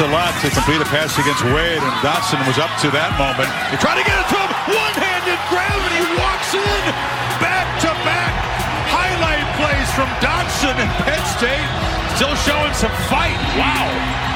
a 0.00 0.08
lot 0.08 0.32
to 0.40 0.48
complete 0.48 0.80
a 0.80 0.88
pass 0.88 1.12
against 1.20 1.44
Wade, 1.44 1.76
and 1.76 1.94
Dotson 2.00 2.40
was 2.48 2.56
up 2.56 2.72
to 2.80 2.88
that 2.96 3.12
moment. 3.20 3.48
He 3.68 3.76
tried 3.76 4.00
to 4.00 4.06
get 4.08 4.16
it 4.16 4.28
to 4.32 4.38
him. 4.40 4.50
One-handed 4.72 5.40
grab, 5.52 5.76
and 5.76 5.94
he 6.00 6.04
walks 6.16 6.56
in. 6.56 6.82
Back-to-back 7.36 8.32
highlight 8.88 9.44
plays 9.60 9.88
from 9.92 10.08
Dotson 10.24 10.72
and 10.80 10.90
Penn 11.04 11.20
State. 11.36 11.68
Still 12.16 12.34
showing 12.48 12.72
some 12.72 12.92
fight. 13.12 13.36
Wow. 13.60 14.29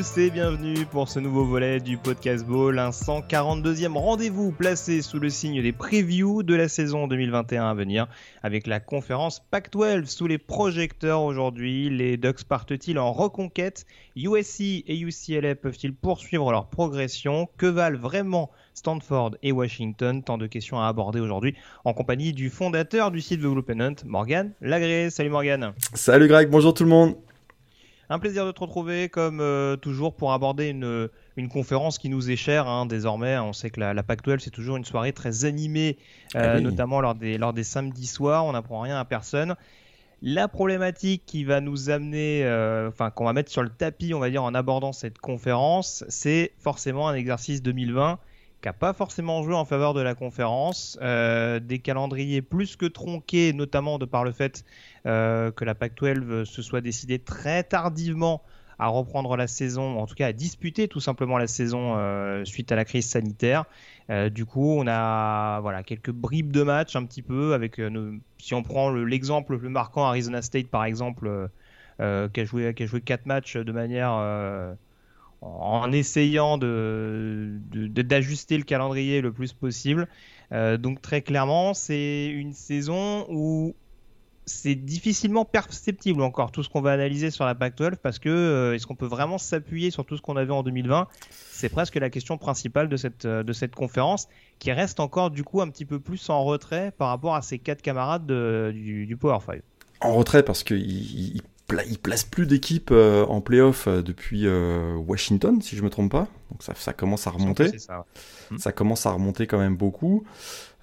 Tous 0.00 0.18
et 0.18 0.30
bienvenue 0.30 0.86
pour 0.86 1.10
ce 1.10 1.20
nouveau 1.20 1.44
volet 1.44 1.78
du 1.78 1.98
Podcast 1.98 2.46
Ball, 2.46 2.78
un 2.78 2.88
142e 2.88 3.98
rendez-vous 3.98 4.50
placé 4.50 5.02
sous 5.02 5.18
le 5.18 5.28
signe 5.28 5.60
des 5.60 5.72
previews 5.72 6.42
de 6.42 6.54
la 6.54 6.68
saison 6.68 7.06
2021 7.06 7.68
à 7.68 7.74
venir 7.74 8.06
avec 8.42 8.66
la 8.66 8.80
conférence 8.80 9.40
Pac-12 9.50 10.06
sous 10.06 10.26
les 10.26 10.38
projecteurs 10.38 11.20
aujourd'hui. 11.20 11.90
Les 11.90 12.16
Ducks 12.16 12.44
partent-ils 12.44 12.98
en 12.98 13.12
reconquête? 13.12 13.84
USC 14.16 14.60
et 14.86 14.98
UCLA 14.98 15.54
peuvent-ils 15.54 15.94
poursuivre 15.94 16.50
leur 16.50 16.68
progression? 16.68 17.50
Que 17.58 17.66
valent 17.66 17.98
vraiment 17.98 18.50
Stanford 18.72 19.32
et 19.42 19.52
Washington? 19.52 20.22
Tant 20.22 20.38
de 20.38 20.46
questions 20.46 20.80
à 20.80 20.86
aborder 20.86 21.20
aujourd'hui 21.20 21.56
en 21.84 21.92
compagnie 21.92 22.32
du 22.32 22.48
fondateur 22.48 23.10
du 23.10 23.20
site 23.20 23.40
The 23.40 23.44
Blue 23.44 23.62
Pennant, 23.62 23.96
Morgan 24.06 24.52
Lagré. 24.62 25.10
Salut 25.10 25.28
Morgan. 25.28 25.74
Salut 25.92 26.26
Greg, 26.26 26.48
bonjour 26.48 26.72
tout 26.72 26.84
le 26.84 26.90
monde. 26.90 27.16
Un 28.12 28.18
plaisir 28.18 28.44
de 28.44 28.50
te 28.50 28.58
retrouver, 28.58 29.08
comme 29.08 29.40
euh, 29.40 29.76
toujours, 29.76 30.16
pour 30.16 30.32
aborder 30.32 30.66
une, 30.70 31.08
une, 31.36 31.48
conférence 31.48 31.96
qui 31.96 32.08
nous 32.08 32.28
est 32.28 32.34
chère 32.34 32.66
hein, 32.66 32.84
désormais. 32.84 33.38
On 33.38 33.52
sait 33.52 33.70
que 33.70 33.78
la, 33.78 33.94
la 33.94 34.02
PAC-12, 34.02 34.40
c'est 34.40 34.50
toujours 34.50 34.76
une 34.76 34.84
soirée 34.84 35.12
très 35.12 35.44
animée, 35.44 35.96
euh, 36.34 36.56
ah 36.56 36.60
notamment 36.60 37.00
lors 37.00 37.14
des, 37.14 37.38
lors 37.38 37.52
des 37.52 37.62
samedis 37.62 38.08
soirs. 38.08 38.44
On 38.44 38.52
n'apprend 38.52 38.80
rien 38.80 38.98
à 38.98 39.04
personne. 39.04 39.54
La 40.22 40.48
problématique 40.48 41.22
qui 41.24 41.44
va 41.44 41.60
nous 41.60 41.88
amener, 41.88 42.42
euh, 42.42 42.88
enfin, 42.88 43.10
qu'on 43.10 43.26
va 43.26 43.32
mettre 43.32 43.52
sur 43.52 43.62
le 43.62 43.70
tapis, 43.70 44.12
on 44.12 44.18
va 44.18 44.28
dire, 44.28 44.42
en 44.42 44.54
abordant 44.54 44.92
cette 44.92 45.18
conférence, 45.18 46.04
c'est 46.08 46.52
forcément 46.58 47.06
un 47.06 47.14
exercice 47.14 47.62
2020 47.62 48.18
qui 48.60 48.68
n'a 48.68 48.72
pas 48.72 48.92
forcément 48.92 49.42
joué 49.42 49.54
en 49.54 49.64
faveur 49.64 49.94
de 49.94 50.00
la 50.00 50.14
conférence. 50.14 50.98
Euh, 51.00 51.60
des 51.60 51.78
calendriers 51.78 52.42
plus 52.42 52.76
que 52.76 52.86
tronqués, 52.86 53.52
notamment 53.52 53.98
de 53.98 54.04
par 54.04 54.24
le 54.24 54.32
fait 54.32 54.64
que 55.04 55.64
la 55.64 55.74
PAC-12 55.74 56.44
se 56.44 56.62
soit 56.62 56.80
décidée 56.80 57.18
très 57.18 57.62
tardivement 57.62 58.42
à 58.78 58.88
reprendre 58.88 59.36
la 59.36 59.46
saison, 59.46 59.98
en 59.98 60.06
tout 60.06 60.14
cas 60.14 60.28
à 60.28 60.32
disputer 60.32 60.88
tout 60.88 61.00
simplement 61.00 61.36
la 61.36 61.46
saison 61.46 61.96
euh, 61.96 62.44
suite 62.46 62.72
à 62.72 62.76
la 62.76 62.86
crise 62.86 63.06
sanitaire. 63.06 63.64
du 64.30 64.46
coup, 64.46 64.74
on 64.78 64.86
a 64.86 65.60
voilà 65.60 65.82
quelques 65.82 66.10
bribes 66.10 66.50
de 66.50 66.62
matchs 66.62 66.96
un 66.96 67.04
petit 67.04 67.22
peu 67.22 67.52
avec, 67.54 67.80
si 68.38 68.54
on 68.54 68.62
prend 68.62 68.90
l'exemple 68.90 69.52
le, 69.52 69.58
plus 69.58 69.68
marquant, 69.68 70.04
Arizona 70.04 70.42
State 70.42 70.68
par 70.68 70.84
exemple, 70.84 71.48
qui 71.98 72.04
a 72.04 72.44
joué 72.44 72.74
qui 72.74 72.82
a 72.82 72.86
joué 72.86 73.00
quatre 73.02 73.26
matchs 73.26 73.56
de 73.56 73.72
manière 73.72 74.12
en 75.42 75.90
essayant 75.92 76.58
de, 76.58 77.58
d'ajuster 77.72 78.58
le 78.58 78.64
calendrier 78.64 79.20
le 79.20 79.32
plus 79.32 79.52
possible. 79.52 80.08
Euh, 80.52 80.76
donc 80.76 81.00
très 81.00 81.22
clairement, 81.22 81.74
c'est 81.74 82.26
une 82.26 82.52
saison 82.52 83.26
où 83.30 83.74
c'est 84.50 84.74
difficilement 84.74 85.44
perceptible 85.44 86.22
encore 86.22 86.50
tout 86.50 86.62
ce 86.62 86.68
qu'on 86.68 86.80
va 86.80 86.92
analyser 86.92 87.30
sur 87.30 87.44
la 87.44 87.54
Pac-12 87.54 87.96
parce 88.02 88.18
que 88.18 88.28
euh, 88.28 88.74
est-ce 88.74 88.86
qu'on 88.86 88.96
peut 88.96 89.06
vraiment 89.06 89.38
s'appuyer 89.38 89.90
sur 89.90 90.04
tout 90.04 90.16
ce 90.16 90.22
qu'on 90.22 90.36
avait 90.36 90.52
en 90.52 90.62
2020 90.62 91.08
C'est 91.30 91.68
presque 91.68 91.94
la 91.94 92.10
question 92.10 92.36
principale 92.36 92.88
de 92.88 92.96
cette, 92.96 93.24
euh, 93.24 93.42
de 93.42 93.52
cette 93.52 93.74
conférence 93.74 94.28
qui 94.58 94.72
reste 94.72 95.00
encore 95.00 95.30
du 95.30 95.44
coup 95.44 95.60
un 95.60 95.68
petit 95.68 95.84
peu 95.84 96.00
plus 96.00 96.28
en 96.30 96.44
retrait 96.44 96.92
par 96.98 97.08
rapport 97.08 97.34
à 97.34 97.42
ses 97.42 97.58
quatre 97.58 97.80
camarades 97.80 98.26
du, 98.26 99.16
Power 99.18 99.38
5. 99.46 99.62
En 100.00 100.14
retrait 100.14 100.42
parce 100.42 100.64
qu'ils 100.64 101.42
il 101.86 101.98
place 101.98 102.24
plus 102.24 102.46
d'équipes 102.46 102.90
euh, 102.90 103.24
en 103.26 103.40
playoff 103.40 103.86
depuis 103.86 104.46
Washington, 104.48 105.62
si 105.62 105.76
je 105.76 105.82
me 105.82 105.90
trompe 105.90 106.10
pas. 106.10 106.26
Donc 106.60 106.62
ça, 106.62 106.74
ça 106.76 106.92
commence 106.92 107.26
à 107.26 107.30
remonter. 107.30 107.78
Ça, 107.78 108.04
hmm. 108.50 108.58
ça, 108.58 108.72
commence 108.72 109.06
à 109.06 109.12
remonter 109.12 109.46
quand 109.46 109.58
même 109.58 109.76
beaucoup. 109.76 110.24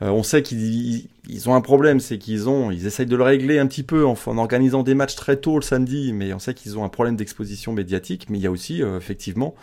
on 0.01 0.23
sait 0.23 0.41
qu'ils 0.41 1.07
ils 1.27 1.49
ont 1.49 1.55
un 1.55 1.61
problème, 1.61 1.99
c'est 1.99 2.17
qu'ils 2.17 2.49
ont, 2.49 2.71
ils 2.71 2.87
essayent 2.87 3.05
de 3.05 3.15
le 3.15 3.23
régler 3.23 3.59
un 3.59 3.67
petit 3.67 3.83
peu 3.83 4.05
en, 4.05 4.15
en, 4.25 4.37
organisant 4.37 4.83
des 4.83 4.95
matchs 4.95 5.15
très 5.15 5.37
tôt 5.37 5.55
le 5.55 5.63
samedi, 5.63 6.13
mais 6.13 6.33
on 6.33 6.39
sait 6.39 6.53
qu'ils 6.53 6.77
ont 6.77 6.83
un 6.83 6.89
problème 6.89 7.15
d'exposition 7.15 7.73
médiatique. 7.73 8.27
Mais 8.29 8.39
il 8.39 8.41
y 8.41 8.47
a 8.47 8.51
aussi 8.51 8.81
effectivement 8.81 9.55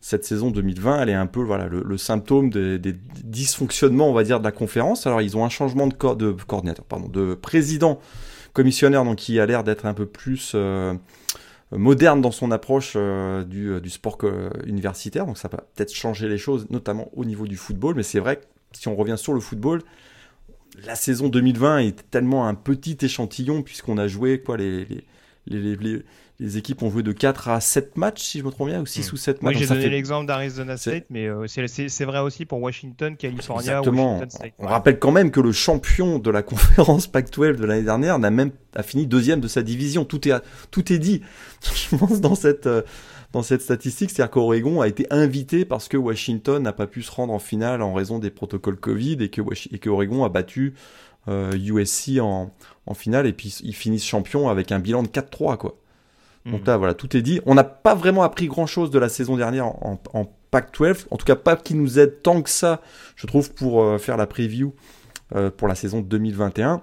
cette 0.00 0.24
saison 0.24 0.50
2020, 0.50 1.02
elle 1.02 1.08
est 1.10 1.14
un 1.14 1.26
peu 1.26 1.42
voilà 1.42 1.68
le, 1.68 1.98
symptôme 1.98 2.48
des, 2.48 2.78
des, 2.78 2.96
dysfonctionnements, 3.22 4.08
on 4.08 4.14
va 4.14 4.24
dire, 4.24 4.38
de 4.38 4.44
la 4.44 4.52
conférence. 4.52 5.06
Alors 5.06 5.20
ils 5.20 5.36
ont 5.36 5.44
un 5.44 5.50
changement 5.50 5.86
de, 5.86 6.14
de 6.14 6.32
coordinateur, 6.46 6.86
pardon, 6.86 7.08
de 7.08 7.34
président 7.34 8.00
commissionnaire 8.52 9.04
donc 9.04 9.16
qui 9.16 9.38
a 9.38 9.46
l'air 9.46 9.62
d'être 9.62 9.86
un 9.86 9.94
peu 9.94 10.06
plus 10.06 10.52
euh, 10.54 10.94
moderne 11.72 12.20
dans 12.20 12.30
son 12.30 12.50
approche 12.50 12.94
euh, 12.96 13.44
du, 13.44 13.70
euh, 13.70 13.80
du, 13.80 13.90
sport 13.90 14.18
universitaire. 14.66 15.26
Donc 15.26 15.38
ça 15.38 15.48
va 15.48 15.58
peut-être 15.74 15.94
changer 15.94 16.28
les 16.28 16.38
choses, 16.38 16.66
notamment 16.70 17.08
au 17.14 17.24
niveau 17.24 17.46
du 17.46 17.56
football. 17.56 17.94
Mais 17.94 18.02
c'est 18.02 18.20
vrai 18.20 18.36
que 18.36 18.44
si 18.72 18.88
on 18.88 18.96
revient 18.96 19.18
sur 19.18 19.32
le 19.32 19.40
football, 19.40 19.82
la 20.84 20.94
saison 20.94 21.28
2020 21.28 21.78
est 21.78 22.10
tellement 22.10 22.46
un 22.46 22.54
petit 22.54 22.96
échantillon 23.00 23.62
puisqu'on 23.62 23.98
a 23.98 24.08
joué 24.08 24.40
quoi 24.40 24.56
les, 24.56 24.86
les 26.40 26.56
équipes 26.56 26.82
ont 26.82 26.90
joué 26.90 27.02
de 27.02 27.12
4 27.12 27.48
à 27.48 27.60
7 27.60 27.98
matchs, 27.98 28.22
si 28.22 28.38
je 28.38 28.44
me 28.44 28.50
trompe 28.50 28.68
bien, 28.68 28.80
ou 28.80 28.86
6 28.86 29.10
hmm. 29.10 29.14
ou 29.14 29.16
7 29.18 29.42
matchs. 29.42 29.54
Oui, 29.56 29.60
j'ai 29.60 29.66
donné 29.68 29.90
l'exemple 29.90 30.26
d'Arizona 30.26 30.78
State, 30.78 31.04
mais 31.10 31.26
euh, 31.26 31.46
c'est 31.46 32.04
vrai 32.04 32.20
aussi 32.20 32.46
pour 32.46 32.60
Washington, 32.62 33.14
California, 33.16 33.82
Washington 33.82 34.30
State. 34.30 34.54
On 34.58 34.66
rappelle 34.66 34.98
quand 34.98 35.12
même 35.12 35.30
que 35.30 35.40
le 35.40 35.52
champion 35.52 36.18
de 36.18 36.30
la 36.30 36.42
conférence 36.42 37.06
Pac-12 37.06 37.56
de 37.56 37.66
l'année 37.66 37.82
dernière 37.82 38.18
n'a 38.18 38.30
même 38.30 38.52
a 38.74 38.82
fini 38.82 39.06
deuxième 39.06 39.40
de 39.40 39.48
sa 39.48 39.62
division. 39.62 40.06
Tout 40.06 40.26
est, 40.28 40.32
tout 40.70 40.92
est 40.92 40.98
dit, 40.98 41.20
je 41.62 41.96
pense, 41.96 42.22
dans 42.22 42.34
cette, 42.34 42.66
euh, 42.66 42.82
dans 43.32 43.42
cette 43.42 43.60
statistique. 43.60 44.10
C'est-à-dire 44.10 44.30
qu'Oregon 44.30 44.80
a 44.80 44.88
été 44.88 45.06
invité 45.10 45.66
parce 45.66 45.88
que 45.88 45.98
Washington 45.98 46.62
n'a 46.62 46.72
pas 46.72 46.86
pu 46.86 47.02
se 47.02 47.10
rendre 47.10 47.34
en 47.34 47.38
finale 47.38 47.82
en 47.82 47.92
raison 47.92 48.18
des 48.18 48.30
protocoles 48.30 48.76
Covid 48.76 49.18
et 49.20 49.28
que, 49.28 49.42
et 49.72 49.78
que 49.78 49.90
Oregon 49.90 50.24
a 50.24 50.30
battu 50.30 50.72
euh, 51.28 51.52
USC 51.52 52.18
en, 52.18 52.50
en 52.86 52.94
finale 52.94 53.26
et 53.26 53.34
puis 53.34 53.54
ils 53.62 53.74
finissent 53.74 54.06
champion 54.06 54.48
avec 54.48 54.72
un 54.72 54.78
bilan 54.78 55.02
de 55.02 55.08
4-3, 55.08 55.58
quoi. 55.58 55.76
Donc 56.46 56.66
là, 56.66 56.76
voilà, 56.76 56.94
tout 56.94 57.16
est 57.16 57.22
dit. 57.22 57.40
On 57.44 57.54
n'a 57.54 57.64
pas 57.64 57.94
vraiment 57.94 58.22
appris 58.22 58.46
grand-chose 58.46 58.90
de 58.90 58.98
la 58.98 59.08
saison 59.08 59.36
dernière 59.36 59.66
en, 59.66 60.00
en, 60.14 60.26
Pac-12. 60.50 61.06
En 61.10 61.16
tout 61.16 61.24
cas, 61.24 61.36
pas 61.36 61.56
qui 61.56 61.74
nous 61.74 61.98
aide 61.98 62.22
tant 62.22 62.42
que 62.42 62.50
ça, 62.50 62.80
je 63.14 63.26
trouve, 63.26 63.52
pour 63.52 63.82
euh, 63.82 63.98
faire 63.98 64.16
la 64.16 64.26
preview 64.26 64.74
euh, 65.36 65.50
pour 65.50 65.68
la 65.68 65.74
saison 65.76 66.00
2021. 66.00 66.82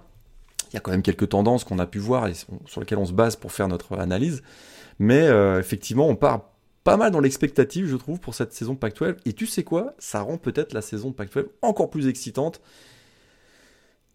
Il 0.72 0.73
y 0.75 0.78
a 0.78 0.79
quand 0.79 0.91
même 0.91 1.01
quelques 1.01 1.29
tendances 1.29 1.63
qu'on 1.63 1.79
a 1.79 1.85
pu 1.85 2.00
voir 2.00 2.28
et 2.28 2.34
sur 2.34 2.79
lesquelles 2.79 2.97
on 2.97 3.06
se 3.06 3.13
base 3.13 3.35
pour 3.35 3.51
faire 3.51 3.68
notre 3.68 3.97
analyse. 3.97 4.41
Mais 5.00 5.27
euh, 5.27 5.59
effectivement, 5.59 6.07
on 6.07 6.15
part 6.15 6.51
pas 6.83 6.95
mal 6.95 7.12
dans 7.12 7.19
l'expectative, 7.19 7.88
je 7.88 7.98
trouve, 7.98 8.19
pour 8.19 8.36
cette 8.36 8.54
saison 8.54 8.75
Pac-12. 8.75 9.18
Et 9.25 9.33
tu 9.33 9.48
sais 9.48 9.63
quoi? 9.63 9.94
Ça 10.00 10.21
rend 10.21 10.38
peut-être 10.38 10.74
la 10.74 10.81
saison 10.81 11.12
Pac-12 11.12 11.48
encore 11.62 11.89
plus 11.89 12.07
excitante. 12.07 12.62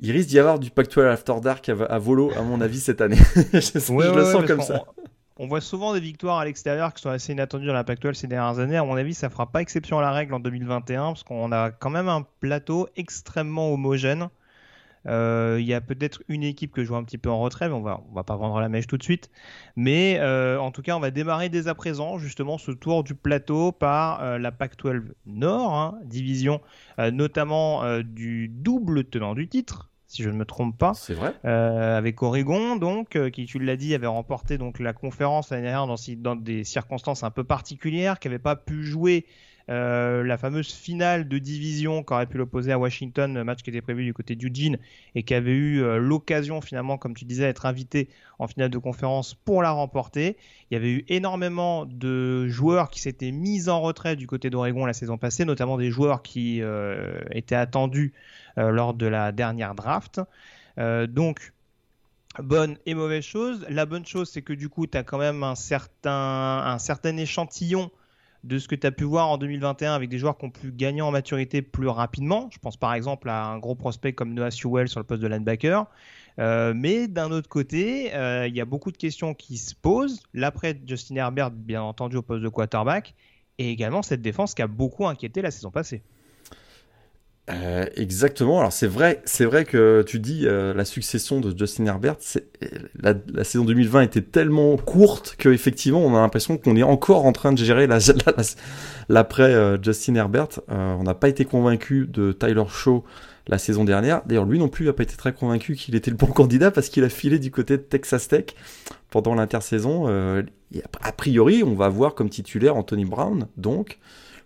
Il 0.01 0.11
risque 0.11 0.29
d'y 0.31 0.39
avoir 0.39 0.59
du 0.59 0.71
Pac-12 0.71 1.07
After 1.07 1.35
Dark 1.43 1.69
à, 1.69 1.99
volo, 1.99 2.33
à 2.37 2.43
mon 2.43 2.61
avis, 2.61 2.81
cette 2.81 3.01
année. 3.01 3.19
je, 3.53 4.15
le 4.15 4.25
sens 4.25 4.47
comme 4.47 4.63
ça. 4.63 4.85
On 4.97 5.02
voit 5.39 5.61
souvent 5.61 5.95
des 5.95 6.01
victoires 6.01 6.39
à 6.39 6.45
l'extérieur 6.45 6.93
qui 6.95 7.03
sont 7.03 7.11
assez 7.11 7.33
inattendues 7.33 7.67
dans 7.67 7.73
la 7.73 7.85
Pac-12 7.85 8.15
ces 8.15 8.27
dernières 8.27 8.59
années. 8.59 8.77
À 8.77 8.85
mon 8.85 8.97
avis, 8.97 9.15
ça 9.15 9.31
fera 9.31 9.51
pas 9.51 9.61
exception 9.61 9.99
à 9.99 10.03
la 10.03 10.13
règle 10.13 10.35
en 10.35 10.41
2021 10.41 11.07
parce 11.09 11.23
qu'on 11.23 11.53
a 11.53 11.71
quand 11.71 11.91
même 11.91 12.09
un 12.09 12.27
plateau 12.41 12.89
extrêmement 12.97 13.73
homogène. 13.73 14.29
Euh, 15.07 15.59
il 15.61 15.67
y 15.67 15.75
a 15.75 15.81
peut-être 15.81 16.23
une 16.29 16.45
équipe 16.45 16.73
que 16.73 16.85
je 16.85 16.89
vois 16.89 16.99
un 16.99 17.05
petit 17.05 17.19
peu 17.19 17.31
en 17.31 17.41
retrait, 17.41 17.69
mais 17.69 17.75
on 17.75 17.83
va, 17.83 18.01
on 18.11 18.15
va 18.15 18.23
pas 18.23 18.37
vendre 18.37 18.61
la 18.61 18.69
mèche 18.69 18.87
tout 18.87 18.99
de 18.99 19.03
suite. 19.03 19.31
Mais 19.77 20.19
euh, 20.21 20.59
en 20.59 20.71
tout 20.71 20.83
cas, 20.83 20.97
on 20.97 21.01
va 21.01 21.11
démarrer 21.11 21.49
dès 21.49 21.69
à 21.69 21.75
présent 21.75 22.19
justement 22.19 22.59
ce 22.59 22.71
tour 22.71 23.03
du 23.03 23.15
plateau 23.15 23.73
par 23.73 24.23
euh, 24.23 24.39
la 24.39 24.53
Pac-12 24.53 25.03
Nord, 25.27 25.75
hein, 25.75 25.99
division 26.05 26.61
notamment 26.99 28.01
du 28.01 28.49
double 28.49 29.05
tenant 29.05 29.35
du 29.35 29.49
titre, 29.49 29.91
si 30.13 30.23
je 30.23 30.29
ne 30.29 30.37
me 30.37 30.45
trompe 30.45 30.77
pas. 30.77 30.93
C'est 30.93 31.15
vrai. 31.15 31.33
Euh, 31.47 31.97
avec 31.97 32.23
Oregon, 32.23 32.77
donc, 32.77 33.17
euh, 33.17 33.31
qui, 33.31 33.47
tu 33.47 33.59
l'as 33.59 33.77
dit, 33.77 33.95
avait 33.95 34.07
remporté 34.07 34.59
donc 34.59 34.79
la 34.79 34.93
conférence 34.93 35.49
l'année 35.49 35.63
dernière 35.63 35.87
dans, 35.87 35.97
dans, 36.19 36.37
des 36.37 36.65
circonstances 36.65 37.23
un 37.23 37.31
peu 37.31 37.45
particulières, 37.45 38.19
qui 38.19 38.29
n'avait 38.29 38.39
pas 38.39 38.55
pu 38.55 38.85
jouer 38.85 39.25
Euh, 39.69 40.25
la 40.25 40.39
fameuse 40.39 40.73
finale 40.73 41.29
de 41.29 41.39
division 41.39 42.03
qu'aurait 42.03 42.27
pu 42.27 42.39
l'opposer 42.39 42.73
à 42.73 42.79
Washington, 42.79 43.43
match 43.43 43.63
qui 43.63 43.71
était 43.71 43.81
prévu 43.81 44.05
du 44.05 44.13
côté 44.13 44.35
d'Eugene 44.35 44.79
et 45.15 45.23
qui 45.23 45.35
avait 45.35 45.53
eu 45.53 45.83
euh, 45.83 45.99
l'occasion 45.99 46.61
finalement, 46.61 46.99
comme 46.99 47.15
tu 47.15 47.25
disais, 47.25 47.45
d'être 47.45 47.67
invité 47.67 48.09
en 48.39 48.47
finale 48.47 48.71
de 48.71 48.79
conférence 48.79 49.35
pour 49.35 49.63
la 49.63 49.71
remporter. 49.71 50.37
Il 50.71 50.75
y 50.75 50.77
avait 50.77 50.91
eu 50.91 51.05
énormément 51.09 51.87
de 51.87 52.49
joueurs 52.49 52.91
qui 52.91 53.01
s'étaient 53.01 53.31
mis 53.31 53.69
en 53.69 53.81
retrait 53.81 54.17
du 54.17 54.27
côté 54.27 54.51
d'Oregon 54.51 54.85
la 54.87 54.93
saison 54.93 55.19
passée, 55.19 55.45
notamment 55.45 55.79
des 55.79 55.91
joueurs 55.91 56.23
qui 56.23 56.61
euh, 56.63 57.21
étaient 57.31 57.55
attendus 57.55 58.13
lors 58.57 58.93
de 58.93 59.07
la 59.07 59.33
dernière 59.33 59.75
draft. 59.75 60.21
donc, 60.77 61.55
bonne 62.39 62.77
et 62.85 62.93
mauvaise 62.93 63.25
chose. 63.25 63.65
La 63.71 63.87
bonne 63.87 64.05
chose, 64.05 64.31
c'est 64.31 64.43
que 64.43 64.53
du 64.53 64.69
coup, 64.69 64.87
tu 64.87 64.99
as 64.99 65.05
quand 65.05 65.17
même 65.17 65.43
un 65.43 65.55
certain, 65.55 66.63
un 66.67 66.79
certain 66.79 67.17
échantillon 67.17 67.91
de 68.45 68.59
ce 68.59 68.67
que 68.67 68.75
tu 68.75 68.87
as 68.87 68.91
pu 68.91 69.05
voir 69.05 69.29
en 69.29 69.39
2021 69.39 69.95
avec 69.95 70.09
des 70.09 70.19
joueurs 70.19 70.37
qui 70.37 70.45
ont 70.45 70.51
pu 70.51 70.73
gagner 70.73 71.03
en 71.03 71.11
maturité 71.11 71.63
plus 71.63 71.89
rapidement. 71.89 72.49
Je 72.53 72.59
pense 72.59 72.77
par 72.77 72.95
exemple 72.95 73.29
à 73.29 73.45
un 73.45 73.59
gros 73.59 73.75
prospect 73.75 74.13
comme 74.13 74.35
Noah 74.35 74.51
Sewell 74.51 74.89
sur 74.89 75.01
le 75.01 75.05
poste 75.05 75.23
de 75.23 75.29
linebacker. 75.29 75.87
Euh, 76.39 76.73
mais 76.75 77.09
d'un 77.09 77.31
autre 77.31 77.49
côté, 77.49 78.15
euh, 78.15 78.49
il 78.49 78.57
y 78.57 78.61
a 78.61 78.65
beaucoup 78.65 78.91
de 78.91 78.97
questions 78.97 79.35
qui 79.35 79.59
se 79.59 79.75
posent. 79.75 80.23
L'après 80.35 80.81
Justin 80.87 81.17
Herbert, 81.17 81.51
bien 81.51 81.83
entendu, 81.83 82.17
au 82.17 82.23
poste 82.23 82.43
de 82.43 82.49
quarterback. 82.49 83.15
Et 83.59 83.71
également 83.71 84.03
cette 84.03 84.23
défense 84.23 84.55
qui 84.55 84.63
a 84.63 84.67
beaucoup 84.67 85.07
inquiété 85.07 85.43
la 85.43 85.51
saison 85.51 85.71
passée. 85.71 86.03
Euh, 87.51 87.87
exactement. 87.97 88.61
Alors 88.61 88.73
c'est 88.73 88.87
vrai, 88.87 89.21
c'est 89.25 89.45
vrai 89.45 89.65
que 89.65 90.05
tu 90.07 90.21
dis 90.21 90.47
euh, 90.47 90.73
la 90.75 90.85
succession 90.85 91.41
de 91.41 91.57
Justin 91.57 91.87
Herbert, 91.87 92.19
la, 93.01 93.15
la, 93.33 93.43
saison 93.43 93.65
2020 93.65 94.03
était 94.03 94.23
tellement 94.23 94.77
courte 94.77 95.35
que 95.39 95.49
effectivement 95.49 95.99
on 96.01 96.15
a 96.15 96.21
l'impression 96.21 96.57
qu'on 96.57 96.77
est 96.77 96.85
encore 96.85 97.27
en 97.27 97.33
train 97.33 97.53
de 97.53 97.59
gérer 97.59 97.89
l'après 99.09 99.55
euh, 99.55 99.77
Justin 99.83 100.15
Herbert. 100.15 100.61
on 100.69 101.03
n'a 101.03 101.15
pas 101.15 101.29
été 101.29 101.45
convaincu 101.45 102.07
de 102.07 102.31
Tyler 102.31 102.63
Shaw 102.69 103.03
la 103.49 103.59
saison 103.59 103.83
dernière. 103.83 104.23
D'ailleurs 104.25 104.45
lui 104.45 104.61
non 104.61 104.69
plus 104.69 104.87
n'a 104.87 104.93
pas 104.93 105.03
été 105.03 105.17
très 105.17 105.33
convaincu 105.35 105.75
qu'il 105.75 105.97
était 105.97 106.13
le 106.13 106.17
bon 106.17 106.29
candidat 106.29 106.71
parce 106.71 106.91
qu'il 106.91 107.03
a 107.03 107.09
filé 107.09 107.41
du 107.41 107.51
côté 107.51 107.77
de 107.77 107.83
Texas 107.83 108.29
Tech 108.29 108.55
pendant 109.11 109.35
l'intersaison. 109.35 110.07
a 110.07 111.13
priori 111.13 111.65
on 111.65 111.75
va 111.75 111.89
voir 111.89 112.15
comme 112.15 112.31
titulaire 112.31 112.77
Anthony 112.77 113.05
Brown, 113.05 113.49
donc 113.57 113.99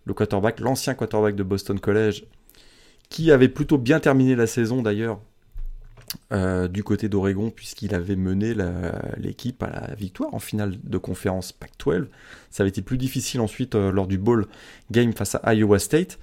le 0.07 0.15
quarterback, 0.15 0.61
l'ancien 0.61 0.95
quarterback 0.95 1.35
de 1.35 1.43
Boston 1.43 1.79
College 1.79 2.25
qui 3.09 3.31
avait 3.31 3.49
plutôt 3.49 3.79
bien 3.79 4.01
terminé 4.01 4.35
la 4.35 4.47
saison 4.47 4.83
d'ailleurs 4.83 5.21
euh, 6.33 6.69
du 6.69 6.85
côté 6.85 7.09
d'Oregon, 7.09 7.51
puisqu'il 7.51 7.95
avait 7.95 8.17
mené 8.17 8.55
l'équipe 9.17 9.63
à 9.63 9.71
la 9.71 9.95
victoire 9.95 10.35
en 10.35 10.39
finale 10.39 10.77
de 10.83 10.99
conférence 10.99 11.53
Pac-12. 11.53 12.07
Ça 12.51 12.63
avait 12.63 12.71
été 12.71 12.83
plus 12.83 12.97
difficile 12.97 13.41
ensuite 13.41 13.75
euh, 13.75 13.91
lors 13.91 14.07
du 14.07 14.19
bowl 14.19 14.47
game 14.91 15.13
face 15.13 15.37
à 15.43 15.55
Iowa 15.55 15.79
State. 15.79 16.19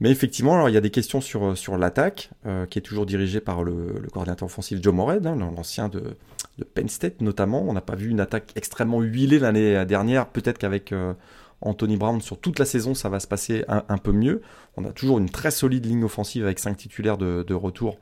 Mais 0.00 0.10
effectivement, 0.10 0.54
alors, 0.54 0.68
il 0.68 0.74
y 0.74 0.78
a 0.78 0.80
des 0.80 0.90
questions 0.90 1.20
sur, 1.20 1.44
euh, 1.44 1.76
l'attaque, 1.78 2.30
qui 2.70 2.78
est 2.78 2.82
toujours 2.82 3.06
dirigée 3.06 3.40
par 3.40 3.62
le, 3.62 4.02
coordinateur 4.12 4.46
offensif 4.46 4.80
Joe 4.82 4.94
Morehead, 4.94 5.26
hein, 5.26 5.36
l'ancien 5.36 5.88
de, 5.88 6.16
Penn 6.74 6.88
State 6.88 7.20
notamment. 7.20 7.64
On 7.68 7.72
n'a 7.72 7.80
pas 7.80 7.96
vu 7.96 8.10
une 8.10 8.20
attaque 8.20 8.52
extrêmement 8.56 9.00
huilée 9.00 9.38
l'année 9.38 9.84
dernière, 9.84 10.26
peut-être 10.26 10.58
qu'avec 10.58 10.92
Anthony 11.62 11.96
Brown 11.96 12.20
sur 12.20 12.38
toute 12.38 12.58
la 12.58 12.64
saison, 12.64 12.94
ça 12.94 13.08
va 13.08 13.20
se 13.20 13.26
passer 13.26 13.64
un, 13.68 13.98
peu 13.98 14.12
mieux. 14.12 14.40
On 14.76 14.84
a 14.84 14.92
toujours 14.92 15.18
une 15.18 15.28
très 15.28 15.50
solide 15.50 15.84
ligne 15.86 16.04
offensive 16.04 16.44
avec 16.44 16.58
5 16.58 16.76
titulaires 16.76 17.18
de, 17.18 17.54
retour. 17.54 17.98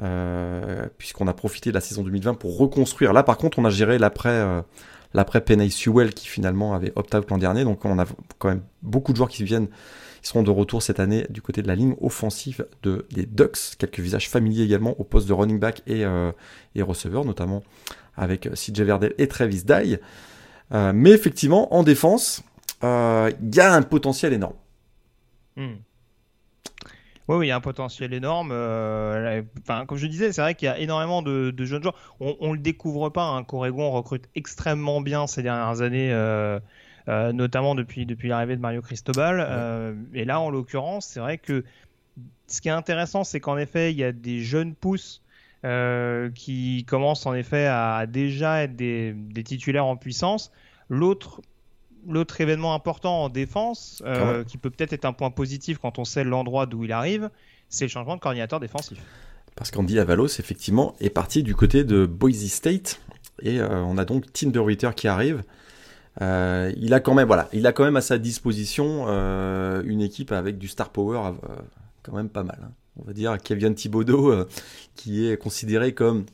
Euh, 0.00 0.86
puisqu'on 0.96 1.26
a 1.26 1.32
profité 1.32 1.70
de 1.70 1.74
la 1.74 1.80
saison 1.80 2.04
2020 2.04 2.34
pour 2.34 2.56
reconstruire. 2.56 3.12
Là, 3.12 3.24
par 3.24 3.36
contre, 3.36 3.58
on 3.58 3.64
a 3.64 3.70
géré 3.70 3.98
l'après 3.98 4.28
euh, 4.28 4.62
l'après 5.12 5.40
Penny 5.40 5.72
Sewell 5.72 6.14
qui 6.14 6.28
finalement 6.28 6.72
avait 6.72 6.92
opt-out 6.94 7.28
l'an 7.28 7.38
dernier. 7.38 7.64
Donc, 7.64 7.84
on 7.84 7.98
a 7.98 8.04
quand 8.38 8.48
même 8.48 8.62
beaucoup 8.82 9.10
de 9.10 9.16
joueurs 9.16 9.28
qui 9.28 9.42
viennent, 9.42 9.66
qui 10.22 10.28
seront 10.28 10.44
de 10.44 10.52
retour 10.52 10.84
cette 10.84 11.00
année 11.00 11.26
du 11.30 11.42
côté 11.42 11.62
de 11.62 11.66
la 11.66 11.74
ligne 11.74 11.96
offensive 12.00 12.64
de, 12.84 13.06
des 13.10 13.26
Ducks. 13.26 13.76
Quelques 13.76 13.98
visages 13.98 14.28
familiers 14.28 14.62
également 14.62 14.94
au 15.00 15.04
poste 15.04 15.26
de 15.26 15.32
running 15.32 15.58
back 15.58 15.82
et, 15.88 16.04
euh, 16.04 16.30
et 16.76 16.82
receveur, 16.82 17.24
notamment 17.24 17.64
avec 18.16 18.48
CJ 18.54 18.82
Verdell 18.82 19.14
et 19.18 19.26
Travis 19.26 19.64
Dye. 19.64 19.98
mais 20.70 21.10
effectivement, 21.10 21.74
en 21.74 21.82
défense, 21.82 22.44
il 22.82 22.86
euh, 22.86 23.30
y 23.52 23.60
a 23.60 23.72
un 23.72 23.82
potentiel 23.82 24.32
énorme. 24.32 24.56
Hmm. 25.56 25.74
Oui, 27.26 27.46
il 27.46 27.48
y 27.48 27.52
a 27.52 27.56
un 27.56 27.60
potentiel 27.60 28.14
énorme. 28.14 28.50
Euh, 28.52 29.42
enfin, 29.60 29.84
comme 29.84 29.98
je 29.98 30.06
disais, 30.06 30.32
c'est 30.32 30.40
vrai 30.40 30.54
qu'il 30.54 30.66
y 30.66 30.70
a 30.70 30.78
énormément 30.78 31.20
de, 31.20 31.52
jeunes 31.64 31.82
joueurs. 31.82 31.96
On 32.20 32.50
ne 32.50 32.54
le 32.54 32.60
découvre 32.60 33.10
pas. 33.10 33.24
Hein. 33.24 33.44
Corégon 33.44 33.90
recrute 33.90 34.28
extrêmement 34.34 35.00
bien 35.00 35.26
ces 35.26 35.42
dernières 35.42 35.82
années, 35.82 36.10
euh, 36.12 36.58
notamment 37.06 37.74
depuis, 37.74 38.06
depuis 38.06 38.28
l'arrivée 38.28 38.56
de 38.56 38.62
Mario 38.62 38.80
Cristobal. 38.80 39.96
et 40.14 40.24
là, 40.24 40.40
en 40.40 40.48
l'occurrence, 40.48 41.06
c'est 41.06 41.20
vrai 41.20 41.36
que 41.36 41.64
ce 42.46 42.62
qui 42.62 42.68
est 42.68 42.72
intéressant, 42.72 43.24
c'est 43.24 43.40
qu'en 43.40 43.58
effet, 43.58 43.92
il 43.92 43.98
y 43.98 44.04
a 44.04 44.12
des 44.12 44.40
jeunes 44.40 44.74
pousses 44.74 45.20
qui 46.34 46.86
commencent 46.88 47.26
en 47.26 47.34
effet 47.34 47.66
à 47.66 48.06
déjà 48.06 48.62
être 48.62 48.76
des, 48.76 49.12
des 49.12 49.42
titulaires 49.42 49.84
en 49.84 49.96
puissance. 49.96 50.50
L'autre 50.88 51.42
l'autre 52.06 52.40
événement 52.40 52.74
important 52.74 53.24
en 53.24 53.28
défense, 53.28 54.02
euh, 54.06 54.44
qui 54.44 54.58
peut 54.58 54.70
peut-être 54.70 54.92
être 54.92 55.04
un 55.04 55.12
point 55.12 55.30
positif 55.30 55.78
quand 55.78 55.98
on 55.98 56.04
sait 56.04 56.24
l'endroit 56.24 56.66
d'où 56.66 56.84
il 56.84 56.92
arrive, 56.92 57.30
c'est 57.68 57.84
le 57.84 57.90
changement 57.90 58.16
de 58.16 58.20
coordinateur 58.20 58.60
défensif. 58.60 58.98
Parce 59.54 59.70
qu'Andy 59.70 59.98
Avalos, 59.98 60.38
effectivement, 60.38 60.94
est 61.00 61.10
parti 61.10 61.42
du 61.42 61.54
côté 61.54 61.84
de 61.84 62.06
Boise 62.06 62.46
State. 62.46 63.00
Et 63.42 63.60
euh, 63.60 63.82
on 63.82 63.98
a 63.98 64.04
donc 64.04 64.32
Tim 64.32 64.50
DeRuyter 64.50 64.90
qui 64.94 65.08
arrive. 65.08 65.42
Euh, 66.20 66.72
il 66.76 66.94
a 66.94 67.00
quand 67.00 67.14
même, 67.14 67.26
voilà, 67.26 67.48
il 67.52 67.66
a 67.66 67.72
quand 67.72 67.84
même 67.84 67.96
à 67.96 68.00
sa 68.00 68.18
disposition 68.18 69.06
une 69.08 70.00
équipe 70.00 70.32
avec 70.32 70.58
du 70.58 70.68
star 70.68 70.90
power, 70.90 71.32
quand 72.02 72.14
même 72.14 72.28
pas 72.28 72.42
mal. 72.42 72.58
Hein. 72.62 72.72
On 73.00 73.04
va 73.04 73.12
dire 73.12 73.38
Kevin 73.42 73.74
Thibodeau, 73.74 74.44
qui 74.96 75.28
est 75.28 75.36
considéré 75.36 75.92
comme 75.92 76.24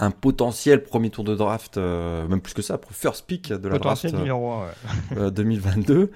un 0.00 0.10
potentiel 0.10 0.82
premier 0.82 1.10
tour 1.10 1.24
de 1.24 1.34
draft, 1.34 1.76
euh, 1.76 2.26
même 2.26 2.40
plus 2.40 2.54
que 2.54 2.62
ça, 2.62 2.78
pour 2.78 2.92
first 2.92 3.26
pick 3.26 3.52
de 3.52 3.68
la 3.68 3.78
draft 3.78 4.06
2022. 4.06 6.10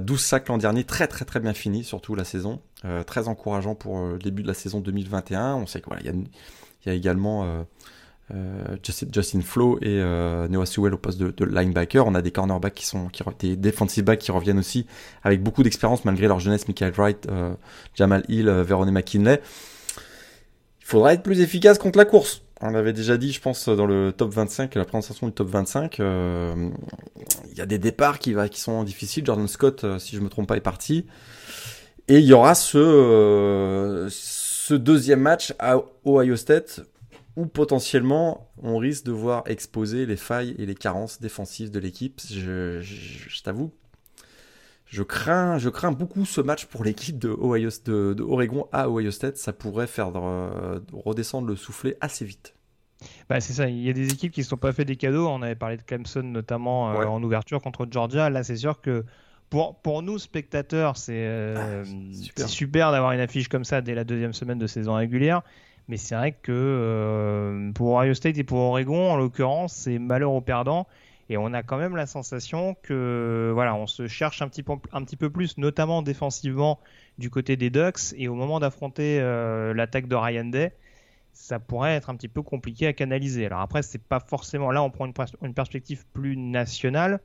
12 0.00 0.20
sacs 0.20 0.48
l'an 0.48 0.58
dernier, 0.58 0.84
très 0.84 1.06
très 1.06 1.24
très 1.24 1.40
bien 1.40 1.54
fini, 1.54 1.84
surtout 1.84 2.14
la 2.14 2.24
saison. 2.24 2.60
Euh, 2.84 3.02
très 3.02 3.28
encourageant 3.28 3.74
pour 3.74 3.98
le 3.98 4.18
début 4.18 4.42
de 4.42 4.48
la 4.48 4.54
saison 4.54 4.80
2021. 4.80 5.54
On 5.54 5.66
sait 5.66 5.80
qu'il 5.80 5.88
voilà, 5.88 6.02
y, 6.02 6.86
y, 6.86 6.90
a 6.90 6.92
également 6.92 7.64
euh, 8.34 8.76
Justin, 8.82 9.06
Justin 9.10 9.40
Flo 9.40 9.78
et 9.80 10.02
Noah 10.50 10.66
Sewell 10.66 10.92
au 10.92 10.98
poste 10.98 11.18
de, 11.18 11.44
linebacker. 11.44 12.06
On 12.06 12.14
a 12.14 12.20
des 12.20 12.30
cornerbacks 12.30 12.74
qui 12.74 12.86
sont, 12.86 13.08
qui, 13.08 13.22
des 13.38 13.56
defensive 13.56 14.04
backs 14.04 14.18
qui 14.18 14.32
reviennent 14.32 14.58
aussi 14.58 14.86
avec 15.22 15.42
beaucoup 15.42 15.62
d'expérience 15.62 16.04
malgré 16.04 16.28
leur 16.28 16.40
jeunesse. 16.40 16.68
Michael 16.68 16.92
Wright, 16.92 17.26
Jamal 17.94 18.22
Hill, 18.28 18.50
Verone 18.50 18.90
McKinley. 18.90 19.40
Il 20.80 20.86
faudra 20.86 21.14
être 21.14 21.22
plus 21.22 21.40
efficace 21.40 21.78
contre 21.78 21.96
la 21.96 22.04
course 22.04 22.43
on 22.64 22.70
l'avait 22.70 22.94
déjà 22.94 23.18
dit, 23.18 23.30
je 23.30 23.40
pense, 23.40 23.68
dans 23.68 23.84
le 23.84 24.10
top 24.10 24.32
25, 24.32 24.74
la 24.74 24.84
présentation 24.86 25.26
du 25.26 25.34
top 25.34 25.48
25. 25.48 26.00
Euh, 26.00 26.70
il 27.50 27.58
y 27.58 27.60
a 27.60 27.66
des 27.66 27.78
départs 27.78 28.18
qui, 28.18 28.34
qui 28.50 28.60
sont 28.60 28.82
difficiles. 28.84 29.24
Jordan 29.24 29.46
Scott, 29.46 29.84
euh, 29.84 29.98
si 29.98 30.16
je 30.16 30.20
me 30.20 30.30
trompe 30.30 30.48
pas, 30.48 30.56
est 30.56 30.62
parti. 30.62 31.06
Et 32.08 32.18
il 32.18 32.24
y 32.24 32.32
aura 32.32 32.54
ce, 32.54 32.78
euh, 32.78 34.08
ce 34.10 34.74
deuxième 34.74 35.20
match 35.20 35.54
à 35.58 35.76
Ohio 36.06 36.36
State 36.36 36.80
où 37.36 37.46
potentiellement 37.46 38.50
on 38.62 38.78
risque 38.78 39.04
de 39.04 39.12
voir 39.12 39.42
exposer 39.46 40.06
les 40.06 40.16
failles 40.16 40.54
et 40.58 40.64
les 40.64 40.74
carences 40.74 41.20
défensives 41.20 41.70
de 41.70 41.78
l'équipe. 41.78 42.20
Je, 42.30 42.80
t'avoue, 43.42 43.72
je 44.94 45.02
crains, 45.02 45.58
je 45.58 45.68
crains 45.68 45.90
beaucoup 45.90 46.24
ce 46.24 46.40
match 46.40 46.66
pour 46.66 46.84
l'équipe 46.84 47.18
de, 47.18 47.28
Ohio, 47.28 47.68
de, 47.84 48.22
Oregon 48.22 48.68
à 48.72 48.88
Ohio 48.88 49.10
State. 49.10 49.36
Ça 49.36 49.52
pourrait 49.52 49.88
faire 49.88 50.12
redescendre 50.92 51.48
le 51.48 51.56
soufflet 51.56 51.96
assez 52.00 52.24
vite. 52.24 52.54
Bah, 53.28 53.40
c'est 53.40 53.54
ça, 53.54 53.68
il 53.68 53.82
y 53.82 53.90
a 53.90 53.92
des 53.92 54.12
équipes 54.12 54.32
qui 54.32 54.40
ne 54.40 54.44
se 54.44 54.50
sont 54.50 54.56
pas 54.56 54.72
fait 54.72 54.84
des 54.84 54.94
cadeaux. 54.94 55.26
On 55.26 55.42
avait 55.42 55.56
parlé 55.56 55.76
de 55.76 55.82
Clemson 55.82 56.22
notamment 56.22 56.92
euh, 56.92 57.06
en 57.06 57.20
ouverture 57.24 57.60
contre 57.60 57.88
Georgia. 57.90 58.30
Là, 58.30 58.44
c'est 58.44 58.56
sûr 58.56 58.80
que 58.80 59.04
pour, 59.50 59.80
pour 59.80 60.02
nous, 60.02 60.18
spectateurs, 60.18 60.96
c'est 60.96 61.26
euh, 61.26 61.84
ah, 62.38 62.46
super, 62.46 62.92
d'avoir 62.92 63.10
une 63.12 63.20
affiche 63.20 63.48
comme 63.48 63.64
ça 63.64 63.80
dès 63.80 63.94
la 63.94 64.04
deuxième 64.04 64.32
semaine 64.32 64.58
de 64.58 64.68
saison 64.68 64.94
régulière. 64.94 65.42
Mais 65.88 65.96
c'est 65.96 66.14
vrai 66.14 66.32
que 66.32 66.52
euh, 66.52 67.72
pour 67.72 67.94
Ohio 67.94 68.14
State 68.14 68.38
et 68.38 68.44
pour 68.44 68.58
Oregon, 68.58 69.10
en 69.10 69.16
l'occurrence, 69.16 69.74
c'est 69.74 69.98
malheur 69.98 70.32
aux 70.32 70.40
perdants. 70.40 70.86
Et 71.30 71.36
on 71.36 71.52
a 71.54 71.62
quand 71.62 71.78
même 71.78 71.96
la 71.96 72.06
sensation 72.06 72.76
que 72.82 73.50
voilà, 73.54 73.74
on 73.74 73.86
se 73.86 74.08
cherche 74.08 74.42
un 74.42 74.48
petit 74.48 74.62
peu, 74.62 75.30
plus, 75.30 75.56
notamment 75.58 76.02
défensivement 76.02 76.80
du 77.18 77.30
côté 77.30 77.56
des 77.56 77.70
Ducks. 77.70 78.12
Et 78.16 78.28
au 78.28 78.34
moment 78.34 78.60
d'affronter 78.60 79.20
l'attaque 79.74 80.06
de 80.06 80.16
Ryan 80.16 80.44
Day, 80.44 80.72
ça 81.34 81.58
pourrait 81.58 81.94
être 81.94 82.10
un 82.10 82.16
petit 82.16 82.28
peu 82.28 82.42
compliqué 82.42 82.86
à 82.86 82.92
canaliser. 82.92 83.46
Alors 83.46 83.60
après, 83.60 83.82
c'est 83.82 84.02
pas 84.02 84.20
forcément 84.20 84.70
là, 84.70 84.82
on 84.82 84.90
prend 84.90 85.06
une, 85.42 85.54
perspective 85.54 86.04
plus 86.12 86.36
nationale. 86.36 87.20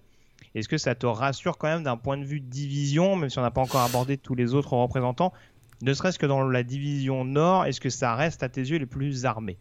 Est-ce 0.56 0.68
que 0.68 0.78
ça 0.78 0.96
te 0.96 1.06
rassure 1.06 1.58
quand 1.58 1.68
même 1.68 1.84
d'un 1.84 1.98
point 1.98 2.18
de 2.18 2.26
vue 2.26 2.40
division, 2.40 3.16
même 3.16 3.30
si 3.30 3.38
on 3.38 3.44
n'a 3.44 3.52
pas 3.52 3.62
encore 3.62 3.82
abordé 3.82 4.18
tous 4.18 4.36
les 4.36 4.56
autres 4.56 4.74
représentants, 4.74 5.32
ne 5.82 5.94
serait-ce 5.94 6.20
que 6.20 6.26
dans 6.26 6.44
la 6.44 6.64
division 6.64 7.24
Nord, 7.24 7.66
est-ce 7.66 7.80
que 7.80 7.90
ça 7.90 8.16
reste 8.16 8.44
à 8.44 8.50
tes 8.50 8.62
yeux 8.62 8.78
les 8.78 8.86
plus 8.86 9.26
armés? 9.26 9.58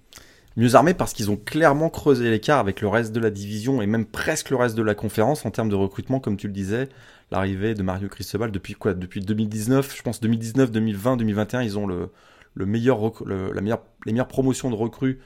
Mieux 0.59 0.75
armés 0.75 0.93
parce 0.93 1.13
qu'ils 1.15 1.31
ont 1.31 1.37
clairement 1.37 1.89
creusé 1.89 2.29
l'écart 2.31 2.59
avec 2.59 2.81
le 2.81 2.89
reste 2.89 3.13
de 3.13 3.21
la 3.21 3.31
division 3.31 3.81
et 3.81 3.87
même 3.87 4.05
presque 4.05 4.51
le 4.51 4.57
reste 4.57 4.77
de 4.77 4.83
la 4.83 4.95
conférence 4.95 5.47
en 5.47 5.51
termes 5.51 5.69
de 5.69 5.77
recrutement, 5.77 6.19
comme 6.19 6.37
tu 6.37 6.49
le 6.49 6.53
disais. 6.53 6.89
L'arrivée 7.31 7.75
de 7.75 7.83
Mario 7.83 8.09
Cristobal 8.09 8.51
depuis 8.51 8.75
quoi? 8.75 8.95
Depuis 8.95 9.21
2019, 9.21 9.97
je 9.97 10.03
pense 10.03 10.21
2019, 10.21 10.73
2020, 10.73 11.17
2021, 11.17 11.63
ils 11.63 11.79
ont 11.79 11.87
le, 11.87 12.11
le 12.55 12.67
meilleur, 12.67 12.99
la 13.27 13.61
meilleure, 13.61 13.83
les 14.05 14.13
meilleures 14.13 14.29
promotions 14.29 14.69
de 14.69 14.75
recrues 14.75 15.21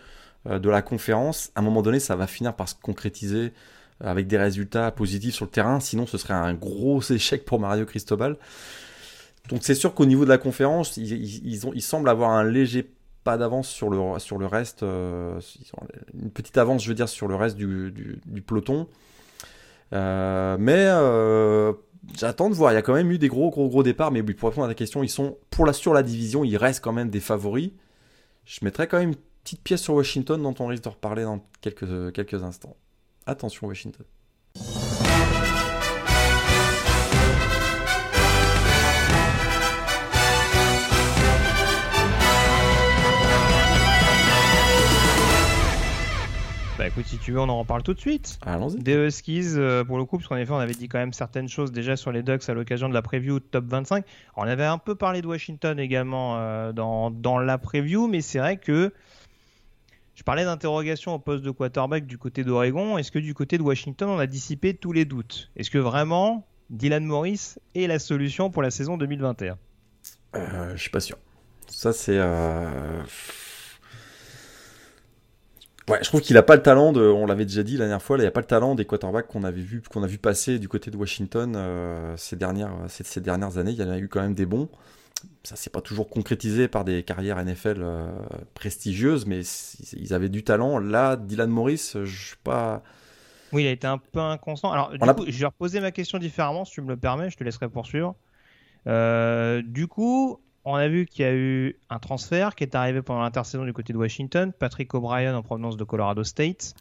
euh, 0.47 0.59
de 0.59 0.69
la 0.69 0.83
conférence. 0.83 1.51
À 1.55 1.61
un 1.61 1.63
moment 1.63 1.81
donné, 1.81 1.99
ça 1.99 2.15
va 2.15 2.27
finir 2.27 2.55
par 2.55 2.69
se 2.69 2.75
concrétiser 2.75 3.55
euh, 4.03 4.11
avec 4.11 4.27
des 4.27 4.37
résultats 4.37 4.91
positifs 4.91 5.35
sur 5.35 5.47
le 5.47 5.51
terrain. 5.51 5.81
Sinon, 5.81 6.07
ce 6.07 6.19
serait 6.19 6.35
un 6.35 6.53
gros 6.53 7.01
échec 7.11 7.47
pour 7.47 7.59
Mario 7.59 7.87
Cristobal. 7.87 8.37
Donc 9.49 9.61
c'est 9.63 9.75
sûr 9.75 9.95
qu'au 9.95 10.05
niveau 10.05 10.25
de 10.25 10.29
la 10.29 10.39
conférence, 10.39 10.97
ils, 10.99 11.67
ont, 11.67 11.73
ils 11.75 11.83
semblent 11.83 12.09
avoir 12.09 12.31
un 12.31 12.45
léger 12.45 12.93
pas 13.25 13.37
d'avance 13.37 13.69
sur 13.69 13.89
le, 13.89 14.47
reste, 14.47 14.83
euh, 14.83 15.41
une 16.15 16.31
petite 16.31 16.59
avance, 16.59 16.83
je 16.83 16.89
veux 16.89 16.95
dire, 16.95 17.09
sur 17.09 17.29
le 17.29 17.35
reste 17.35 17.57
du, 17.57 18.21
peloton. 18.47 18.89
Euh, 19.93 20.57
mais 20.59 20.87
euh, 20.87 21.73
j'attends 22.17 22.51
de 22.51 22.55
voir. 22.55 22.73
Il 22.73 22.75
y 22.75 22.79
a 22.79 22.83
quand 22.83 22.95
même 22.95 23.11
eu 23.11 23.19
des 23.19 23.29
gros, 23.29 23.51
gros, 23.51 23.69
gros 23.69 23.83
départs. 23.83 24.11
Mais 24.11 24.23
pour 24.23 24.49
répondre 24.49 24.67
à 24.67 24.71
ta 24.71 24.75
question, 24.75 25.03
ils 25.03 25.09
sont 25.09 25.39
pour 25.51 25.67
la 25.67 25.73
sur 25.73 25.95
la 25.95 26.03
division, 26.03 26.45
ils 26.45 26.57
restent 26.57 26.83
quand 26.83 26.93
même 26.93 27.11
des 27.11 27.21
favoris. 27.21 27.71
Je 28.45 28.65
mettrai 28.65 28.89
quand 28.89 28.99
même 28.99 29.11
une 29.11 29.17
petite 29.45 29.63
pièce 29.63 29.83
sur 29.83 29.95
Washington 29.95 30.43
dont 30.43 30.55
on 30.59 30.67
risque 30.67 30.85
de 30.85 30.89
reparler 30.89 31.23
dans 31.23 31.45
quelques 31.61 32.43
instants. 32.43 32.77
Attention 33.27 33.69
Washington. 33.69 34.05
Bah 46.83 46.89
écoute, 46.89 47.07
si 47.07 47.17
tu 47.17 47.31
veux, 47.31 47.39
on 47.39 47.49
en 47.49 47.61
reparle 47.61 47.85
tout 47.85 47.95
de 47.95 48.01
suite. 48.01 48.41
Allons-y. 48.45 48.77
Des 48.83 48.95
Huskies, 48.97 49.53
euh, 49.55 49.85
pour 49.85 49.99
le 49.99 50.05
coup, 50.05 50.17
parce 50.17 50.27
qu'en 50.27 50.37
effet, 50.37 50.51
on 50.51 50.57
avait 50.57 50.75
dit 50.75 50.89
quand 50.89 50.99
même 50.99 51.13
certaines 51.13 51.49
choses 51.49 51.71
déjà 51.71 51.95
sur 51.95 52.11
les 52.11 52.25
Ducks 52.25 52.49
à 52.49 52.55
l'occasion 52.55 52.89
de 52.89 52.95
la 52.95 53.03
preview 53.03 53.39
top 53.39 53.67
25. 53.67 54.05
on 54.35 54.43
avait 54.43 54.65
un 54.65 54.79
peu 54.79 54.97
parlé 54.97 55.23
de 55.23 55.29
Washington 55.29 55.79
également 55.79 56.39
euh, 56.39 56.73
dans, 56.73 57.13
dans, 57.13 57.39
la 57.39 57.57
preview, 57.57 58.09
mais 58.09 58.21
c'est 58.21 58.41
vrai 58.41 58.57
que 58.57 58.93
je 60.17 60.25
parlais 60.25 60.45
d'interrogation 60.45 61.15
au 61.15 61.21
poste 61.21 61.45
de 61.45 61.53
quarterback 61.53 62.05
du 62.05 62.19
côté 62.19 62.43
d'Oregon. 62.43 62.99
Est-ce 62.99 63.13
que 63.13 63.21
du 63.21 63.33
côté 63.33 63.59
de 63.59 63.63
Washington, 63.63 64.09
on 64.09 64.19
a 64.19 64.27
dissipé 64.27 64.75
tous 64.75 64.91
les 64.91 65.05
doutes? 65.05 65.53
Est-ce 65.55 65.71
que 65.71 65.79
vraiment 65.79 66.49
Dylan 66.71 67.05
Morris 67.05 67.55
est 67.77 67.87
la 67.87 68.01
solution 68.01 68.51
pour 68.51 68.61
la 68.61 68.73
saison 68.73 68.97
2021 68.97 69.57
euh, 70.35 70.73
Je 70.75 70.81
suis 70.81 70.91
pas 70.91 70.99
sûr. 70.99 71.17
Ça, 71.69 71.93
c'est. 71.93 72.19
Euh 75.89 75.93
Ouais, 75.93 75.99
je 76.03 76.09
trouve 76.09 76.21
qu'il 76.21 76.37
a 76.37 76.43
pas 76.43 76.57
le 76.57 76.63
talent 76.63 76.93
de, 76.93 77.01
on 77.01 77.27
l'avait 77.27 77.45
déjà 77.45 77.63
dit 77.63 77.73
la 77.77 77.87
dernière 77.87 78.03
fois, 78.03 78.17
il 78.19 78.25
a 78.25 78.31
pas 78.31 78.41
le 78.41 78.47
talent 78.47 78.75
des 78.75 78.85
quarterbacks 78.85 79.27
qu'on 79.27 79.45
avait 79.45 79.61
vu, 79.61 79.83
qu'on 79.83 80.03
a 80.03 80.07
vu 80.07 80.19
passer 80.19 80.59
du 80.59 80.69
côté 80.69 80.91
de 80.91 80.97
Washington 80.97 81.55
euh, 81.57 82.17
ces 82.17 82.37
dernières, 82.37 82.73
ces, 82.89 83.21
dernières 83.21 83.59
années. 83.59 83.73
Il 83.73 83.79
y 83.79 83.83
en 83.83 83.91
a 83.91 83.99
eu 83.99 84.09
quand 84.09 84.23
même 84.23 84.35
des 84.35 84.47
bons. 84.47 84.69
Ça 85.45 85.57
s'est 85.57 85.71
pas 85.71 85.81
toujours 85.81 86.09
concrétisé 86.09 86.69
par 86.69 86.85
des 86.85 87.03
carrières 87.03 87.45
NFL 87.45 87.79
euh, 87.81 88.13
prestigieuses, 88.55 89.27
mais 89.27 89.41
ils 89.93 90.15
avaient 90.15 90.29
du 90.29 90.45
talent. 90.45 90.79
Là, 90.79 91.17
Dylan 91.17 91.51
Morris, 91.51 91.93
je 91.95 92.05
suis 92.05 92.37
pas. 92.43 92.83
Oui, 93.53 93.65
il 93.65 93.67
a 93.67 93.73
été 93.73 93.87
un 93.87 93.99
peu 93.99 94.21
inconstant. 94.21 94.73
Alors, 94.73 94.93
du 94.93 94.99
coup, 94.99 95.25
je 95.27 95.39
vais 95.39 95.47
reposer 95.47 95.81
ma 95.81 95.91
question 95.91 96.19
différemment, 96.19 96.65
si 96.65 96.75
tu 96.75 96.81
me 96.81 96.89
le 96.89 96.97
permets, 96.97 97.29
je 97.29 97.37
te 97.37 97.45
laisserai 97.45 97.69
poursuivre. 97.69 98.15
Euh, 98.87 99.63
du 99.65 99.87
coup, 99.87 100.41
on 100.65 100.75
a 100.75 100.89
vu 100.89 101.07
qu'il 101.07 101.25
y 101.25 101.29
a 101.29 101.35
eu 101.35 101.77
un 101.91 101.99
transfert 101.99 102.55
qui 102.55 102.65
est 102.65 102.75
arrivé 102.75 103.03
pendant 103.03 103.23
l'intersaison 103.23 103.65
du 103.65 103.73
côté 103.73 103.93
de 103.93 103.99
Washington, 103.99 104.53
Patrick 104.57 104.93
O'Brien 104.95 105.35
en 105.37 105.43
provenance 105.43 105.77
de 105.77 105.85
Colorado 105.85 106.23
State. 106.25 106.75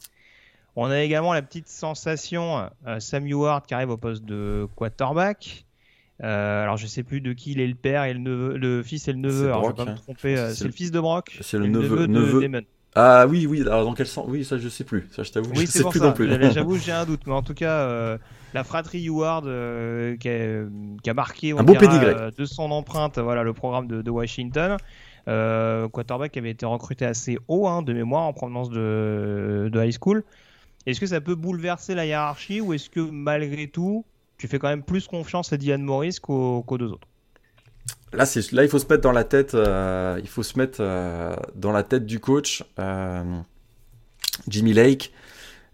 On 0.75 0.85
a 0.85 1.01
également 1.01 1.33
la 1.33 1.41
petite 1.41 1.67
sensation 1.67 2.69
euh, 2.87 2.99
Sam 2.99 3.25
qui 3.25 3.73
arrive 3.73 3.89
au 3.89 3.97
poste 3.97 4.23
de 4.23 4.67
quarterback. 4.75 5.65
Euh, 6.23 6.63
alors 6.63 6.77
je 6.77 6.85
sais 6.85 7.01
plus 7.01 7.19
de 7.19 7.33
qui 7.33 7.53
il 7.53 7.59
est 7.59 7.67
le 7.67 7.75
père 7.75 8.03
et 8.03 8.13
le 8.13 8.19
neveu, 8.19 8.55
le 8.55 8.83
fils 8.83 9.07
et 9.07 9.11
le 9.11 9.17
neveu. 9.17 9.47
Alors 9.47 9.63
je 9.63 9.69
vais 9.69 9.73
pas 9.73 9.91
me 9.91 9.97
tromper. 9.97 10.37
Euh, 10.37 10.53
c'est 10.53 10.65
le, 10.65 10.71
fils 10.71 10.91
de 10.91 10.99
Brock. 10.99 11.37
C'est 11.41 11.57
le, 11.57 11.67
neveu, 11.67 12.07
de 12.07 12.41
Damon. 12.41 12.61
Ah 12.93 13.25
oui, 13.27 13.47
oui. 13.47 13.61
Alors 13.61 13.83
dans 13.83 13.95
quel 13.95 14.05
sens? 14.05 14.25
Oui, 14.27 14.45
ça 14.45 14.59
je 14.59 14.69
sais 14.69 14.83
plus. 14.83 15.09
Ça 15.11 15.23
je 15.23 15.31
t'avoue. 15.31 15.49
Oui, 15.55 15.65
je 15.65 15.71
sais 15.71 15.83
plus 15.83 15.99
non 15.99 16.13
plus. 16.13 16.29
J'avoue, 16.51 16.77
j'ai 16.77 16.91
un 16.91 17.05
doute, 17.05 17.21
mais 17.25 17.33
en 17.33 17.41
tout 17.41 17.55
cas, 17.55 18.17
la 18.53 18.63
fratrie 18.63 19.07
Howard 19.07 19.47
euh, 19.47 20.17
qui, 20.17 21.09
a, 21.09 21.13
marqué 21.13 21.51
un 21.51 21.63
beau 21.63 21.73
euh, 21.75 22.31
de 22.31 22.45
son 22.45 22.71
empreinte 22.71 23.17
voilà, 23.19 23.43
le 23.43 23.53
programme 23.53 23.87
de, 23.87 24.09
Washington. 24.09 24.77
Euh, 25.27 25.87
quarterback 25.87 26.31
qui 26.31 26.39
avait 26.39 26.49
été 26.49 26.65
recruté 26.65 27.05
assez 27.05 27.37
haut 27.47 27.67
hein, 27.67 27.83
de 27.83 27.93
mémoire 27.93 28.23
en 28.23 28.33
provenance 28.33 28.69
de, 28.69 29.71
high 29.75 29.93
school. 29.93 30.23
Est-ce 30.85 30.99
que 30.99 31.05
ça 31.05 31.21
peut 31.21 31.35
bouleverser 31.35 31.93
la 31.93 32.05
hiérarchie 32.05 32.59
ou 32.59 32.73
est-ce 32.73 32.89
que 32.89 32.99
malgré 32.99 33.67
tout, 33.67 34.03
tu 34.37 34.47
fais 34.47 34.57
quand 34.57 34.69
même 34.69 34.83
plus 34.83 35.07
confiance 35.07 35.53
à 35.53 35.57
Diane 35.57 35.83
Morris 35.83 36.17
qu'aux 36.19 36.65
deux 36.77 36.91
autres? 36.91 37.07
Là, 38.13 38.25
là, 38.51 38.63
il 38.63 38.69
faut 38.69 38.79
se 38.79 38.87
mettre 38.87 39.03
dans 39.03 39.11
la 39.11 39.23
tête, 39.23 39.53
il 39.53 40.27
faut 40.27 40.43
se 40.43 40.57
mettre 40.57 40.81
dans 41.55 41.71
la 41.71 41.83
tête 41.83 42.05
du 42.05 42.19
coach 42.19 42.63
Jimmy 44.47 44.73
Lake 44.73 45.13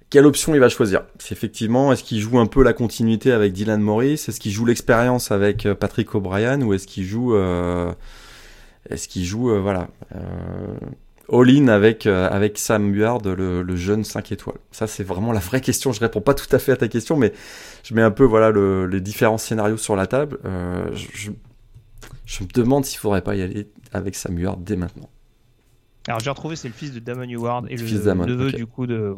quelle 0.09 0.25
option 0.25 0.53
il 0.53 0.59
va 0.59 0.69
choisir 0.69 1.03
C'est 1.19 1.33
effectivement, 1.33 1.91
est-ce 1.91 2.03
qu'il 2.03 2.19
joue 2.19 2.39
un 2.39 2.45
peu 2.45 2.63
la 2.63 2.73
continuité 2.73 3.31
avec 3.31 3.51
Dylan 3.51 3.81
Morris? 3.81 4.13
Est-ce 4.13 4.39
qu'il 4.39 4.51
joue 4.51 4.65
l'expérience 4.65 5.31
avec 5.31 5.65
euh, 5.65 5.75
Patrick 5.75 6.15
O'Brien 6.15 6.61
Ou 6.61 6.73
est-ce 6.73 6.87
qu'il 6.87 7.03
joue, 7.03 7.35
euh, 7.35 7.91
est-ce 8.89 9.09
qu'il 9.09 9.25
joue, 9.25 9.51
euh, 9.51 9.59
voilà, 9.59 9.89
all-in 11.31 11.67
avec, 11.67 12.05
avec 12.05 12.57
Sam 12.57 12.93
Buard, 12.93 13.19
le, 13.25 13.75
jeune 13.75 14.05
5 14.05 14.31
étoiles? 14.31 14.59
Ça, 14.71 14.87
c'est 14.87 15.03
vraiment 15.03 15.33
la 15.33 15.41
vraie 15.41 15.59
question. 15.59 15.91
Je 15.91 15.99
réponds 15.99 16.21
pas 16.21 16.33
tout 16.33 16.53
à 16.55 16.59
fait 16.59 16.71
à 16.71 16.77
ta 16.77 16.87
question, 16.87 17.17
mais 17.17 17.33
je 17.83 17.93
mets 17.93 18.01
un 18.01 18.11
peu 18.11 18.23
voilà 18.23 18.51
les 18.87 19.01
différents 19.01 19.37
scénarios 19.37 19.77
sur 19.77 19.97
la 19.97 20.07
table. 20.07 20.39
Je, 20.93 21.31
je, 22.25 22.43
me 22.43 22.47
demande 22.53 22.85
s'il 22.85 22.99
faudrait 22.99 23.23
pas 23.23 23.35
y 23.35 23.41
aller 23.41 23.67
avec 23.91 24.15
Sam 24.15 24.35
Buard 24.35 24.55
dès 24.55 24.77
maintenant. 24.77 25.09
Alors 26.07 26.21
j'ai 26.21 26.29
retrouvé, 26.29 26.55
c'est 26.55 26.69
le 26.69 26.73
fils 26.73 26.93
de 26.93 26.99
Damon 26.99 27.29
Howard 27.29 27.67
et 27.69 27.75
le, 27.75 27.83
neveu 27.83 28.53
du 28.53 28.65
coup 28.65 28.87
de 28.87 29.13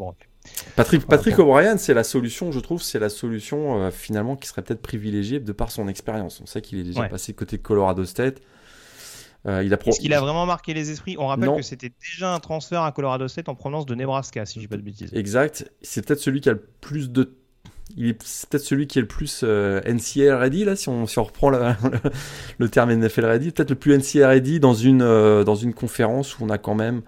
Patrick, 0.75 1.05
Patrick 1.05 1.38
O'Brien, 1.39 1.77
c'est 1.77 1.93
la 1.93 2.03
solution, 2.03 2.51
je 2.51 2.60
trouve, 2.60 2.81
c'est 2.81 3.00
la 3.00 3.10
solution 3.10 3.81
euh, 3.81 3.91
finalement 3.91 4.36
qui 4.36 4.48
serait 4.48 4.62
peut-être 4.62 4.81
privilégiée 4.81 5.39
de 5.39 5.51
par 5.51 5.72
son 5.72 5.88
expérience. 5.88 6.39
On 6.41 6.46
sait 6.46 6.62
qu'il 6.62 6.79
est 6.79 6.84
déjà 6.84 7.08
passé 7.08 7.34
côté 7.34 7.58
Colorado 7.58 8.05
State. 8.05 8.41
Euh, 9.46 9.63
il 9.63 9.74
a 9.74 9.77
Est-ce 9.86 10.00
qu'il 10.00 10.13
a 10.13 10.19
vraiment 10.19 10.46
marqué 10.46 10.74
les 10.74 10.91
esprits? 10.91 11.15
On 11.17 11.27
rappelle 11.27 11.55
que 11.55 11.62
c'était 11.62 11.91
déjà 12.00 12.34
un 12.34 12.39
transfert 12.39 12.84
à 12.84 12.91
Colorado 12.91 13.27
State 13.27 13.50
en 13.50 13.55
provenance 13.55 13.86
de 13.86 13.96
Nebraska, 13.96 14.46
si 14.46 14.55
je 14.55 14.60
dis 14.62 14.67
pas 14.67 14.77
de 14.77 14.81
bêtises. 14.81 15.13
Exact. 15.13 15.72
C'est 15.81 16.05
peut-être 16.05 16.19
celui 16.19 16.41
qui 16.41 16.50
a 16.50 16.53
le 16.53 16.65
plus 16.81 17.10
de 17.10 17.36
il 17.98 18.10
est 18.10 18.13
peut-être 18.13 18.63
celui 18.63 18.86
qui 18.86 19.00
est 19.00 19.01
le 19.01 19.08
plus 19.08 19.41
euh, 19.43 19.81
NCAA 19.81 20.38
ready 20.38 20.63
là 20.63 20.75
si 20.75 20.89
on, 20.89 21.08
si 21.08 21.17
on 21.17 21.24
reprend 21.24 21.50
le, 21.50 22.69
terme 22.69 22.93
NFL 22.93 23.25
ready 23.25 23.50
peut-être 23.50 23.72
le 23.72 23.75
plus 23.75 23.98
NCAA 23.98 24.27
ready 24.27 24.60
dans 24.60 24.75
une 24.75 25.00
dans 25.00 25.55
une 25.55 25.74
conférence 25.74 26.38
où 26.38 26.43
on 26.43 26.50
a 26.50 26.60
quand 26.60 26.75
même 26.75 27.01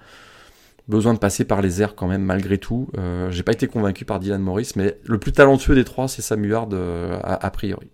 besoin 0.91 1.15
de 1.15 1.19
passer 1.19 1.45
par 1.45 1.63
les 1.63 1.81
airs 1.81 1.95
quand 1.95 2.07
même 2.07 2.21
malgré 2.21 2.59
tout. 2.59 2.89
Euh, 2.97 3.31
j'ai 3.31 3.41
pas 3.41 3.53
été 3.53 3.67
convaincu 3.67 4.05
par 4.05 4.19
Dylan 4.19 4.41
Morris, 4.41 4.73
mais 4.75 4.97
le 5.05 5.17
plus 5.17 5.31
talentueux 5.31 5.73
des 5.73 5.85
trois, 5.85 6.07
c'est 6.07 6.21
Samuel 6.21 6.67
euh, 6.73 7.19
a, 7.23 7.49
priori. 7.49 7.89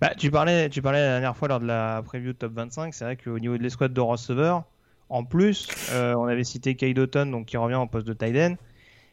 Bah, 0.00 0.12
tu, 0.16 0.30
parlais, 0.32 0.68
tu 0.68 0.82
parlais 0.82 0.98
la 0.98 1.12
dernière 1.12 1.36
fois 1.36 1.46
lors 1.46 1.60
de 1.60 1.66
la 1.66 2.02
preview 2.04 2.32
de 2.32 2.38
top 2.38 2.54
25, 2.54 2.92
c'est 2.92 3.04
vrai 3.04 3.16
qu'au 3.16 3.38
niveau 3.38 3.56
de 3.56 3.62
l'escouade 3.62 3.92
de 3.92 4.00
receveurs, 4.00 4.64
en 5.08 5.24
plus, 5.24 5.68
euh, 5.92 6.14
on 6.14 6.24
avait 6.24 6.44
cité 6.44 6.74
Kay 6.74 6.94
Doughton, 6.94 7.26
donc 7.26 7.46
qui 7.46 7.56
revient 7.56 7.76
en 7.76 7.86
poste 7.86 8.06
de 8.06 8.14
tight 8.14 8.58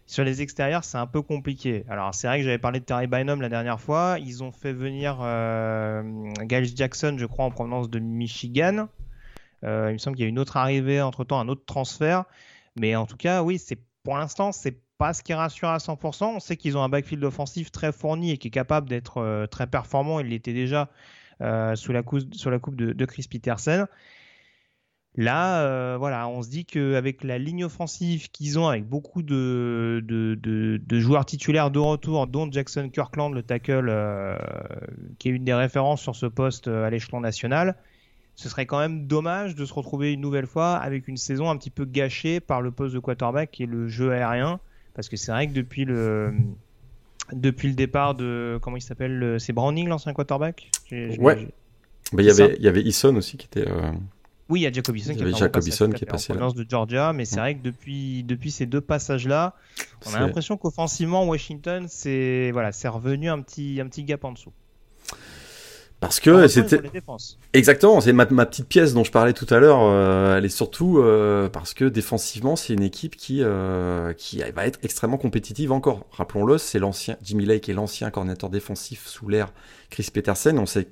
Sur 0.06 0.24
les 0.24 0.41
extérieurs, 0.41 0.84
c'est 0.84 0.98
un 0.98 1.08
peu 1.08 1.22
compliqué. 1.22 1.86
Alors, 1.89 2.15
c'est 2.15 2.27
vrai 2.27 2.39
que 2.39 2.44
j'avais 2.44 2.58
parlé 2.58 2.79
de 2.79 2.86
Terry 2.86 3.08
Bynum 3.08 3.41
la 3.41 3.50
dernière 3.50 3.82
fois. 3.82 4.17
Ils 4.20 4.44
ont 4.44 4.51
fait 4.51 4.74
venir 4.74 5.17
Giles 6.48 6.77
Jackson, 6.77 7.15
je 7.17 7.25
crois, 7.25 7.46
en 7.46 7.51
provenance 7.51 7.89
de 7.89 8.00
Michigan. 8.00 8.88
il 9.63 9.70
me 9.70 9.98
semble 9.98 10.15
qu'il 10.15 10.24
y 10.24 10.27
a 10.27 10.29
une 10.29 10.39
autre 10.39 10.58
arrivée, 10.58 11.01
entre-temps, 11.01 11.39
un 11.39 11.48
autre 11.48 11.63
transfert. 11.65 12.25
Mais 12.79 12.96
en 12.96 13.05
tout 13.05 13.17
cas, 13.17 13.43
oui, 13.43 13.60
c'est 13.60 13.79
pour 14.03 14.17
l'instant, 14.17 14.51
c'est 14.51 14.79
pas 14.98 15.13
ce 15.13 15.24
qui 15.24 15.34
rassure 15.34 15.69
à 15.69 15.77
100%. 15.77 16.25
On 16.25 16.39
sait 16.39 16.57
qu'ils 16.57 16.77
ont 16.77 16.81
un 16.81 16.89
backfield 16.89 17.24
offensif 17.24 17.72
très 17.72 17.91
fourni 17.91 18.31
et 18.31 18.38
qui 18.38 18.48
est 18.48 18.51
capable 18.51 18.89
d'être 18.89 19.17
euh, 19.17 19.48
très 19.48 19.67
performant. 19.67 20.19
Il 20.19 20.27
l'était 20.27 20.53
déjà 20.53 20.89
euh, 21.41 21.75
sous 21.75 21.91
la 21.91 22.03
coupe, 22.03 22.34
sur 22.34 22.50
la 22.50 22.60
coupe 22.60 22.75
de, 22.75 23.05
Chris 23.05 23.27
Peterson. 23.29 23.86
Là, 25.15 25.62
euh, 25.62 25.98
voilà, 25.98 26.27
on 26.27 26.43
se 26.43 26.50
dit 26.50 26.65
qu'avec 26.65 27.24
la 27.24 27.39
ligne 27.39 27.65
offensive 27.65 28.29
qu'ils 28.29 28.60
ont, 28.60 28.67
avec 28.67 28.86
beaucoup 28.86 29.24
de, 29.24 30.03
de, 30.07 31.00
joueurs 31.00 31.25
titulaires 31.25 31.72
de 31.72 31.79
retour, 31.79 32.27
dont 32.27 32.51
Jackson 32.51 32.89
Kirkland, 32.89 33.34
le 33.34 33.41
tackle, 33.41 33.91
qui 35.17 35.29
est 35.29 35.31
une 35.31 35.43
des 35.43 35.55
références 35.55 36.01
sur 36.01 36.15
ce 36.15 36.27
poste 36.27 36.67
à 36.67 36.91
l'échelon 36.91 37.19
national, 37.19 37.75
ce 38.38 38.50
serait 38.50 38.67
quand 38.67 38.77
même 38.77 39.08
dommage 39.08 39.56
de 39.56 39.65
se 39.65 39.74
retrouver 39.74 40.13
une 40.13 40.22
nouvelle 40.22 40.46
fois 40.46 40.75
avec 40.75 41.08
une 41.08 41.17
saison 41.17 41.50
un 41.50 41.58
petit 41.58 41.72
peu 41.72 41.86
gâchée 41.86 42.39
par 42.39 42.62
le 42.62 42.70
poste 42.70 42.94
de 42.94 43.00
quarterback 43.00 43.60
et 43.60 43.65
le 43.65 43.88
jeu 43.88 44.12
aérien. 44.12 44.60
Parce 44.94 45.10
que 45.10 45.17
c'est 45.17 45.32
vrai 45.32 45.48
que 45.48 45.53
depuis 45.53 45.86
le, 45.86 46.34
depuis 47.34 47.67
le 47.67 47.74
départ 47.74 48.13
de. 48.13 48.60
Comment 48.62 48.77
il 48.77 48.82
s'appelle 48.82 49.38
C'est 49.39 49.53
Browning, 49.53 49.88
l'ancien 49.88 50.13
quarterback? 50.13 50.70
Ouais. 50.91 51.48
Bah, 52.13 52.22
il 52.22 52.25
y 52.25 52.29
avait, 52.29 52.58
y 52.60 52.67
avait 52.67 52.84
Eason 52.84 53.15
aussi 53.15 53.38
qui 53.38 53.48
était. 53.48 53.67
Euh, 53.67 53.91
Oui, 54.50 54.62
il 54.62 54.63
y 54.63 54.67
a 54.67 54.72
Jacobison 54.72 55.15
qui, 55.15 55.36
Jacobison 55.36 55.89
qui 55.89 56.03
est 56.03 56.08
passé 56.08 56.32
en 56.34 56.51
de 56.51 56.65
Georgia, 56.70 57.13
mais 57.13 57.25
c'est 57.25 57.39
vrai 57.39 57.56
que 57.56 57.63
depuis, 57.63 58.24
depuis 58.24 58.51
ces 58.51 58.67
deux 58.67 58.82
passages-là, 58.82 59.56
on 60.06 60.13
a 60.13 60.20
l'impression 60.20 60.58
qu'offensivement, 60.58 61.25
Washington, 61.25 61.88
c'est 61.89 62.51
voilà, 62.51 62.70
revenu 62.86 63.29
un 63.29 63.41
petit, 63.41 63.82
un 63.82 63.88
petit 63.88 64.03
gap 64.03 64.24
en 64.24 64.32
dessous. 64.32 64.53
Parce 66.00 66.20
que 66.20 66.48
c'était 66.48 66.80
exactement, 67.54 68.01
c'est 68.01 68.13
ma, 68.13 68.25
petite 68.25 68.68
pièce 68.68 68.94
dont 68.94 69.04
je 69.04 69.12
parlais 69.12 69.34
tout 69.34 69.51
à 69.51 69.58
l'heure. 69.58 69.80
Euh, 69.82 70.38
elle 70.38 70.46
est 70.46 70.50
surtout 70.50 71.00
euh, 71.00 71.50
parce 71.50 71.74
que 71.74 71.86
défensivement, 71.86 72.56
c'est 72.56 72.74
une 72.74 72.84
équipe 72.84 73.16
qui 73.16 73.42
euh, 73.42 74.13
qui 74.13 74.44
va 74.56 74.68
être 74.68 74.77
extrêmement 74.84 75.18
compétitive 75.18 75.72
encore. 75.72 76.06
Rappelons-le, 76.12 76.60
c'est 76.60 76.77
l'ancien 76.77 77.18
Jimmy 77.24 77.46
Lake 77.46 77.68
et 77.68 77.74
l'ancien 77.74 78.12
coordinateur 78.12 78.51
défensif 78.51 79.08
sous 79.08 79.27
l'ère 79.27 79.51
Chris 79.89 80.10
Petersen. 80.13 80.60
On 80.60 80.68
sait 80.68 80.88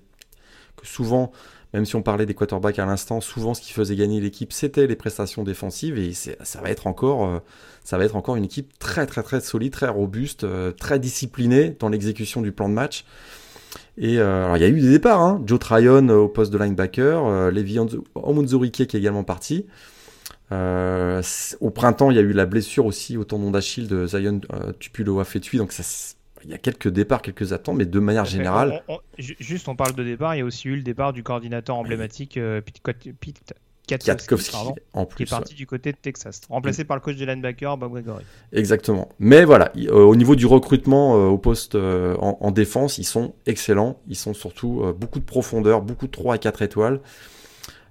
que 0.76 0.88
souvent, 0.88 1.32
même 1.76 1.86
si 1.86 1.96
on 1.96 2.02
parlait 2.02 2.26
des 2.26 2.34
quarterbacks 2.34 2.80
à 2.80 2.88
l'instant, 2.88 3.22
souvent 3.22 3.54
ce 3.54 3.62
qui 3.62 3.74
faisait 3.74 3.96
gagner 3.96 4.20
l'équipe, 4.20 4.52
c'était 4.52 4.88
les 4.88 4.96
prestations 4.96 5.44
défensives 5.44 6.00
et 6.00 6.14
ça 6.14 6.62
va 6.62 6.72
être 6.72 6.88
encore 6.88 7.44
ça 7.84 8.00
va 8.00 8.06
être 8.06 8.16
encore 8.16 8.38
une 8.38 8.46
équipe 8.46 8.80
très 8.80 9.06
très 9.06 9.22
très 9.22 9.40
solide, 9.40 9.72
très 9.72 9.88
robuste, 9.88 10.48
très 10.80 10.98
disciplinée 10.98 11.76
dans 11.80 11.90
l'exécution 11.90 12.42
du 12.42 12.52
plan 12.52 12.70
de 12.70 12.74
match. 12.74 13.06
Et 13.98 14.20
euh, 14.20 14.46
alors, 14.46 14.58
il 14.58 14.62
y 14.62 14.64
a 14.64 14.70
eu 14.70 14.80
des 14.80 14.90
départs, 14.90 15.22
hein. 15.22 15.42
Joe 15.46 15.60
Tryon 15.60 16.10
euh, 16.10 16.16
au 16.16 16.28
poste 16.28 16.52
de 16.52 16.58
linebacker, 16.58 17.26
euh, 17.26 17.52
Levi 17.52 17.80
Omunzurike 18.16 18.74
qui 18.74 18.82
est 18.84 18.96
également 18.96 19.24
parti. 19.24 19.66
Euh, 20.52 21.22
au 21.60 21.72
printemps, 21.72 22.12
il 22.12 22.18
y 22.18 22.20
a 22.20 22.24
eu 22.24 22.34
la 22.34 22.46
blessure 22.46 22.86
aussi 22.86 23.18
au 23.18 23.24
tendon 23.24 23.52
d'Achille 23.52 23.88
de 23.88 24.06
Zion 24.06 24.42
Tupuloa 24.80 25.24
Fetui, 25.24 25.58
donc 25.58 25.72
ça, 25.72 25.84
il 26.44 26.52
y 26.52 26.54
a 26.54 26.58
quelques 26.60 26.90
départs, 26.90 27.22
quelques 27.22 27.54
attentes, 27.54 27.78
mais 27.78 27.86
de 27.86 28.00
manière 28.00 28.26
générale. 28.26 28.84
juste, 29.18 29.68
on 29.68 29.76
parle 29.76 29.96
de 29.96 30.04
départ, 30.04 30.36
il 30.36 30.40
y 30.40 30.42
a 30.42 30.46
aussi 30.46 30.68
eu 30.68 30.76
le 30.76 30.84
départ 30.84 31.14
du 31.14 31.24
coordinateur 31.24 31.76
emblématique 31.76 32.40
Pete, 32.64 33.54
Katkowski, 33.86 34.58
en 34.94 35.06
plus, 35.06 35.18
qui 35.18 35.24
est 35.24 35.30
parti 35.30 35.54
du 35.54 35.68
côté 35.68 35.92
de 35.92 35.98
Texas, 35.98 36.42
remplacé 36.50 36.84
par 36.84 36.98
le 36.98 37.02
coach 37.02 37.16
de 37.18 37.26
linebacker 37.26 37.78
Bob 37.78 37.92
Gregory. 37.92 38.24
Exactement. 38.52 39.10
Mais 39.20 39.46
voilà, 39.46 39.72
euh, 39.78 39.92
au 39.92 40.16
niveau 40.16 40.36
du 40.36 40.46
recrutement 40.46 41.16
euh, 41.16 41.28
au 41.28 41.38
poste 41.38 41.76
euh, 41.76 42.16
en, 42.18 42.52
défense, 42.52 42.98
ils 42.98 43.06
sont 43.06 43.34
excellents. 43.46 44.00
Ils 44.08 44.16
sont 44.16 44.34
surtout 44.34 44.84
beaucoup 44.98 45.20
de 45.20 45.26
profondeur, 45.26 45.82
beaucoup 45.82 46.08
de 46.08 46.12
3 46.12 46.36
à 46.36 46.38
4 46.38 46.62
étoiles. 46.62 47.00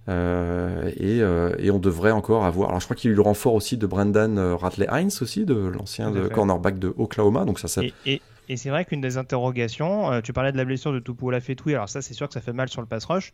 Et, 0.08 1.18
et, 1.18 1.70
on 1.70 1.78
devrait 1.78 2.10
encore 2.10 2.44
avoir. 2.44 2.68
Alors 2.68 2.80
je 2.80 2.86
crois 2.86 2.96
qu'il 2.96 3.10
y 3.10 3.12
a 3.12 3.14
eu 3.14 3.16
le 3.16 3.22
renfort 3.22 3.54
aussi 3.54 3.76
de 3.76 3.86
Brendan 3.86 4.38
Ratley 4.38 4.86
Hines 4.90 5.10
aussi, 5.20 5.44
de 5.44 5.54
l'ancien 5.54 6.12
cornerback 6.28 6.78
de 6.78 6.92
Oklahoma. 6.96 7.44
Donc 7.44 7.58
ça, 7.58 7.68
ça... 7.68 7.82
Et, 8.06 8.20
et, 8.48 8.56
c'est 8.56 8.70
vrai 8.70 8.84
qu'une 8.84 9.00
des 9.00 9.16
interrogations, 9.16 10.20
tu 10.22 10.32
parlais 10.32 10.52
de 10.52 10.56
la 10.56 10.64
blessure 10.64 10.92
de 10.92 10.98
Tupu 10.98 11.30
Lafetui, 11.30 11.74
alors 11.74 11.88
ça 11.88 12.02
c'est 12.02 12.14
sûr 12.14 12.28
que 12.28 12.34
ça 12.34 12.40
fait 12.40 12.52
mal 12.52 12.68
sur 12.68 12.80
le 12.80 12.86
pass 12.86 13.04
rush 13.04 13.32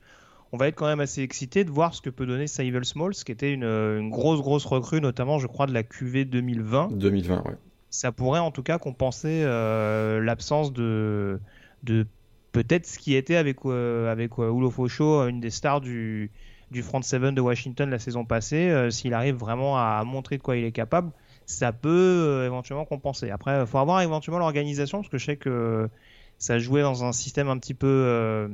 on 0.53 0.57
va 0.57 0.69
être 0.69 0.75
quand 0.75 0.87
même 0.87 1.01
assez 1.01 1.23
excité 1.23 1.65
de 1.65 1.71
voir 1.71 1.95
ce 1.95 2.01
que 2.01 2.11
peut 2.11 2.27
donner 2.27 2.47
Savel 2.47 2.85
Smalls, 2.85 3.15
qui 3.15 3.33
était 3.33 3.53
une, 3.53 4.11
grosse, 4.11 4.41
grosse 4.41 4.65
recrue, 4.65 5.01
notamment, 5.01 5.39
je 5.39 5.47
crois, 5.47 5.67
de 5.67 5.73
la 5.73 5.83
QV 5.83 6.25
2020. 6.25 6.93
2020, 6.93 7.45
ouais. 7.47 7.57
Ça 7.91 8.13
pourrait 8.13 8.41
en 8.41 8.51
tout 8.53 8.63
cas 8.63 8.79
compenser 8.79 9.43
euh, 9.45 10.21
l'absence 10.21 10.73
de, 10.73 11.41
de 11.83 12.07
peut-être 12.53 12.87
ce 12.87 12.99
qui 12.99 13.15
était 13.15 13.37
avec, 13.37 13.59
euh, 13.65 14.11
avec 14.11 14.39
euh, 14.39 15.29
une 15.29 15.41
des 15.41 15.51
stars 15.51 15.81
du, 15.81 16.31
du 16.71 16.83
front 16.83 17.03
seven 17.03 17.35
de 17.35 17.41
Washington 17.41 17.91
la 17.91 17.99
saison 17.99 18.25
passée. 18.25 18.71
Euh, 18.71 18.91
s'il 18.91 19.15
arrive 19.15 19.37
vraiment 19.37 19.77
à 19.79 20.03
montrer 20.05 20.39
de 20.39 20.43
quoi 20.43 20.57
il 20.57 20.65
est 20.65 20.73
capable, 20.73 21.11
ça 21.47 21.73
peut 21.73 22.45
éventuellement 22.45 22.85
compenser. 22.85 23.31
Après, 23.31 23.61
il 23.61 23.67
faut 23.67 23.79
avoir 23.79 24.01
éventuellement 24.03 24.39
l'organisation, 24.39 24.99
parce 24.99 25.09
que 25.09 25.19
je 25.19 25.25
sais 25.25 25.37
que 25.37 25.89
ça 26.39 26.59
jouait 26.59 26.83
dans 26.83 27.05
un 27.05 27.13
système 27.13 27.49
un 27.49 27.59
petit 27.59 27.75
peu 27.75 28.49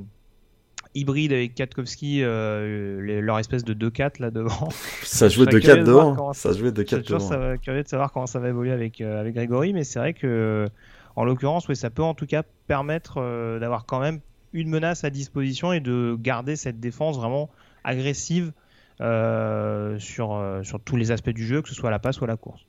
hybride 0.96 1.32
avec 1.32 1.54
Katkowski, 1.54 2.22
euh, 2.22 3.20
leur 3.20 3.38
espèce 3.38 3.64
de 3.64 3.74
2-4 3.74 4.20
là 4.20 4.30
devant. 4.30 4.68
Ça 5.02 5.28
jouait 5.28 5.46
de 5.46 5.58
4 5.58 5.84
devant. 5.84 6.32
Ça 6.32 6.52
jouait 6.52 6.72
de 6.72 6.82
4 6.82 7.06
devant. 7.06 7.20
Ça 7.20 7.36
va, 7.36 7.58
curieux 7.58 7.82
de 7.82 7.88
savoir 7.88 8.12
comment 8.12 8.26
ça 8.26 8.40
va 8.40 8.48
évoluer 8.48 8.72
avec, 8.72 9.00
euh, 9.00 9.20
avec 9.20 9.34
Grégory, 9.34 9.72
mais 9.72 9.84
c'est 9.84 9.98
vrai 9.98 10.14
que, 10.14 10.68
en 11.14 11.24
l'occurrence, 11.24 11.68
oui, 11.68 11.76
ça 11.76 11.90
peut 11.90 12.02
en 12.02 12.14
tout 12.14 12.26
cas 12.26 12.42
permettre 12.66 13.18
euh, 13.18 13.58
d'avoir 13.58 13.86
quand 13.86 14.00
même 14.00 14.20
une 14.52 14.68
menace 14.68 15.04
à 15.04 15.10
disposition 15.10 15.72
et 15.72 15.80
de 15.80 16.16
garder 16.18 16.56
cette 16.56 16.80
défense 16.80 17.16
vraiment 17.16 17.50
agressive 17.84 18.52
sur, 18.98 20.60
sur 20.62 20.80
tous 20.80 20.96
les 20.96 21.10
aspects 21.10 21.30
du 21.30 21.46
jeu, 21.46 21.60
que 21.60 21.68
ce 21.68 21.74
soit 21.74 21.90
la 21.90 21.98
passe 21.98 22.20
ou 22.22 22.26
la 22.26 22.38
course. 22.38 22.64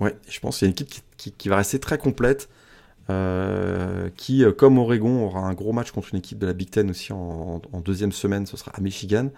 Ouais, 0.00 0.16
je 0.28 0.40
pense 0.40 0.56
que 0.56 0.60
c'est 0.60 0.66
une 0.66 0.72
équipe 0.72 1.04
qui, 1.16 1.30
qui, 1.30 1.48
va 1.48 1.56
rester 1.56 1.78
très 1.78 1.98
complète. 1.98 2.48
Euh, 3.10 4.08
qui, 4.16 4.44
euh, 4.44 4.52
comme 4.52 4.78
Oregon, 4.78 5.26
aura 5.26 5.40
un 5.40 5.52
gros 5.52 5.72
match 5.72 5.90
contre 5.90 6.08
une 6.12 6.18
équipe 6.18 6.38
de 6.38 6.46
la 6.46 6.54
Big 6.54 6.70
Ten 6.70 6.88
aussi 6.90 7.12
en, 7.12 7.60
deuxième 7.84 8.12
semaine, 8.12 8.46
ce 8.46 8.56
sera 8.56 8.72
à 8.74 8.80
Michigan. 8.80 9.28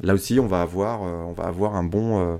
Là 0.00 0.14
aussi, 0.14 0.38
on 0.38 0.46
va 0.46 0.62
avoir, 0.62 1.02
euh, 1.02 1.24
on 1.26 1.32
va 1.32 1.44
avoir 1.44 1.74
un 1.74 1.82
bon, 1.82 2.38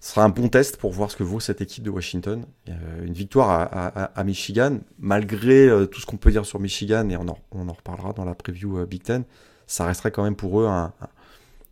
ce 0.00 0.10
sera 0.10 0.24
un 0.24 0.28
bon 0.28 0.48
test 0.48 0.76
pour 0.76 0.92
voir 0.92 1.10
ce 1.10 1.16
que 1.16 1.24
vaut 1.24 1.40
cette 1.40 1.60
équipe 1.60 1.82
de 1.82 1.90
Washington. 1.90 2.44
une 3.02 3.12
victoire 3.12 3.68
à, 4.14 4.24
Michigan, 4.24 4.78
malgré 5.00 5.68
tout 5.90 6.00
ce 6.00 6.06
qu'on 6.06 6.16
peut 6.16 6.30
dire 6.30 6.46
sur 6.46 6.60
Michigan, 6.60 7.08
et 7.10 7.16
on 7.16 7.28
en, 7.28 7.38
on 7.50 7.68
en 7.68 7.72
reparlera 7.72 8.12
dans 8.12 8.24
la 8.24 8.34
preview 8.34 8.86
Big 8.86 9.02
Ten, 9.02 9.24
ça 9.66 9.84
resterait 9.84 10.12
quand 10.12 10.22
même 10.22 10.36
pour 10.36 10.60
eux 10.60 10.66
un, 10.66 10.92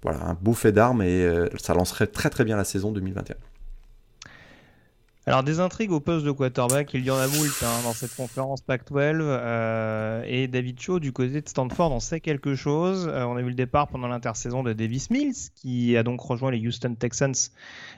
voilà, 0.02 0.24
un 0.26 0.34
beau 0.34 0.52
fait 0.52 0.72
d'armes 0.72 1.02
et 1.02 1.28
ça 1.60 1.74
lancerait 1.74 2.08
très 2.08 2.30
très 2.30 2.44
bien 2.44 2.56
la 2.56 2.64
saison 2.64 2.90
2021. 2.90 3.36
Alors 5.26 5.42
des 5.42 5.58
intrigues 5.58 5.90
au 5.90 6.00
poste 6.00 6.26
de 6.26 6.30
quarterback, 6.32 6.92
il 6.92 7.02
y 7.02 7.10
en 7.10 7.16
a 7.16 7.26
moult 7.26 7.62
hein, 7.62 7.82
dans 7.82 7.94
cette 7.94 8.14
conférence 8.14 8.60
Pac-12 8.60 9.20
euh, 9.22 10.22
et 10.26 10.48
David 10.48 10.78
Cho 10.78 11.00
du 11.00 11.12
côté 11.12 11.40
de 11.40 11.48
Stanford 11.48 11.92
en 11.92 12.00
sait 12.00 12.20
quelque 12.20 12.54
chose. 12.54 13.08
Euh, 13.08 13.24
on 13.24 13.34
a 13.36 13.40
vu 13.40 13.48
le 13.48 13.54
départ 13.54 13.88
pendant 13.88 14.06
l'intersaison 14.06 14.62
de 14.62 14.74
Davis 14.74 15.08
Mills 15.08 15.50
qui 15.54 15.96
a 15.96 16.02
donc 16.02 16.20
rejoint 16.20 16.50
les 16.50 16.58
Houston 16.58 16.94
Texans 16.94 17.32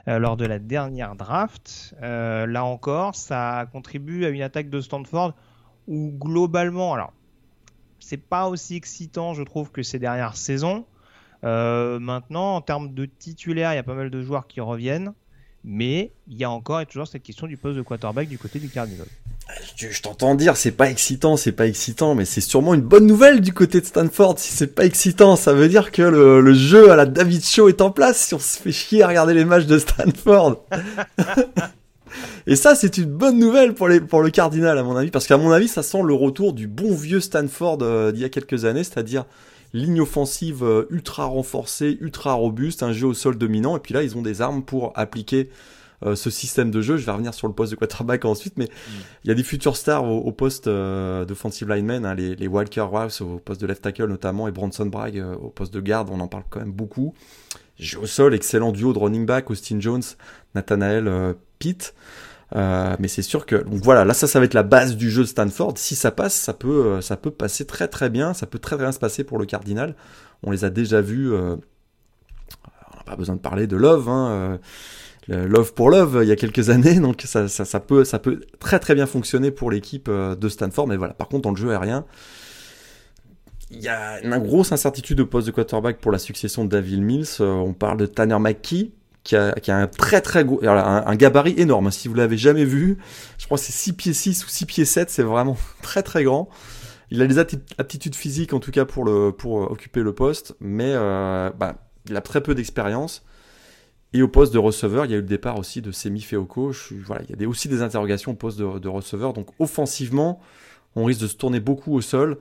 euh, 0.06 0.20
lors 0.20 0.36
de 0.36 0.46
la 0.46 0.60
dernière 0.60 1.16
draft. 1.16 1.96
là 2.00 2.64
encore, 2.64 3.16
ça 3.16 3.66
contribue 3.72 4.24
à 4.24 4.28
une 4.28 4.42
attaque 4.42 4.70
de 4.70 4.80
Stanford 4.80 5.34
où 5.88 6.16
globalement, 6.16 6.94
alors 6.94 7.12
c'est 7.98 8.22
pas 8.22 8.46
aussi 8.46 8.76
excitant 8.76 9.34
je 9.34 9.42
trouve 9.42 9.72
que 9.72 9.82
ces 9.82 9.98
dernières 9.98 10.36
saisons. 10.36 10.84
maintenant, 11.42 12.54
en 12.54 12.60
termes 12.60 12.94
de 12.94 13.04
titulaires, 13.04 13.72
il 13.72 13.76
y 13.76 13.80
a 13.80 13.82
pas 13.82 13.94
mal 13.94 14.10
de 14.10 14.22
joueurs 14.22 14.46
qui 14.46 14.60
reviennent. 14.60 15.12
Mais 15.68 16.12
il 16.28 16.38
y 16.38 16.44
a 16.44 16.50
encore 16.50 16.80
et 16.80 16.86
toujours 16.86 17.08
cette 17.08 17.24
question 17.24 17.48
du 17.48 17.56
poste 17.56 17.76
de 17.76 17.82
quarterback 17.82 18.28
du 18.28 18.38
côté 18.38 18.60
du 18.60 18.68
Cardinal. 18.68 19.06
Je, 19.76 20.00
t'entends 20.00 20.36
dire, 20.36 20.56
c'est 20.56 20.70
pas 20.70 20.88
excitant, 20.88 21.36
c'est 21.36 21.50
pas 21.50 21.66
excitant, 21.66 22.14
mais 22.14 22.24
c'est 22.24 22.40
sûrement 22.40 22.72
une 22.72 22.82
bonne 22.82 23.06
nouvelle 23.06 23.40
du 23.40 23.52
côté 23.52 23.80
de 23.80 23.86
Stanford. 23.86 24.38
Si 24.38 24.52
c'est 24.52 24.74
pas 24.74 24.84
excitant, 24.84 25.34
ça 25.34 25.52
veut 25.52 25.68
dire 25.68 25.90
que 25.90 26.02
le, 26.02 26.54
jeu 26.54 26.92
à 26.92 26.96
la 26.96 27.04
David 27.04 27.44
Show 27.44 27.68
est 27.68 27.80
en 27.80 27.90
place. 27.90 28.16
Si 28.18 28.34
on 28.34 28.38
se 28.38 28.58
fait 28.58 28.70
chier 28.70 29.02
à 29.02 29.08
regarder 29.08 29.34
les 29.34 29.44
matchs 29.44 29.66
de 29.66 29.78
Stanford. 29.78 30.64
Et 32.46 32.54
ça, 32.54 32.76
c'est 32.76 32.96
une 32.98 33.06
bonne 33.06 33.38
nouvelle 33.38 33.74
pour, 33.74 33.88
les, 33.88 34.00
pour 34.00 34.22
le 34.22 34.30
Cardinal, 34.30 34.78
à 34.78 34.84
mon 34.84 34.94
avis, 34.94 35.10
parce 35.10 35.26
qu'à 35.26 35.36
mon 35.36 35.50
avis, 35.50 35.66
ça 35.66 35.82
sent 35.82 36.02
le 36.04 36.14
retour 36.14 36.52
du 36.52 36.68
bon 36.68 36.94
vieux 36.94 37.20
Stanford 37.20 37.78
euh, 37.82 38.12
d'il 38.12 38.22
y 38.22 38.24
a 38.24 38.28
quelques 38.28 38.64
années, 38.64 38.84
c'est-à-dire 38.84 39.24
ligne 39.72 40.00
offensive 40.00 40.62
euh, 40.62 40.86
ultra 40.90 41.24
renforcée, 41.24 41.98
ultra 42.00 42.32
robuste, 42.34 42.82
un 42.82 42.92
jeu 42.92 43.06
au 43.06 43.14
sol 43.14 43.36
dominant, 43.36 43.76
et 43.76 43.80
puis 43.80 43.94
là 43.94 44.02
ils 44.02 44.16
ont 44.16 44.22
des 44.22 44.40
armes 44.42 44.62
pour 44.62 44.92
appliquer 44.94 45.50
euh, 46.04 46.14
ce 46.14 46.30
système 46.30 46.70
de 46.70 46.80
jeu. 46.82 46.96
Je 46.96 47.06
vais 47.06 47.12
revenir 47.12 47.34
sur 47.34 47.48
le 47.48 47.54
poste 47.54 47.72
de 47.72 47.76
quarterback 47.76 48.24
ensuite, 48.24 48.56
mais 48.56 48.66
mm. 48.66 48.92
il 49.24 49.28
y 49.28 49.30
a 49.30 49.34
des 49.34 49.42
futurs 49.42 49.76
stars 49.76 50.04
au, 50.04 50.32
poste 50.32 50.66
euh, 50.66 51.24
d'offensive 51.24 51.68
lineman, 51.68 52.04
hein, 52.04 52.14
les, 52.14 52.36
les, 52.36 52.46
Walker 52.46 52.82
Rouse 52.82 53.20
au 53.20 53.38
poste 53.38 53.60
de 53.60 53.66
left 53.66 53.82
tackle 53.82 54.06
notamment, 54.06 54.48
et 54.48 54.52
Bronson 54.52 54.86
Bragg 54.86 55.22
au 55.40 55.48
poste 55.48 55.72
de 55.72 55.80
garde, 55.80 56.08
on 56.10 56.20
en 56.20 56.28
parle 56.28 56.44
quand 56.50 56.60
même 56.60 56.72
beaucoup. 56.72 57.14
Jeu 57.78 58.00
au 58.00 58.06
sol, 58.06 58.34
excellent 58.34 58.72
duo 58.72 58.92
de 58.92 58.98
running 58.98 59.26
back, 59.26 59.50
Austin 59.50 59.80
Jones, 59.80 60.02
Nathanael 60.54 61.34
Pitt. 61.58 61.94
Euh, 62.54 62.94
mais 63.00 63.08
c'est 63.08 63.22
sûr 63.22 63.44
que 63.44 63.64
voilà, 63.66 64.04
là 64.04 64.14
ça 64.14 64.28
ça 64.28 64.38
va 64.38 64.44
être 64.44 64.54
la 64.54 64.62
base 64.62 64.96
du 64.96 65.10
jeu 65.10 65.22
de 65.22 65.28
Stanford. 65.28 65.74
Si 65.76 65.96
ça 65.96 66.12
passe, 66.12 66.34
ça 66.34 66.52
peut 66.52 66.86
euh, 66.86 67.00
ça 67.00 67.16
peut 67.16 67.32
passer 67.32 67.66
très 67.66 67.88
très 67.88 68.08
bien, 68.08 68.34
ça 68.34 68.46
peut 68.46 68.58
très 68.58 68.76
très 68.76 68.84
bien 68.84 68.92
se 68.92 68.98
passer 68.98 69.24
pour 69.24 69.38
le 69.38 69.46
Cardinal. 69.46 69.96
On 70.42 70.50
les 70.52 70.64
a 70.64 70.70
déjà 70.70 71.00
vus. 71.00 71.32
Euh, 71.32 71.56
on 72.92 72.96
n'a 72.96 73.04
pas 73.04 73.16
besoin 73.16 73.34
de 73.34 73.40
parler 73.40 73.66
de 73.66 73.76
Love, 73.76 74.08
hein, 74.08 74.58
Love 75.28 75.74
pour 75.74 75.90
Love 75.90 76.20
il 76.22 76.28
y 76.28 76.32
a 76.32 76.36
quelques 76.36 76.70
années, 76.70 77.00
donc 77.00 77.22
ça, 77.24 77.48
ça, 77.48 77.64
ça 77.64 77.80
peut 77.80 78.04
ça 78.04 78.18
peut 78.20 78.40
très 78.60 78.78
très 78.78 78.94
bien 78.94 79.06
fonctionner 79.06 79.50
pour 79.50 79.70
l'équipe 79.70 80.08
de 80.08 80.48
Stanford. 80.48 80.86
Mais 80.86 80.96
voilà, 80.96 81.14
par 81.14 81.28
contre 81.28 81.42
dans 81.42 81.50
le 81.50 81.56
jeu 81.56 81.70
aérien. 81.70 82.04
Il 83.72 83.80
y 83.80 83.88
a 83.88 84.22
une 84.22 84.38
grosse 84.38 84.70
incertitude 84.70 85.18
au 85.18 85.26
poste 85.26 85.48
de 85.48 85.52
quarterback 85.52 86.00
pour 86.00 86.12
la 86.12 86.20
succession 86.20 86.64
de 86.64 86.70
David 86.70 87.02
Mills. 87.02 87.40
On 87.40 87.72
parle 87.72 87.98
de 87.98 88.06
Tanner 88.06 88.38
McKee, 88.38 88.92
qui 89.26 89.34
a, 89.34 89.52
qui 89.54 89.72
a 89.72 89.76
un 89.76 89.88
très 89.88 90.20
très 90.20 90.44
gros, 90.44 90.60
un, 90.64 91.16
gabarit 91.16 91.54
énorme. 91.58 91.90
Si 91.90 92.06
vous 92.06 92.14
l'avez 92.14 92.38
jamais 92.38 92.64
vu, 92.64 92.96
je 93.38 93.46
crois 93.46 93.58
que 93.58 93.64
c'est 93.64 93.72
6 93.72 93.92
pieds 93.94 94.12
6 94.12 94.44
ou 94.44 94.48
6 94.48 94.66
pieds 94.66 94.84
7, 94.84 95.10
c'est 95.10 95.24
vraiment 95.24 95.56
très 95.82 96.04
très 96.04 96.22
grand. 96.22 96.48
Il 97.10 97.20
a 97.20 97.26
des 97.26 97.38
aptitudes 97.38 98.14
physiques 98.14 98.52
en 98.52 98.60
tout 98.60 98.70
cas 98.70 98.84
pour, 98.84 99.04
le, 99.04 99.32
pour 99.32 99.62
euh, 99.62 99.66
occuper 99.66 100.00
le 100.00 100.14
poste, 100.14 100.54
mais 100.60 100.92
euh, 100.94 101.50
bah, 101.58 101.76
il 102.08 102.16
a 102.16 102.20
très 102.20 102.40
peu 102.40 102.54
d'expérience. 102.54 103.24
Et 104.12 104.22
au 104.22 104.28
poste 104.28 104.54
de 104.54 104.58
receveur, 104.58 105.04
il 105.06 105.10
y 105.10 105.14
a 105.14 105.16
eu 105.16 105.22
le 105.22 105.26
départ 105.26 105.58
aussi 105.58 105.82
de 105.82 105.90
Semi 105.90 106.20
Feoko. 106.20 106.72
voilà, 107.04 107.22
il 107.28 107.40
y 107.40 107.44
a 107.44 107.48
aussi 107.48 107.68
des 107.68 107.82
interrogations 107.82 108.30
au 108.30 108.36
poste 108.36 108.58
de 108.58 108.88
receveur. 108.88 109.32
Donc 109.32 109.48
offensivement, 109.58 110.40
on 110.94 111.04
risque 111.04 111.20
de 111.20 111.26
se 111.26 111.36
tourner 111.36 111.58
beaucoup 111.58 111.94
au 111.94 112.00
sol. 112.00 112.38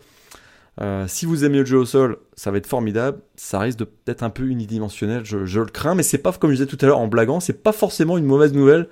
Euh, 0.81 1.07
si 1.07 1.25
vous 1.25 1.45
aimez 1.45 1.59
le 1.59 1.65
jeu 1.65 1.77
au 1.77 1.85
sol, 1.85 2.17
ça 2.35 2.51
va 2.51 2.57
être 2.57 2.67
formidable. 2.67 3.19
Ça 3.35 3.59
risque 3.59 3.79
d'être 4.05 4.23
un 4.23 4.29
peu 4.29 4.43
unidimensionnel, 4.47 5.23
je, 5.23 5.59
le 5.59 5.65
crains, 5.65 5.95
mais 5.95 6.03
c'est 6.03 6.17
pas, 6.17 6.33
comme 6.33 6.51
je 6.51 6.55
disais 6.55 6.67
tout 6.67 6.77
à 6.81 6.85
l'heure 6.87 6.99
en 6.99 7.07
blaguant, 7.07 7.39
c'est 7.39 7.63
pas 7.63 7.71
forcément 7.71 8.17
une 8.17 8.25
mauvaise 8.25 8.53
nouvelle 8.53 8.87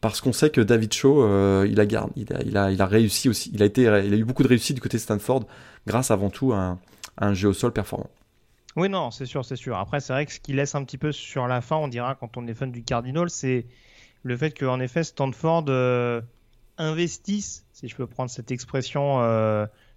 parce 0.00 0.20
qu'on 0.20 0.32
sait 0.32 0.50
que 0.50 0.60
David 0.60 0.92
Shaw, 0.92 1.22
euh, 1.22 1.66
il, 1.68 1.80
a 1.80 1.86
garde, 1.86 2.10
il, 2.14 2.56
a, 2.56 2.86
réussi 2.86 3.28
aussi, 3.28 3.50
il 3.54 3.62
a, 3.62 3.66
eu 4.04 4.24
beaucoup 4.24 4.42
de 4.42 4.48
réussite 4.48 4.74
du 4.74 4.82
côté 4.82 4.98
de 4.98 5.02
Stanford 5.02 5.44
grâce 5.86 6.10
avant 6.10 6.30
tout 6.30 6.52
à 6.52 6.58
un, 6.58 6.78
à 7.16 7.28
un 7.28 7.34
jeu 7.34 7.48
au 7.48 7.52
sol 7.54 7.72
performant. 7.72 8.10
Oui, 8.76 8.88
non, 8.88 9.10
c'est 9.10 9.26
sûr, 9.26 9.44
c'est 9.44 9.56
sûr. 9.56 9.78
Après, 9.78 10.00
c'est 10.00 10.12
vrai 10.12 10.26
que 10.26 10.32
ce 10.32 10.40
qui 10.40 10.52
laisse 10.52 10.74
un 10.74 10.84
petit 10.84 10.98
peu 10.98 11.12
sur 11.12 11.46
la 11.46 11.60
fin, 11.60 11.76
on 11.76 11.88
dira, 11.88 12.16
quand 12.16 12.36
on 12.36 12.46
est 12.46 12.54
fan 12.54 12.70
du 12.70 12.82
Cardinal, 12.82 13.30
c'est 13.30 13.66
le 14.24 14.36
fait 14.36 14.50
qu'en 14.50 14.80
effet, 14.80 15.04
Stanford 15.04 15.66
euh, 15.68 16.20
investisse, 16.76 17.64
si 17.72 17.88
je 17.88 17.96
peux 17.96 18.06
prendre 18.06 18.30
cette 18.30 18.50
expression, 18.50 19.20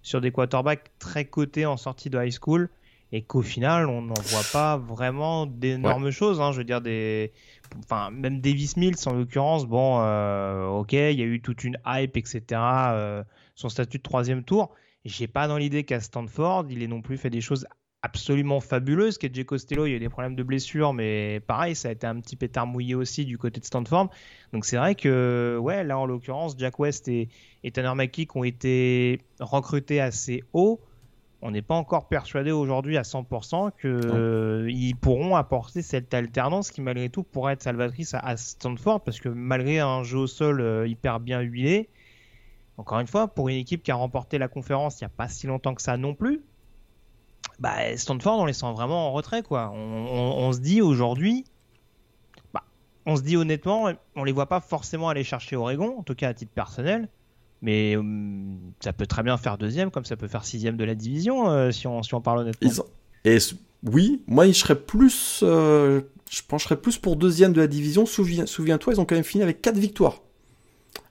sur 0.08 0.20
des 0.20 0.32
quarterbacks 0.32 0.90
très 0.98 1.26
cotés 1.26 1.66
en 1.66 1.76
sortie 1.76 2.08
de 2.08 2.18
high 2.18 2.32
school, 2.32 2.70
et 3.12 3.22
qu'au 3.22 3.42
final, 3.42 3.88
on 3.88 4.02
n'en 4.02 4.14
voit 4.14 4.42
pas 4.52 4.76
vraiment 4.76 5.46
d'énormes 5.46 6.10
choses. 6.10 6.40
Hein. 6.40 6.52
je 6.52 6.58
veux 6.58 6.64
dire, 6.64 6.80
des... 6.80 7.32
enfin, 7.78 8.10
même 8.10 8.40
Davis 8.40 8.76
Mills, 8.76 8.96
en 9.06 9.12
l'occurrence, 9.12 9.66
bon, 9.66 10.00
euh, 10.00 10.66
ok, 10.66 10.92
il 10.92 11.18
y 11.18 11.22
a 11.22 11.26
eu 11.26 11.40
toute 11.40 11.64
une 11.64 11.78
hype, 11.86 12.16
etc., 12.16 12.42
euh, 12.52 13.22
son 13.54 13.68
statut 13.68 13.98
de 13.98 14.02
troisième 14.02 14.44
tour. 14.44 14.74
J'ai 15.04 15.26
pas 15.26 15.46
dans 15.46 15.56
l'idée 15.56 15.84
qu'à 15.84 16.00
Stanford, 16.00 16.66
il 16.70 16.82
ait 16.82 16.86
non 16.86 17.00
plus 17.00 17.16
fait 17.16 17.30
des 17.30 17.40
choses 17.40 17.66
absolument 18.02 18.60
fabuleuse. 18.60 19.18
KJ 19.18 19.44
Costello, 19.44 19.86
il 19.86 19.90
y 19.90 19.92
a 19.94 19.96
eu 19.96 20.00
des 20.00 20.08
problèmes 20.08 20.36
de 20.36 20.42
blessure, 20.42 20.92
mais 20.92 21.40
pareil, 21.46 21.74
ça 21.74 21.88
a 21.88 21.92
été 21.92 22.06
un 22.06 22.20
petit 22.20 22.36
pétard 22.36 22.66
mouillé 22.66 22.94
aussi 22.94 23.24
du 23.24 23.38
côté 23.38 23.60
de 23.60 23.64
Stanford. 23.64 24.10
Donc 24.52 24.64
c'est 24.64 24.76
vrai 24.76 24.94
que, 24.94 25.58
ouais, 25.60 25.84
là 25.84 25.98
en 25.98 26.06
l'occurrence, 26.06 26.54
Jack 26.56 26.78
West 26.78 27.08
et, 27.08 27.28
et 27.64 27.70
Tanner 27.70 27.94
McKee 27.94 28.28
ont 28.34 28.44
été 28.44 29.20
recrutés 29.40 30.00
assez 30.00 30.44
haut. 30.52 30.80
On 31.40 31.52
n'est 31.52 31.62
pas 31.62 31.76
encore 31.76 32.08
persuadé 32.08 32.50
aujourd'hui 32.50 32.96
à 32.96 33.02
100% 33.02 33.70
qu'ils 33.80 34.96
pourront 34.96 35.36
apporter 35.36 35.82
cette 35.82 36.12
alternance 36.12 36.72
qui 36.72 36.80
malgré 36.80 37.10
tout 37.10 37.22
pourrait 37.22 37.52
être 37.52 37.62
salvatrice 37.62 38.14
à, 38.14 38.36
Stanford 38.36 39.04
parce 39.04 39.20
que 39.20 39.28
malgré 39.28 39.78
un 39.78 40.02
jeu 40.02 40.18
au 40.18 40.26
sol 40.26 40.60
euh, 40.60 40.88
hyper 40.88 41.20
bien 41.20 41.40
huilé, 41.40 41.90
encore 42.76 42.98
une 42.98 43.06
fois, 43.06 43.28
pour 43.28 43.48
une 43.48 43.56
équipe 43.56 43.84
qui 43.84 43.92
a 43.92 43.94
remporté 43.94 44.38
la 44.38 44.48
conférence 44.48 45.00
il 45.00 45.04
n'y 45.04 45.06
a 45.06 45.10
pas 45.10 45.28
si 45.28 45.46
longtemps 45.46 45.74
que 45.74 45.82
ça 45.82 45.96
non 45.96 46.14
plus, 46.14 46.42
bah, 47.58 47.96
Stanford, 47.96 48.38
on 48.38 48.44
les 48.46 48.52
sent 48.52 48.72
vraiment 48.72 49.08
en 49.08 49.12
retrait, 49.12 49.42
quoi. 49.42 49.70
On, 49.72 50.52
se 50.52 50.60
dit 50.60 50.80
aujourd'hui, 50.80 51.44
bah, 52.54 52.62
on 53.06 53.16
se 53.16 53.22
dit 53.22 53.36
honnêtement, 53.36 53.90
on 54.14 54.24
les 54.24 54.32
voit 54.32 54.46
pas 54.46 54.60
forcément 54.60 55.08
aller 55.08 55.24
chercher 55.24 55.56
Oregon, 55.56 55.96
en 55.98 56.02
tout 56.02 56.14
cas 56.14 56.28
à 56.28 56.34
titre 56.34 56.52
personnel, 56.52 57.08
mais 57.60 57.96
hum, 57.96 58.58
ça 58.80 58.92
peut 58.92 59.06
très 59.06 59.22
bien 59.22 59.36
faire 59.36 59.58
deuxième, 59.58 59.90
comme 59.90 60.04
ça 60.04 60.16
peut 60.16 60.28
faire 60.28 60.44
sixième 60.44 60.76
de 60.76 60.84
la 60.84 60.94
division, 60.94 61.50
euh, 61.50 61.70
si, 61.72 61.86
on, 61.86 62.02
si 62.02 62.14
on 62.14 62.20
parle 62.20 62.40
honnêtement. 62.40 62.84
Et 63.24 63.38
oui, 63.84 64.22
moi, 64.26 64.46
je 64.46 64.52
serais 64.52 64.78
plus, 64.78 65.40
euh, 65.42 66.02
je 66.30 66.42
pencherais 66.46 66.76
plus 66.76 66.98
pour 66.98 67.16
deuxième 67.16 67.52
de 67.52 67.60
la 67.60 67.66
division. 67.66 68.06
Souviens-toi, 68.06 68.94
ils 68.94 69.00
ont 69.00 69.04
quand 69.04 69.16
même 69.16 69.24
fini 69.24 69.42
avec 69.42 69.60
quatre 69.62 69.78
victoires 69.78 70.22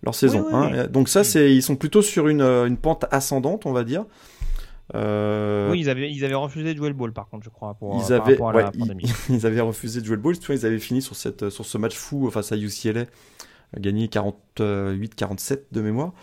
leur 0.04 0.16
saison. 0.16 0.46
Hein. 0.54 0.88
Donc 0.88 1.10
ça, 1.10 1.24
c'est, 1.24 1.54
ils 1.54 1.62
sont 1.62 1.76
plutôt 1.76 2.02
sur 2.02 2.28
une, 2.28 2.42
une 2.42 2.78
pente 2.78 3.06
ascendante, 3.12 3.66
on 3.66 3.74
va 3.74 3.84
dire. 3.84 4.06
Euh, 4.95 5.69
oui, 5.71 5.82
ils 5.82 5.89
avaient, 5.89 6.12
ils 6.12 6.23
avaient 6.23 6.36
refusé 6.36 6.73
de 6.73 6.78
jouer 6.78 6.88
le 6.88 6.93
ball, 6.93 7.12
par 7.12 7.28
contre, 7.28 7.43
je 7.43 7.50
crois, 7.50 7.73
pour, 7.73 8.02
ils 8.02 8.13
avaient, 8.13 8.41
à 8.41 8.52
la 8.54 8.71
pandémie. 8.71 9.12
Ils, 9.30 9.45
avaient 9.45 9.62
refusé 9.62 10.00
de 10.00 10.06
jouer 10.06 10.15
le 10.15 10.21
ball. 10.21 10.36
ils 10.50 10.65
avaient 10.65 10.80
fini 10.80 11.02
sur, 11.02 11.15
cette, 11.15 11.50
sur 11.50 11.65
ce 11.65 11.78
match 11.78 11.95
fou 11.95 12.30
face 12.32 12.52
à 12.52 12.58
UCLA, 12.58 13.06
gagné 13.78 14.08
48-47 14.08 15.60
de 15.71 15.82
mémoire. 15.82 16.13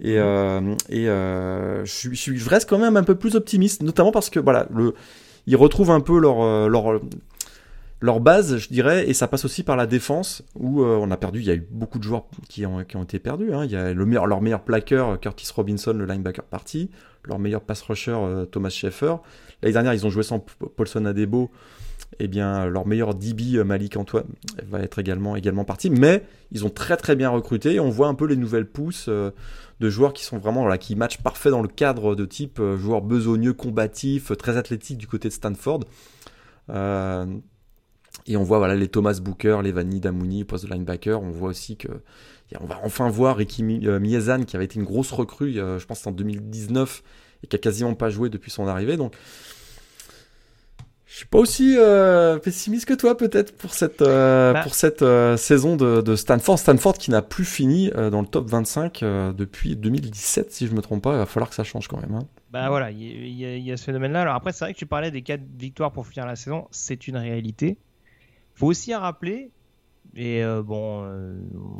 Et, 0.00 0.14
mhm. 0.14 0.18
euh, 0.18 0.74
et 0.88 1.08
euh, 1.08 1.84
je, 1.84 2.14
suis, 2.14 2.36
je 2.36 2.48
reste 2.48 2.68
quand 2.68 2.78
même 2.78 2.96
un 2.96 3.04
peu 3.04 3.16
plus 3.16 3.34
optimiste, 3.34 3.82
notamment 3.82 4.12
parce 4.12 4.30
que 4.30 4.40
voilà, 4.40 4.66
le, 4.74 4.94
ils 5.46 5.56
retrouvent 5.56 5.90
un 5.90 6.00
peu 6.00 6.18
leur, 6.18 6.68
leur, 6.68 7.00
leur 8.00 8.20
base, 8.20 8.58
je 8.58 8.68
dirais, 8.68 9.08
et 9.08 9.14
ça 9.14 9.26
passe 9.26 9.44
aussi 9.44 9.62
par 9.62 9.76
la 9.76 9.86
défense, 9.86 10.42
où 10.54 10.84
on 10.84 11.10
a 11.10 11.16
perdu, 11.16 11.40
il 11.40 11.46
y 11.46 11.50
a 11.50 11.54
eu 11.54 11.66
beaucoup 11.70 11.98
de 11.98 12.04
joueurs 12.04 12.26
qui 12.48 12.66
ont, 12.66 12.84
qui 12.84 12.96
ont 12.96 13.04
été 13.04 13.18
perdus. 13.18 13.54
Hein. 13.54 13.64
Il 13.64 13.70
y 13.70 13.76
a 13.76 13.94
leur 13.94 14.42
meilleur 14.42 14.62
plaqueur, 14.62 15.18
Curtis 15.18 15.50
Robinson, 15.54 15.94
le 15.94 16.04
linebacker 16.04 16.44
parti 16.44 16.90
leur 17.26 17.38
meilleur 17.38 17.60
pass 17.60 17.82
rusher 17.82 18.12
euh, 18.16 18.44
Thomas 18.44 18.70
Schaeffer. 18.70 19.16
L'année 19.62 19.72
dernière, 19.72 19.94
ils 19.94 20.06
ont 20.06 20.10
joué 20.10 20.22
sans 20.22 20.38
Paulson 20.38 21.04
Adebo. 21.04 21.50
Eh 22.18 22.28
bien, 22.28 22.66
leur 22.66 22.86
meilleur 22.86 23.14
DB 23.14 23.56
euh, 23.56 23.64
Malik 23.64 23.96
Antoine 23.96 24.26
va 24.68 24.80
être 24.80 24.98
également, 24.98 25.36
également 25.36 25.64
parti. 25.64 25.90
Mais 25.90 26.22
ils 26.52 26.64
ont 26.64 26.70
très 26.70 26.96
très 26.96 27.16
bien 27.16 27.30
recruté. 27.30 27.80
on 27.80 27.90
voit 27.90 28.08
un 28.08 28.14
peu 28.14 28.26
les 28.26 28.36
nouvelles 28.36 28.66
pousses 28.66 29.06
euh, 29.08 29.30
de 29.80 29.90
joueurs 29.90 30.12
qui 30.12 30.24
sont 30.24 30.38
vraiment 30.38 30.66
là, 30.66 30.78
qui 30.78 30.94
matchent 30.94 31.22
parfait 31.22 31.50
dans 31.50 31.62
le 31.62 31.68
cadre 31.68 32.14
de 32.14 32.24
type 32.24 32.60
joueurs 32.78 33.02
besogneux, 33.02 33.52
combatifs, 33.52 34.32
très 34.38 34.56
athlétiques 34.56 34.98
du 34.98 35.06
côté 35.06 35.28
de 35.28 35.34
Stanford. 35.34 35.80
Et 38.26 38.36
on 38.36 38.42
voit 38.42 38.58
voilà 38.58 38.74
les 38.74 38.88
Thomas 38.88 39.18
Booker, 39.22 39.60
les 39.62 39.72
Vanny 39.72 40.00
Damouni, 40.00 40.44
poste 40.44 40.66
de 40.66 40.72
linebacker. 40.72 41.22
On 41.22 41.30
voit 41.30 41.50
aussi 41.50 41.76
que 41.76 41.88
on 42.60 42.66
va 42.66 42.80
enfin 42.84 43.08
voir 43.08 43.36
Ricky 43.36 43.64
euh, 43.86 43.98
Miezan 43.98 44.44
qui 44.44 44.56
avait 44.56 44.66
été 44.66 44.78
une 44.78 44.84
grosse 44.84 45.12
recrue, 45.12 45.58
euh, 45.58 45.78
je 45.78 45.86
pense 45.86 46.06
en 46.06 46.12
2019 46.12 47.02
et 47.42 47.46
qui 47.46 47.56
a 47.56 47.58
quasiment 47.58 47.94
pas 47.94 48.08
joué 48.08 48.28
depuis 48.28 48.50
son 48.50 48.66
arrivée. 48.68 48.96
Donc, 48.96 49.14
je 51.06 51.16
suis 51.16 51.26
pas 51.26 51.38
aussi 51.38 51.76
euh, 51.78 52.38
pessimiste 52.38 52.86
que 52.86 52.94
toi 52.94 53.16
peut-être 53.16 53.56
pour 53.56 53.72
cette 53.72 54.00
bah. 54.00 54.60
pour 54.62 54.74
cette 54.74 55.04
saison 55.38 55.76
de, 55.76 56.16
Stanford. 56.16 56.58
Stanford 56.58 56.98
qui 56.98 57.10
n'a 57.10 57.22
plus 57.22 57.44
fini 57.44 57.90
dans 57.90 58.20
le 58.20 58.26
top 58.26 58.48
25 58.48 59.00
depuis 59.34 59.76
2017 59.76 60.52
si 60.52 60.66
je 60.66 60.74
me 60.74 60.82
trompe 60.82 61.02
pas. 61.02 61.14
Il 61.14 61.18
va 61.18 61.26
falloir 61.26 61.48
que 61.48 61.54
ça 61.54 61.64
change 61.64 61.88
quand 61.88 62.00
même. 62.00 62.14
Hein. 62.14 62.26
Bah 62.50 62.68
voilà, 62.68 62.90
il 62.90 63.32
y, 63.32 63.72
a 63.72 63.76
ce 63.76 63.84
phénomène-là. 63.84 64.22
Alors 64.22 64.34
après, 64.34 64.52
c'est 64.52 64.64
vrai 64.64 64.74
que 64.74 64.78
tu 64.78 64.86
parlais 64.86 65.10
des 65.10 65.22
4 65.22 65.40
victoires 65.58 65.92
pour 65.92 66.06
finir 66.06 66.26
la 66.26 66.36
saison, 66.36 66.66
c'est 66.70 67.06
une 67.08 67.16
réalité. 67.16 67.78
Faut 68.56 68.66
aussi 68.66 68.94
rappeler 68.94 69.50
et 70.16 70.42
euh, 70.42 70.62
bon, 70.62 71.02
euh, 71.04 71.34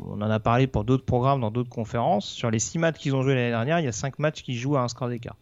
on 0.07 0.21
en 0.21 0.29
a 0.29 0.39
parlé 0.39 0.67
pour 0.67 0.83
d'autres 0.83 1.05
programmes 1.05 1.41
dans 1.41 1.49
d'autres 1.49 1.69
conférences. 1.69 2.27
Sur 2.27 2.51
les 2.51 2.59
6 2.59 2.77
matchs 2.77 2.97
qu'ils 2.97 3.15
ont 3.15 3.23
joué 3.23 3.33
l'année 3.33 3.49
dernière, 3.49 3.79
il 3.79 3.85
y 3.85 3.89
a 3.89 3.93
5 3.93 4.19
matchs 4.19 4.43
qui 4.43 4.55
jouent 4.55 4.77
à 4.77 4.81
un 4.81 4.87
score 4.87 5.09
d'écart. 5.09 5.35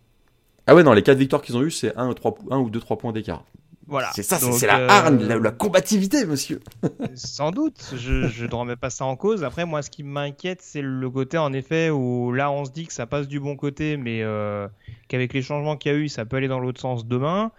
Ah 0.65 0.73
ouais, 0.73 0.83
non, 0.83 0.93
les 0.93 1.03
4 1.03 1.17
victoires 1.17 1.41
qu'ils 1.41 1.57
ont 1.57 1.61
eues, 1.61 1.71
c'est 1.71 1.95
1 1.97 2.07
ou, 2.07 2.13
3, 2.13 2.35
1 2.49 2.57
ou 2.57 2.69
2, 2.69 2.79
3 2.79 2.97
points 2.97 3.11
d'écart. 3.11 3.43
Voilà. 3.87 4.09
C'est 4.15 4.23
ça, 4.23 4.39
c'est 4.39 4.65
la 4.65 5.07
euh, 5.07 5.39
la, 5.39 5.51
combativité, 5.51 6.25
monsieur. 6.25 6.59
sans 7.15 7.51
doute, 7.51 7.93
je 7.95 8.45
ne 8.45 8.55
remets 8.55 8.77
pas 8.77 8.89
ça 8.89 9.05
en 9.05 9.15
cause. 9.15 9.43
Après, 9.43 9.65
moi, 9.65 9.83
ce 9.83 9.91
qui 9.91 10.01
m'inquiète, 10.01 10.61
c'est 10.61 10.81
le 10.81 11.09
côté, 11.09 11.37
en 11.37 11.53
effet, 11.53 11.91
où 11.91 12.31
là, 12.31 12.49
on 12.49 12.65
se 12.65 12.71
dit 12.71 12.87
que 12.87 12.93
ça 12.93 13.05
passe 13.05 13.27
du 13.27 13.39
bon 13.39 13.57
côté, 13.57 13.97
mais 13.97 14.23
qu'avec 15.07 15.33
les 15.33 15.43
changements 15.43 15.75
qu'il 15.75 15.91
y 15.91 15.95
a 15.95 15.97
eu, 15.97 16.07
ça 16.07 16.25
peut 16.25 16.37
aller 16.37 16.47
dans 16.47 16.59
l'autre 16.59 16.81
sens 16.81 17.05
demain. 17.05 17.51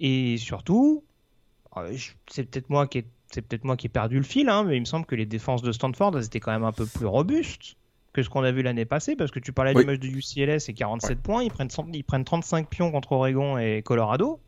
Et 0.00 0.38
surtout, 0.38 1.04
c'est 2.28 2.44
peut-être 2.44 2.70
moi 2.70 2.86
qui 2.86 2.98
ai 2.98 3.04
c'est 3.34 3.42
peut-être 3.42 3.64
moi 3.64 3.76
qui 3.76 3.86
ai 3.86 3.90
perdu 3.90 4.16
le 4.16 4.22
fil, 4.22 4.48
hein, 4.48 4.64
mais 4.64 4.76
il 4.76 4.80
me 4.80 4.84
semble 4.84 5.06
que 5.06 5.16
les 5.16 5.26
défenses 5.26 5.62
de 5.62 5.72
Stanford, 5.72 6.16
elles 6.16 6.24
étaient 6.24 6.40
quand 6.40 6.52
même 6.52 6.64
un 6.64 6.72
peu 6.72 6.86
plus 6.86 7.06
robustes 7.06 7.76
que 8.12 8.22
ce 8.22 8.30
qu'on 8.30 8.44
a 8.44 8.52
vu 8.52 8.62
l'année 8.62 8.84
passée, 8.84 9.16
parce 9.16 9.32
que 9.32 9.40
tu 9.40 9.52
parlais 9.52 9.74
du 9.74 9.84
match 9.84 9.98
de 9.98 10.06
UCLA, 10.06 10.60
c'est 10.60 10.72
47 10.72 11.18
points, 11.18 11.42
ils 11.42 11.50
prennent, 11.50 11.68
ils 11.92 12.04
prennent 12.04 12.24
35 12.24 12.68
pions 12.68 12.92
contre 12.92 13.10
Oregon 13.10 13.58
et 13.58 13.82
Colorado. 13.82 14.38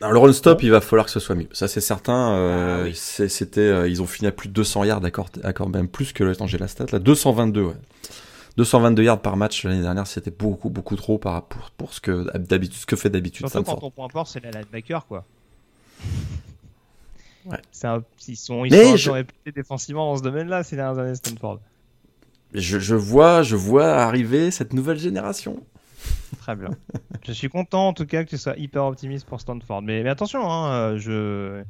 le 0.00 0.16
run-stop, 0.16 0.62
il 0.62 0.70
va 0.70 0.80
falloir 0.80 1.06
que 1.06 1.10
ce 1.10 1.18
soit 1.18 1.34
mieux. 1.34 1.48
Ça, 1.50 1.66
c'est 1.66 1.80
certain. 1.80 2.34
Euh, 2.34 2.88
ah 2.88 2.94
c'était, 3.28 3.60
euh, 3.60 3.88
ils 3.88 4.00
ont 4.00 4.06
fini 4.06 4.28
à 4.28 4.32
plus 4.32 4.48
de 4.48 4.54
200 4.54 4.84
yards, 4.84 5.00
d'accord, 5.00 5.28
même 5.68 5.88
plus 5.88 6.12
que 6.12 6.22
le 6.22 6.34
j'ai 6.46 6.58
la 6.58 6.68
stat, 6.68 6.86
là, 6.92 7.00
222, 7.00 7.62
ouais. 7.62 7.74
222 8.56 9.02
yards 9.02 9.22
par 9.22 9.36
match 9.36 9.64
l'année 9.64 9.82
dernière, 9.82 10.06
c'était 10.06 10.30
beaucoup, 10.30 10.70
beaucoup 10.70 10.94
trop 10.94 11.18
par, 11.18 11.46
pour, 11.46 11.70
pour 11.72 11.92
ce 11.92 12.00
que 12.00 12.36
d'habitude, 12.38 12.78
ce 12.78 12.86
que 12.86 12.94
fait 12.94 13.10
d'habitude. 13.10 13.48
Surtout 13.48 13.64
quand 13.64 13.76
ton 13.76 13.90
point 13.90 14.08
fort, 14.08 14.28
c'est 14.28 14.40
la 14.44 14.52
linebacker, 14.52 15.04
quoi. 15.06 15.24
Ouais. 17.46 17.58
Un, 17.84 18.02
ils 18.28 18.36
sont, 18.36 18.64
ils 18.64 18.98
sont 18.98 19.12
réputés 19.12 19.52
défensivement 19.52 20.12
dans 20.12 20.18
ce 20.18 20.22
domaine-là 20.22 20.62
ces 20.62 20.76
dernières 20.76 20.98
années, 20.98 21.14
Stanford. 21.14 21.60
Je, 22.52 22.78
je, 22.78 22.94
vois, 22.94 23.42
je 23.42 23.56
vois 23.56 23.88
arriver 23.94 24.50
cette 24.50 24.72
nouvelle 24.72 24.98
génération. 24.98 25.62
Très 26.38 26.56
bien. 26.56 26.70
je 27.26 27.32
suis 27.32 27.48
content 27.48 27.88
en 27.88 27.92
tout 27.92 28.06
cas 28.06 28.24
que 28.24 28.30
tu 28.30 28.38
sois 28.38 28.56
hyper 28.56 28.84
optimiste 28.84 29.26
pour 29.26 29.40
Stanford. 29.40 29.82
Mais, 29.82 30.02
mais 30.02 30.10
attention, 30.10 30.50
hein, 30.50 30.96
je, 30.98 31.62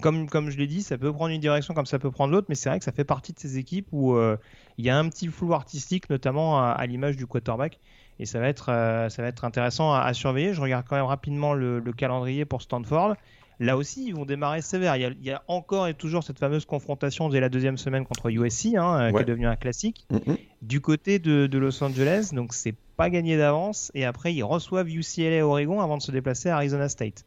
comme, 0.00 0.28
comme 0.28 0.50
je 0.50 0.56
l'ai 0.56 0.66
dit, 0.66 0.82
ça 0.82 0.98
peut 0.98 1.12
prendre 1.12 1.32
une 1.32 1.40
direction 1.40 1.74
comme 1.74 1.86
ça 1.86 1.98
peut 1.98 2.10
prendre 2.10 2.32
l'autre, 2.32 2.46
mais 2.48 2.54
c'est 2.54 2.68
vrai 2.68 2.78
que 2.78 2.84
ça 2.84 2.92
fait 2.92 3.04
partie 3.04 3.32
de 3.32 3.38
ces 3.38 3.58
équipes 3.58 3.86
où 3.92 4.14
euh, 4.14 4.36
il 4.78 4.84
y 4.84 4.90
a 4.90 4.98
un 4.98 5.08
petit 5.08 5.28
flou 5.28 5.54
artistique, 5.54 6.10
notamment 6.10 6.60
à, 6.60 6.84
l'image 6.86 7.16
du 7.16 7.26
quarterback. 7.26 7.78
Et 8.18 8.26
ça 8.26 8.40
va 8.40 8.48
être, 8.48 8.70
euh, 8.70 9.08
ça 9.10 9.22
va 9.22 9.28
être 9.28 9.44
intéressant 9.44 9.92
à, 9.92 10.12
surveiller. 10.12 10.54
Je 10.54 10.60
regarde 10.60 10.86
quand 10.88 10.96
même 10.96 11.04
rapidement 11.04 11.54
le, 11.54 11.78
le 11.78 11.92
calendrier 11.92 12.44
pour 12.44 12.62
Stanford. 12.62 13.14
Là 13.58 13.76
aussi, 13.76 14.06
ils 14.06 14.14
vont 14.14 14.26
démarrer 14.26 14.60
sévère. 14.60 14.96
Il 14.96 15.24
y, 15.24 15.30
a, 15.30 15.42
encore 15.48 15.88
et 15.88 15.94
toujours 15.94 16.22
cette 16.22 16.38
fameuse 16.38 16.66
confrontation 16.66 17.30
dès 17.30 17.40
la 17.40 17.48
deuxième 17.48 17.78
semaine 17.78 18.04
contre 18.04 18.30
USC, 18.30 18.74
hein, 18.76 19.00
euh, 19.00 19.12
qui 19.12 19.22
est 19.22 19.24
devenue 19.24 19.46
un 19.46 19.56
classique. 19.56 20.06
Mm-hmm. 20.12 20.38
Du 20.60 20.80
côté 20.80 21.18
de, 21.18 21.58
Los 21.58 21.82
Angeles, 21.82 22.30
donc 22.34 22.52
c'est 22.52 22.74
pas 22.96 23.08
gagné 23.08 23.38
d'avance. 23.38 23.90
Et 23.94 24.04
après, 24.04 24.34
ils 24.34 24.42
reçoivent 24.42 24.88
UCLA 24.88 25.36
et 25.36 25.42
Oregon 25.42 25.80
avant 25.80 25.96
de 25.96 26.02
se 26.02 26.12
déplacer 26.12 26.50
à 26.50 26.56
Arizona 26.56 26.90
State. 26.90 27.24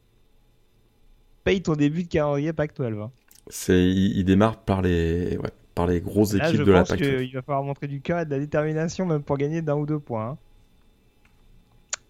Paye 1.44 1.64
ton 1.64 1.74
début 1.74 2.04
de 2.04 2.10
calendrier 2.10 2.54
Pac-12. 2.54 3.02
Hein. 3.02 3.12
C'est, 3.48 3.90
il, 3.90 4.24
démarre 4.24 4.58
par 4.58 4.84
les, 4.84 5.40
par 5.74 5.88
les 5.88 6.00
grosses 6.00 6.36
équipes 6.36 6.62
de 6.62 6.72
la 6.72 6.84
Pac-12. 6.84 7.24
Il 7.24 7.34
va 7.34 7.42
falloir 7.42 7.64
montrer 7.64 7.88
du 7.88 8.02
cœur 8.02 8.20
et 8.20 8.26
de 8.26 8.30
la 8.30 8.38
détermination, 8.38 9.08
même 9.08 9.24
pour 9.24 9.38
gagner 9.38 9.64
d'un 9.64 9.76
ou 9.76 9.88
deux 9.88 10.00
points. 10.00 10.28
Hein. 10.28 10.38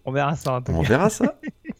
On 0.04 0.12
verra 0.12 0.36
ça. 0.36 0.60
On 0.68 0.82
verra 0.82 1.08
ça. 1.08 1.38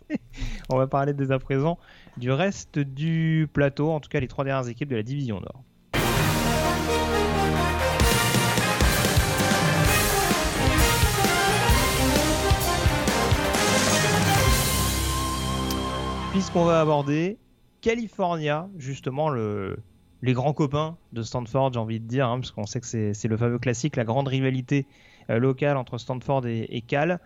On 0.71 0.77
va 0.77 0.87
parler 0.87 1.13
dès 1.13 1.33
à 1.33 1.39
présent 1.39 1.79
du 2.21 2.31
reste 2.31 2.79
du 2.79 3.49
plateau, 3.53 3.91
en 3.91 3.99
tout 3.99 4.11
cas 4.11 4.21
les 4.21 4.29
trois 4.29 4.45
dernières 4.45 4.69
équipes 4.69 4.91
de 4.91 4.97
la 4.97 5.03
division 5.03 5.41
Nord. 5.41 5.65
Puisqu'on 16.31 16.65
va 16.65 16.81
aborder 16.81 17.39
California, 17.81 18.69
justement 18.77 19.31
le, 19.31 19.79
les 20.23 20.35
grands 20.35 20.53
copains 20.53 20.97
de 21.13 21.23
Stanford, 21.23 21.73
j'ai 21.73 21.81
envie 21.81 22.01
de 22.01 22.07
dire, 22.07 22.29
hein, 22.29 22.39
parce 22.39 22.51
qu'on 22.51 22.67
sait 22.67 22.81
que 22.81 22.87
c'est 22.87 23.29
le 23.29 23.37
fameux 23.37 23.59
classique, 23.59 23.97
la 23.97 24.05
grande 24.05 24.29
rivalité 24.29 24.87
euh, 25.31 25.39
locale 25.39 25.77
entre 25.77 25.99
Stanford 25.99 26.47
et, 26.47 26.85
Cal. 26.87 27.19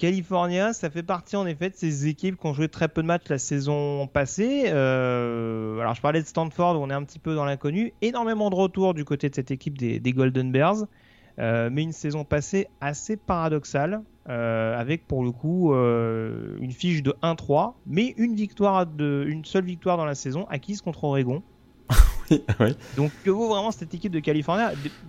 California, 0.00 0.72
ça 0.72 0.88
fait 0.88 1.02
partie 1.02 1.36
en 1.36 1.44
effet 1.46 1.68
de 1.68 1.74
ces 1.74 2.06
équipes 2.06 2.40
qui 2.40 2.46
ont 2.46 2.54
joué 2.54 2.70
très 2.70 2.88
peu 2.88 3.02
de 3.02 3.06
matchs 3.06 3.28
la 3.28 3.36
saison 3.36 4.06
passée. 4.06 4.62
Euh, 4.68 5.78
alors 5.78 5.94
je 5.94 6.00
parlais 6.00 6.22
de 6.22 6.26
Stanford 6.26 6.80
où 6.80 6.82
on 6.82 6.88
est 6.88 6.94
un 6.94 7.04
petit 7.04 7.18
peu 7.18 7.34
dans 7.34 7.44
l'inconnu. 7.44 7.92
Énormément 8.00 8.48
de 8.48 8.54
retours 8.54 8.94
du 8.94 9.04
côté 9.04 9.28
de 9.28 9.34
cette 9.34 9.50
équipe 9.50 9.76
des, 9.76 10.00
Golden 10.14 10.52
Bears. 10.52 10.86
Euh, 11.38 11.68
mais 11.70 11.82
une 11.82 11.92
saison 11.92 12.24
passée 12.24 12.68
assez 12.80 13.18
paradoxale, 13.18 14.00
avec 14.24 15.06
pour 15.06 15.22
le 15.22 15.32
coup 15.32 15.74
une 15.74 16.72
fiche 16.72 17.02
de 17.02 17.14
1-3, 17.22 17.74
mais 17.86 18.14
une 18.16 18.34
victoire 18.34 18.86
de, 18.86 19.26
une 19.28 19.44
seule 19.44 19.64
victoire 19.64 19.98
dans 19.98 20.06
la 20.06 20.14
saison 20.14 20.46
acquise 20.48 20.80
contre 20.80 21.04
Oregon. 21.04 21.42
Donc, 22.96 23.10
que 23.24 23.30
vaut 23.30 23.48
vraiment 23.48 23.70
cette 23.70 23.94
équipe 23.94 24.12
de 24.12 24.20
Californie 24.20 24.64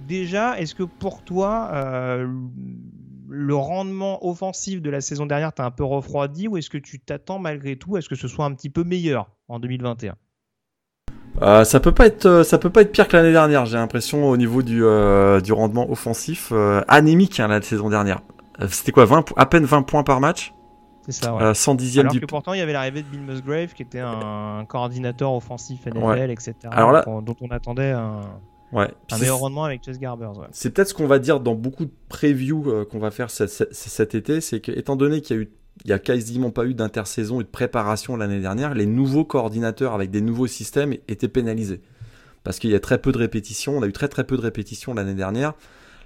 Déjà, 0.07 0.59
est-ce 0.59 0.75
que 0.75 0.83
pour 0.83 1.23
toi, 1.23 1.69
euh, 1.73 2.27
le 3.33 3.55
rendement 3.55 4.25
offensif 4.27 4.81
de 4.81 4.89
la 4.89 5.01
saison 5.01 5.25
dernière 5.25 5.53
t'a 5.53 5.65
un 5.65 5.71
peu 5.71 5.83
refroidi 5.83 6.47
ou 6.47 6.57
est-ce 6.57 6.69
que 6.69 6.77
tu 6.77 6.99
t'attends 6.99 7.39
malgré 7.39 7.77
tout 7.77 7.95
à 7.95 8.01
ce 8.01 8.09
que 8.09 8.15
ce 8.15 8.27
soit 8.27 8.45
un 8.45 8.53
petit 8.53 8.69
peu 8.69 8.83
meilleur 8.83 9.29
en 9.47 9.59
2021 9.59 10.15
euh, 11.41 11.63
ça 11.63 11.79
peut 11.79 11.93
pas 11.93 12.07
être 12.07 12.25
euh, 12.25 12.43
ça 12.43 12.57
peut 12.57 12.69
pas 12.69 12.81
être 12.81 12.91
pire 12.91 13.07
que 13.07 13.15
l'année 13.15 13.31
dernière 13.31 13.65
j'ai 13.65 13.77
l'impression 13.77 14.29
au 14.29 14.35
niveau 14.35 14.61
du, 14.61 14.83
du 15.43 15.53
rendement 15.53 15.89
offensif 15.89 16.51
anémique 16.87 17.39
hein, 17.39 17.47
la 17.47 17.61
saison 17.61 17.89
dernière 17.89 18.21
c'était 18.69 18.91
quoi 18.91 19.05
20 19.05 19.33
à 19.35 19.45
peine 19.45 19.65
20 19.65 19.83
points 19.83 20.03
par 20.03 20.19
match? 20.19 20.53
C'est 21.05 21.13
ça, 21.13 21.33
ouais. 21.33 21.51
110e 21.51 22.01
Alors 22.01 22.13
que 22.13 22.25
pourtant, 22.25 22.53
il 22.53 22.59
y 22.59 22.61
avait 22.61 22.73
l'arrivée 22.73 23.01
de 23.01 23.07
Bill 23.07 23.21
Musgrave, 23.21 23.73
qui 23.73 23.81
était 23.81 23.99
un 23.99 24.65
coordinateur 24.67 25.33
offensif 25.33 25.85
NFL, 25.87 26.29
etc. 26.29 26.53
Alors 26.69 26.91
là... 26.91 27.03
dont 27.05 27.35
on 27.41 27.49
attendait 27.49 27.91
un, 27.91 28.21
ouais. 28.73 28.89
un 29.11 29.17
meilleur 29.17 29.39
rendement 29.39 29.65
avec 29.65 29.83
Chase 29.83 29.99
Garber. 29.99 30.29
C'est 30.51 30.71
peut-être 30.71 30.89
ce 30.89 30.93
qu'on 30.93 31.07
va 31.07 31.19
dire 31.19 31.39
dans 31.39 31.55
beaucoup 31.55 31.85
de 31.85 31.91
previews 32.09 32.69
euh, 32.69 32.85
qu'on 32.85 32.99
va 32.99 33.11
faire 33.11 33.29
cet, 33.29 34.15
été, 34.15 34.41
c'est 34.41 34.59
que 34.59 34.71
étant 34.71 34.95
donné 34.95 35.21
qu'il 35.21 35.35
y 35.35 35.39
a 35.39 35.43
eu 35.43 35.51
il 35.85 35.89
y 35.89 35.93
a 35.93 35.99
quasiment 35.99 36.51
pas 36.51 36.65
eu 36.65 36.73
d'intersaison 36.73 37.41
et 37.41 37.43
de 37.43 37.49
préparation 37.49 38.15
l'année 38.15 38.39
dernière, 38.39 38.75
les 38.75 38.85
nouveaux 38.85 39.25
coordinateurs 39.25 39.93
avec 39.93 40.11
des 40.11 40.21
nouveaux 40.21 40.45
systèmes 40.45 40.93
étaient 41.07 41.29
pénalisés. 41.29 41.81
Parce 42.43 42.59
qu'il 42.59 42.69
y 42.69 42.75
a 42.75 42.79
très 42.79 42.99
peu 42.99 43.11
de 43.11 43.17
répétitions, 43.17 43.77
on 43.77 43.81
a 43.81 43.87
eu 43.87 43.93
très 43.93 44.07
très 44.07 44.25
peu 44.25 44.35
de 44.35 44.41
répétitions 44.41 44.93
l'année 44.93 45.13
dernière. 45.13 45.53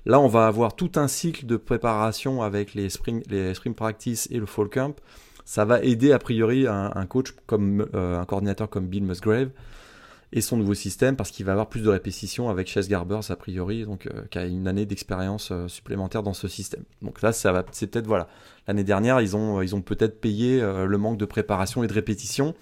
Là, 0.05 0.19
on 0.19 0.27
va 0.27 0.47
avoir 0.47 0.75
tout 0.75 0.91
un 0.95 1.07
cycle 1.07 1.45
de 1.45 1.57
préparation 1.57 2.43
avec 2.43 2.73
les 2.73 2.89
spring, 2.89 3.23
les 3.27 3.53
spring 3.53 3.73
practice 3.73 4.27
et 4.31 4.37
le 4.37 4.45
fall 4.45 4.69
camp. 4.69 4.95
Ça 5.45 5.65
va 5.65 5.81
aider 5.81 6.11
a 6.11 6.19
priori 6.19 6.67
un, 6.67 7.05
coach 7.07 7.33
comme 7.45 7.87
euh, 7.95 8.19
un 8.19 8.25
coordinateur 8.25 8.69
comme 8.69 8.87
Bill 8.87 9.03
Musgrave 9.03 9.49
et 10.33 10.41
son 10.41 10.57
nouveau 10.57 10.73
système 10.73 11.15
parce 11.15 11.31
qu'il 11.31 11.45
va 11.45 11.53
avoir 11.53 11.69
plus 11.69 11.81
de 11.81 11.89
répétitions 11.89 12.49
avec 12.49 12.67
Chase 12.67 12.87
Garbers 12.87 13.29
a 13.29 13.35
priori, 13.35 13.85
donc 13.85 14.07
euh, 14.07 14.23
qui 14.29 14.37
a 14.37 14.45
une 14.45 14.67
année 14.67 14.85
d'expérience 14.85 15.49
euh, 15.51 15.67
supplémentaire 15.67 16.23
dans 16.23 16.33
ce 16.33 16.47
système. 16.47 16.83
Donc 17.01 17.21
là, 17.21 17.31
ça 17.31 17.51
va, 17.51 17.63
c'est 17.71 17.87
peut-être 17.87 18.07
voilà. 18.07 18.27
L'année 18.67 18.83
dernière, 18.83 19.21
ils 19.21 19.35
ont, 19.35 19.61
ils 19.61 19.75
ont 19.75 19.81
peut-être 19.81 20.19
payé 20.19 20.59
le 20.59 20.97
manque 20.97 21.17
de 21.19 21.25
préparation 21.25 21.83
et 21.83 21.87
de 21.87 21.93
répétition. 21.93 22.55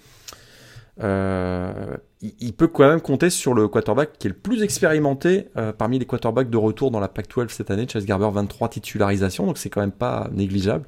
Euh, 1.00 1.96
il, 2.20 2.52
peut 2.52 2.68
quand 2.68 2.88
même 2.88 3.00
compter 3.00 3.28
sur 3.28 3.52
le 3.52 3.66
quarterback 3.66 4.16
qui 4.18 4.28
est 4.28 4.30
le 4.30 4.36
plus 4.36 4.62
expérimenté 4.62 5.48
euh, 5.56 5.72
parmi 5.72 5.98
les 5.98 6.06
quarterbacks 6.06 6.50
de 6.50 6.56
retour 6.56 6.92
dans 6.92 7.00
la 7.00 7.08
Pac-12 7.08 7.48
cette 7.48 7.70
année. 7.70 7.86
Chase 7.88 8.06
Garber, 8.06 8.28
23 8.32 8.68
titularisations, 8.68 9.46
donc 9.46 9.58
c'est 9.58 9.70
quand 9.70 9.80
même 9.80 9.92
pas 9.92 10.28
négligeable. 10.32 10.86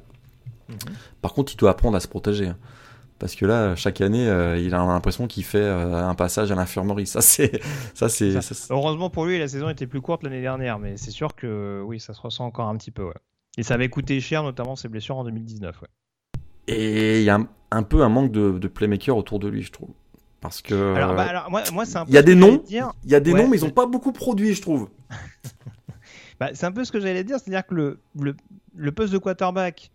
Mhm. 0.69 0.77
Par 1.21 1.33
contre, 1.33 1.53
il 1.53 1.57
doit 1.57 1.71
apprendre 1.71 1.97
à 1.97 1.99
se 1.99 2.07
protéger. 2.07 2.47
Hein. 2.47 2.57
Parce 3.19 3.35
que 3.35 3.45
là, 3.45 3.75
chaque 3.75 4.01
année, 4.01 4.27
euh, 4.27 4.57
il 4.57 4.75
a 4.75 4.77
l'impression 4.77 5.27
qu'il 5.27 5.43
fait 5.43 5.67
un 5.67 6.13
passage 6.13 6.51
à 6.51 6.55
l'infirmerie. 6.55 7.07
Ça, 7.07 7.21
c'est, 7.21 7.61
ça, 7.93 8.09
c'est. 8.09 8.33
Heureusement 8.69 9.09
pour 9.09 9.25
lui, 9.25 9.39
la 9.39 9.47
saison 9.47 9.69
était 9.69 9.87
plus 9.87 10.01
courte 10.01 10.23
l'année 10.23 10.41
dernière, 10.41 10.77
mais 10.77 10.97
c'est 10.97 11.11
sûr 11.11 11.35
que 11.35 11.81
oui, 11.85 11.99
ça 11.99 12.13
se 12.13 12.21
ressent 12.21 12.45
encore 12.45 12.67
un 12.67 12.77
petit 12.77 12.91
peu. 12.91 13.09
Et 13.57 13.63
ça 13.63 13.73
avait 13.73 13.89
coûté 13.89 14.19
cher, 14.19 14.43
notamment 14.43 14.75
ses 14.75 14.87
blessures 14.87 15.17
en 15.17 15.23
2019. 15.23 15.81
Ouais. 15.81 15.87
Et 16.67 17.19
il 17.19 17.23
y 17.23 17.29
a 17.29 17.39
un, 17.71 17.83
peu 17.83 18.03
un 18.03 18.09
manque 18.09 18.31
de, 18.31 18.59
de, 18.59 18.67
playmaker 18.67 19.17
autour 19.17 19.39
de 19.39 19.47
lui, 19.47 19.63
je 19.63 19.71
trouve. 19.71 19.89
Parce 20.41 20.61
que. 20.61 20.93
Alors, 20.95 21.15
bah, 21.15 21.23
alors 21.23 21.49
moi, 21.49 21.63
moi 21.73 21.85
c'est 21.85 21.97
un 21.97 22.05
peu. 22.05 22.11
Il 22.11 22.15
y 22.15 22.19
a 22.19 22.23
des 22.23 22.35
noms. 22.35 22.63
Il 22.69 22.75
y 23.05 23.15
a 23.15 23.19
des 23.19 23.33
noms, 23.33 23.47
mais 23.47 23.57
ils 23.57 23.63
n'ont 23.63 23.71
pas 23.71 23.87
beaucoup 23.87 24.11
produit, 24.11 24.53
je 24.53 24.61
trouve. 24.61 24.89
bah, 26.39 26.49
c'est 26.53 26.65
un 26.65 26.71
peu 26.71 26.85
ce 26.85 26.91
que 26.91 26.99
j'allais 26.99 27.23
dire, 27.23 27.39
c'est-à-dire 27.39 27.65
que 27.65 27.73
le, 27.73 27.99
le, 28.19 28.35
le, 28.75 28.91
poste 28.91 29.11
de 29.13 29.17
quarterback 29.17 29.91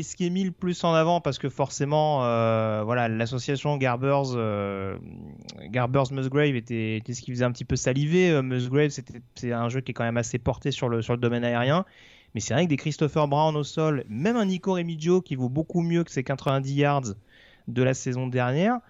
est 0.00 0.02
ce 0.02 0.16
qui 0.16 0.26
est 0.26 0.30
mis 0.30 0.44
le 0.44 0.50
plus 0.50 0.82
en 0.84 0.92
avant 0.92 1.20
parce 1.20 1.38
que 1.38 1.48
forcément, 1.48 2.24
euh, 2.24 2.82
voilà, 2.84 3.08
l'association 3.08 3.76
Garbers, 3.76 4.34
euh, 4.34 4.96
Garbers 5.68 6.12
Musgrave 6.12 6.56
était, 6.56 7.00
ce 7.06 7.20
qui 7.20 7.30
faisait 7.30 7.44
un 7.44 7.52
petit 7.52 7.64
peu 7.64 7.76
saliver. 7.76 8.30
Euh, 8.30 8.42
Musgrave, 8.42 8.90
c'est 9.34 9.52
un 9.52 9.68
jeu 9.68 9.80
qui 9.80 9.92
est 9.92 9.94
quand 9.94 10.04
même 10.04 10.16
assez 10.16 10.38
porté 10.38 10.70
sur 10.70 10.88
le, 10.88 11.00
domaine 11.16 11.44
aérien. 11.44 11.84
Mais 12.34 12.40
c'est 12.40 12.54
vrai 12.54 12.64
que 12.64 12.70
des 12.70 12.76
Christopher 12.76 13.28
Brown 13.28 13.56
au 13.56 13.62
sol, 13.62 14.04
même 14.08 14.36
un 14.36 14.46
Nico 14.46 14.74
Remigio 14.74 15.20
qui 15.20 15.36
vaut 15.36 15.48
beaucoup 15.48 15.82
mieux 15.82 16.02
que 16.02 16.10
ses 16.10 16.24
90 16.24 16.74
yards 16.74 17.14
de 17.68 17.82
la 17.82 17.94
saison 17.94 18.26
dernière, 18.26 18.80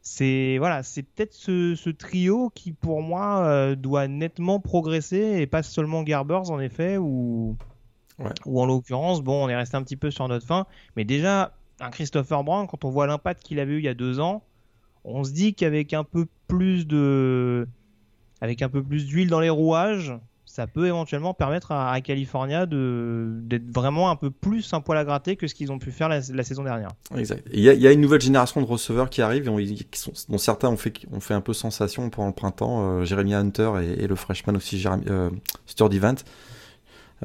c'est 0.00 0.58
voilà, 0.58 0.84
c'est 0.84 1.02
peut-être 1.02 1.34
ce, 1.34 1.90
trio 1.90 2.50
qui 2.54 2.72
pour 2.72 3.02
moi 3.02 3.74
doit 3.74 4.06
nettement 4.06 4.60
progresser 4.60 5.40
et 5.40 5.48
pas 5.48 5.64
seulement 5.64 6.04
Garbers 6.04 6.50
en 6.50 6.60
effet 6.60 6.98
ou 6.98 7.56
ou 8.46 8.60
en 8.60 8.66
l'occurrence 8.66 9.22
bon 9.22 9.44
on 9.44 9.48
est 9.48 9.56
resté 9.56 9.76
un 9.76 9.82
petit 9.82 9.96
peu 9.96 10.10
sur 10.10 10.26
notre 10.28 10.46
fin 10.46 10.66
mais 10.96 11.04
déjà 11.04 11.52
un 11.80 11.90
Christopher 11.90 12.42
Brown 12.44 12.66
quand 12.66 12.84
on 12.84 12.90
voit 12.90 13.06
l'impact 13.06 13.42
qu'il 13.42 13.60
avait 13.60 13.74
eu 13.74 13.78
il 13.78 13.84
y 13.84 13.88
a 13.88 13.94
deux 13.94 14.20
ans 14.20 14.42
on 15.04 15.24
se 15.24 15.32
dit 15.32 15.54
qu'avec 15.54 15.92
un 15.94 16.04
peu 16.04 16.26
plus 16.48 16.86
de 16.86 17.68
avec 18.40 18.62
un 18.62 18.68
peu 18.68 18.82
plus 18.82 19.06
d'huile 19.06 19.28
dans 19.28 19.40
les 19.40 19.50
rouages 19.50 20.12
ça 20.58 20.66
peut 20.66 20.86
éventuellement 20.86 21.34
permettre 21.34 21.70
à, 21.70 22.00
California 22.00 22.66
d'être 22.66 23.70
vraiment 23.70 24.10
un 24.10 24.16
peu 24.16 24.30
plus 24.30 24.72
un 24.72 24.80
poil 24.80 24.98
à 24.98 25.04
gratter 25.04 25.36
que 25.36 25.46
ce 25.46 25.54
qu'ils 25.54 25.70
ont 25.70 25.78
pu 25.78 25.92
faire 25.92 26.08
la, 26.08 26.20
saison 26.20 26.64
dernière. 26.64 26.88
Exact. 27.16 27.46
Il 27.52 27.60
y, 27.60 27.86
a 27.86 27.92
une 27.92 28.00
nouvelle 28.00 28.20
génération 28.20 28.60
de 28.60 28.66
receveurs 28.66 29.08
qui 29.08 29.22
arrive, 29.22 29.48
et 29.48 29.74
qui 29.74 30.00
sont, 30.00 30.12
dont 30.28 30.38
certains 30.38 30.68
ont 30.68 30.76
fait, 30.76 30.94
ont 31.12 31.20
fait 31.20 31.34
un 31.34 31.42
peu 31.42 31.52
sensation 31.52 32.10
pendant 32.10 32.26
le 32.26 32.34
printemps. 32.34 32.98
Euh, 32.98 33.04
Jeremy 33.04 33.34
Hunter 33.34 33.70
et, 33.98 34.08
le 34.08 34.16
freshman 34.16 34.56
aussi, 34.56 34.80
Jeremy, 34.80 35.04
euh, 35.08 35.30
Sturdy 35.66 36.00
Vant. 36.00 36.24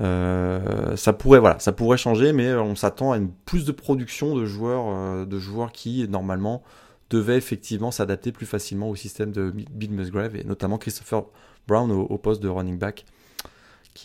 Euh, 0.02 0.96
ça 0.96 1.14
pourrait 1.14 1.40
voilà, 1.40 1.60
ça 1.60 1.72
pourrait 1.72 1.98
changer, 1.98 2.34
mais 2.34 2.54
on 2.54 2.76
s'attend 2.76 3.12
à 3.12 3.18
une 3.18 3.30
plus 3.30 3.66
de 3.66 3.72
production 3.72 4.36
de 4.36 4.46
joueurs, 4.46 5.28
de 5.28 5.40
joueurs 5.40 5.72
qui 5.72 6.08
normalement 6.08 6.64
devaient 7.10 7.38
effectivement 7.38 7.92
s'adapter 7.92 8.32
plus 8.32 8.48
facilement 8.48 8.90
au 8.90 8.96
système 8.96 9.32
de 9.32 9.52
Bill 9.52 9.92
Musgrave 9.92 10.36
et 10.36 10.44
notamment 10.44 10.78
Christopher 10.78 11.26
Brown 11.68 11.92
au 11.92 12.18
poste 12.18 12.42
de 12.42 12.50
running 12.50 12.80
back 12.80 13.06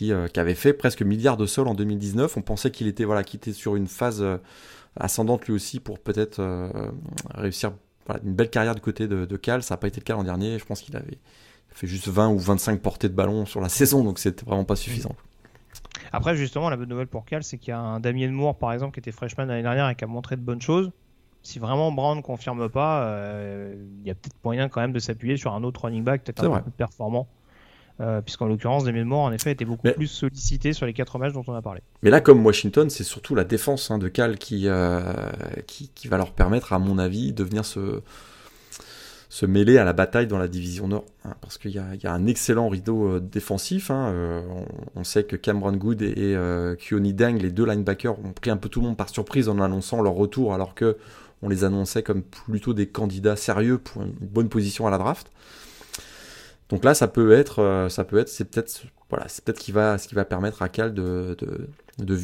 euh, 0.01 0.27
qui, 0.27 0.39
avait 0.39 0.55
fait 0.55 0.71
presque 0.73 1.01
milliard 1.01 1.35
de 1.35 1.45
sols 1.45 1.67
en 1.67 1.73
2019. 1.73 2.37
On 2.37 2.41
pensait 2.41 2.71
qu'il 2.71 2.87
était, 2.87 3.03
voilà, 3.03 3.23
sur 3.51 3.75
une 3.75 3.87
phase 3.87 4.21
euh, 4.21 4.37
ascendante 4.95 5.45
lui 5.47 5.53
aussi 5.53 5.79
pour 5.79 5.99
peut-être 5.99 6.39
euh, 6.39 6.69
réussir 7.33 7.73
une 8.23 8.33
belle 8.33 8.49
carrière 8.49 8.75
du 8.75 8.81
côté 8.81 9.07
de, 9.07 9.37
Cal. 9.37 9.61
Ça 9.61 9.73
n'a 9.73 9.77
pas 9.77 9.87
été 9.87 9.99
le 9.99 10.05
cas 10.05 10.13
l'an 10.13 10.23
dernier. 10.23 10.57
Je 10.57 10.65
pense 10.65 10.81
qu'il 10.81 10.95
avait 10.95 11.17
fait 11.69 11.87
juste 11.87 12.07
20 12.07 12.29
ou 12.29 12.39
25 12.39 12.81
portées 12.81 13.09
de 13.09 13.13
ballon 13.13 13.45
sur 13.45 13.61
la 13.61 13.69
saison, 13.69 14.03
donc 14.03 14.19
c'était 14.19 14.45
vraiment 14.45 14.63
pas 14.63 14.75
suffisant. 14.75 15.15
Après, 16.11 16.35
justement, 16.35 16.69
la 16.69 16.77
bonne 16.77 16.89
nouvelle 16.89 17.07
pour 17.07 17.25
Cal, 17.25 17.43
c'est 17.43 17.57
qu'il 17.57 17.69
y 17.69 17.73
a 17.73 17.79
un 17.79 17.99
Damien 17.99 18.31
Moore, 18.31 18.57
par 18.57 18.73
exemple, 18.73 18.93
qui 18.93 18.99
était 18.99 19.11
freshman 19.11 19.45
l'année 19.45 19.63
dernière 19.63 19.89
et 19.89 19.95
qui 19.95 20.03
a 20.03 20.07
montré 20.07 20.35
de 20.35 20.41
bonnes 20.41 20.61
choses. 20.61 20.91
Si 21.41 21.59
vraiment 21.59 21.91
Brown 21.91 22.17
ne 22.17 22.21
confirme 22.21 22.67
pas, 22.69 23.17
il 24.01 24.07
y 24.07 24.11
a 24.11 24.15
peut-être 24.15 24.35
moyen 24.43 24.67
quand 24.67 24.81
même 24.81 24.91
de 24.91 24.99
s'appuyer 24.99 25.37
sur 25.37 25.53
un 25.53 25.63
autre 25.63 25.85
running 25.85 26.03
back, 26.03 26.23
peut-être 26.23 26.43
un 26.43 26.57
peu 26.57 26.63
plus 26.63 26.71
performant. 26.71 27.27
Euh, 28.01 28.21
puisqu'en 28.21 28.47
l'occurrence, 28.47 28.85
Damien 28.85 29.03
Moore, 29.03 29.23
en 29.23 29.31
effet, 29.33 29.51
était 29.51 29.65
beaucoup 29.65 29.91
plus 29.91 30.07
sollicité 30.07 30.71
sur 30.71 30.85
les 30.85 30.93
quatre 30.93 31.17
matchs 31.19 31.33
dont 31.33 31.43
on 31.47 31.53
a 31.53 31.61
parlé. 31.61 31.81
Mais 32.01 32.09
là, 32.09 32.21
comme 32.21 32.45
Washington, 32.45 32.89
c'est 32.89 33.03
surtout 33.03 33.35
la 33.35 33.43
défense 33.43 33.91
hein, 33.91 33.97
de 33.97 34.07
Cal 34.07 34.37
euh, 34.51 35.31
qui, 35.67 35.89
qui, 35.93 36.07
va 36.07 36.15
leur 36.15 36.31
permettre, 36.31 36.71
à 36.71 36.79
mon 36.79 36.97
avis, 36.97 37.33
de 37.33 37.43
venir 37.43 37.65
se, 37.65 38.01
se 39.29 39.45
mêler 39.45 39.77
à 39.77 39.83
la 39.83 39.93
bataille 39.93 40.27
dans 40.27 40.39
la 40.39 40.47
division 40.47 40.87
Nord. 40.87 41.05
Hein, 41.23 41.35
parce 41.41 41.57
qu'il 41.57 41.71
y, 41.71 41.77
a 41.77 42.13
un 42.13 42.25
excellent 42.25 42.67
rideau 42.67 43.07
euh, 43.07 43.19
défensif. 43.19 43.91
Hein, 43.91 44.43
on, 44.95 45.03
sait 45.03 45.23
que 45.23 45.35
Cameron 45.35 45.73
Good 45.73 46.01
et, 46.01 46.33
et 46.33 47.13
Dang, 47.13 47.41
les 47.41 47.51
deux 47.51 47.65
linebackers, 47.65 48.19
ont 48.19 48.33
pris 48.33 48.49
un 48.49 48.57
peu 48.57 48.69
tout 48.69 48.81
le 48.81 48.87
monde 48.87 48.97
par 48.97 49.09
surprise 49.09 49.47
en 49.47 49.59
annonçant 49.59 50.01
leur 50.01 50.13
retour, 50.13 50.53
alors 50.53 50.73
que 50.75 50.97
on 51.41 51.49
les 51.49 51.63
annonçait 51.63 52.03
comme 52.03 52.21
plutôt 52.21 52.73
des 52.73 52.87
candidats 52.87 53.35
sérieux 53.35 53.77
pour 53.77 54.01
une 54.01 54.11
bonne 54.11 54.49
position 54.49 54.87
à 54.87 54.89
la 54.89 54.97
draft. 54.97 55.31
Donc 56.69 56.83
là, 56.83 56.93
ça 56.93 57.07
peut 57.07 57.31
être, 57.31 57.59
euh, 57.59 57.89
ça 57.89 58.03
peut 58.03 58.17
être, 58.19 58.29
c'est 58.29 58.45
peut-être, 58.45 58.83
voilà, 59.09 59.27
c'est 59.27 59.43
peut-être 59.43 59.59
qui 59.59 59.71
va, 59.71 59.97
ce 59.97 60.07
qui 60.07 60.15
va 60.15 60.25
permettre 60.25 60.61
à 60.61 60.69
Cal 60.69 60.93
de, 60.93 61.35
de, 61.97 62.19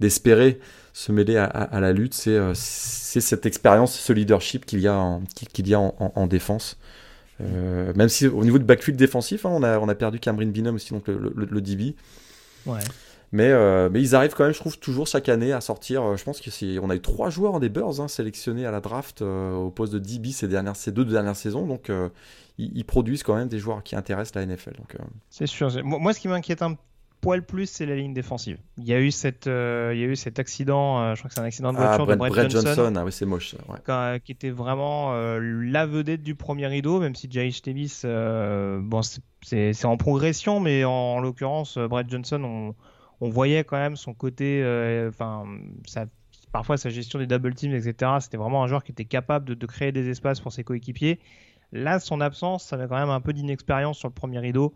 d'espérer 0.00 0.60
se 0.92 1.10
mêler 1.10 1.36
à, 1.36 1.80
la 1.80 1.92
lutte, 1.92 2.14
c'est 2.14 3.20
cette 3.20 3.46
expérience, 3.46 3.98
ce 3.98 4.12
leadership 4.12 4.64
qu'il 4.64 4.80
y 4.80 4.86
a 4.86 4.94
en, 4.94 5.22
qu'il 5.52 5.66
y 5.66 5.74
a 5.74 5.80
en, 5.80 6.26
défense. 6.28 6.78
même 7.40 8.08
si 8.08 8.28
au 8.28 8.44
niveau 8.44 8.58
du 8.58 8.64
backfield 8.64 8.96
défensif, 8.96 9.44
hein, 9.44 9.50
on, 9.52 9.64
a, 9.64 9.78
on 9.80 9.88
a 9.88 9.94
perdu 9.96 10.20
Cameron 10.20 10.46
Bingham 10.46 10.76
aussi, 10.76 10.92
donc 10.92 11.08
le, 11.08 11.32
le, 11.34 11.46
le 11.50 11.60
DB. 11.60 11.96
Ouais. 12.66 12.78
Mais, 13.34 13.50
euh, 13.50 13.88
mais 13.90 14.00
ils 14.00 14.14
arrivent 14.14 14.32
quand 14.32 14.44
même, 14.44 14.54
je 14.54 14.60
trouve, 14.60 14.78
toujours 14.78 15.08
chaque 15.08 15.28
année 15.28 15.52
à 15.52 15.60
sortir. 15.60 16.04
Euh, 16.04 16.16
je 16.16 16.22
pense 16.22 16.40
qu'on 16.40 16.90
a 16.90 16.94
eu 16.94 17.00
trois 17.00 17.30
joueurs 17.30 17.58
des 17.58 17.68
Bears 17.68 18.00
hein, 18.00 18.06
sélectionnés 18.06 18.64
à 18.64 18.70
la 18.70 18.80
draft 18.80 19.22
euh, 19.22 19.52
au 19.54 19.70
poste 19.70 19.92
de 19.92 19.98
DB 19.98 20.30
ces, 20.30 20.46
dernières, 20.46 20.76
ces 20.76 20.92
deux 20.92 21.04
dernières 21.04 21.34
saisons. 21.34 21.66
Donc 21.66 21.90
ils, 22.58 22.84
produisent 22.84 23.24
quand 23.24 23.34
même 23.34 23.48
des 23.48 23.58
joueurs 23.58 23.82
qui 23.82 23.96
intéressent 23.96 24.36
la 24.36 24.46
NFL. 24.46 24.74
C'est 25.30 25.48
sûr. 25.48 25.68
Moi, 25.82 26.12
ce 26.12 26.20
qui 26.20 26.28
m'inquiète 26.28 26.62
un 26.62 26.76
poil 27.24 27.44
plus, 27.44 27.66
c'est 27.66 27.86
la 27.86 27.96
ligne 27.96 28.14
défensive. 28.14 28.58
Il 28.78 28.84
y 28.84 28.92
a 28.92 29.00
eu, 29.00 29.10
cette, 29.10 29.46
il 29.46 29.50
y 29.98 30.04
a 30.04 30.06
eu 30.06 30.16
cet 30.16 30.38
accident, 30.38 31.14
je 31.14 31.20
crois 31.20 31.28
que 31.28 31.34
c'est 31.34 31.40
un 31.40 31.44
accident 31.44 31.72
de 31.72 31.78
ah, 31.78 31.96
voiture 31.96 32.06
de 32.06 32.14
Brett, 32.14 32.50
Johnson. 32.50 32.92
Ah 32.96 33.04
oui, 33.04 33.12
c'est 33.12 33.26
moche. 33.26 33.56
qui 34.24 34.32
était 34.32 34.50
vraiment 34.50 35.12
la 35.12 35.86
vedette 35.86 36.22
du 36.22 36.34
premier 36.34 36.66
rideau, 36.66 37.00
même 37.00 37.14
si 37.14 37.28
Jay 37.30 37.50
Davis, 37.64 38.04
bon, 38.04 39.00
c'est 39.42 39.84
en 39.84 39.96
progression, 39.96 40.60
mais 40.60 40.84
en, 40.84 40.90
en 40.90 41.20
l'occurrence, 41.20 41.78
Brett 41.78 42.08
Johnson, 42.08 42.42
on 42.44 42.74
on 43.20 43.30
voyait 43.30 43.64
quand 43.64 43.76
même 43.76 43.96
son 43.96 44.14
côté, 44.14 44.62
euh, 44.62 45.08
enfin, 45.08 45.44
parfois 46.52 46.76
sa 46.76 46.90
gestion 46.90 47.18
des 47.18 47.26
double 47.26 47.54
teams, 47.54 47.74
etc. 47.74 48.12
C'était 48.20 48.36
vraiment 48.36 48.62
un 48.62 48.66
joueur 48.66 48.84
qui 48.84 48.92
était 48.92 49.04
capable 49.04 49.56
de, 49.56 49.66
créer 49.66 49.92
des 49.92 50.08
espaces 50.08 50.40
pour 50.40 50.52
ses 50.52 50.64
coéquipiers. 50.64 51.20
Là, 51.72 52.00
son 52.00 52.20
absence, 52.20 52.64
ça 52.64 52.76
avait 52.76 52.86
quand 52.86 52.98
même 52.98 53.10
un 53.10 53.20
peu 53.20 53.32
d'inexpérience 53.32 53.98
sur 53.98 54.08
le 54.08 54.14
premier 54.14 54.38
rideau. 54.38 54.74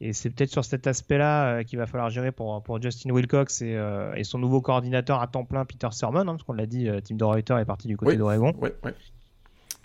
Et 0.00 0.12
c'est 0.12 0.30
peut-être 0.30 0.50
sur 0.50 0.64
cet 0.64 0.86
aspect-là 0.86 1.58
euh, 1.58 1.62
qu'il 1.62 1.78
va 1.78 1.86
falloir 1.86 2.08
gérer 2.08 2.32
pour, 2.32 2.62
pour 2.62 2.80
Justin 2.80 3.10
Wilcox 3.12 3.60
et, 3.60 3.74
euh, 3.76 4.14
et, 4.14 4.24
son 4.24 4.38
nouveau 4.38 4.60
coordinateur 4.60 5.20
à 5.20 5.26
temps 5.26 5.44
plein, 5.44 5.64
Peter 5.64 5.88
Sermon, 5.90 6.20
hein, 6.20 6.26
parce 6.26 6.42
qu'on 6.42 6.54
l'a 6.54 6.66
dit, 6.66 6.88
Tim 7.04 7.16
Doreuter 7.16 7.56
est 7.60 7.64
parti 7.66 7.88
du 7.88 7.96
côté 7.96 8.16
d'Oregon. 8.16 8.54
Oui, 8.60 8.70
oui. 8.84 8.92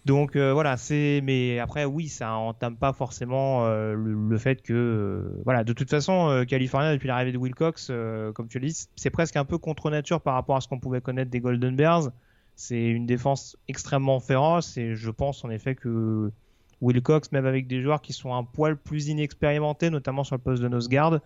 Donc 0.06 0.36
euh, 0.36 0.54
voilà, 0.54 0.78
c'est 0.78 1.22
mais 1.24 1.58
après 1.60 1.84
oui, 1.84 2.10
ça 2.10 2.36
entame 2.36 2.78
pas 2.78 2.94
forcément 2.94 3.66
euh, 3.66 3.96
le, 3.96 4.38
fait 4.38 4.62
que 4.62 4.74
euh, 4.74 5.42
voilà, 5.46 5.64
de 5.64 5.74
toute 5.74 5.90
façon, 5.90 6.46
California 6.48 6.94
depuis 6.94 7.08
l'arrivée 7.08 7.32
de 7.32 7.40
Wilcox, 7.40 7.92
comme 8.36 8.48
tu 8.48 8.60
le 8.60 8.68
dis, 8.68 8.88
c'est 8.96 9.10
presque 9.10 9.36
un 9.36 9.46
peu 9.46 9.58
contre 9.58 9.90
nature 9.90 10.22
par 10.22 10.36
rapport 10.36 10.58
à 10.58 10.62
ce 10.62 10.68
qu'on 10.68 10.80
pouvait 10.80 11.02
connaître 11.02 11.32
des 11.32 11.40
Golden 11.40 11.76
Bears. 11.76 12.12
C'est 12.56 12.86
une 12.86 13.08
défense 13.08 13.58
extrêmement 13.68 14.20
féroce 14.20 14.78
et 14.78 14.94
je 14.96 15.10
pense 15.10 15.44
en 15.44 15.50
effet 15.50 15.74
que 15.76 16.32
Wilcox, 16.82 17.32
même 17.32 17.46
avec 17.46 17.68
des 17.68 17.82
joueurs 17.82 18.02
qui 18.02 18.14
sont 18.14 18.34
un 18.34 18.44
poil 18.44 18.78
plus 18.78 19.08
inexpérimentés, 19.08 19.90
notamment 19.90 20.24
sur 20.24 20.36
le 20.36 20.42
poste 20.42 20.62
de 20.62 20.68
nose 20.68 20.90
guard, 20.90 21.20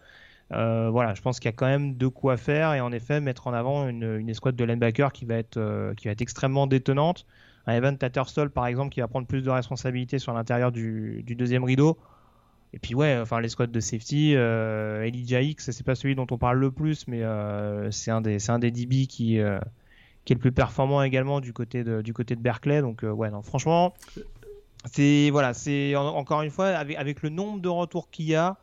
voilà, 0.51 1.13
je 1.13 1.21
pense 1.21 1.39
qu'il 1.39 1.47
y 1.47 1.53
a 1.53 1.55
quand 1.55 1.67
même 1.67 1.95
de 1.95 2.07
quoi 2.07 2.38
faire 2.38 2.73
et 2.73 2.81
en 2.81 2.91
effet 2.91 3.19
mettre 3.21 3.47
en 3.47 3.53
avant 3.53 3.88
une, 3.88 4.27
escouade 4.29 4.55
de 4.55 4.63
linebacker 4.63 5.12
qui 5.12 5.25
va 5.25 5.35
être 5.35 5.93
qui 5.95 6.07
va 6.07 6.12
être 6.12 6.21
extrêmement 6.21 6.65
détenante 6.65 7.25
un 7.69 7.75
Evan 7.75 7.97
Tattersall 7.97 8.49
par 8.49 8.67
exemple 8.67 8.91
qui 8.93 8.99
va 8.99 9.07
prendre 9.07 9.27
plus 9.27 9.43
de 9.43 9.49
responsabilités 9.49 10.19
sur 10.19 10.33
l'intérieur 10.33 10.71
du, 10.71 11.23
deuxième 11.27 11.63
rideau. 11.63 11.97
Et 12.73 12.79
puis 12.79 12.93
ouais, 12.93 13.17
enfin 13.19 13.41
les 13.41 13.49
squads 13.49 13.67
de 13.67 13.79
safety, 13.79 14.35
euh, 14.35 15.03
Elijah 15.03 15.41
X, 15.41 15.71
c'est 15.71 15.85
pas 15.85 15.95
celui 15.95 16.15
dont 16.15 16.27
on 16.29 16.38
parle 16.38 16.59
le 16.59 16.71
plus, 16.71 17.07
mais 17.07 17.23
euh, 17.23 17.89
c'est 17.89 18.12
un 18.12 18.21
des 18.21 18.49
un 18.49 18.59
des 18.59 18.69
DB 18.69 19.07
qui 19.07 19.39
euh, 19.39 19.59
qui 20.23 20.33
est 20.33 20.35
le 20.35 20.39
plus 20.39 20.51
performant 20.51 21.01
également 21.01 21.39
du 21.39 21.51
côté 21.51 21.83
de 21.83 22.03
du 22.03 22.13
côté 22.13 22.35
de 22.35 22.41
Berkeley. 22.41 22.81
Donc 22.81 23.03
euh, 23.03 23.09
ouais, 23.09 23.31
non, 23.31 23.41
franchement, 23.41 23.95
c'est 24.85 25.29
voilà, 25.31 25.53
c'est 25.53 25.95
encore 25.95 26.41
une 26.41 26.51
fois 26.51 26.67
avec, 26.67 26.97
avec 26.97 27.21
le 27.21 27.29
nombre 27.29 27.59
de 27.59 27.69
retours 27.69 28.09
qu'il 28.09 28.25
y 28.25 28.35
a, 28.35 28.57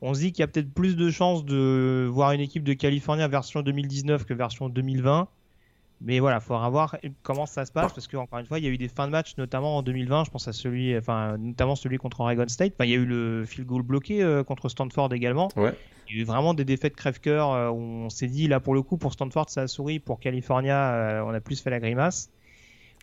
on 0.00 0.14
se 0.14 0.20
dit 0.20 0.32
qu'il 0.32 0.40
y 0.40 0.44
a 0.44 0.46
peut-être 0.46 0.72
plus 0.72 0.96
de 0.96 1.10
chances 1.10 1.44
de 1.44 2.08
voir 2.10 2.32
une 2.32 2.40
équipe 2.40 2.64
de 2.64 2.72
California 2.72 3.26
version 3.28 3.62
2019 3.62 4.24
que 4.24 4.34
version 4.34 4.68
2020. 4.68 5.28
Mais 6.00 6.20
voilà, 6.20 6.36
il 6.36 6.42
faudra 6.42 6.70
voir 6.70 6.96
comment 7.24 7.46
ça 7.46 7.66
se 7.66 7.72
passe 7.72 7.92
parce 7.92 8.06
que 8.06 8.16
encore 8.16 8.38
une 8.38 8.46
fois, 8.46 8.60
il 8.60 8.64
y 8.64 8.68
a 8.68 8.70
eu 8.70 8.78
des 8.78 8.86
fins 8.86 9.06
de 9.06 9.12
match, 9.12 9.36
notamment 9.36 9.78
en 9.78 9.82
2020. 9.82 10.24
Je 10.24 10.30
pense 10.30 10.46
à 10.46 10.52
celui, 10.52 10.96
enfin, 10.96 11.36
notamment 11.38 11.74
celui 11.74 11.98
contre 11.98 12.20
Oregon 12.20 12.46
State. 12.46 12.74
il 12.78 12.90
y 12.90 12.92
a 12.92 12.96
eu 12.96 13.04
le 13.04 13.44
field 13.44 13.66
goal 13.66 13.82
bloqué 13.82 14.22
euh, 14.22 14.44
contre 14.44 14.68
Stanford 14.68 15.12
également. 15.12 15.48
Il 16.08 16.16
y 16.16 16.18
a 16.18 16.22
eu 16.22 16.24
vraiment 16.24 16.54
des 16.54 16.64
défaites 16.64 16.94
crève-cœur 16.94 17.52
euh, 17.52 17.70
où 17.70 17.80
on 17.80 18.10
s'est 18.10 18.28
dit 18.28 18.46
là 18.46 18.60
pour 18.60 18.74
le 18.74 18.82
coup 18.82 18.96
pour 18.96 19.12
Stanford 19.12 19.50
ça 19.50 19.62
a 19.62 19.66
souri, 19.66 19.98
pour 19.98 20.20
California 20.20 20.94
euh, 20.94 21.20
on 21.26 21.34
a 21.34 21.40
plus 21.40 21.60
fait 21.60 21.70
la 21.70 21.80
grimace. 21.80 22.30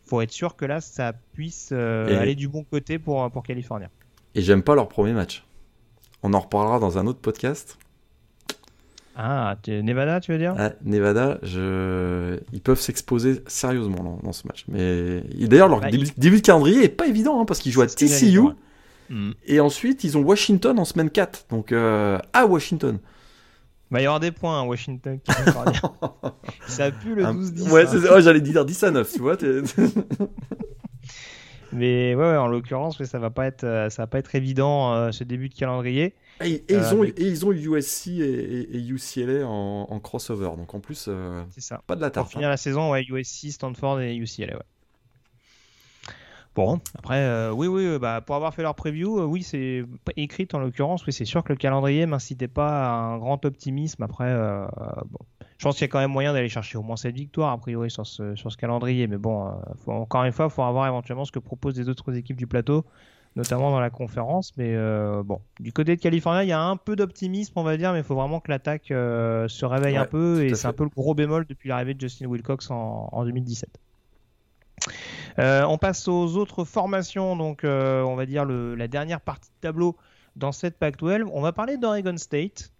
Faut 0.05 0.21
être 0.21 0.31
sûr 0.31 0.55
que 0.55 0.65
là 0.65 0.81
ça 0.81 1.13
puisse 1.33 1.71
aller 1.71 2.35
du 2.35 2.47
bon 2.47 2.63
côté 2.63 2.99
pour 2.99 3.29
pour 3.31 3.43
California. 3.43 3.89
Et 4.35 4.41
j'aime 4.41 4.63
pas 4.63 4.75
leur 4.75 4.87
premier 4.87 5.13
match. 5.13 5.45
On 6.23 6.33
en 6.33 6.39
reparlera 6.39 6.79
dans 6.79 6.97
un 6.97 7.07
autre 7.07 7.19
podcast. 7.19 7.77
Ah, 9.15 9.55
Nevada, 9.67 10.19
tu 10.19 10.33
veux 10.33 10.37
dire? 10.37 10.55
Ah, 10.57 10.71
Nevada, 10.83 11.39
je... 11.41 12.37
ils 12.51 12.61
peuvent 12.61 12.79
s'exposer 12.79 13.41
sérieusement 13.47 14.19
dans, 14.21 14.33
ce 14.33 14.45
match. 14.45 14.65
Mais 14.67 15.21
d'ailleurs, 15.47 15.69
leur 15.69 15.79
bah, 15.79 15.89
début, 15.89 16.41
de 16.41 16.45
calendrier 16.45 16.83
est 16.83 16.89
pas 16.89 17.07
évident 17.07 17.39
hein, 17.39 17.45
parce 17.45 17.59
qu'ils 17.59 17.71
jouent 17.71 17.83
à 17.83 17.87
TCU 17.87 18.41
hmm. 19.09 19.31
et 19.45 19.61
ensuite 19.61 20.03
ils 20.03 20.17
ont 20.17 20.21
Washington 20.21 20.77
en 20.79 20.85
semaine 20.85 21.09
4, 21.09 21.45
donc 21.49 21.71
euh, 21.71 22.19
à 22.33 22.45
Washington. 22.45 22.99
Il 24.01 24.03
y 24.03 24.08
aura 24.08 24.19
des 24.19 24.31
points 24.31 24.60
à 24.60 24.62
hein, 24.62 24.67
Washington. 24.67 25.19
ça 26.67 26.91
pue 26.91 27.15
le 27.15 27.23
12-10. 27.23 27.69
Ouais, 27.71 27.86
hein. 27.86 28.19
j'allais 28.19 28.41
dire 28.41 28.65
10 28.65 28.84
à 28.84 28.91
9, 28.91 29.12
tu 29.12 29.19
vois. 29.19 29.38
Mais 31.73 32.15
ouais, 32.15 32.38
en 32.38 32.47
l'occurrence, 32.47 33.03
ça 33.03 33.19
va 33.19 33.29
pas 33.29 33.45
être, 33.47 33.65
euh, 33.65 33.89
ça 33.89 34.03
va 34.03 34.08
pas 34.08 34.19
être 34.19 34.34
évident 34.34 34.93
euh, 34.93 35.12
ce 35.12 35.25
début 35.25 35.49
de 35.49 35.55
calendrier. 35.55 36.15
Et, 36.41 36.63
ils, 36.69 36.75
euh, 36.75 36.93
ont, 36.93 37.03
et 37.03 37.13
ils 37.17 37.45
ont 37.45 37.51
USC 37.51 38.08
et, 38.08 38.88
UCLA 38.88 39.45
en, 39.45 39.99
crossover. 39.99 40.51
Donc 40.58 40.73
en 40.73 40.79
plus, 40.79 41.05
euh, 41.08 41.43
ça. 41.58 41.81
pas 41.88 41.95
de 41.95 42.01
la 42.01 42.10
tarte. 42.10 42.25
Pour 42.25 42.31
finir 42.34 42.49
la 42.49 42.58
saison, 42.58 42.91
ouais, 42.91 43.05
USC, 43.08 43.51
Stanford 43.51 44.01
et 44.01 44.15
UCLA. 44.15 44.55
Ouais. 44.55 44.63
Bon, 46.55 46.79
après, 46.97 47.19
euh, 47.19 47.51
oui, 47.51 47.67
oui, 47.67 47.99
bah, 47.99 48.21
pour 48.21 48.35
avoir 48.35 48.53
fait 48.53 48.61
leur 48.61 48.75
preview, 48.75 49.21
oui, 49.23 49.43
c'est 49.43 49.83
écrit 50.15 50.47
en 50.53 50.59
l'occurrence. 50.59 51.05
Oui, 51.05 51.11
c'est 51.13 51.25
sûr 51.25 51.43
que 51.43 51.51
le 51.51 51.57
calendrier 51.57 52.05
m'incitait 52.05 52.47
pas 52.47 52.85
à 52.85 52.91
un 52.91 53.17
grand 53.17 53.43
optimisme. 53.43 54.01
Après, 54.03 54.33
bon, 54.33 55.19
je 55.57 55.65
pense 55.65 55.75
qu'il 55.75 55.83
y 55.83 55.89
a 55.89 55.91
quand 55.91 55.99
même 55.99 56.11
moyen 56.11 56.31
d'aller 56.31 56.49
chercher 56.49 56.77
au 56.77 56.81
moins 56.81 56.95
cette 56.95 57.15
victoire, 57.15 57.51
a 57.51 57.57
priori, 57.57 57.91
sur 57.91 58.07
ce, 58.07 58.35
sur 58.35 58.51
ce 58.51 58.57
calendrier. 58.57 59.07
Mais 59.07 59.17
bon, 59.17 59.51
encore 59.87 60.23
une 60.23 60.31
fois, 60.31 60.45
il 60.45 60.51
faut 60.51 60.71
voir 60.71 60.87
éventuellement 60.87 61.25
ce 61.25 61.31
que 61.33 61.39
proposent 61.39 61.77
les 61.77 61.89
autres 61.89 62.15
équipes 62.15 62.37
du 62.37 62.47
plateau 62.47 62.85
notamment 63.35 63.71
dans 63.71 63.79
la 63.79 63.89
conférence. 63.89 64.53
Mais 64.57 64.73
euh, 64.75 65.23
bon, 65.23 65.41
du 65.59 65.73
côté 65.73 65.95
de 65.95 66.01
Californie, 66.01 66.45
il 66.45 66.49
y 66.49 66.53
a 66.53 66.61
un 66.61 66.77
peu 66.77 66.95
d'optimisme, 66.95 67.53
on 67.57 67.63
va 67.63 67.77
dire, 67.77 67.91
mais 67.91 67.99
il 67.99 68.03
faut 68.03 68.15
vraiment 68.15 68.39
que 68.39 68.49
l'attaque 68.51 68.91
euh, 68.91 69.47
se 69.47 69.65
réveille 69.65 69.97
un 69.97 70.05
peu. 70.05 70.43
Et 70.43 70.55
c'est 70.55 70.67
un 70.67 70.73
peu 70.73 70.83
le 70.83 70.89
gros 70.89 71.13
bémol 71.13 71.45
depuis 71.47 71.69
l'arrivée 71.69 71.93
de 71.93 71.99
Justin 71.99 72.27
Wilcox 72.27 72.71
en, 72.71 73.23
2017. 73.25 73.69
Euh, 75.39 75.63
on 75.63 75.77
passe 75.77 76.07
aux 76.07 76.38
autres 76.38 76.63
formations, 76.63 77.35
donc 77.35 77.61
on 77.63 78.15
va 78.15 78.25
dire 78.25 78.45
la 78.45 78.88
dernière 78.88 79.21
partie 79.21 79.49
de 79.49 79.61
tableau 79.61 79.95
dans 80.35 80.51
cette 80.51 80.77
Pac-12. 80.77 81.27
On 81.33 81.41
va 81.41 81.51
parler 81.51 81.77
d'Oregon 81.77 82.17
State, 82.17 82.71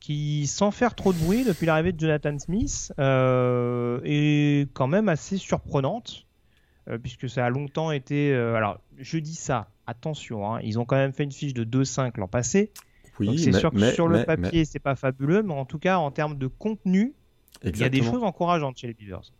qui, 0.00 0.46
sans 0.46 0.70
faire 0.70 0.94
trop 0.94 1.12
de 1.12 1.18
bruit 1.18 1.44
depuis 1.44 1.66
l'arrivée 1.66 1.92
de 1.92 2.00
Jonathan 2.00 2.38
Smith, 2.38 2.92
est 2.98 4.72
quand 4.72 4.86
même 4.86 5.08
assez 5.08 5.36
surprenante. 5.36 6.26
puisque 7.02 7.28
ça 7.28 7.46
a 7.46 7.50
longtemps 7.50 7.92
été. 7.92 8.34
alors, 8.34 8.78
je 8.98 9.18
dis 9.18 9.34
ça 9.34 9.68
attention, 9.86 10.46
hein, 10.50 10.60
ils 10.62 10.78
ont 10.78 10.84
quand 10.84 10.96
même 10.96 11.12
fait 11.12 11.24
une 11.24 11.32
fiche 11.32 11.54
de 11.54 11.64
2-5 11.64 12.18
l'an 12.18 12.28
passé. 12.28 12.70
Oui, 13.20 13.38
c'est 13.38 13.52
sûr 13.52 13.70
que 13.70 13.90
sur 13.92 14.08
le 14.08 14.24
papier, 14.24 14.64
c'est 14.64 14.78
pas 14.78 14.96
fabuleux, 14.96 15.42
mais 15.42 15.54
en 15.54 15.64
tout 15.64 15.78
cas, 15.78 15.98
en 15.98 16.10
termes 16.10 16.36
de 16.36 16.46
contenu, 16.46 17.14
il 17.62 17.76
y 17.76 17.84
a 17.84 17.88
des 17.88 18.02
choses 18.02 18.22
encourageantes 18.22 18.78
chez 18.78 18.86
les 18.88 18.94
Beavers. 18.94 19.32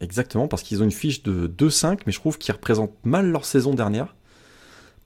Exactement, 0.00 0.46
parce 0.46 0.62
qu'ils 0.62 0.80
ont 0.80 0.84
une 0.84 0.92
fiche 0.92 1.22
de 1.22 1.48
2-5, 1.48 2.00
mais 2.06 2.12
je 2.12 2.20
trouve 2.20 2.38
qu'ils 2.38 2.54
représentent 2.54 2.94
mal 3.04 3.30
leur 3.30 3.44
saison 3.44 3.74
dernière. 3.74 4.14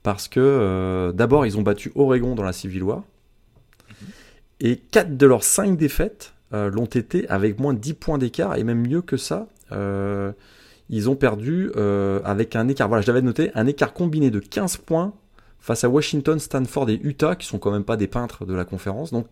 Parce 0.02 0.28
que 0.28 0.40
euh, 0.40 1.12
d'abord, 1.12 1.46
ils 1.46 1.56
ont 1.56 1.62
battu 1.62 1.92
Oregon 1.94 2.34
dans 2.34 2.42
la 2.42 2.52
Civil 2.52 2.82
War. 2.82 2.98
Mhm. 2.98 4.08
Et 4.60 4.76
4 4.76 5.16
de 5.16 5.26
leurs 5.26 5.44
5 5.44 5.76
défaites 5.76 6.34
euh, 6.52 6.70
l'ont 6.70 6.86
été 6.86 7.28
avec 7.28 7.58
moins 7.58 7.72
de 7.72 7.78
10 7.78 7.94
points 7.94 8.18
d'écart, 8.18 8.56
et 8.56 8.64
même 8.64 8.86
mieux 8.86 9.02
que 9.02 9.16
ça. 9.16 9.46
Euh, 9.70 10.32
ils 10.90 11.08
ont 11.08 11.16
perdu 11.16 11.70
avec 12.24 12.54
un 12.54 12.68
écart, 12.68 12.86
voilà, 12.86 13.00
je 13.00 13.06
l'avais 13.06 13.22
noté, 13.22 13.50
un 13.54 13.66
écart 13.66 13.94
combiné 13.94 14.30
de 14.30 14.40
15 14.40 14.76
points 14.78 15.14
face 15.58 15.84
à 15.84 15.88
Washington, 15.88 16.38
Stanford 16.38 16.90
et 16.90 17.00
Utah, 17.02 17.34
qui 17.34 17.46
sont 17.46 17.58
quand 17.58 17.70
même 17.70 17.84
pas 17.84 17.96
des 17.96 18.08
peintres 18.08 18.44
de 18.44 18.52
la 18.52 18.66
conférence. 18.66 19.10
Donc, 19.10 19.26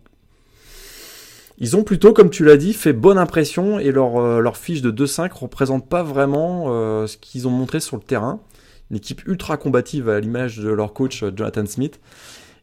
ils 1.61 1.77
ont 1.77 1.83
plutôt, 1.83 2.11
comme 2.11 2.29
tu 2.29 2.43
l'as 2.43 2.57
dit, 2.57 2.73
fait 2.73 2.91
bonne 2.91 3.17
impression 3.17 3.79
et 3.79 3.91
leur, 3.91 4.17
euh, 4.17 4.41
leur 4.41 4.57
fiche 4.57 4.81
de 4.81 4.91
2-5 4.91 5.31
représente 5.31 5.87
pas 5.87 6.03
vraiment 6.03 6.65
euh, 6.67 7.07
ce 7.07 7.15
qu'ils 7.15 7.47
ont 7.47 7.51
montré 7.51 7.79
sur 7.79 7.95
le 7.95 8.03
terrain. 8.03 8.41
Une 8.89 8.97
équipe 8.97 9.25
ultra 9.25 9.55
combative 9.55 10.09
à 10.09 10.19
l'image 10.19 10.57
de 10.57 10.69
leur 10.69 10.91
coach 10.91 11.23
Jonathan 11.33 11.65
Smith. 11.65 12.01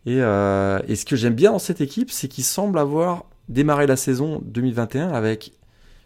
Et, 0.04 0.18
et 0.18 0.96
ce 0.96 1.04
que 1.04 1.16
j'aime 1.16 1.34
bien 1.34 1.52
dans 1.52 1.58
cette 1.58 1.80
équipe, 1.80 2.10
c'est 2.10 2.28
qu'ils 2.28 2.44
semblent 2.44 2.78
avoir 2.78 3.24
démarré 3.48 3.86
la 3.86 3.96
saison 3.96 4.40
2021 4.44 5.08
avec 5.08 5.52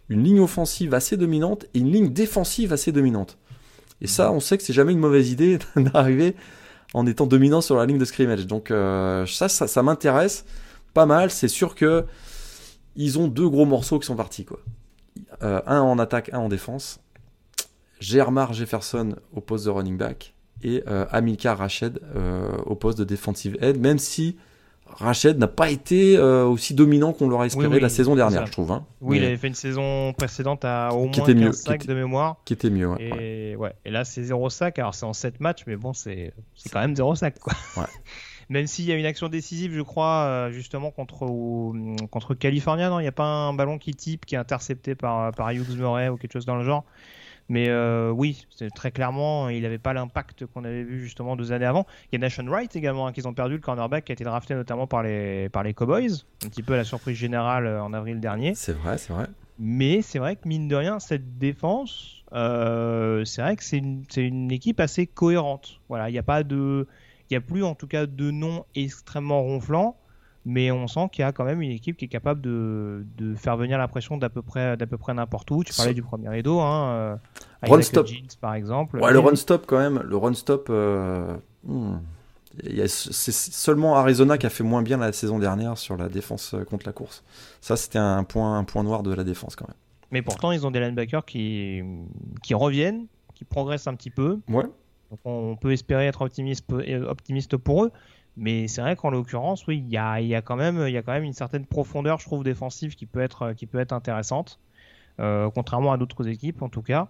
une 0.09 0.23
ligne 0.23 0.39
offensive 0.39 0.93
assez 0.93 1.17
dominante 1.17 1.65
et 1.73 1.79
une 1.79 1.91
ligne 1.91 2.13
défensive 2.13 2.73
assez 2.73 2.91
dominante. 2.91 3.37
Et 4.01 4.07
ça, 4.07 4.31
on 4.31 4.39
sait 4.39 4.57
que 4.57 4.63
c'est 4.63 4.73
jamais 4.73 4.91
une 4.91 4.99
mauvaise 4.99 5.31
idée 5.31 5.59
d'arriver 5.75 6.35
en 6.93 7.05
étant 7.07 7.25
dominant 7.25 7.61
sur 7.61 7.77
la 7.77 7.85
ligne 7.85 7.97
de 7.97 8.05
scrimmage. 8.05 8.45
Donc 8.45 8.69
euh, 8.69 9.25
ça, 9.25 9.49
ça 9.49 9.83
m'intéresse 9.83 10.45
pas 10.93 11.05
mal. 11.05 11.31
C'est 11.31 11.47
sûr 11.47 11.73
que 11.73 12.05
ils 12.95 13.19
ont 13.19 13.27
deux 13.27 13.49
gros 13.49 13.65
morceaux 13.65 13.99
qui 13.99 14.05
sont 14.05 14.15
partis, 14.15 14.45
quoi. 14.45 14.59
un 15.41 15.81
en 15.81 15.99
attaque, 15.99 16.29
un 16.33 16.39
en 16.39 16.49
défense. 16.49 16.99
Germar 17.99 18.53
Jefferson 18.53 19.15
au 19.33 19.41
poste 19.41 19.65
de 19.65 19.69
running 19.69 19.97
back 19.97 20.33
et 20.61 20.83
Amilcar 21.11 21.57
Rached 21.57 21.99
au 22.65 22.75
poste 22.75 22.97
de 22.97 23.03
defensive 23.03 23.57
head, 23.61 23.79
même 23.79 23.97
si 23.97 24.37
Rached 24.85 25.37
n'a 25.37 25.47
pas 25.47 25.69
été 25.69 26.17
aussi 26.19 26.73
dominant 26.73 27.13
qu'on 27.13 27.27
l'aurait 27.27 27.47
espéré 27.47 27.79
la 27.79 27.89
saison 27.89 28.15
dernière, 28.15 28.45
je 28.45 28.51
trouve. 28.51 28.71
Hein. 28.71 28.85
Oui, 29.01 29.17
il 29.17 29.23
avait 29.23 29.37
fait 29.37 29.47
une 29.47 29.55
saison 29.55 30.13
précédente 30.13 30.65
à 30.65 30.89
au 30.93 31.05
moins 31.05 31.11
15 31.11 31.55
sacs 31.55 31.85
de 31.85 31.93
mémoire. 31.93 32.37
Qui 32.45 32.53
était 32.53 32.69
mieux, 32.69 32.89
et, 32.99 33.55
ouais. 33.55 33.73
et 33.85 33.91
là, 33.91 34.05
c'est 34.05 34.23
0 34.23 34.49
sac. 34.49 34.79
Alors, 34.79 34.93
c'est 34.93 35.05
en 35.05 35.13
7 35.13 35.39
matchs, 35.39 35.63
mais 35.67 35.75
bon, 35.75 35.93
c'est 35.93 36.33
quand 36.71 36.79
même 36.79 36.95
0 36.95 37.15
sac. 37.15 37.39
Quoi. 37.39 37.53
Même 38.53 38.67
s'il 38.67 38.85
y 38.85 38.91
a 38.91 38.95
une 38.95 39.07
action 39.07 39.29
décisive, 39.29 39.73
je 39.73 39.81
crois, 39.81 40.25
euh, 40.25 40.51
justement 40.51 40.91
contre, 40.91 41.25
contre 42.11 42.35
California, 42.35 42.87
non 42.87 42.99
Il 42.99 43.01
n'y 43.01 43.07
a 43.07 43.11
pas 43.11 43.25
un 43.25 43.51
ballon 43.51 43.79
qui 43.79 43.95
type, 43.95 44.27
qui 44.27 44.35
est 44.35 44.37
intercepté 44.37 44.93
par, 44.93 45.31
par 45.31 45.49
Hughes 45.49 45.75
Murray 45.75 46.07
ou 46.09 46.17
quelque 46.17 46.33
chose 46.33 46.45
dans 46.45 46.55
le 46.55 46.63
genre. 46.63 46.85
Mais 47.49 47.69
euh, 47.69 48.11
oui, 48.11 48.45
très 48.75 48.91
clairement, 48.91 49.49
il 49.49 49.63
n'avait 49.63 49.79
pas 49.79 49.93
l'impact 49.93 50.45
qu'on 50.45 50.65
avait 50.65 50.83
vu 50.83 50.99
justement 50.99 51.35
deux 51.35 51.51
années 51.51 51.65
avant. 51.65 51.87
Il 52.11 52.15
y 52.15 52.17
a 52.17 52.19
Nation 52.19 52.45
Wright 52.45 52.75
également, 52.75 53.07
hein, 53.07 53.11
qu'ils 53.11 53.27
ont 53.27 53.33
perdu, 53.33 53.55
le 53.55 53.59
cornerback 53.59 54.05
qui 54.05 54.11
a 54.11 54.13
été 54.13 54.23
drafté 54.23 54.53
notamment 54.53 54.85
par 54.85 55.01
les, 55.01 55.49
par 55.49 55.63
les 55.63 55.73
Cowboys. 55.73 56.23
Un 56.45 56.49
petit 56.49 56.61
peu 56.61 56.75
la 56.75 56.83
surprise 56.83 57.17
générale 57.17 57.65
euh, 57.65 57.81
en 57.81 57.91
avril 57.91 58.19
dernier. 58.19 58.53
C'est 58.53 58.73
vrai, 58.73 58.99
c'est 58.99 59.13
vrai. 59.13 59.25
Mais 59.57 60.03
c'est 60.03 60.19
vrai 60.19 60.35
que 60.35 60.47
mine 60.47 60.67
de 60.67 60.75
rien, 60.75 60.99
cette 60.99 61.39
défense, 61.39 62.23
c'est 62.31 63.41
vrai 63.41 63.55
que 63.55 63.63
c'est 63.63 63.79
une, 63.79 64.03
une, 64.15 64.51
équipe 64.51 64.79
assez 64.79 65.07
cohérente. 65.07 65.79
Voilà, 65.89 66.09
il 66.09 66.13
n'y 66.13 66.19
a 66.19 66.23
pas 66.23 66.43
de 66.43 66.87
il 67.29 67.33
n'y 67.33 67.37
a 67.37 67.41
plus 67.41 67.63
en 67.63 67.75
tout 67.75 67.87
cas 67.87 68.05
de 68.05 68.31
noms 68.31 68.65
extrêmement 68.75 69.41
ronflants, 69.41 69.97
mais 70.45 70.71
on 70.71 70.87
sent 70.87 71.09
qu'il 71.11 71.21
y 71.21 71.25
a 71.25 71.31
quand 71.31 71.45
même 71.45 71.61
une 71.61 71.71
équipe 71.71 71.97
qui 71.97 72.05
est 72.05 72.09
capable 72.09 72.41
de, 72.41 73.05
de 73.17 73.33
faire 73.35 73.57
venir 73.57 73.77
la 73.77 73.87
pression 73.87 74.17
d'à 74.17 74.29
peu 74.29 74.41
près 74.41 74.75
d'à 74.77 74.85
peu 74.85 74.97
près 74.97 75.13
n'importe 75.13 75.49
où. 75.51 75.63
Tu 75.63 75.73
parlais 75.73 75.93
du 75.93 76.03
premier 76.03 76.29
rideau, 76.29 76.59
hein, 76.59 76.89
euh, 76.91 77.15
run 77.63 77.81
stop 77.81 78.07
par 78.41 78.55
exemple. 78.55 78.99
Ouais, 78.99 79.11
le 79.11 79.19
run 79.19 79.35
stop 79.35 79.65
quand 79.65 79.79
même, 79.79 80.01
le 80.03 80.17
run 80.17 80.33
stop. 80.33 80.67
Euh, 80.69 81.37
hmm, 81.63 81.97
c'est 82.87 83.33
seulement 83.33 83.95
Arizona 83.95 84.37
qui 84.37 84.45
a 84.45 84.49
fait 84.49 84.63
moins 84.63 84.83
bien 84.83 84.97
la 84.97 85.11
saison 85.11 85.39
dernière 85.39 85.77
sur 85.77 85.97
la 85.97 86.09
défense 86.09 86.53
euh, 86.53 86.63
contre 86.63 86.85
la 86.85 86.93
course. 86.93 87.23
Ça, 87.61 87.75
c'était 87.77 87.97
un 87.97 88.23
point, 88.23 88.59
un 88.59 88.63
point 88.63 88.83
noir 88.83 89.01
de 89.01 89.13
la 89.13 89.23
défense 89.23 89.55
quand 89.55 89.67
même. 89.67 89.77
Mais 90.11 90.21
pourtant, 90.21 90.51
ils 90.51 90.67
ont 90.67 90.69
des 90.69 90.79
linebackers 90.79 91.25
qui, 91.25 91.81
qui 92.43 92.53
reviennent, 92.53 93.07
qui 93.33 93.45
progressent 93.45 93.87
un 93.87 93.95
petit 93.95 94.11
peu. 94.11 94.39
Ouais 94.47 94.65
on 95.25 95.55
peut 95.55 95.71
espérer 95.71 96.07
être 96.07 96.21
optimiste, 96.21 96.65
optimiste 97.07 97.57
pour 97.57 97.85
eux. 97.85 97.91
Mais 98.35 98.67
c'est 98.67 98.81
vrai 98.81 98.95
qu'en 98.95 99.11
l'occurrence, 99.11 99.67
oui, 99.67 99.83
il 99.85 99.91
y 99.91 99.97
a, 99.97 100.41
quand 100.41 100.55
même, 100.55 100.87
y 100.87 100.97
a 100.97 101.03
quand 101.03 101.11
même 101.11 101.23
une 101.23 101.33
certaine 101.33 101.65
profondeur, 101.65 102.19
je 102.19 102.25
trouve, 102.25 102.43
défensive 102.43 102.95
qui 102.95 103.05
peut 103.05 103.21
être, 103.21 103.53
qui 103.53 103.67
peut 103.67 103.79
être 103.79 103.93
intéressante, 103.93 104.59
euh, 105.19 105.49
contrairement 105.53 105.91
à 105.91 105.97
d'autres 105.97 106.27
équipes 106.27 106.61
en 106.63 106.69
tout 106.69 106.81
cas. 106.81 107.09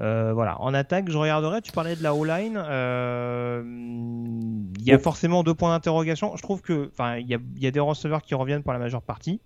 Euh, 0.00 0.32
voilà. 0.32 0.60
En 0.60 0.72
attaque, 0.74 1.10
je 1.10 1.18
regarderai. 1.18 1.60
Tu 1.62 1.72
parlais 1.72 1.96
de 1.96 2.02
la 2.02 2.14
O-line. 2.14 2.56
Euh, 2.56 3.62
il 3.64 4.82
y 4.84 4.92
a 4.92 4.98
forcément 4.98 5.42
deux 5.42 5.54
points 5.54 5.70
d'interrogation. 5.70 6.36
Je 6.36 6.42
trouve 6.42 6.62
que, 6.62 6.88
enfin, 6.92 7.16
il 7.18 7.28
y 7.28 7.66
a, 7.66 7.70
des 7.70 7.80
receveurs 7.80 8.22
qui 8.22 8.34
reviennent 8.34 8.62
pour 8.62 8.72
la 8.72 8.78
majeure 8.78 9.02
partie. 9.02 9.40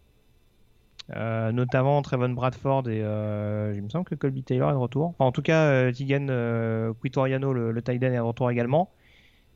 Euh, 1.14 1.52
notamment 1.52 2.02
Trevon 2.02 2.30
Bradford 2.30 2.88
et 2.88 3.00
euh, 3.00 3.72
il 3.76 3.82
me 3.82 3.88
semble 3.88 4.04
que 4.04 4.16
Colby 4.16 4.42
Taylor 4.42 4.70
est 4.70 4.72
de 4.72 4.78
retour. 4.78 5.14
en 5.20 5.30
tout 5.30 5.42
cas, 5.42 5.66
euh, 5.66 5.92
Tigan 5.92 6.26
euh, 6.30 6.92
Quitoriano, 7.00 7.52
le, 7.52 7.70
le 7.70 7.82
tight 7.82 8.02
end, 8.02 8.06
est 8.06 8.16
de 8.16 8.20
retour 8.20 8.50
également. 8.50 8.90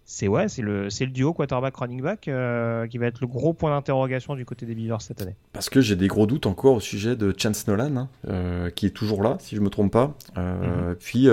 C'est 0.05 0.29
ouais, 0.29 0.49
c'est 0.49 0.63
le, 0.63 0.91
c'est 0.91 1.05
le 1.05 1.11
duo 1.11 1.33
quarterback 1.33 1.77
running 1.77 2.03
back 2.03 2.21
qui 2.23 2.99
va 2.99 3.07
être 3.07 3.21
le 3.21 3.27
gros 3.27 3.53
point 3.53 3.71
d'interrogation 3.71 4.35
du 4.35 4.45
côté 4.45 4.67
des 4.67 4.75
Beavers 4.75 5.03
cette 5.03 5.23
année. 5.23 5.37
Parce 5.53 5.69
que 5.69 5.81
j'ai 5.81 5.95
des 5.95 6.09
gros 6.09 6.27
doutes 6.27 6.47
encore 6.47 6.75
au 6.75 6.81
sujet 6.81 7.15
de 7.15 7.33
Chance 7.37 7.69
Nolan, 7.69 8.09
hein, 8.27 8.71
qui 8.75 8.87
est 8.87 8.91
toujours 8.91 9.23
là, 9.23 9.37
si 9.39 9.55
je 9.55 9.61
me 9.61 9.71
trompe 9.71 9.93
pas. 9.93 10.17
Mhm. 10.37 10.97
Puis 10.99 11.29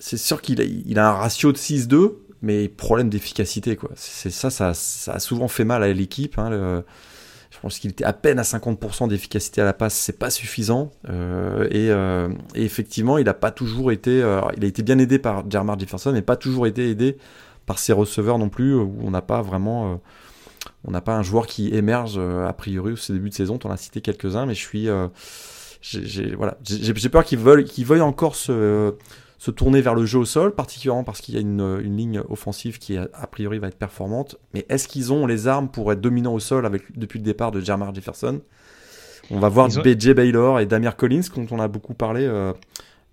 c'est 0.00 0.16
sûr 0.18 0.42
qu'il 0.42 0.60
a, 0.60 0.64
il 0.64 0.98
a 0.98 1.08
un 1.08 1.12
ratio 1.12 1.50
de 1.52 1.56
6-2, 1.56 2.16
mais 2.42 2.68
problème 2.68 3.08
d'efficacité 3.08 3.76
quoi. 3.76 3.90
C'est 3.94 4.30
ça, 4.30 4.50
ça, 4.50 4.74
ça, 4.74 5.12
a 5.14 5.18
souvent 5.18 5.48
fait 5.48 5.64
mal 5.64 5.82
à 5.82 5.90
l'équipe. 5.90 6.38
Hein, 6.38 6.50
le, 6.50 6.84
je 7.60 7.62
pense 7.62 7.78
qu'il 7.78 7.90
était 7.90 8.04
à 8.04 8.14
peine 8.14 8.38
à 8.38 8.42
50% 8.42 9.08
d'efficacité 9.08 9.60
à 9.60 9.66
la 9.66 9.74
passe, 9.74 9.94
c'est 9.94 10.18
pas 10.18 10.30
suffisant. 10.30 10.92
Euh, 11.10 11.68
euh, 11.70 12.30
et, 12.54 12.64
effectivement, 12.64 13.18
il 13.18 13.28
a 13.28 13.34
pas 13.34 13.50
toujours 13.50 13.92
été, 13.92 14.22
euh, 14.22 14.40
il 14.56 14.64
a 14.64 14.66
été 14.66 14.82
bien 14.82 14.98
aidé 14.98 15.18
par 15.18 15.44
Jermar 15.50 15.78
Jefferson, 15.78 16.12
mais 16.12 16.22
pas 16.22 16.36
toujours 16.36 16.66
été 16.66 16.88
aidé 16.88 17.18
par 17.66 17.78
ses 17.78 17.92
receveurs 17.92 18.38
non 18.38 18.48
plus, 18.48 18.74
où 18.74 18.96
on 19.02 19.10
n'a 19.10 19.20
pas 19.20 19.42
vraiment, 19.42 20.00
on 20.84 20.90
n'a 20.90 21.02
pas 21.02 21.14
un 21.14 21.22
joueur 21.22 21.46
qui 21.46 21.68
émerge 21.74 22.18
a 22.18 22.52
priori 22.54 22.94
au 22.94 23.12
début 23.12 23.28
de 23.28 23.34
saison. 23.34 23.58
On 23.62 23.68
en 23.68 23.72
as 23.72 23.76
cité 23.76 24.00
quelques-uns, 24.00 24.46
mais 24.46 24.54
je 24.54 24.60
suis, 24.60 24.88
j'ai 25.82 26.34
voilà, 26.34 26.56
peur 27.12 27.24
qu'ils 27.24 27.38
veulent, 27.40 27.64
qu'ils 27.64 27.84
veuillent 27.84 28.00
encore 28.00 28.36
se 28.36 28.94
se 29.40 29.50
tourner 29.50 29.80
vers 29.80 29.94
le 29.94 30.04
jeu 30.04 30.18
au 30.18 30.26
sol, 30.26 30.54
particulièrement 30.54 31.02
parce 31.02 31.22
qu'il 31.22 31.34
y 31.34 31.38
a 31.38 31.40
une, 31.40 31.78
ligne 31.78 32.20
offensive 32.28 32.78
qui 32.78 32.98
a, 32.98 33.08
priori 33.30 33.58
va 33.58 33.68
être 33.68 33.78
performante. 33.78 34.36
Mais 34.52 34.66
est-ce 34.68 34.86
qu'ils 34.86 35.14
ont 35.14 35.26
les 35.26 35.48
armes 35.48 35.70
pour 35.70 35.90
être 35.92 36.00
dominants 36.02 36.34
au 36.34 36.40
sol 36.40 36.66
avec, 36.66 36.98
depuis 36.98 37.18
le 37.18 37.24
départ 37.24 37.50
de 37.50 37.58
Jermar 37.58 37.94
Jefferson? 37.94 38.42
On 39.30 39.38
va 39.38 39.48
voir 39.48 39.68
BJ 39.68 40.10
Baylor 40.10 40.60
et 40.60 40.66
Damir 40.66 40.94
Collins, 40.94 41.22
dont 41.34 41.46
on 41.52 41.58
a 41.58 41.68
beaucoup 41.68 41.94
parlé. 41.94 42.26
Euh, 42.26 42.52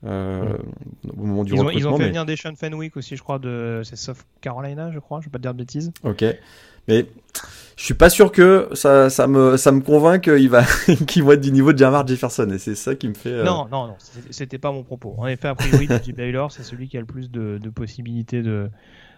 euh, 0.05 0.57
au 1.17 1.23
moment 1.23 1.43
du 1.43 1.53
ils 1.53 1.61
ont, 1.61 1.69
ils 1.69 1.87
ont 1.87 1.97
fait 1.97 2.07
venir 2.07 2.25
des 2.25 2.35
Sean 2.35 2.55
Fenwick 2.55 2.95
aussi, 2.97 3.15
je 3.15 3.23
crois, 3.23 3.39
de 3.39 3.81
c'est 3.83 3.95
South 3.95 4.25
Carolina, 4.41 4.91
je 4.91 4.99
crois, 4.99 5.19
je 5.21 5.25
vais 5.25 5.31
pas 5.31 5.39
te 5.39 5.43
dire 5.43 5.53
de 5.53 5.59
bêtises. 5.59 5.91
Ok, 6.03 6.23
mais 6.87 7.05
je 7.75 7.83
suis 7.83 7.93
pas 7.93 8.09
sûr 8.09 8.31
que 8.31 8.69
ça, 8.73 9.09
ça 9.09 9.27
me, 9.27 9.57
ça 9.57 9.71
me 9.71 9.81
convainc 9.81 10.23
qu'il 10.23 10.49
va, 10.49 10.63
qu'il 11.07 11.23
va 11.23 11.33
être 11.33 11.41
du 11.41 11.51
niveau 11.51 11.73
de 11.73 11.77
Jamar 11.77 12.07
Jefferson, 12.07 12.49
et 12.49 12.57
c'est 12.57 12.75
ça 12.75 12.95
qui 12.95 13.07
me 13.07 13.13
fait. 13.13 13.29
Euh, 13.29 13.43
non, 13.43 13.67
non, 13.71 13.87
non, 13.87 13.95
c'était 14.31 14.57
pas 14.57 14.71
mon 14.71 14.83
propos. 14.83 15.13
En 15.17 15.27
effet, 15.27 15.47
a 15.47 15.55
priori, 15.55 15.85
DJ 16.03 16.13
Baylor, 16.13 16.51
c'est 16.51 16.63
celui 16.63 16.87
qui 16.87 16.97
a 16.97 17.01
le 17.01 17.05
plus 17.05 17.29
de, 17.29 17.59
de 17.61 17.69
possibilités 17.69 18.41
de, 18.41 18.69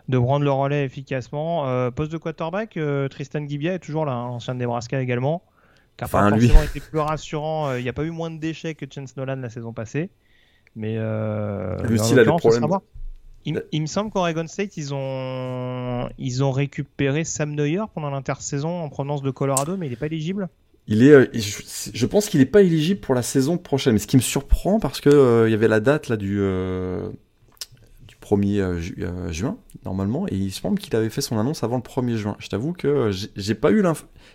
de 0.09 0.17
prendre 0.17 0.43
le 0.43 0.51
relais 0.51 0.83
efficacement. 0.83 1.67
Euh, 1.67 1.91
poste 1.91 2.11
de 2.11 2.17
quarterback, 2.17 2.75
euh, 2.75 3.07
Tristan 3.07 3.47
Gibia 3.47 3.75
est 3.75 3.79
toujours 3.79 4.05
là, 4.05 4.13
hein, 4.13 4.27
l'ancien 4.27 4.55
de 4.55 4.59
Nebraska 4.59 4.99
également, 4.99 5.43
qui 5.95 6.03
a 6.03 6.07
enfin, 6.07 6.31
pas 6.31 6.37
forcément 6.37 6.63
été 6.63 6.79
plus 6.79 6.99
rassurant. 6.99 7.75
Il 7.75 7.83
n'y 7.83 7.89
a 7.89 7.93
pas 7.93 8.03
eu 8.03 8.11
moins 8.11 8.31
de 8.31 8.39
déchets 8.39 8.73
que 8.73 8.85
Chance 8.93 9.15
Nolan 9.15 9.37
la 9.37 9.49
saison 9.49 9.73
passée, 9.73 10.09
mais 10.75 10.95
euh, 10.97 11.77
il 12.11 12.19
a 12.19 12.23
des 12.23 12.29
problèmes. 12.37 12.67
Il, 13.45 13.81
me 13.81 13.87
semble 13.87 14.11
qu'Oregon 14.11 14.45
State, 14.47 14.77
ils 14.77 14.93
ont, 14.93 16.09
ils 16.17 16.43
ont 16.43 16.51
récupéré 16.51 17.23
Sam 17.23 17.55
Neuer 17.55 17.83
pendant 17.93 18.09
l'intersaison 18.09 18.83
en 18.83 18.89
provenance 18.89 19.21
de 19.21 19.31
Colorado, 19.31 19.77
mais 19.77 19.87
il 19.87 19.89
n'est 19.89 19.95
pas 19.95 20.05
éligible. 20.07 20.49
Il 20.87 21.03
est, 21.03 21.11
euh, 21.11 21.27
je, 21.33 22.05
pense 22.07 22.29
qu'il 22.29 22.39
n'est 22.39 22.47
pas 22.47 22.61
éligible 22.61 22.99
pour 22.99 23.13
la 23.13 23.21
saison 23.21 23.57
prochaine. 23.57 23.93
Mais 23.93 23.99
ce 23.99 24.07
qui 24.07 24.17
me 24.17 24.21
surprend, 24.21 24.79
parce 24.79 25.01
que 25.01 25.09
euh, 25.09 25.47
il 25.47 25.51
y 25.51 25.53
avait 25.53 25.67
la 25.67 25.79
date 25.79 26.09
là 26.09 26.17
du, 26.17 26.39
euh, 26.39 27.09
du 28.37 28.45
1er 28.45 29.31
juin, 29.31 29.57
normalement, 29.85 30.27
et 30.27 30.35
il 30.35 30.51
semble 30.51 30.79
qu'il 30.79 30.95
avait 30.95 31.09
fait 31.09 31.21
son 31.21 31.39
annonce 31.39 31.63
avant 31.63 31.77
le 31.77 31.81
1er 31.81 32.15
juin. 32.15 32.35
Je 32.39 32.49
t'avoue 32.49 32.73
que 32.73 33.11
j'ai 33.35 33.55
pas 33.55 33.71
eu 33.71 33.81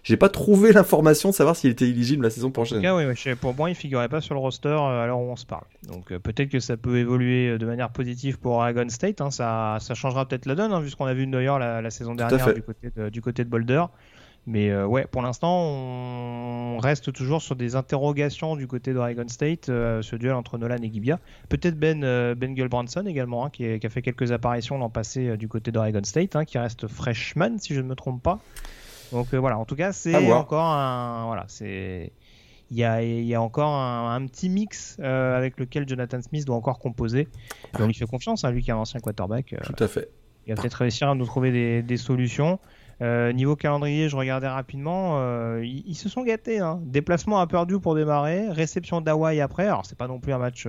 j'ai 0.02 0.16
pas 0.16 0.28
trouvé 0.28 0.72
l'information 0.72 1.30
de 1.30 1.34
savoir 1.34 1.56
s'il 1.56 1.70
était 1.70 1.88
éligible 1.88 2.24
la 2.24 2.30
saison 2.30 2.50
prochaine. 2.50 2.78
En 2.78 2.80
tout 2.80 2.86
cas, 2.86 3.30
oui, 3.30 3.34
pour 3.40 3.54
moi, 3.54 3.70
il 3.70 3.74
figurait 3.74 4.08
pas 4.08 4.20
sur 4.20 4.34
le 4.34 4.40
roster 4.40 4.68
euh, 4.68 5.02
alors 5.02 5.20
où 5.20 5.30
on 5.30 5.36
se 5.36 5.46
parle. 5.46 5.64
Donc 5.88 6.12
euh, 6.12 6.18
peut-être 6.18 6.50
que 6.50 6.60
ça 6.60 6.76
peut 6.76 6.98
évoluer 6.98 7.50
euh, 7.50 7.58
de 7.58 7.66
manière 7.66 7.90
positive 7.90 8.38
pour 8.38 8.52
Oregon 8.52 8.88
State. 8.88 9.20
Hein. 9.20 9.30
ça, 9.30 9.78
ça, 9.80 9.94
changera 9.94 10.26
peut-être 10.26 10.46
la 10.46 10.54
donne, 10.54 10.72
hein, 10.72 10.80
vu 10.80 10.90
ce 10.90 10.96
qu'on 10.96 11.06
a 11.06 11.14
vu 11.14 11.26
Neuer 11.26 11.58
la, 11.58 11.80
la 11.80 11.90
saison 11.90 12.14
dernière 12.14 12.54
du 12.54 12.62
côté, 12.62 12.90
de, 12.94 13.08
du 13.08 13.22
côté 13.22 13.44
de 13.44 13.48
Boulder. 13.48 13.84
Mais 14.46 14.76
ouais, 14.82 15.06
pour 15.06 15.22
l'instant, 15.22 15.58
on 15.58 16.78
reste 16.78 17.12
toujours 17.14 17.40
sur 17.40 17.56
des 17.56 17.76
interrogations 17.76 18.56
du 18.56 18.66
côté 18.66 18.92
d'Oregon 18.92 19.26
State, 19.26 19.66
ce 19.66 20.16
duel 20.16 20.34
entre 20.34 20.58
Nolan 20.58 20.82
et 20.82 20.92
Gibia. 20.92 21.18
Peut-être 21.48 21.78
Ben, 21.78 22.00
ben 22.34 22.54
Gulbranson 22.54 23.06
également, 23.06 23.46
hein, 23.46 23.50
qui, 23.50 23.64
a 23.64 23.88
fait 23.88 24.02
quelques 24.02 24.32
apparitions 24.32 24.76
l'an 24.76 24.90
passé 24.90 25.38
du 25.38 25.48
côté 25.48 25.72
d'Oregon 25.72 26.04
State, 26.04 26.44
qui 26.44 26.58
reste 26.58 26.88
freshman, 26.88 27.58
si 27.58 27.74
je 27.74 27.80
ne 27.80 27.86
me 27.86 27.94
trompe 27.94 28.22
pas. 28.22 28.40
Donc 29.14 29.32
euh, 29.32 29.38
voilà, 29.38 29.58
en 29.58 29.64
tout 29.64 29.76
cas, 29.76 29.92
c'est 29.92 30.32
encore 30.32 30.64
un. 30.64 31.26
Voilà, 31.26 31.44
c'est. 31.48 32.12
Il 32.70 32.78
y, 32.78 32.84
a, 32.84 33.02
il 33.02 33.24
y 33.24 33.34
a, 33.34 33.42
encore 33.42 33.72
un, 33.72 34.26
petit 34.26 34.48
mix 34.48 34.96
euh, 34.98 35.36
avec 35.36 35.60
lequel 35.60 35.86
Jonathan 35.86 36.20
Smith 36.22 36.44
doit 36.46 36.56
encore 36.56 36.78
composer. 36.78 37.28
on 37.78 37.86
lui 37.86 37.94
fait 37.94 38.06
confiance, 38.06 38.42
hein, 38.42 38.50
lui 38.50 38.62
qui 38.62 38.70
est 38.70 38.72
un 38.72 38.78
ancien 38.78 38.98
quarterback. 39.00 39.52
Euh, 39.52 39.58
tout 39.62 39.84
à 39.84 39.86
fait. 39.86 40.08
Il 40.46 40.54
va 40.54 40.60
peut-être 40.60 40.74
réussir 40.74 41.08
à 41.08 41.14
nous 41.14 41.26
trouver 41.26 41.52
des, 41.52 41.82
des 41.82 41.96
solutions. 41.98 42.58
Niveau 43.00 43.56
calendrier, 43.56 44.08
je 44.08 44.16
regardais 44.16 44.48
rapidement, 44.48 45.58
ils, 45.60 45.94
se 45.94 46.08
sont 46.08 46.22
gâtés. 46.22 46.60
Hein. 46.60 46.80
Déplacement 46.84 47.40
à 47.40 47.46
Purdue 47.46 47.80
pour 47.80 47.94
démarrer, 47.94 48.48
réception 48.50 49.00
d'Hawaï 49.00 49.40
après. 49.40 49.66
Alors 49.66 49.86
c'est 49.86 49.98
pas 49.98 50.08
non 50.08 50.20
plus 50.20 50.32
un 50.32 50.38
match 50.38 50.68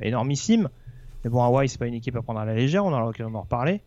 énormissime, 0.00 0.68
mais 1.24 1.30
bon 1.30 1.42
Hawaï 1.42 1.68
c'est 1.68 1.78
pas 1.78 1.86
une 1.86 1.94
équipe 1.94 2.16
à 2.16 2.22
prendre 2.22 2.40
à 2.40 2.44
la 2.44 2.54
légère, 2.54 2.84
on 2.84 2.92
aura 2.92 3.00
l'occasion 3.02 3.30
d'en 3.30 3.42
reparler. 3.42 3.82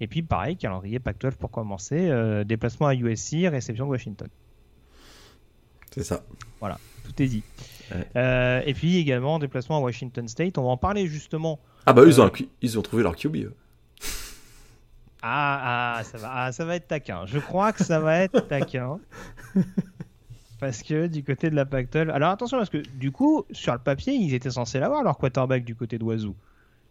Et 0.00 0.06
puis 0.06 0.22
pareil, 0.22 0.56
calendrier 0.56 0.98
Pac-12 0.98 1.36
pour 1.36 1.50
commencer, 1.50 2.08
euh, 2.08 2.44
déplacement 2.44 2.86
à 2.86 2.94
USC, 2.94 3.48
réception 3.48 3.86
de 3.86 3.90
Washington. 3.90 4.28
C'est 5.90 6.04
ça. 6.04 6.22
Voilà, 6.60 6.78
tout 7.04 7.22
est 7.22 7.26
dit. 7.26 7.42
Euh, 8.16 8.60
et 8.66 8.74
puis 8.74 8.98
également 8.98 9.38
déplacement 9.38 9.78
à 9.78 9.80
Washington 9.80 10.28
State. 10.28 10.58
On 10.58 10.64
va 10.64 10.70
en 10.70 10.76
parler 10.76 11.06
justement. 11.06 11.60
Ah 11.86 11.92
bah 11.92 12.02
ils, 12.04 12.20
ont, 12.20 12.26
euh, 12.26 12.44
ils 12.60 12.78
ont 12.78 12.82
trouvé 12.82 13.02
leur 13.02 13.16
QB. 13.16 13.36
Ah, 15.28 15.96
ah, 15.98 16.04
ça 16.04 16.18
va, 16.18 16.30
ah, 16.32 16.52
ça 16.52 16.64
va 16.64 16.76
être 16.76 16.86
taquin. 16.86 17.26
Je 17.26 17.38
crois 17.38 17.72
que 17.72 17.82
ça 17.82 17.98
va 17.98 18.18
être 18.20 18.46
taquin. 18.46 18.98
parce 20.60 20.82
que 20.82 21.08
du 21.08 21.24
côté 21.24 21.50
de 21.50 21.56
la 21.56 21.64
Pactole. 21.64 22.10
Alors 22.10 22.30
attention, 22.30 22.58
parce 22.58 22.70
que 22.70 22.82
du 22.94 23.10
coup, 23.10 23.44
sur 23.50 23.72
le 23.72 23.78
papier, 23.78 24.14
ils 24.14 24.34
étaient 24.34 24.50
censés 24.50 24.78
l'avoir 24.78 25.02
leur 25.02 25.18
quarterback 25.18 25.64
du 25.64 25.74
côté 25.74 25.98
d'Oiseau. 25.98 26.34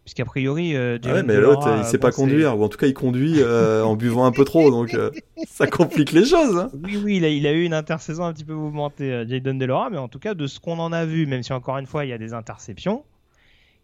Puisqu'a 0.04 0.24
priori, 0.24 0.76
euh, 0.76 0.98
ah 1.04 1.14
ouais, 1.14 1.22
mais 1.24 1.36
l'autre, 1.36 1.68
il 1.78 1.84
sait 1.84 1.98
pas 1.98 2.12
conduire, 2.12 2.56
ou 2.56 2.62
en 2.62 2.68
tout 2.68 2.78
cas, 2.78 2.86
il 2.86 2.94
conduit 2.94 3.40
euh, 3.40 3.82
en 3.82 3.96
buvant 3.96 4.24
un 4.24 4.30
peu 4.30 4.44
trop, 4.44 4.70
donc 4.70 4.94
euh, 4.94 5.10
ça 5.48 5.66
complique 5.66 6.12
les 6.12 6.24
choses. 6.24 6.56
Hein. 6.56 6.70
Oui, 6.84 7.00
oui, 7.02 7.16
il 7.16 7.24
a, 7.24 7.28
il 7.28 7.44
a, 7.44 7.52
eu 7.52 7.64
une 7.64 7.74
intersaison 7.74 8.24
un 8.24 8.32
petit 8.32 8.44
peu 8.44 8.54
mouvementée, 8.54 9.24
Jaden 9.26 9.58
Delora, 9.58 9.90
mais 9.90 9.98
en 9.98 10.06
tout 10.06 10.20
cas, 10.20 10.34
de 10.34 10.46
ce 10.46 10.60
qu'on 10.60 10.78
en 10.78 10.92
a 10.92 11.04
vu, 11.04 11.26
même 11.26 11.42
si 11.42 11.52
encore 11.52 11.78
une 11.78 11.86
fois, 11.86 12.04
il 12.04 12.10
y 12.10 12.12
a 12.12 12.18
des 12.18 12.34
interceptions 12.34 13.02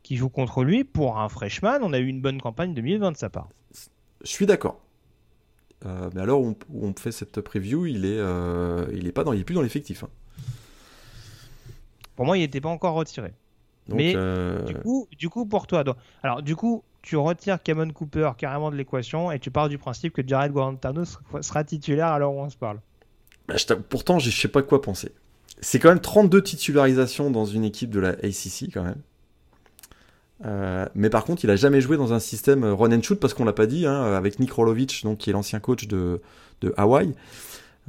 qui 0.04 0.16
jouent 0.16 0.28
contre 0.28 0.62
lui, 0.62 0.84
pour 0.84 1.18
un 1.18 1.28
freshman, 1.28 1.78
on 1.82 1.92
a 1.92 1.98
eu 1.98 2.06
une 2.06 2.20
bonne 2.20 2.40
campagne 2.40 2.72
2020 2.72 3.12
de 3.12 3.16
sa 3.16 3.28
part. 3.28 3.48
Je 4.22 4.30
suis 4.30 4.46
d'accord. 4.46 4.80
mais 5.84 6.20
alors, 6.20 6.40
où 6.42 6.56
on, 6.72 6.94
fait 6.94 7.12
cette 7.12 7.40
preview, 7.40 7.86
il 7.86 8.04
est, 8.04 8.20
il 8.92 9.06
est 9.06 9.12
pas 9.12 9.24
dans, 9.24 9.32
il 9.32 9.40
est 9.40 9.44
plus 9.44 9.54
dans 9.54 9.62
l'effectif. 9.62 10.04
Hein. 10.04 10.08
Pour 12.16 12.26
moi, 12.26 12.36
il 12.36 12.40
n'était 12.40 12.60
pas 12.60 12.68
encore 12.68 12.94
retiré 12.94 13.32
mais 13.88 14.12
euh, 14.14 14.62
du, 14.62 14.74
coup, 14.74 15.08
du 15.18 15.28
coup, 15.28 15.46
pour 15.46 15.66
toi, 15.66 15.84
alors 16.22 16.42
du 16.42 16.56
coup, 16.56 16.84
tu 17.02 17.16
retires 17.16 17.62
Cameron 17.62 17.90
Cooper 17.90 18.30
carrément 18.38 18.70
de 18.70 18.76
l'équation 18.76 19.32
et 19.32 19.38
tu 19.38 19.50
pars 19.50 19.68
du 19.68 19.78
principe 19.78 20.12
que 20.12 20.22
Jared 20.26 20.52
Guarantano 20.52 21.04
sera 21.40 21.64
titulaire 21.64 22.08
alors 22.08 22.34
où 22.34 22.40
on 22.40 22.50
se 22.50 22.56
parle. 22.56 22.80
Bah, 23.48 23.56
pourtant, 23.88 24.18
je 24.18 24.30
sais 24.30 24.48
pas 24.48 24.62
quoi 24.62 24.80
penser. 24.80 25.12
C'est 25.60 25.78
quand 25.78 25.88
même 25.88 26.00
32 26.00 26.42
titularisations 26.42 27.30
dans 27.30 27.44
une 27.44 27.64
équipe 27.64 27.90
de 27.90 28.00
la 28.00 28.10
ACC 28.10 28.72
quand 28.72 28.84
même. 28.84 29.00
Euh, 30.44 30.86
mais 30.94 31.10
par 31.10 31.24
contre, 31.24 31.44
il 31.44 31.50
a 31.50 31.56
jamais 31.56 31.80
joué 31.80 31.96
dans 31.96 32.12
un 32.12 32.18
système 32.18 32.64
run 32.64 32.92
and 32.92 33.02
shoot 33.02 33.18
parce 33.18 33.34
qu'on 33.34 33.44
l'a 33.44 33.52
pas 33.52 33.66
dit, 33.66 33.86
hein, 33.86 34.02
avec 34.14 34.40
Nick 34.40 34.52
Rolovich, 34.52 35.04
donc 35.04 35.18
qui 35.18 35.30
est 35.30 35.32
l'ancien 35.32 35.60
coach 35.60 35.86
de, 35.86 36.20
de 36.60 36.74
Hawaii. 36.76 37.12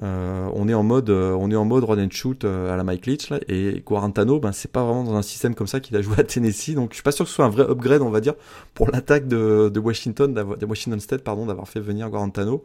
Euh, 0.02 0.50
on 0.54 0.68
est 0.68 0.74
en 0.74 0.82
mode, 0.82 1.12
euh, 1.12 1.34
on 1.34 1.52
est 1.52 1.56
en 1.56 1.66
mode 1.66 1.84
run 1.84 2.04
and 2.04 2.10
shoot 2.12 2.46
à 2.46 2.76
la 2.76 2.84
Mike 2.84 3.06
Leach 3.06 3.32
et 3.48 3.82
Quarantano, 3.86 4.40
ben 4.40 4.52
c'est 4.52 4.72
pas 4.72 4.84
vraiment 4.84 5.04
dans 5.04 5.16
un 5.16 5.22
système 5.22 5.54
comme 5.54 5.68
ça 5.68 5.80
qu'il 5.80 5.96
a 5.96 6.02
joué 6.02 6.16
à 6.18 6.24
Tennessee, 6.24 6.74
donc 6.74 6.92
je 6.92 6.96
suis 6.96 7.04
pas 7.04 7.12
sûr 7.12 7.26
que 7.26 7.30
ce 7.30 7.36
soit 7.36 7.46
un 7.46 7.50
vrai 7.50 7.70
upgrade, 7.70 8.02
on 8.02 8.10
va 8.10 8.20
dire, 8.20 8.34
pour 8.74 8.90
l'attaque 8.90 9.28
de, 9.28 9.70
de, 9.70 9.80
Washington, 9.80 10.34
de 10.34 10.66
Washington 10.66 11.00
State, 11.00 11.24
pardon, 11.24 11.46
d'avoir 11.46 11.68
fait 11.68 11.80
venir 11.80 12.10
Quarantano. 12.10 12.64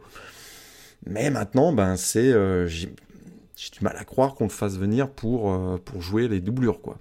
Mais 1.05 1.29
maintenant, 1.29 1.71
ben 1.71 1.95
c'est, 1.97 2.33
j'ai 2.67 2.87
du 2.87 3.79
mal 3.81 3.95
à 3.97 4.05
croire 4.05 4.33
qu'on 4.33 4.45
le 4.45 4.49
fasse 4.49 4.77
venir 4.77 5.09
pour 5.09 5.55
pour 5.85 6.01
jouer 6.01 6.27
les 6.27 6.39
doublures 6.39 6.81
quoi. 6.81 6.97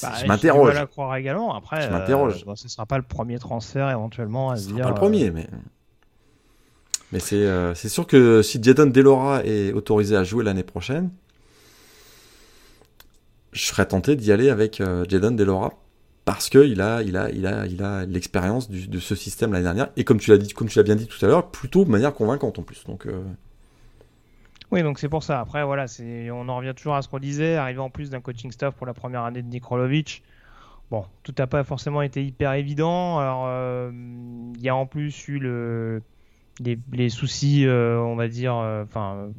Bah, 0.00 0.12
je 0.20 0.26
m'interroge. 0.26 0.76
À 0.76 0.86
croire 0.86 1.16
également. 1.16 1.54
Après, 1.54 1.82
je 1.82 1.90
m'interroge. 1.90 2.44
ce 2.54 2.68
sera 2.68 2.86
pas 2.86 2.96
le 2.96 3.04
premier 3.04 3.38
transfert 3.38 3.90
éventuellement 3.90 4.50
à 4.50 4.56
ce 4.56 4.68
dire. 4.68 4.76
Sera 4.76 4.82
pas 4.84 4.88
le 4.90 4.94
premier, 4.94 5.30
mais. 5.30 5.46
Mais 7.12 7.20
euh, 7.32 7.74
c'est 7.74 7.90
sûr 7.90 8.06
que 8.06 8.40
si 8.40 8.62
Jaden 8.62 8.90
Delora 8.90 9.44
est 9.44 9.72
autorisé 9.72 10.16
à 10.16 10.24
jouer 10.24 10.44
l'année 10.44 10.62
prochaine, 10.62 11.10
je 13.52 13.64
serais 13.64 13.86
tenté 13.86 14.16
d'y 14.16 14.32
aller 14.32 14.48
avec 14.48 14.80
euh, 14.80 15.04
Jaden 15.06 15.36
Delora 15.36 15.74
parce 16.24 16.48
qu'il 16.48 16.80
a, 16.80 17.02
il 17.02 17.16
a, 17.16 17.30
il 17.30 17.46
a, 17.46 17.66
il 17.66 17.82
a 17.82 18.06
l'expérience 18.06 18.70
de 18.70 18.98
ce 18.98 19.14
système 19.14 19.52
l'année 19.52 19.64
dernière 19.64 19.90
et 19.96 20.04
comme 20.04 20.18
tu 20.18 20.30
l'as 20.30 20.38
dit, 20.38 20.54
comme 20.54 20.68
tu 20.68 20.78
l'as 20.78 20.84
bien 20.84 20.96
dit 20.96 21.06
tout 21.06 21.22
à 21.24 21.28
l'heure, 21.28 21.50
plutôt 21.50 21.84
de 21.84 21.90
manière 21.90 22.14
convaincante 22.14 22.58
en 22.58 22.62
plus. 22.62 22.84
Donc 22.84 23.06
euh, 23.06 23.22
oui, 24.72 24.82
donc 24.82 24.98
c'est 24.98 25.08
pour 25.08 25.22
ça. 25.22 25.40
Après, 25.40 25.64
voilà, 25.64 25.86
on 26.32 26.48
en 26.48 26.56
revient 26.56 26.74
toujours 26.76 26.94
à 26.94 27.02
ce 27.02 27.08
qu'on 27.08 27.18
disait. 27.18 27.56
Arriver 27.56 27.80
en 27.80 27.90
plus 27.90 28.10
d'un 28.10 28.20
coaching 28.20 28.50
staff 28.50 28.74
pour 28.74 28.86
la 28.86 28.94
première 28.94 29.22
année 29.22 29.42
de 29.42 29.48
Nikrolovic, 29.48 30.22
bon, 30.90 31.04
tout 31.22 31.34
n'a 31.38 31.46
pas 31.46 31.62
forcément 31.62 32.02
été 32.02 32.24
hyper 32.24 32.52
évident. 32.54 33.18
Alors, 33.18 33.46
il 33.92 34.60
y 34.60 34.68
a 34.68 34.74
en 34.74 34.86
plus 34.86 35.28
eu 35.28 35.38
le, 35.38 36.02
les, 36.92 37.08
soucis, 37.08 37.66
euh, 37.66 37.98
on 38.00 38.16
va 38.16 38.28
dire, 38.28 38.56
euh, 38.56 38.84
enfin, 38.84 39.30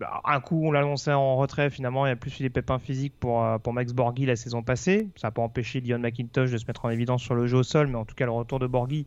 bah, 0.00 0.20
un 0.24 0.40
coup 0.40 0.60
on 0.64 0.72
l'a 0.72 0.82
lancé 0.82 1.10
en 1.12 1.36
retrait, 1.36 1.70
finalement 1.70 2.06
il 2.06 2.10
y 2.10 2.12
a 2.12 2.16
plus 2.16 2.38
eu 2.38 2.42
des 2.42 2.50
pépins 2.50 2.78
physiques 2.78 3.14
pour, 3.18 3.42
euh, 3.42 3.58
pour 3.58 3.72
Max 3.72 3.92
Borghi 3.92 4.26
la 4.26 4.36
saison 4.36 4.62
passée. 4.62 5.08
Ça 5.16 5.28
n'a 5.28 5.32
pas 5.32 5.42
empêché 5.42 5.80
Dion 5.80 5.98
McIntosh 5.98 6.50
de 6.50 6.58
se 6.58 6.66
mettre 6.66 6.84
en 6.84 6.90
évidence 6.90 7.22
sur 7.22 7.34
le 7.34 7.46
jeu 7.46 7.58
au 7.58 7.62
sol, 7.62 7.86
mais 7.86 7.96
en 7.96 8.04
tout 8.04 8.14
cas 8.14 8.26
le 8.26 8.32
retour 8.32 8.58
de 8.58 8.66
Borghi, 8.66 9.06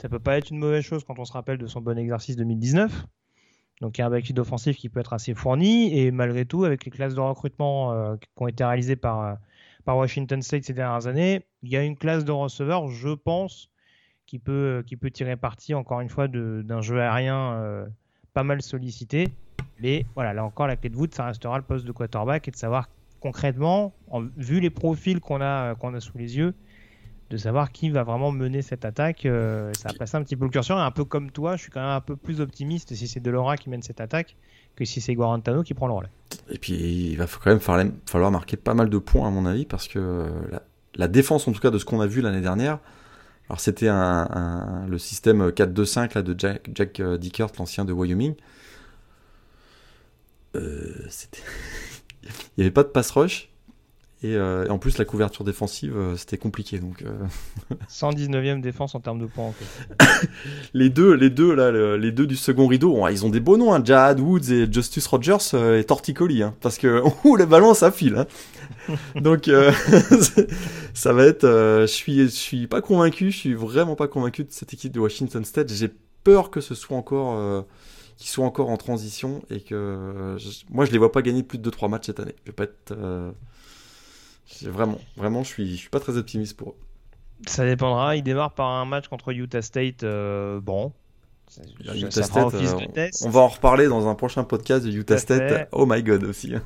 ça 0.00 0.08
peut 0.08 0.18
pas 0.18 0.38
être 0.38 0.50
une 0.50 0.58
mauvaise 0.58 0.84
chose 0.84 1.04
quand 1.04 1.18
on 1.18 1.24
se 1.24 1.32
rappelle 1.32 1.58
de 1.58 1.66
son 1.66 1.80
bon 1.80 1.98
exercice 1.98 2.36
2019. 2.36 3.06
Donc 3.80 3.96
il 3.96 4.00
y 4.00 4.04
a 4.04 4.06
un 4.06 4.10
backfield 4.10 4.38
offensif 4.38 4.76
qui 4.76 4.88
peut 4.88 5.00
être 5.00 5.12
assez 5.12 5.34
fourni, 5.34 5.96
et 5.96 6.10
malgré 6.10 6.44
tout, 6.44 6.64
avec 6.64 6.84
les 6.84 6.90
classes 6.90 7.14
de 7.14 7.20
recrutement 7.20 8.16
qui 8.16 8.28
ont 8.36 8.48
été 8.48 8.64
réalisées 8.64 8.96
par, 8.96 9.38
par 9.84 9.96
Washington 9.96 10.42
State 10.42 10.64
ces 10.64 10.74
dernières 10.74 11.06
années, 11.06 11.42
il 11.62 11.70
y 11.70 11.76
a 11.76 11.82
une 11.82 11.96
classe 11.96 12.24
de 12.24 12.32
receveurs, 12.32 12.88
je 12.88 13.10
pense, 13.10 13.70
qui 14.26 14.38
peut, 14.38 14.84
qui 14.86 14.96
peut 14.96 15.10
tirer 15.10 15.36
parti, 15.36 15.74
encore 15.74 16.02
une 16.02 16.10
fois, 16.10 16.28
d'un 16.28 16.80
jeu 16.82 17.00
aérien 17.00 17.54
euh, 17.54 17.86
pas 18.34 18.44
mal 18.44 18.60
sollicité. 18.60 19.28
Mais 19.80 20.04
voilà, 20.14 20.34
là 20.34 20.44
encore, 20.44 20.66
la 20.66 20.76
clé 20.76 20.90
de 20.90 20.94
voûte, 20.94 21.14
ça 21.14 21.24
restera 21.24 21.56
le 21.56 21.64
poste 21.64 21.86
de 21.86 21.92
quarterback 21.92 22.46
et 22.46 22.50
de 22.50 22.56
savoir 22.56 22.90
concrètement, 23.20 23.94
en, 24.10 24.20
vu 24.36 24.60
les 24.60 24.70
profils 24.70 25.20
qu'on 25.20 25.40
a, 25.40 25.74
qu'on 25.76 25.94
a 25.94 26.00
sous 26.00 26.18
les 26.18 26.36
yeux, 26.36 26.54
de 27.30 27.36
savoir 27.36 27.72
qui 27.72 27.90
va 27.90 28.04
vraiment 28.04 28.32
mener 28.32 28.62
cette 28.62 28.84
attaque. 28.84 29.26
Euh, 29.26 29.72
ça 29.74 29.90
a 29.90 29.92
passé 29.92 30.16
un 30.16 30.22
petit 30.22 30.36
peu 30.36 30.44
le 30.44 30.50
curseur. 30.50 30.78
Et 30.78 30.82
un 30.82 30.90
peu 30.90 31.04
comme 31.04 31.30
toi, 31.30 31.56
je 31.56 31.62
suis 31.62 31.70
quand 31.70 31.80
même 31.80 31.90
un 31.90 32.00
peu 32.00 32.16
plus 32.16 32.40
optimiste 32.40 32.94
si 32.94 33.06
c'est 33.06 33.20
Delora 33.20 33.56
qui 33.56 33.70
mène 33.70 33.82
cette 33.82 34.00
attaque 34.00 34.36
que 34.76 34.84
si 34.84 35.00
c'est 35.00 35.14
Guarantano 35.14 35.62
qui 35.62 35.74
prend 35.74 35.88
le 35.88 35.92
relais. 35.92 36.10
Et 36.50 36.58
puis, 36.58 36.74
il 37.10 37.16
va 37.16 37.26
quand 37.26 37.50
même 37.50 37.60
falloir 38.06 38.30
marquer 38.30 38.56
pas 38.56 38.74
mal 38.74 38.88
de 38.88 38.98
points, 38.98 39.26
à 39.26 39.30
mon 39.30 39.44
avis, 39.44 39.66
parce 39.66 39.88
que 39.88 40.28
la, 40.50 40.62
la 40.94 41.08
défense, 41.08 41.48
en 41.48 41.52
tout 41.52 41.60
cas, 41.60 41.70
de 41.70 41.78
ce 41.78 41.84
qu'on 41.84 42.00
a 42.00 42.06
vu 42.06 42.20
l'année 42.20 42.40
dernière, 42.40 42.78
alors 43.48 43.60
c'était 43.60 43.88
un, 43.88 44.86
le 44.88 44.98
système 44.98 45.48
4-2-5 45.48 46.14
là, 46.14 46.22
de 46.22 46.38
Jack, 46.38 46.68
Jack 46.74 47.00
euh, 47.00 47.16
Dickert, 47.16 47.48
l'ancien 47.58 47.84
de 47.84 47.92
Wyoming. 47.92 48.34
Euh, 50.54 51.08
il 52.22 52.28
n'y 52.58 52.64
avait 52.64 52.70
pas 52.70 52.82
de 52.82 52.88
pass 52.88 53.10
rush. 53.10 53.48
Euh, 54.24 54.66
et, 54.66 54.70
en 54.70 54.78
plus, 54.78 54.98
la 54.98 55.04
couverture 55.04 55.44
défensive, 55.44 55.94
c'était 56.16 56.38
compliqué. 56.38 56.78
Donc, 56.78 57.04
119e 57.90 58.60
défense 58.60 58.94
en 58.94 59.00
termes 59.00 59.20
de 59.20 59.26
points. 59.26 59.46
En 59.46 59.52
fait. 59.52 60.28
les 60.74 60.90
deux, 60.90 61.14
les 61.14 61.30
deux 61.30 61.54
là, 61.54 61.96
les 61.96 62.12
deux 62.12 62.26
du 62.26 62.36
second 62.36 62.66
rideau, 62.66 63.06
ils 63.08 63.24
ont 63.24 63.30
des 63.30 63.40
beaux 63.40 63.56
noms, 63.56 63.72
hein, 63.72 63.82
Jad 63.84 64.20
Woods 64.20 64.50
et 64.50 64.70
Justus 64.70 65.06
Rogers 65.06 65.54
et 65.78 65.84
Torticoli, 65.84 66.42
hein, 66.42 66.54
parce 66.60 66.78
que 66.78 67.02
ouh, 67.24 67.36
les 67.36 67.46
ballons 67.46 67.74
ça 67.74 67.90
file. 67.90 68.16
Hein. 68.16 68.26
Donc 69.16 69.48
euh, 69.48 69.72
ça 70.94 71.12
va 71.12 71.24
être. 71.24 71.44
Euh, 71.44 71.82
je 71.82 71.92
suis, 71.92 72.20
je 72.20 72.26
suis 72.26 72.66
pas 72.66 72.80
convaincu. 72.80 73.30
Je 73.30 73.36
suis 73.36 73.54
vraiment 73.54 73.96
pas 73.96 74.08
convaincu 74.08 74.44
de 74.44 74.50
cette 74.50 74.72
équipe 74.72 74.92
de 74.92 75.00
Washington 75.00 75.44
State. 75.44 75.72
J'ai 75.72 75.90
peur 76.24 76.50
que 76.50 76.60
ce 76.60 76.74
soit 76.74 76.96
encore, 76.96 77.36
euh, 77.36 77.62
qu'ils 78.16 78.30
soient 78.30 78.46
encore 78.46 78.70
en 78.70 78.76
transition 78.76 79.42
et 79.50 79.60
que 79.60 80.36
moi 80.70 80.84
je 80.84 80.92
les 80.92 80.98
vois 80.98 81.12
pas 81.12 81.22
gagner 81.22 81.42
plus 81.42 81.58
de 81.58 81.70
2-3 81.70 81.88
matchs 81.88 82.06
cette 82.06 82.20
année. 82.20 82.34
Je 82.44 82.50
vais 82.50 82.54
pas 82.54 82.64
être. 82.64 82.94
Vraiment, 84.62 84.98
vraiment, 85.16 85.42
je 85.42 85.48
suis, 85.48 85.70
je 85.72 85.76
suis 85.76 85.90
pas 85.90 86.00
très 86.00 86.16
optimiste 86.16 86.56
pour 86.56 86.70
eux. 86.70 86.76
Ça 87.46 87.64
dépendra. 87.64 88.16
Il 88.16 88.22
démarre 88.22 88.52
par 88.52 88.68
un 88.68 88.84
match 88.84 89.08
contre 89.08 89.32
Utah 89.32 89.62
State. 89.62 90.04
bon, 90.04 90.92
Utah 91.94 92.22
State, 92.22 92.54
on 93.24 93.30
va 93.30 93.40
en 93.40 93.48
reparler 93.48 93.86
dans 93.88 94.06
un 94.06 94.14
prochain 94.14 94.44
podcast 94.44 94.84
de 94.84 94.90
Utah 94.90 95.18
State. 95.18 95.68
Oh 95.72 95.86
my 95.86 96.02
god 96.02 96.24
aussi. 96.24 96.54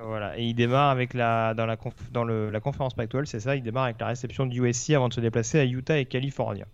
Voilà, 0.00 0.38
et 0.38 0.44
il 0.44 0.54
démarre 0.54 0.88
avec 0.88 1.12
la 1.12 1.52
dans 1.52 1.66
la 1.66 1.76
dans 2.12 2.24
le, 2.24 2.48
la 2.48 2.60
conférence 2.60 2.94
Pac-12, 2.94 3.26
c'est 3.26 3.40
ça, 3.40 3.56
il 3.56 3.62
démarre 3.62 3.84
avec 3.84 4.00
la 4.00 4.06
réception 4.06 4.46
du 4.46 4.66
USC 4.66 4.90
avant 4.90 5.08
de 5.08 5.12
se 5.12 5.20
déplacer 5.20 5.58
à 5.58 5.66
Utah 5.66 5.98
et 5.98 6.06
California. 6.06 6.66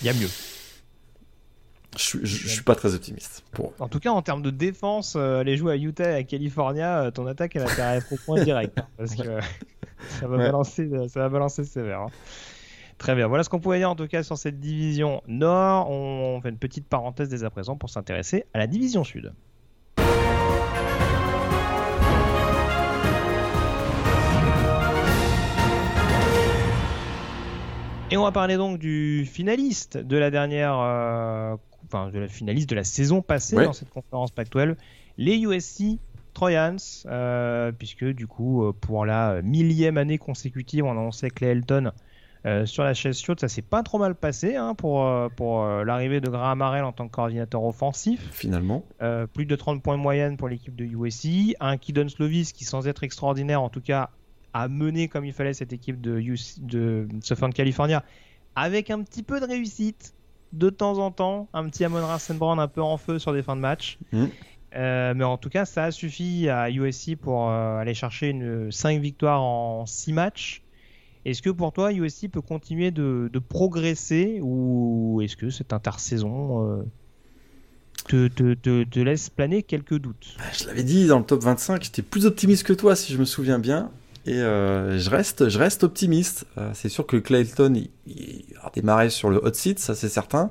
Il 0.00 0.06
y 0.06 0.08
a 0.08 0.14
mieux. 0.14 0.28
Je, 1.96 2.18
je, 2.22 2.48
suis 2.48 2.62
pas 2.62 2.74
très 2.74 2.94
optimiste. 2.94 3.44
Pour... 3.52 3.72
En 3.80 3.88
tout 3.88 3.98
cas, 3.98 4.10
en 4.10 4.22
termes 4.22 4.42
de 4.42 4.50
défense, 4.50 5.14
euh, 5.16 5.40
aller 5.40 5.56
jouer 5.56 5.72
à 5.72 5.76
Utah 5.76 6.10
et 6.10 6.14
à 6.14 6.22
California, 6.22 7.04
euh, 7.04 7.10
ton 7.10 7.26
attaque 7.26 7.56
elle 7.56 7.62
a 7.62 7.64
intérêt 7.64 7.88
à 7.88 7.96
être 7.96 8.12
au 8.12 8.16
point 8.16 8.42
direct, 8.44 8.78
hein, 8.78 8.86
parce 8.96 9.14
que 9.14 9.22
ça 10.20 10.28
va 10.28 10.36
balancer, 10.36 10.88
ça 11.08 11.20
va 11.20 11.28
balancer 11.28 11.64
sévère. 11.64 12.02
Hein. 12.02 12.10
Très 12.98 13.14
bien. 13.14 13.26
Voilà 13.28 13.44
ce 13.44 13.48
qu'on 13.48 13.60
pouvait 13.60 13.78
dire 13.78 13.90
en 13.90 13.96
tout 13.96 14.08
cas 14.08 14.22
sur 14.22 14.36
cette 14.36 14.58
division 14.58 15.22
Nord. 15.28 15.88
On 15.90 16.40
fait 16.42 16.50
une 16.50 16.58
petite 16.58 16.86
parenthèse 16.88 17.28
dès 17.28 17.44
à 17.44 17.50
présent 17.50 17.76
pour 17.76 17.90
s'intéresser 17.90 18.44
à 18.54 18.58
la 18.58 18.66
division 18.66 19.04
Sud. 19.04 19.32
Et 28.10 28.16
on 28.16 28.22
va 28.22 28.32
parler 28.32 28.56
donc 28.56 28.78
du 28.78 29.28
finaliste 29.30 29.98
de 29.98 30.16
la 30.16 30.30
dernière, 30.30 30.78
euh, 30.80 31.56
enfin 31.90 32.10
de 32.10 32.18
la 32.18 32.28
finaliste 32.28 32.68
de 32.70 32.74
la 32.74 32.84
saison 32.84 33.22
passée 33.22 33.56
dans 33.56 33.72
cette 33.72 33.90
conférence 33.90 34.30
Pac-12, 34.30 34.76
les 35.16 35.38
USC 35.38 35.98
Trojans, 36.34 36.76
euh, 37.06 37.72
puisque 37.72 38.04
du 38.04 38.26
coup 38.26 38.64
euh, 38.64 38.72
pour 38.72 39.04
la 39.04 39.42
millième 39.42 39.98
année 39.98 40.18
consécutive, 40.18 40.84
on 40.84 40.92
annonçait 40.92 41.30
que 41.30 41.44
les 41.44 41.52
Elton 41.52 41.92
sur 42.64 42.82
la 42.82 42.94
chaise 42.94 43.20
chaude, 43.20 43.38
ça 43.38 43.48
s'est 43.48 43.60
pas 43.60 43.82
trop 43.82 43.98
mal 43.98 44.14
passé 44.14 44.56
hein, 44.56 44.74
pour, 44.74 45.06
pour 45.36 45.66
l'arrivée 45.66 46.22
de 46.22 46.30
Graham 46.30 46.62
Harrell 46.62 46.84
en 46.84 46.92
tant 46.92 47.06
que 47.06 47.12
coordinateur 47.12 47.62
offensif. 47.62 48.26
Finalement. 48.32 48.84
plus 49.34 49.44
de 49.44 49.54
30 49.54 49.82
points 49.82 49.98
de 49.98 50.02
moyenne 50.02 50.38
pour 50.38 50.48
l'équipe 50.48 50.74
de 50.74 50.86
USC. 50.86 51.56
Un 51.60 51.76
Kidon 51.76 52.08
Slovis 52.08 52.54
qui, 52.54 52.64
sans 52.64 52.88
être 52.88 53.04
extraordinaire, 53.04 53.60
en 53.60 53.68
tout 53.68 53.82
cas, 53.82 54.08
a 54.54 54.68
mené 54.68 55.08
comme 55.08 55.24
il 55.24 55.32
fallait 55.32 55.52
cette 55.52 55.74
équipe 55.74 56.00
de, 56.00 56.22
de 56.60 57.08
Southern 57.20 57.52
California 57.52 58.02
avec 58.56 58.90
un 58.90 59.02
petit 59.02 59.22
peu 59.22 59.40
de 59.40 59.46
réussite 59.46 60.14
de 60.52 60.70
temps 60.70 60.98
en 60.98 61.10
temps, 61.10 61.48
un 61.52 61.68
petit 61.68 61.84
Amon 61.84 62.02
Brand 62.34 62.58
un 62.58 62.68
peu 62.68 62.82
en 62.82 62.96
feu 62.96 63.18
sur 63.18 63.32
des 63.32 63.42
fins 63.42 63.56
de 63.56 63.60
match. 63.60 63.98
Mmh. 64.12 64.24
mais 64.74 65.24
en 65.24 65.36
tout 65.36 65.48
cas, 65.48 65.64
ça 65.64 65.84
a 65.84 65.90
suffi 65.90 66.48
à 66.48 66.70
USC 66.70 67.16
pour 67.16 67.50
aller 67.50 67.94
chercher 67.94 68.28
une 68.28 68.70
5 68.70 69.00
victoires 69.00 69.42
en 69.42 69.86
6 69.86 70.12
matchs. 70.12 70.62
Est-ce 71.24 71.42
que 71.42 71.50
pour 71.50 71.72
toi, 71.72 71.92
USC 71.92 72.28
peut 72.30 72.40
continuer 72.40 72.90
de, 72.90 73.30
progresser 73.48 74.40
ou 74.42 75.20
est-ce 75.22 75.36
que 75.36 75.50
cette 75.50 75.72
intersaison 75.72 76.84
te, 78.06 78.28
te, 78.28 78.84
te, 78.84 79.00
laisse 79.00 79.30
planer 79.30 79.62
quelques 79.62 79.98
doutes? 79.98 80.36
Bah, 80.38 80.44
Je 80.58 80.66
l'avais 80.66 80.82
dit 80.82 81.06
dans 81.06 81.18
le 81.18 81.24
top 81.24 81.42
25, 81.42 81.82
j'étais 81.82 82.02
plus 82.02 82.26
optimiste 82.26 82.64
que 82.64 82.72
toi 82.72 82.96
si 82.96 83.12
je 83.12 83.18
me 83.18 83.24
souviens 83.24 83.58
bien. 83.58 83.90
Et 84.28 84.42
euh, 84.42 84.98
je, 84.98 85.08
reste, 85.08 85.48
je 85.48 85.58
reste 85.58 85.84
optimiste. 85.84 86.44
Euh, 86.58 86.70
c'est 86.74 86.90
sûr 86.90 87.06
que 87.06 87.16
Clayton 87.16 87.72
il, 88.06 88.44
a 88.62 88.70
démarré 88.70 89.08
sur 89.08 89.30
le 89.30 89.42
hot 89.42 89.54
seat, 89.54 89.78
ça 89.78 89.94
c'est 89.94 90.10
certain. 90.10 90.50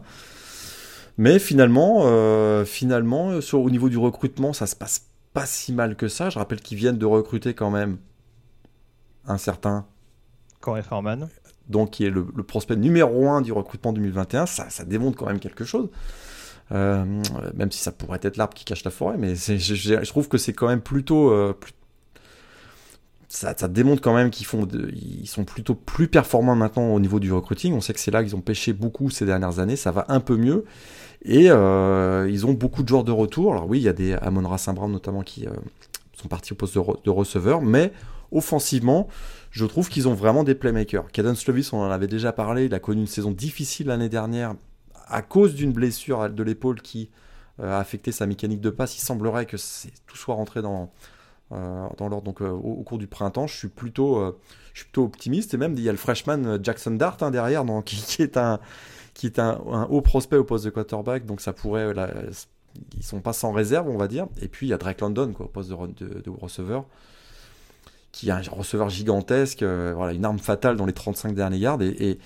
Mais 1.19 1.37
finalement, 1.37 2.01
euh, 2.05 2.65
finalement 2.65 3.39
sur, 3.39 3.61
au 3.61 3.69
niveau 3.69 3.87
du 3.87 3.99
recrutement, 3.99 4.51
ça 4.51 4.65
se 4.65 4.75
passe 4.75 5.05
pas 5.33 5.45
si 5.45 5.73
mal 5.73 5.95
que 5.95 6.07
ça. 6.07 6.31
Je 6.31 6.39
rappelle 6.39 6.59
qu'ils 6.59 6.79
viennent 6.79 6.97
de 6.97 7.05
recruter 7.05 7.53
quand 7.53 7.69
même 7.69 7.97
un 9.27 9.37
certain 9.37 9.85
Corey 10.59 10.81
Farman. 10.81 11.29
Donc, 11.69 11.91
qui 11.91 12.05
est 12.05 12.09
le, 12.09 12.25
prospect 12.25 12.77
numéro 12.77 13.29
1 13.29 13.41
du 13.41 13.51
recrutement 13.51 13.93
2021. 13.93 14.47
Ça, 14.47 14.71
ça 14.71 14.85
démontre 14.85 15.19
quand 15.19 15.27
même 15.27 15.39
quelque 15.39 15.65
chose. 15.65 15.89
même 16.71 17.71
si 17.71 17.77
ça 17.77 17.91
pourrait 17.91 18.21
être 18.23 18.37
l'arbre 18.37 18.55
qui 18.55 18.65
cache 18.65 18.83
la 18.83 18.91
forêt, 18.91 19.17
mais 19.19 19.35
je, 19.35 19.55
je, 19.57 20.09
trouve 20.09 20.29
que 20.29 20.39
c'est 20.39 20.53
quand 20.53 20.67
même 20.67 20.81
plutôt, 20.81 21.53
ça, 23.29 23.53
démontre 23.67 24.01
quand 24.01 24.15
même 24.15 24.29
qu'ils 24.29 24.45
font 24.45 24.65
ils 24.93 25.27
sont 25.27 25.43
plutôt 25.43 25.75
plus 25.75 26.07
performants 26.07 26.55
maintenant 26.55 26.93
au 26.93 26.99
niveau 26.99 27.19
du 27.19 27.31
recruiting. 27.31 27.73
On 27.73 27.81
sait 27.81 27.93
que 27.93 27.99
c'est 27.99 28.11
là 28.11 28.23
qu'ils 28.23 28.35
ont 28.35 28.41
pêché 28.41 28.71
beaucoup 28.71 29.09
ces 29.09 29.25
dernières 29.25 29.59
années. 29.59 29.75
Ça 29.75 29.91
va 29.91 30.05
un 30.07 30.21
peu 30.21 30.37
mieux. 30.37 30.63
Et 31.23 31.49
euh, 31.49 32.29
ils 32.29 32.45
ont 32.45 32.53
beaucoup 32.53 32.83
de 32.83 32.87
joueurs 32.87 33.03
de 33.03 33.11
retour. 33.11 33.51
Alors 33.51 33.67
oui, 33.67 33.79
il 33.79 33.83
y 33.83 33.89
a 33.89 33.93
des 33.93 34.13
Amon 34.13 34.57
Saint 34.57 34.73
Brown 34.73 34.91
notamment 34.91 35.23
qui 35.23 35.45
euh, 35.45 35.51
sont 36.13 36.29
partis 36.29 36.53
au 36.53 36.55
poste 36.55 36.75
de, 36.75 37.09
receveur. 37.09 37.61
Mais 37.61 37.91
offensivement, 38.31 39.09
je 39.51 39.65
trouve 39.65 39.89
qu'ils 39.89 40.07
ont 40.07 40.13
vraiment 40.13 40.45
des 40.45 40.55
playmakers. 40.55 41.11
Caden 41.11 41.35
Slovis, 41.35 41.73
on 41.73 41.79
en 41.79 41.91
avait 41.91 42.07
déjà 42.07 42.31
parlé. 42.31 42.65
Il 42.65 42.73
a 42.73 42.79
connu 42.79 43.01
une 43.01 43.07
saison 43.07 43.31
difficile 43.31 43.87
l'année 43.87 44.09
dernière 44.09 44.55
à 45.07 45.21
cause 45.21 45.53
d'une 45.53 45.73
blessure 45.73 46.29
de 46.29 46.43
l'épaule 46.43 46.81
qui 46.81 47.09
euh, 47.59 47.73
a 47.73 47.79
affecté 47.79 48.13
sa 48.13 48.25
mécanique 48.25 48.61
de 48.61 48.69
passe. 48.69 48.97
Il 48.97 49.01
semblerait 49.01 49.45
que 49.45 49.57
tout 50.05 50.15
soit 50.15 50.35
rentré 50.35 50.61
dans 50.61 50.91
dans 51.51 52.09
l'ordre. 52.09 52.23
Donc 52.23 52.41
euh, 52.41 52.49
au, 52.49 52.83
cours 52.83 52.97
du 52.97 53.07
printemps, 53.07 53.47
je 53.47 53.55
suis 53.55 53.67
plutôt, 53.67 54.17
euh, 54.17 54.37
je 54.73 54.79
suis 54.79 54.85
plutôt 54.85 55.05
optimiste. 55.05 55.53
Et 55.53 55.57
même 55.57 55.73
il 55.73 55.81
y 55.81 55.89
a 55.89 55.91
le 55.91 55.97
freshman 55.97 56.59
Jackson 56.61 56.91
Dart 56.91 57.17
hein, 57.21 57.31
derrière, 57.31 57.63
qui, 57.85 58.21
est 58.21 58.37
un 58.37 58.59
haut 59.89 60.01
prospect 60.01 60.37
au 60.37 60.43
poste 60.43 60.65
de 60.65 60.69
quarterback. 60.69 61.25
Donc 61.25 61.41
ça 61.41 61.53
pourrait, 61.53 61.93
là, 61.93 62.09
ils 62.97 63.03
sont 63.03 63.21
pas 63.21 63.33
sans 63.33 63.51
réserve, 63.51 63.89
on 63.89 63.97
va 63.97 64.07
dire. 64.07 64.27
Et 64.41 64.47
puis 64.47 64.67
il 64.67 64.69
y 64.69 64.73
a 64.73 64.77
Drake 64.77 65.01
London 65.01 65.33
au 65.39 65.45
poste 65.45 65.69
de, 65.69 66.29
receveur 66.29 66.85
qui 68.13 68.29
est 68.29 68.31
un 68.31 68.41
receveur 68.49 68.89
gigantesque, 68.89 69.61
voilà, 69.61 70.11
une 70.11 70.25
arme 70.25 70.39
fatale 70.39 70.75
dans 70.75 70.87
les 70.87 70.93
35 70.93 71.35
derniers 71.35 71.57
yards. 71.57 71.81
Et, 71.83 72.17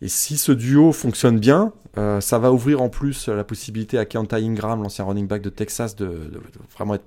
et, 0.00 0.08
si 0.08 0.36
ce 0.36 0.50
duo 0.50 0.90
fonctionne 0.90 1.38
bien, 1.38 1.72
ça 1.94 2.40
va 2.40 2.50
ouvrir 2.50 2.82
en 2.82 2.88
plus 2.88 3.28
la 3.28 3.44
possibilité 3.44 3.98
à 3.98 4.04
Keontae 4.04 4.38
Ingram, 4.38 4.82
l'ancien 4.82 5.04
running 5.04 5.28
back 5.28 5.42
de 5.42 5.50
Texas, 5.50 5.94
de, 5.94 6.06
de 6.06 6.40
vraiment 6.76 6.94
être 6.94 7.04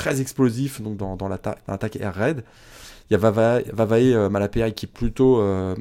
très 0.00 0.22
explosif 0.22 0.80
donc 0.80 0.96
dans, 0.96 1.14
dans 1.16 1.28
l'attaque 1.28 1.96
air 1.96 2.14
raid. 2.14 2.42
Il 3.10 3.12
y 3.12 3.16
a 3.16 3.18
Vavae, 3.18 3.62
Vavae 3.72 4.14
euh, 4.14 4.70
qui 4.70 4.86
est 4.86 4.88
plutôt. 4.88 5.40
Euh, 5.40 5.74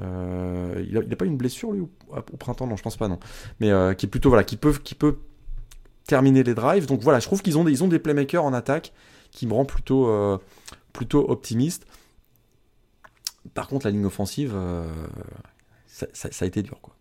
euh, 0.00 0.84
il 0.88 0.98
n'a 0.98 1.16
pas 1.16 1.26
une 1.26 1.36
blessure 1.36 1.72
lui 1.72 1.80
au, 1.80 2.36
printemps, 2.38 2.66
non, 2.66 2.76
je 2.76 2.82
pense 2.82 2.96
pas, 2.96 3.08
non. 3.08 3.18
Mais 3.60 3.70
qui 3.96 4.06
est 4.06 4.08
plutôt. 4.08 4.30
Voilà, 4.30 4.44
qui 4.44 4.56
peut, 4.56 4.72
qui 4.72 4.94
peut 4.94 5.18
terminer 6.06 6.42
les 6.42 6.54
drives. 6.54 6.86
Donc 6.86 7.02
voilà, 7.02 7.20
je 7.20 7.26
trouve 7.26 7.42
qu'ils 7.42 7.58
ont, 7.58 7.64
des, 7.64 7.82
ont 7.82 7.88
des 7.88 7.98
playmakers 7.98 8.44
en 8.44 8.54
attaque 8.54 8.92
qui 9.30 9.46
me 9.46 9.52
rend 9.52 9.66
plutôt, 9.66 10.40
plutôt 10.94 11.28
optimiste. 11.28 11.86
Par 13.52 13.68
contre, 13.68 13.86
la 13.86 13.92
ligne 13.92 14.06
offensive, 14.06 14.56
ça, 15.88 16.06
a 16.40 16.46
été 16.46 16.62
dur, 16.62 16.78
quoi 16.80 16.95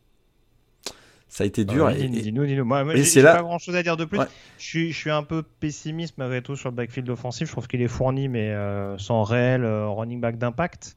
ça 1.36 1.44
a 1.44 1.48
été 1.48 1.66
dur. 1.66 1.92
dis-nous, 1.92 2.46
dis-nous. 2.46 2.64
Moi, 2.64 2.86
moi 2.86 2.96
j'ai 2.96 3.22
pas 3.22 3.42
grand-chose 3.42 3.76
à 3.76 3.84
dire 3.84 3.98
de 3.98 4.06
plus. 4.06 4.22
Je, 4.58 4.64
suis, 4.64 4.94
je 4.94 4.98
suis 4.98 5.12
un 5.12 5.24
peu 5.24 5.44
pessimiste 5.44 6.18
malgré 6.18 6.42
tout 6.42 6.56
sur 6.56 6.70
le 6.70 6.76
backfield 6.76 7.10
offensif. 7.10 7.48
Je 7.50 7.52
trouve 7.52 7.68
qu'il 7.68 7.82
est 7.82 7.90
fourni, 7.90 8.30
mais 8.30 8.52
euh, 8.52 8.98
sans 8.98 9.24
réel 9.24 9.66
euh, 9.66 9.86
running 9.90 10.22
back 10.22 10.38
d'impact. 10.38 10.96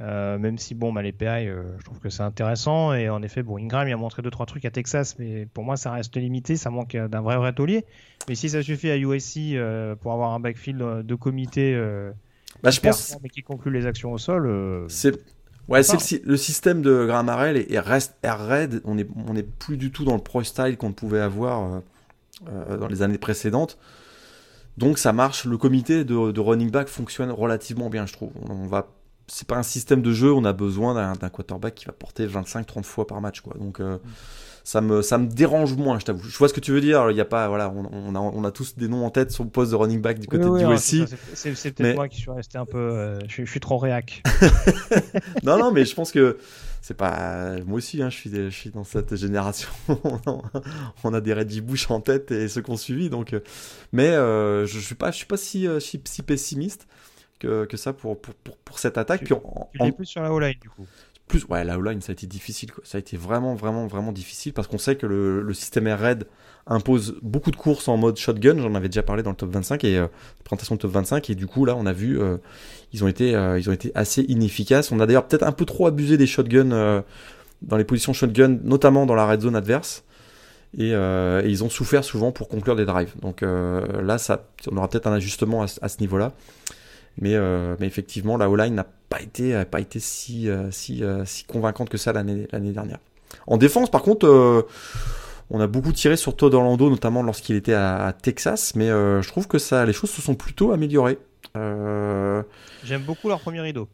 Euh, 0.00 0.38
même 0.38 0.56
si 0.56 0.74
bon, 0.74 0.90
bah, 0.90 1.02
les 1.02 1.12
PI, 1.12 1.48
je 1.48 1.84
trouve 1.84 2.00
que 2.00 2.08
c'est 2.08 2.22
intéressant. 2.22 2.94
Et 2.94 3.10
en 3.10 3.22
effet, 3.22 3.42
bon, 3.42 3.58
Ingram 3.58 3.86
il 3.86 3.92
a 3.92 3.96
montré 3.98 4.22
2-3 4.22 4.46
trucs 4.46 4.64
à 4.64 4.70
Texas, 4.70 5.16
mais 5.18 5.44
pour 5.44 5.64
moi, 5.64 5.76
ça 5.76 5.92
reste 5.92 6.16
limité. 6.16 6.56
Ça 6.56 6.70
manque 6.70 6.96
d'un 6.96 7.20
vrai 7.20 7.36
vrai 7.36 7.52
taulier. 7.52 7.84
Mais 8.30 8.34
si 8.34 8.48
ça 8.48 8.62
suffit 8.62 8.90
à 8.90 8.96
USC 8.96 9.54
pour 10.00 10.14
avoir 10.14 10.32
un 10.32 10.40
backfield 10.40 10.78
de 11.04 11.14
comité 11.14 11.78
bah, 12.62 12.70
je 12.70 12.80
pense... 12.80 13.18
mais 13.22 13.28
qui 13.28 13.42
conclut 13.42 13.70
les 13.70 13.84
actions 13.84 14.12
au 14.12 14.18
sol, 14.18 14.86
c'est 14.88 15.12
Ouais, 15.68 15.82
c'est 15.82 16.24
le, 16.24 16.36
système 16.36 16.82
de 16.82 17.06
Graham 17.06 17.28
Harrell 17.28 17.64
et, 17.68 17.78
reste 17.78 18.16
Air 18.22 18.46
Red. 18.46 18.80
On 18.84 18.96
n'est 18.96 19.06
on 19.28 19.36
est 19.36 19.42
plus 19.42 19.76
du 19.76 19.92
tout 19.92 20.04
dans 20.04 20.14
le 20.14 20.22
pro 20.22 20.42
style 20.42 20.76
qu'on 20.76 20.92
pouvait 20.92 21.20
avoir 21.20 21.62
euh, 21.62 21.80
euh, 22.48 22.76
dans 22.76 22.88
les 22.88 23.02
années 23.02 23.18
précédentes. 23.18 23.78
Donc 24.76 24.98
ça 24.98 25.12
marche. 25.12 25.44
Le 25.44 25.56
comité 25.58 26.04
de, 26.04 26.40
running 26.40 26.70
back 26.70 26.88
fonctionne 26.88 27.30
relativement 27.30 27.90
bien, 27.90 28.06
je 28.06 28.12
trouve. 28.12 28.32
On 28.48 28.66
va, 28.66 28.88
c'est 29.28 29.46
pas 29.46 29.56
un 29.56 29.62
système 29.62 30.02
de 30.02 30.12
jeu. 30.12 30.32
On 30.32 30.44
a 30.44 30.52
besoin 30.52 31.14
d'un 31.14 31.28
quarterback 31.28 31.74
qui 31.74 31.84
va 31.84 31.92
porter 31.92 32.26
25-30 32.26 32.82
fois 32.82 33.06
par 33.06 33.20
match, 33.20 33.40
quoi. 33.40 33.54
Donc 33.58 33.80
euh, 33.80 33.98
ça 34.64 34.80
me, 34.80 35.02
ça 35.02 35.18
me 35.18 35.26
dérange 35.26 35.74
moins, 35.74 35.98
je 35.98 36.04
t'avoue. 36.04 36.28
Je 36.28 36.36
vois 36.36 36.48
ce 36.48 36.54
que 36.54 36.60
tu 36.60 36.72
veux 36.72 36.80
dire. 36.80 37.10
Il 37.10 37.16
y 37.16 37.20
a 37.20 37.24
pas, 37.24 37.48
voilà, 37.48 37.70
on, 37.70 38.14
a, 38.14 38.18
on 38.18 38.44
a 38.44 38.50
tous 38.50 38.76
des 38.76 38.88
noms 38.88 39.04
en 39.04 39.10
tête 39.10 39.32
sur 39.32 39.44
le 39.44 39.50
poste 39.50 39.72
de 39.72 39.76
running 39.76 40.00
back 40.00 40.18
du 40.18 40.28
côté 40.28 40.44
du 40.44 40.72
USC. 40.72 41.08
C'est 41.34 41.72
peut-être 41.72 41.96
moi 41.96 42.08
qui 42.08 42.20
suis 42.20 42.30
resté 42.30 42.58
un 42.58 42.66
peu. 42.66 42.78
Euh, 42.78 43.18
je, 43.28 43.44
suis 43.44 43.60
trop 43.60 43.78
réac. 43.78 44.22
non, 45.42 45.58
non, 45.58 45.72
mais 45.72 45.84
je 45.84 45.94
pense 45.94 46.12
que 46.12 46.38
c'est 46.80 46.96
pas. 46.96 47.56
Moi 47.66 47.78
aussi, 47.78 48.02
hein, 48.02 48.10
je, 48.10 48.16
suis, 48.16 48.30
je 48.30 48.50
suis 48.50 48.70
dans 48.70 48.84
cette 48.84 49.16
génération. 49.16 49.68
on 51.04 51.14
a 51.14 51.20
des 51.20 51.34
Reggie 51.34 51.60
Bush 51.60 51.90
en 51.90 52.00
tête 52.00 52.30
et 52.30 52.46
ceux 52.48 52.62
qu'on 52.62 52.76
suivi. 52.76 53.10
Donc, 53.10 53.32
euh, 53.32 53.40
mais 53.92 54.10
euh, 54.10 54.64
je, 54.66 54.78
je 54.78 54.84
suis 54.84 54.94
pas, 54.94 55.10
je 55.10 55.16
suis 55.16 55.26
pas 55.26 55.36
si, 55.36 55.66
si, 55.80 56.22
pessimiste 56.22 56.86
que, 57.40 57.64
que 57.64 57.76
ça 57.76 57.92
pour, 57.92 58.20
pour, 58.20 58.34
pour, 58.64 58.78
cette 58.78 58.96
attaque. 58.96 59.24
Tu, 59.24 59.34
Puis 59.72 59.92
plus 59.92 60.06
sur 60.06 60.22
la 60.22 60.32
O-line 60.32 60.54
du 60.60 60.68
coup 60.68 60.86
plus, 61.32 61.46
ouais, 61.48 61.64
la 61.64 61.78
O-line, 61.78 62.02
ça 62.02 62.10
a 62.10 62.12
été 62.12 62.26
difficile. 62.26 62.70
Ça 62.84 62.98
a 62.98 63.00
été 63.00 63.16
vraiment, 63.16 63.54
vraiment, 63.54 63.86
vraiment 63.86 64.12
difficile 64.12 64.52
parce 64.52 64.68
qu'on 64.68 64.76
sait 64.76 64.96
que 64.96 65.06
le, 65.06 65.54
système 65.54 65.86
Air 65.86 65.98
Raid 65.98 66.26
impose 66.66 67.16
beaucoup 67.22 67.50
de 67.50 67.56
courses 67.56 67.88
en 67.88 67.96
mode 67.96 68.18
shotgun. 68.18 68.58
J'en 68.58 68.74
avais 68.74 68.90
déjà 68.90 69.02
parlé 69.02 69.22
dans 69.22 69.30
le 69.30 69.36
top 69.36 69.50
25 69.50 69.82
et 69.84 69.96
euh, 69.96 70.08
présentation 70.44 70.74
de 70.74 70.80
top 70.80 70.90
25. 70.90 71.30
Et 71.30 71.34
du 71.34 71.46
coup, 71.46 71.64
là, 71.64 71.74
on 71.74 71.86
a 71.86 71.92
vu, 71.94 72.20
euh, 72.20 72.36
ils, 72.92 73.02
ont 73.02 73.08
été, 73.08 73.34
euh, 73.34 73.58
ils 73.58 73.70
ont 73.70 73.72
été 73.72 73.92
assez 73.94 74.22
inefficaces. 74.22 74.92
On 74.92 75.00
a 75.00 75.06
d'ailleurs 75.06 75.26
peut-être 75.26 75.42
un 75.42 75.52
peu 75.52 75.64
trop 75.64 75.86
abusé 75.86 76.18
des 76.18 76.26
shotguns 76.26 77.02
dans 77.62 77.76
les 77.78 77.84
positions 77.84 78.12
shotgun, 78.12 78.58
notamment 78.62 79.06
dans 79.06 79.14
la 79.14 79.26
red 79.26 79.40
zone 79.40 79.56
adverse. 79.56 80.04
Et, 80.76 80.90
ils 80.90 81.64
ont 81.64 81.70
souffert 81.70 82.04
souvent 82.04 82.30
pour 82.30 82.48
conclure 82.48 82.76
des 82.76 82.84
drives. 82.84 83.14
Donc 83.22 83.40
là, 83.40 84.18
ça, 84.18 84.48
on 84.70 84.76
aura 84.76 84.88
peut-être 84.88 85.06
un 85.06 85.14
ajustement 85.14 85.62
à, 85.62 85.88
ce 85.88 85.98
niveau-là. 86.00 86.32
Mais, 87.18 87.38
mais 87.80 87.86
effectivement, 87.86 88.36
la 88.36 88.50
O-line 88.50 88.74
n'a 88.74 88.86
pas 89.12 89.20
été, 89.20 89.64
pas 89.66 89.80
été 89.80 90.00
si, 90.00 90.48
euh, 90.48 90.70
si, 90.70 91.04
euh, 91.04 91.24
si 91.26 91.44
convaincante 91.44 91.90
que 91.90 91.98
ça 91.98 92.12
l'année 92.14 92.46
dernière. 92.50 92.98
En 93.46 93.58
défense, 93.58 93.90
par 93.90 94.02
contre, 94.02 94.26
euh, 94.26 94.62
on 95.50 95.60
a 95.60 95.66
beaucoup 95.66 95.92
tiré 95.92 96.16
sur 96.16 96.34
Todd 96.34 96.54
Orlando, 96.54 96.88
notamment 96.88 97.22
lorsqu'il 97.22 97.56
était 97.56 97.74
à, 97.74 98.14
Texas, 98.20 98.74
mais 98.74 98.88
je 98.88 99.28
trouve 99.28 99.48
que 99.48 99.58
ça, 99.58 99.84
les 99.84 99.92
choses 99.92 100.10
se 100.10 100.22
sont 100.22 100.34
plutôt 100.34 100.72
améliorées. 100.72 101.18
J'aime 101.54 103.02
beaucoup 103.06 103.28
leur 103.28 103.40
premier 103.40 103.60
rideau. 103.60 103.88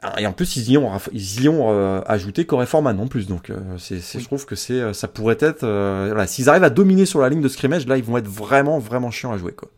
Ah, 0.00 0.14
et 0.20 0.26
en 0.26 0.32
plus, 0.32 0.56
ils 0.56 0.70
y 0.70 0.78
ont, 0.78 0.90
ils 1.12 1.42
y 1.42 1.48
ont 1.48 2.02
ajouté 2.06 2.46
Corey 2.46 2.66
Foreman 2.66 2.98
en 3.00 3.06
plus. 3.06 3.26
Donc, 3.26 3.52
c'est, 3.76 4.00
je 4.00 4.24
trouve 4.24 4.46
que 4.46 4.54
c'est, 4.54 4.94
ça 4.94 5.08
pourrait 5.08 5.38
être. 5.40 5.60
Voilà, 5.60 6.26
s'ils 6.26 6.48
arrivent 6.48 6.64
à 6.64 6.70
dominer 6.70 7.04
sur 7.04 7.20
la 7.20 7.28
ligne 7.28 7.42
de 7.42 7.48
scrimmage, 7.48 7.86
là, 7.86 7.98
ils 7.98 8.04
vont 8.04 8.16
être 8.16 8.28
vraiment, 8.28 8.78
vraiment 8.78 9.10
chiants 9.10 9.32
à 9.32 9.36
jouer. 9.36 9.52
Quoi. 9.52 9.68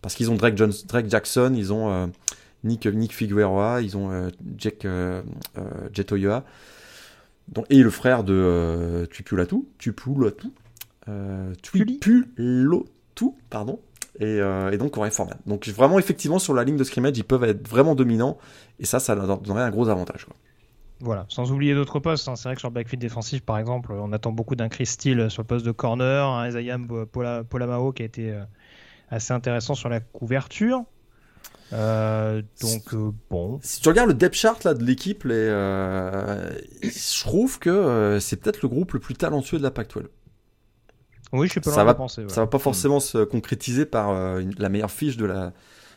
Parce 0.00 0.14
qu'ils 0.14 0.30
ont 0.30 0.36
Drake, 0.36 0.56
Jones, 0.56 0.72
Drake 0.86 1.10
Jackson, 1.10 1.52
ils 1.54 1.72
ont 1.72 2.10
Nick, 2.66 2.86
Nick 2.86 3.12
Figueroa, 3.12 3.80
ils 3.82 3.96
ont 3.96 4.10
euh, 4.10 4.28
Jack 4.58 4.84
euh, 4.84 5.22
euh, 5.58 5.62
Jetoya, 5.92 6.44
et 7.70 7.82
le 7.82 7.90
frère 7.90 8.24
de 8.24 9.06
Tupulatu, 9.10 9.56
Tupulatu, 9.78 10.48
Tupulatu, 11.62 12.26
pardon, 13.48 13.78
et, 14.18 14.38
et, 14.38 14.78
donc 14.78 14.92
Corey 14.92 15.10
Foreman. 15.10 15.38
Donc 15.46 15.68
vraiment, 15.68 15.98
effectivement, 15.98 16.40
sur 16.40 16.54
la 16.54 16.64
ligne 16.64 16.76
de 16.76 16.84
scrimmage, 16.84 17.16
ils 17.16 17.24
peuvent 17.24 17.44
être 17.44 17.68
vraiment 17.68 17.94
dominants, 17.94 18.38
et 18.80 18.84
ça, 18.84 18.98
ça 18.98 19.14
leur 19.14 19.38
donnerait 19.38 19.62
un 19.62 19.70
gros 19.70 19.88
avantage. 19.88 20.26
Voilà, 20.98 21.26
sans 21.28 21.52
oublier 21.52 21.74
d'autres 21.74 22.00
postes. 22.00 22.26
Hein. 22.26 22.34
C'est 22.34 22.48
vrai 22.48 22.54
que 22.54 22.60
sur 22.60 22.70
le 22.70 22.74
backfield 22.74 23.00
défensif, 23.00 23.42
par 23.42 23.58
exemple, 23.58 23.92
on 23.92 24.12
attend 24.12 24.32
beaucoup 24.32 24.56
d'un 24.56 24.68
Chris 24.68 24.86
Steele 24.86 25.30
sur 25.30 25.42
le 25.42 25.46
poste 25.46 25.64
de 25.64 25.70
corner, 25.70 26.26
un 26.26 26.48
Isaiah 26.48 26.78
Polamao 27.48 27.92
qui 27.92 28.02
a 28.02 28.06
été 28.06 28.34
assez 29.08 29.32
intéressant 29.32 29.74
sur 29.74 29.88
la 29.88 30.00
couverture. 30.00 30.84
Euh, 31.72 32.42
donc 32.60 32.94
euh, 32.94 33.10
bon. 33.28 33.58
Si 33.62 33.80
tu 33.80 33.88
regardes 33.88 34.08
le 34.08 34.14
depth 34.14 34.34
chart 34.34 34.62
là 34.64 34.74
de 34.74 34.84
l'équipe, 34.84 35.24
euh, 35.26 36.50
je 36.82 37.20
trouve 37.24 37.58
que 37.58 38.18
c'est 38.20 38.36
peut-être 38.36 38.62
le 38.62 38.68
groupe 38.68 38.92
le 38.92 39.00
plus 39.00 39.14
talentueux 39.14 39.58
de 39.58 39.62
la 39.62 39.70
Pac-12. 39.70 40.04
Oui, 41.32 41.48
je 41.48 41.52
suis 41.52 41.60
pas 41.60 41.72
ça 41.72 41.82
va, 41.82 41.94
penser, 41.94 42.24
ça 42.28 42.42
va 42.42 42.46
pas 42.46 42.60
forcément 42.60 43.00
se 43.00 43.24
concrétiser 43.24 43.84
par 43.84 44.14
la 44.40 44.68
meilleure 44.68 44.92
fiche 44.92 45.16
de 45.16 45.26
la, 45.26 45.52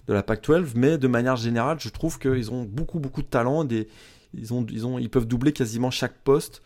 de 0.07 0.13
la 0.13 0.23
PAC-12, 0.23 0.71
mais 0.73 0.97
de 0.97 1.07
manière 1.07 1.35
générale, 1.35 1.79
je 1.79 1.89
trouve 1.89 2.17
qu'ils 2.17 2.51
ont 2.51 2.63
beaucoup, 2.63 2.99
beaucoup 2.99 3.21
de 3.21 3.27
talent. 3.27 3.63
Des, 3.63 3.87
ils, 4.33 4.53
ont, 4.55 4.65
ils, 4.71 4.87
ont, 4.87 4.97
ils 4.97 5.09
peuvent 5.09 5.27
doubler 5.27 5.53
quasiment 5.53 5.91
chaque 5.91 6.17
poste. 6.23 6.63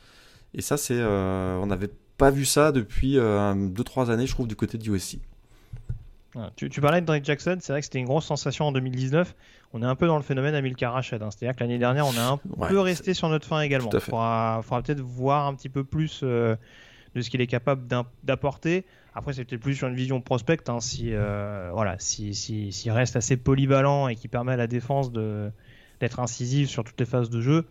Et 0.53 0.61
ça, 0.61 0.77
c'est, 0.77 1.03
on 1.03 1.65
n'avait 1.65 1.91
pas 2.17 2.31
vu 2.31 2.45
ça 2.45 2.71
depuis 2.71 3.17
2-3 3.17 4.09
années, 4.09 4.27
je 4.27 4.31
trouve, 4.31 4.47
du 4.47 4.55
côté 4.55 4.77
de 4.77 4.89
USC. 4.89 5.19
Tu, 6.55 6.81
parlais 6.81 7.01
de 7.01 7.05
Drake 7.05 7.25
Jackson, 7.25 7.57
c'est 7.59 7.73
vrai 7.73 7.81
que 7.81 7.85
c'était 7.85 7.99
une 7.99 8.05
grosse 8.05 8.25
sensation 8.25 8.65
en 8.65 8.71
2019. 8.71 9.35
On 9.73 9.81
est 9.81 9.85
un 9.85 9.95
peu 9.95 10.07
dans 10.07 10.17
le 10.17 10.23
phénomène 10.23 10.55
Amilcar 10.55 10.93
Rached. 10.93 11.21
Hein. 11.21 11.29
C'est-à-dire 11.31 11.55
que 11.55 11.63
l'année 11.63 11.77
dernière, 11.77 12.07
on 12.07 12.17
a 12.17 12.23
un 12.23 12.67
peu 12.67 12.79
resté 12.79 13.13
sur 13.13 13.29
notre 13.29 13.47
fin 13.47 13.61
également. 13.61 13.89
Il 13.93 13.99
faudra, 13.99 14.63
peut-être 14.69 15.01
voir 15.01 15.47
un 15.47 15.53
petit 15.53 15.69
peu 15.69 15.83
plus 15.83 16.21
euh, 16.23 16.55
de 17.15 17.21
ce 17.21 17.29
qu'il 17.29 17.41
est 17.41 17.47
capable 17.47 17.87
d'apporter. 18.23 18.85
Après, 19.15 19.33
c'était 19.33 19.59
plus 19.59 19.75
sur 19.75 19.87
une 19.87 19.95
vision 19.95 20.21
prospect. 20.21 20.69
Hein, 20.69 20.79
si, 20.79 21.13
euh, 21.13 21.69
voilà, 21.71 21.97
s'il 21.99 22.35
si, 22.35 22.91
reste 22.91 23.15
assez 23.15 23.37
polyvalent 23.37 24.07
et 24.07 24.15
qui 24.15 24.27
permet 24.27 24.53
à 24.53 24.57
la 24.57 24.67
défense 24.67 25.11
d'être 25.11 26.19
incisive 26.19 26.67
sur 26.67 26.83
toutes 26.83 26.99
les 26.99 27.05
phases 27.05 27.29
de 27.29 27.41
jeu, 27.41 27.67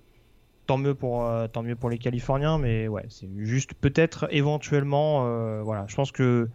tant 0.67 0.79
mieux 0.79 0.95
pour, 0.95 1.27
euh, 1.27 1.49
tant 1.49 1.65
mieux 1.65 1.75
pour 1.75 1.91
les 1.91 1.99
Californiens. 1.99 2.59
Mais 2.59 2.87
ouais, 2.87 3.07
c'est 3.09 3.29
juste 3.39 3.75
peut-être 3.75 4.29
éventuellement. 4.31 5.63
voilà, 5.65 5.87
je 5.89 5.97
pense 5.97 6.13
que 6.13 6.49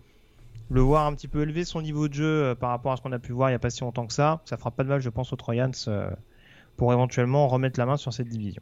le 0.70 0.82
voir 0.82 1.06
un 1.06 1.14
petit 1.14 1.28
peu 1.28 1.42
élever 1.44 1.64
son 1.64 1.82
niveau 1.82 2.08
de 2.08 2.14
jeu 2.14 2.26
euh, 2.26 2.56
par 2.56 2.72
rapport 2.72 2.92
à 2.92 2.98
ce 2.98 3.02
qu'on 3.02 3.12
a 3.14 3.20
pu 3.20 3.32
voir 3.32 3.50
il 3.50 3.54
n'y 3.54 3.56
a 3.56 3.60
pas 3.60 3.70
si 3.70 3.82
longtemps 3.82 4.06
que 4.06 4.14
ça, 4.14 4.42
ça 4.46 4.58
fera 4.58 4.72
pas 4.72 4.84
de 4.84 4.90
mal, 4.90 5.00
je 5.00 5.10
pense, 5.10 5.32
aux 5.32 5.38
Troyans 5.38 5.72
euh, 5.88 6.10
pour 6.76 6.92
éventuellement 6.92 7.48
remettre 7.48 7.80
la 7.80 7.86
main 7.86 7.98
sur 7.98 8.12
cette 8.12 8.28
division. 8.28 8.62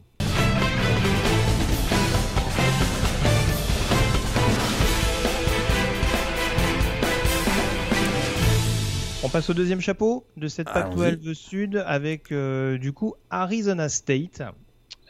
On 9.24 9.28
passe 9.28 9.50
au 9.50 9.54
deuxième 9.54 9.80
chapeau 9.80 10.24
de 10.36 10.46
cette 10.46 10.68
Pac-12 10.68 11.34
Sud 11.34 11.84
avec 11.84 12.30
euh, 12.30 12.78
du 12.78 12.92
coup 12.92 13.14
Arizona 13.28 13.88
State. 13.88 14.40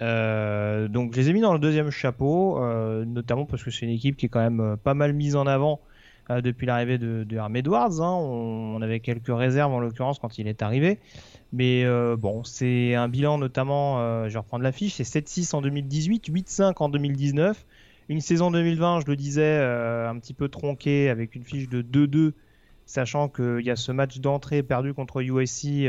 donc 0.01 1.13
je 1.13 1.21
les 1.21 1.29
ai 1.29 1.33
mis 1.35 1.43
dans 1.43 1.53
le 1.53 1.59
deuxième 1.59 1.91
chapeau, 1.91 2.59
notamment 3.05 3.45
parce 3.45 3.63
que 3.63 3.71
c'est 3.71 3.85
une 3.85 3.93
équipe 3.93 4.17
qui 4.17 4.27
est 4.27 4.29
quand 4.31 4.41
même 4.41 4.79
pas 4.83 4.95
mal 4.95 5.13
mise 5.13 5.37
en 5.37 5.47
avant 5.47 5.81
euh, 6.31 6.41
depuis 6.41 6.67
l'arrivée 6.67 6.99
de, 6.99 7.25
de 7.25 7.37
Herm 7.37 7.55
Edwards. 7.55 8.01
Hein. 8.01 8.13
On, 8.13 8.83
avait 8.83 9.01
quelques 9.01 9.29
réserves 9.29 9.73
en 9.73 9.79
l'occurrence 9.79 10.19
quand 10.19 10.39
il 10.39 10.49
est 10.49 10.61
arrivé. 10.61 10.99
Mais 11.53 11.85
euh, 11.85 12.17
bon, 12.17 12.43
c'est 12.43 12.95
un 12.95 13.09
bilan 13.09 13.39
notamment, 13.39 14.01
euh, 14.01 14.29
je 14.29 14.33
vais 14.33 14.41
reprendre 14.41 14.65
la 14.65 14.73
fiche, 14.73 14.95
c'est 14.95 15.05
7-6 15.05 15.55
en 15.55 15.63
2018, 15.63 16.29
8-5 16.29 16.75
en 16.79 16.89
2019. 16.89 17.65
Une 18.09 18.21
saison 18.21 18.51
2020, 18.51 19.01
je 19.01 19.07
le 19.07 19.17
disais, 19.17 19.57
un 19.59 20.17
petit 20.19 20.35
peu 20.35 20.49
tronquée 20.49 21.09
avec 21.09 21.35
une 21.35 21.45
fiche 21.45 21.69
de 21.69 21.83
2-2 21.83 22.33
sachant 22.85 23.29
qu'il 23.29 23.63
y 23.63 23.71
a 23.71 23.75
ce 23.75 23.91
match 23.91 24.19
d'entrée 24.19 24.63
perdu 24.63 24.95
contre 24.95 25.23
USC 25.23 25.89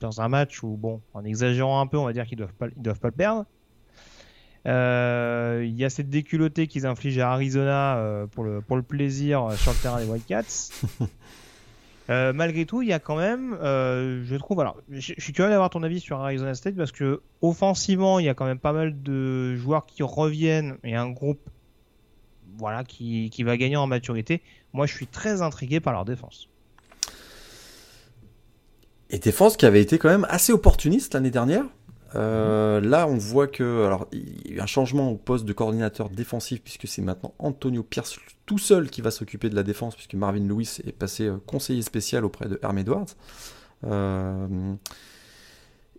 dans 0.00 0.20
un 0.20 0.28
match 0.28 0.64
où, 0.64 0.76
bon, 0.76 1.00
en 1.14 1.24
exagérant 1.24 1.80
un 1.80 1.86
peu, 1.86 1.98
on 1.98 2.04
va 2.04 2.12
dire 2.12 2.26
qu'ils 2.26 2.38
pas, 2.38 2.66
doivent 2.76 2.98
pas 2.98 3.08
le 3.08 3.14
perdre. 3.14 3.46
Euh, 4.66 5.62
il 5.64 5.76
y 5.76 5.84
a 5.84 5.90
cette 5.90 6.10
déculottée 6.10 6.66
qu'ils 6.66 6.86
infligent 6.86 7.20
à 7.20 7.30
Arizona 7.30 7.96
euh, 7.96 8.26
pour, 8.26 8.42
le, 8.44 8.60
pour 8.60 8.76
le 8.76 8.82
plaisir 8.82 9.44
euh, 9.44 9.56
sur 9.56 9.72
le 9.72 9.78
terrain 9.78 10.00
des 10.00 10.06
Wildcats. 10.06 10.70
malgré 12.08 12.66
tout, 12.66 12.82
il 12.82 12.88
y 12.88 12.92
a 12.92 12.98
quand 12.98 13.16
même, 13.16 13.56
je 13.60 14.36
trouve, 14.36 14.60
alors, 14.60 14.76
je, 14.90 15.14
suis 15.18 15.32
curieux 15.32 15.50
d'avoir 15.50 15.70
ton 15.70 15.82
avis 15.82 16.00
sur 16.00 16.20
Arizona 16.20 16.54
State 16.54 16.76
parce 16.76 16.92
que 16.92 17.20
offensivement, 17.42 18.20
il 18.20 18.26
y 18.26 18.28
a 18.28 18.34
quand 18.34 18.44
même 18.44 18.60
pas 18.60 18.72
mal 18.72 19.02
de 19.02 19.56
joueurs 19.56 19.86
qui 19.86 20.04
reviennent 20.04 20.76
et 20.84 20.94
un 20.94 21.10
groupe, 21.10 21.40
voilà, 22.58 22.84
qui, 22.84 23.28
qui 23.30 23.42
va 23.42 23.56
gagner 23.56 23.76
en 23.76 23.88
maturité. 23.88 24.40
Moi, 24.72 24.86
je 24.86 24.94
suis 24.94 25.08
très 25.08 25.42
intrigué 25.42 25.80
par 25.80 25.92
leur 25.92 26.04
défense. 26.04 26.48
Et 29.10 29.18
défense 29.18 29.56
qui 29.56 29.66
avait 29.66 29.82
été 29.82 29.98
quand 29.98 30.08
même 30.08 30.26
assez 30.28 30.52
opportuniste 30.52 31.14
l'année 31.14 31.30
dernière. 31.30 31.64
Euh, 32.14 32.80
là, 32.80 33.08
on 33.08 33.16
voit 33.16 33.46
que 33.46 33.84
alors 33.84 34.06
il 34.12 34.50
y 34.50 34.52
a 34.52 34.56
eu 34.56 34.60
un 34.60 34.66
changement 34.66 35.10
au 35.10 35.16
poste 35.16 35.44
de 35.44 35.52
coordinateur 35.52 36.08
défensif 36.08 36.62
puisque 36.62 36.86
c'est 36.86 37.02
maintenant 37.02 37.34
Antonio 37.38 37.82
Pierce 37.82 38.16
tout 38.46 38.58
seul 38.58 38.90
qui 38.90 39.00
va 39.00 39.10
s'occuper 39.10 39.50
de 39.50 39.56
la 39.56 39.64
défense 39.64 39.96
puisque 39.96 40.14
Marvin 40.14 40.46
Lewis 40.46 40.78
est 40.86 40.92
passé 40.92 41.24
euh, 41.26 41.38
conseiller 41.46 41.82
spécial 41.82 42.24
auprès 42.24 42.48
de 42.48 42.60
Herm 42.62 42.78
Edwards. 42.78 43.06
Euh, 43.84 44.74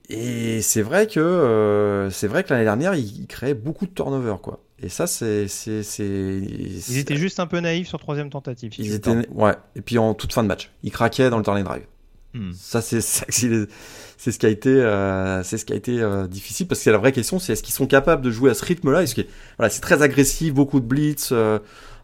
et 0.10 0.62
c'est 0.62 0.82
vrai 0.82 1.08
que 1.08 2.08
c'est 2.12 2.28
vrai 2.28 2.46
que 2.46 2.54
l'année 2.54 2.64
dernière, 2.64 2.96
il, 2.96 3.28
créait 3.28 3.54
beaucoup 3.54 3.86
de 3.86 3.92
turnover 3.92 4.36
quoi. 4.42 4.62
Et 4.80 4.88
ça, 4.88 5.06
c'est 5.06 5.50
c'est 5.50 5.82
ils 6.00 6.98
étaient 6.98 7.18
juste 7.18 7.42
un 7.42 7.48
peu 7.48 7.60
naïfs 7.60 7.90
sur 7.90 8.00
troisième 8.00 8.30
tentative. 8.30 8.74
ils 8.78 8.94
étaient 8.94 9.28
ouais. 9.32 9.56
Et 9.76 9.82
puis 9.82 9.98
en 9.98 10.14
toute 10.14 10.32
fin 10.32 10.44
de 10.44 10.48
match, 10.48 10.72
ils 10.84 10.92
craquaient 10.92 11.30
dans 11.30 11.38
le 11.38 11.44
dernier 11.44 11.64
drive. 11.64 11.84
Hmm. 12.38 12.52
Ça, 12.54 12.82
c'est 12.82 13.02
c'est 14.18 14.32
ce 14.32 14.40
qui 14.40 14.46
a 14.48 14.50
été, 14.50 14.70
euh, 14.70 15.44
c'est 15.44 15.58
ce 15.58 15.66
qui 15.66 15.74
a 15.74 15.76
été 15.76 16.02
euh, 16.02 16.28
difficile 16.28 16.68
parce 16.68 16.84
que 16.84 16.90
la 16.90 16.98
vraie 16.98 17.12
question, 17.12 17.38
c'est 17.38 17.54
est-ce 17.54 17.62
qu'ils 17.62 17.76
sont 17.76 17.86
capables 17.86 18.24
de 18.24 18.32
jouer 18.32 18.50
à 18.50 18.56
ce 18.56 18.66
rythme-là? 18.66 19.04
Est-ce 19.04 19.14
que 19.14 19.22
voilà, 19.58 19.70
c'est 19.70 19.82
très 19.82 20.02
agressif, 20.02 20.54
beaucoup 20.54 20.80
de 20.80 20.86
blitz. 20.86 21.30
Euh, 21.32 21.60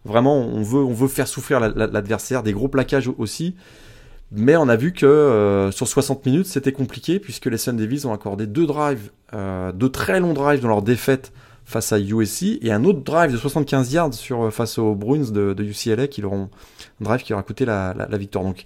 vraiment, 0.05 0.37
on 0.39 0.61
veut, 0.61 0.83
on 0.83 0.93
veut 0.93 1.07
faire 1.07 1.27
souffrir 1.27 1.59
l'adversaire, 1.59 2.43
des 2.43 2.53
gros 2.53 2.67
plaquages 2.67 3.09
aussi. 3.17 3.55
Mais 4.31 4.55
on 4.55 4.67
a 4.67 4.75
vu 4.75 4.93
que 4.93 5.69
sur 5.71 5.87
60 5.87 6.25
minutes, 6.25 6.47
c'était 6.47 6.71
compliqué 6.71 7.19
puisque 7.19 7.45
les 7.45 7.57
Sun 7.57 7.77
Devils 7.77 8.07
ont 8.07 8.13
accordé 8.13 8.47
deux 8.47 8.65
drives, 8.65 9.11
deux 9.31 9.89
très 9.89 10.19
longs 10.19 10.33
drives 10.33 10.59
dans 10.59 10.69
leur 10.69 10.81
défaite 10.81 11.31
face 11.65 11.93
à 11.93 11.99
USC 11.99 12.57
et 12.61 12.71
un 12.71 12.83
autre 12.83 13.01
drive 13.01 13.31
de 13.31 13.37
75 13.37 13.93
yards 13.93 14.13
sur 14.15 14.51
face 14.51 14.79
aux 14.79 14.95
Bruins 14.95 15.31
de, 15.31 15.53
de 15.53 15.63
UCLA 15.63 16.07
qui 16.07 16.21
leur 16.21 16.33
ont 16.33 16.49
un 16.99 17.03
drive 17.03 17.21
qui 17.21 17.33
aura 17.33 17.43
coûté 17.43 17.63
la, 17.63 17.93
la, 17.95 18.07
la 18.07 18.17
victoire. 18.17 18.43
Donc 18.43 18.65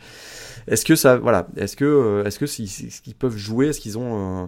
est-ce 0.68 0.86
que 0.86 0.96
ça, 0.96 1.18
voilà, 1.18 1.48
est-ce 1.56 1.76
que, 1.76 1.86
euh, 1.86 2.24
est-ce 2.26 2.40
que 2.40 3.02
qu'ils 3.02 3.16
peuvent 3.16 3.38
jouer, 3.38 3.68
est-ce 3.68 3.80
qu'ils 3.80 3.98
ont 3.98 4.44
euh, 4.44 4.48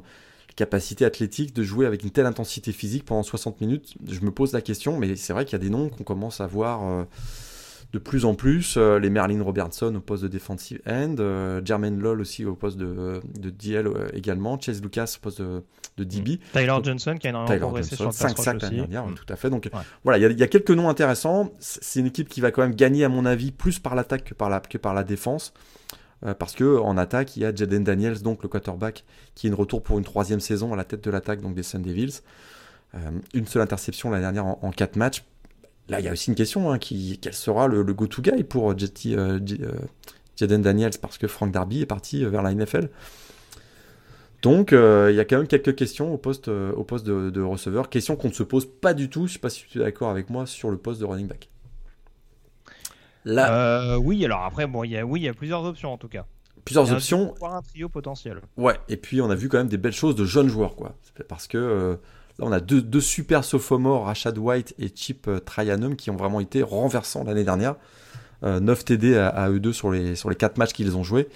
la 0.49 0.53
capacité 0.55 1.05
athlétique 1.05 1.55
de 1.55 1.63
jouer 1.63 1.85
avec 1.85 2.03
une 2.03 2.11
telle 2.11 2.25
intensité 2.25 2.71
physique 2.71 3.05
pendant 3.05 3.23
60 3.23 3.61
minutes? 3.61 3.95
Je 4.07 4.19
me 4.21 4.31
pose 4.31 4.51
la 4.51 4.61
question, 4.61 4.97
mais 4.97 5.15
c'est 5.15 5.33
vrai 5.33 5.45
qu'il 5.45 5.53
y 5.53 5.55
a 5.55 5.63
des 5.63 5.69
noms 5.69 5.89
qu'on 5.89 6.03
commence 6.03 6.41
à 6.41 6.47
voir 6.47 6.85
euh, 6.85 7.03
de 7.93 7.99
plus 7.99 8.25
en 8.25 8.35
plus. 8.35 8.77
les 8.77 9.09
Merlin 9.09 9.41
Robertson 9.41 9.95
au 9.95 10.01
poste 10.01 10.23
de 10.23 10.27
defensive 10.27 10.81
end, 10.87 11.15
Jermaine 11.65 11.99
Lowell 11.99 12.19
aussi 12.19 12.45
au 12.45 12.53
poste 12.53 12.77
de, 12.77 13.21
de 13.39 13.49
DL 13.49 13.89
également, 14.13 14.59
Chase 14.59 14.81
Lucas 14.81 15.15
au 15.17 15.21
poste 15.21 15.41
de, 15.41 15.63
de 15.97 16.03
DB. 16.03 16.33
Mm. 16.33 16.39
Tyler 16.51 16.77
Johnson 16.83 17.15
qui 17.17 17.27
a 17.27 17.29
énormément 17.31 17.59
progressé 17.59 17.95
sur 17.95 18.05
le 18.05 18.11
5 18.11 18.37
sacs 18.37 18.61
l'année 18.61 18.77
dernière, 18.77 19.07
mm. 19.07 19.15
tout 19.15 19.33
à 19.33 19.37
fait. 19.37 19.49
Donc 19.49 19.69
voilà, 20.03 20.19
il 20.19 20.37
y, 20.37 20.39
y, 20.39 20.43
a 20.43 20.47
quelques 20.47 20.69
noms 20.69 20.89
intéressants. 20.89 21.51
C'est 21.59 22.01
une 22.01 22.07
équipe 22.07 22.27
qui 22.29 22.41
va 22.41 22.51
quand 22.51 22.61
même 22.61 22.75
gagner 22.75 23.05
à 23.05 23.09
mon 23.09 23.25
avis 23.25 23.51
plus 23.51 23.79
par 23.79 23.95
l'attaque 23.95 24.25
que 24.25 24.33
par 24.33 24.49
la, 24.49 24.59
que 24.59 24.77
par 24.77 24.93
la 24.93 25.03
défense. 25.03 25.53
Euh, 26.25 26.33
parce 26.33 26.53
que 26.53 26.77
en 26.77 26.97
attaque, 26.97 27.37
il 27.37 27.41
y 27.41 27.45
a 27.45 27.53
Jaden 27.53 27.83
Daniels, 27.83 28.21
donc 28.21 28.43
le 28.43 28.49
quarterback, 28.49 29.05
qui 29.35 29.47
est 29.47 29.49
une 29.49 29.55
retour 29.55 29.81
pour 29.81 29.97
une 29.97 30.03
troisième 30.03 30.39
saison 30.39 30.73
à 30.73 30.75
la 30.75 30.83
tête 30.83 31.03
de 31.03 31.11
l'attaque 31.11 31.41
donc 31.41 31.55
des 31.55 31.63
Sun 31.63 31.81
Devils. 31.81 32.21
Euh, 32.95 32.97
une 33.33 33.45
seule 33.45 33.61
interception 33.61 34.09
la 34.09 34.19
dernière 34.19 34.45
en, 34.45 34.71
quatre 34.71 34.95
matchs. 34.95 35.23
Là, 35.87 35.99
il 35.99 36.05
y 36.05 36.09
a 36.09 36.11
aussi 36.11 36.29
une 36.29 36.35
question, 36.35 36.71
hein, 36.71 36.77
qui, 36.77 37.19
quel 37.21 37.33
sera 37.33 37.67
le, 37.67 37.83
go-to 37.83 38.21
guy 38.21 38.43
pour 38.43 38.71
euh, 38.71 39.39
Jaden 40.35 40.61
Daniels, 40.61 40.91
parce 41.01 41.17
que 41.17 41.27
Frank 41.27 41.51
Darby 41.51 41.81
est 41.81 41.85
parti 41.87 42.23
vers 42.25 42.43
la 42.43 42.53
NFL. 42.53 42.89
Donc, 44.41 44.71
il 44.71 45.15
y 45.15 45.19
a 45.19 45.25
quand 45.25 45.37
même 45.37 45.47
quelques 45.47 45.75
questions 45.75 46.13
au 46.13 46.17
poste, 46.17 46.47
au 46.47 46.83
poste 46.83 47.05
de, 47.05 47.29
de 47.29 47.41
receveur. 47.41 47.89
Questions 47.89 48.15
qu'on 48.15 48.29
ne 48.29 48.33
se 48.33 48.43
pose 48.43 48.65
pas 48.65 48.93
du 48.93 49.09
tout, 49.09 49.21
je 49.21 49.31
ne 49.31 49.33
sais 49.33 49.39
pas 49.39 49.49
si 49.49 49.65
tu 49.67 49.79
es 49.79 49.83
d'accord 49.83 50.09
avec 50.09 50.29
moi, 50.29 50.45
sur 50.45 50.69
le 50.69 50.77
poste 50.77 51.01
de 51.01 51.05
running 51.05 51.27
back. 51.27 51.49
Euh, 53.27 53.97
oui, 53.97 54.23
alors 54.25 54.43
après, 54.43 54.67
bon, 54.67 54.83
y 54.83 54.97
a, 54.97 55.05
oui, 55.05 55.21
il 55.21 55.23
y 55.23 55.29
a 55.29 55.33
plusieurs 55.33 55.63
options 55.63 55.91
en 55.93 55.97
tout 55.97 56.07
cas. 56.07 56.25
Plusieurs 56.65 56.91
options. 56.91 57.33
Un 57.41 57.61
trio 57.61 57.89
potentiel. 57.89 58.41
Ouais, 58.57 58.75
et 58.89 58.97
puis 58.97 59.21
on 59.21 59.29
a 59.29 59.35
vu 59.35 59.49
quand 59.49 59.57
même 59.57 59.69
des 59.69 59.77
belles 59.77 59.93
choses 59.93 60.15
de 60.15 60.25
jeunes 60.25 60.49
joueurs, 60.49 60.75
quoi. 60.75 60.95
Parce 61.27 61.47
que 61.47 61.57
euh, 61.57 61.91
là, 62.37 62.45
on 62.45 62.51
a 62.51 62.59
deux, 62.59 62.81
deux 62.81 63.01
super 63.01 63.43
sophomores, 63.43 64.05
Rashad 64.05 64.37
White 64.37 64.75
et 64.77 64.89
Chip 64.93 65.27
euh, 65.27 65.39
Tryanum, 65.39 65.95
qui 65.95 66.11
ont 66.11 66.15
vraiment 66.15 66.39
été 66.39 66.61
renversants 66.61 67.23
l'année 67.23 67.43
dernière. 67.43 67.75
9 68.41 68.85
TD 68.85 69.17
à, 69.17 69.49
eux 69.49 69.59
deux 69.59 69.73
sur 69.73 69.91
les, 69.91 70.15
sur 70.15 70.29
les 70.29 70.35
4 70.37 70.57
matchs 70.57 70.71
qu'ils 70.71 70.95
ont 70.95 71.03
joués. 71.03 71.27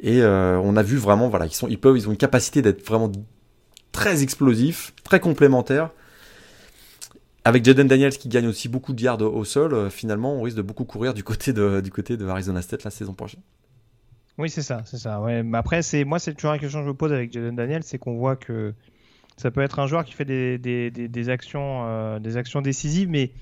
Et 0.00 0.20
on 0.24 0.76
a 0.76 0.82
vu 0.82 0.96
vraiment, 0.96 1.28
voilà, 1.28 1.46
ils, 1.46 1.54
sont, 1.54 1.68
ils, 1.68 1.78
peuvent, 1.78 1.96
ils 1.96 2.08
ont 2.08 2.10
une 2.10 2.16
capacité 2.16 2.60
d'être 2.60 2.84
vraiment 2.84 3.12
très 3.92 4.24
explosifs, 4.24 4.92
très 5.04 5.20
complémentaires. 5.20 5.90
Avec 7.44 7.64
Jaden 7.64 7.88
Daniels 7.88 8.16
qui 8.16 8.28
gagne 8.28 8.46
aussi 8.46 8.68
beaucoup 8.68 8.92
de 8.92 9.00
yards 9.00 9.22
au 9.22 9.44
sol, 9.44 9.72
euh, 9.72 9.90
finalement, 9.90 10.34
on 10.34 10.42
risque 10.42 10.58
de 10.58 10.62
beaucoup 10.62 10.84
courir 10.84 11.14
du 11.14 11.24
côté 11.24 11.52
de, 11.52 11.80
du 11.80 11.90
côté 11.90 12.16
de 12.16 12.26
Arizona 12.26 12.60
State 12.60 12.84
la 12.84 12.90
saison 12.90 13.14
prochaine. 13.14 13.40
Oui, 14.36 14.50
c'est 14.50 14.62
ça, 14.62 14.82
c'est 14.84 14.98
ça. 14.98 15.20
Ouais. 15.20 15.42
Mais 15.42 15.56
après, 15.56 15.82
c'est 15.82 16.04
moi, 16.04 16.18
c'est 16.18 16.34
toujours 16.34 16.52
la 16.52 16.58
question 16.58 16.80
que 16.80 16.84
je 16.84 16.90
me 16.90 16.94
pose 16.94 17.12
avec 17.12 17.32
Jaden 17.32 17.56
Daniels, 17.56 17.82
c'est 17.82 17.98
qu'on 17.98 18.16
voit 18.16 18.36
que 18.36 18.74
ça 19.38 19.50
peut 19.50 19.62
être 19.62 19.78
un 19.78 19.86
joueur 19.86 20.04
qui 20.04 20.12
fait 20.12 20.26
des, 20.26 20.58
des, 20.58 21.28
actions, 21.30 21.86
euh, 21.86 22.18
des 22.18 22.36
actions 22.36 22.60
décisives, 22.60 23.08
mais 23.08 23.32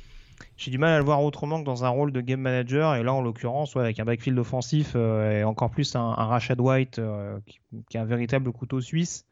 j'ai 0.57 0.71
du 0.71 0.79
mal 0.79 0.93
à 0.93 0.99
le 0.99 1.05
voir 1.05 1.21
autrement 1.23 1.59
que 1.61 1.65
dans 1.65 1.85
un 1.85 1.89
rôle 1.89 2.13
de 2.13 2.21
game 2.21 2.41
manager. 2.41 2.95
Et 2.95 3.03
là, 3.03 3.13
en 3.13 3.21
l'occurrence, 3.21 3.77
avec 3.77 3.99
un 3.99 4.05
backfield 4.05 4.39
offensif 4.39 4.93
euh, 4.95 5.41
et 5.41 5.45
encore 5.45 5.71
plus 5.71 5.97
un, 5.97 6.15
Rashad 6.15 6.61
White 6.61 7.01
qui, 7.47 7.59
qui, 7.91 7.97
est 7.97 8.01
un 8.01 8.05
véritable 8.05 8.53
couteau 8.53 8.81
suisse, 8.81 9.27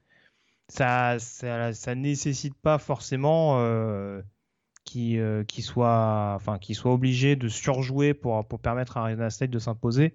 ça, 0.69 1.21
ça, 1.21 1.73
ça 1.73 1.95
nécessite 1.95 2.55
pas 2.55 2.79
forcément 2.79 3.61
qui, 4.87 5.18
qui, 5.47 5.61
soit, 5.61 6.32
enfin, 6.34 6.57
qui 6.59 6.74
soit 6.74 6.93
obligé 6.93 7.37
de 7.37 7.49
surjouer 7.49 8.14
pour, 8.14 8.43
pour 8.47 8.59
permettre 8.59 8.97
à 8.97 9.03
Arizona 9.03 9.28
State 9.28 9.51
de 9.51 9.59
s'imposer. 9.59 10.14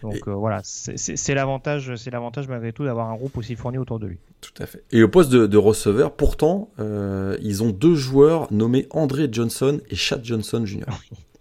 Donc 0.00 0.26
voilà, 0.26 0.62
c'est 0.64 1.34
l'avantage, 1.34 1.94
c'est 1.96 2.10
l'avantage 2.10 2.48
malgré 2.48 2.72
tout 2.72 2.84
d'avoir 2.84 3.10
un 3.10 3.16
groupe 3.16 3.36
aussi 3.36 3.56
fourni 3.56 3.76
autour 3.76 3.98
de 3.98 4.06
lui. 4.06 4.18
Tout 4.40 4.54
à 4.62 4.66
fait. 4.66 4.82
Et 4.90 5.02
au 5.02 5.08
poste 5.08 5.30
de, 5.30 5.56
receveur, 5.58 6.16
pourtant, 6.16 6.70
ils 6.78 7.62
ont 7.62 7.70
deux 7.70 7.94
joueurs 7.94 8.50
nommés 8.50 8.86
André 8.90 9.28
Johnson 9.30 9.80
et 9.90 9.96
Chad 9.96 10.24
Johnson 10.24 10.64
Jr. 10.64 10.86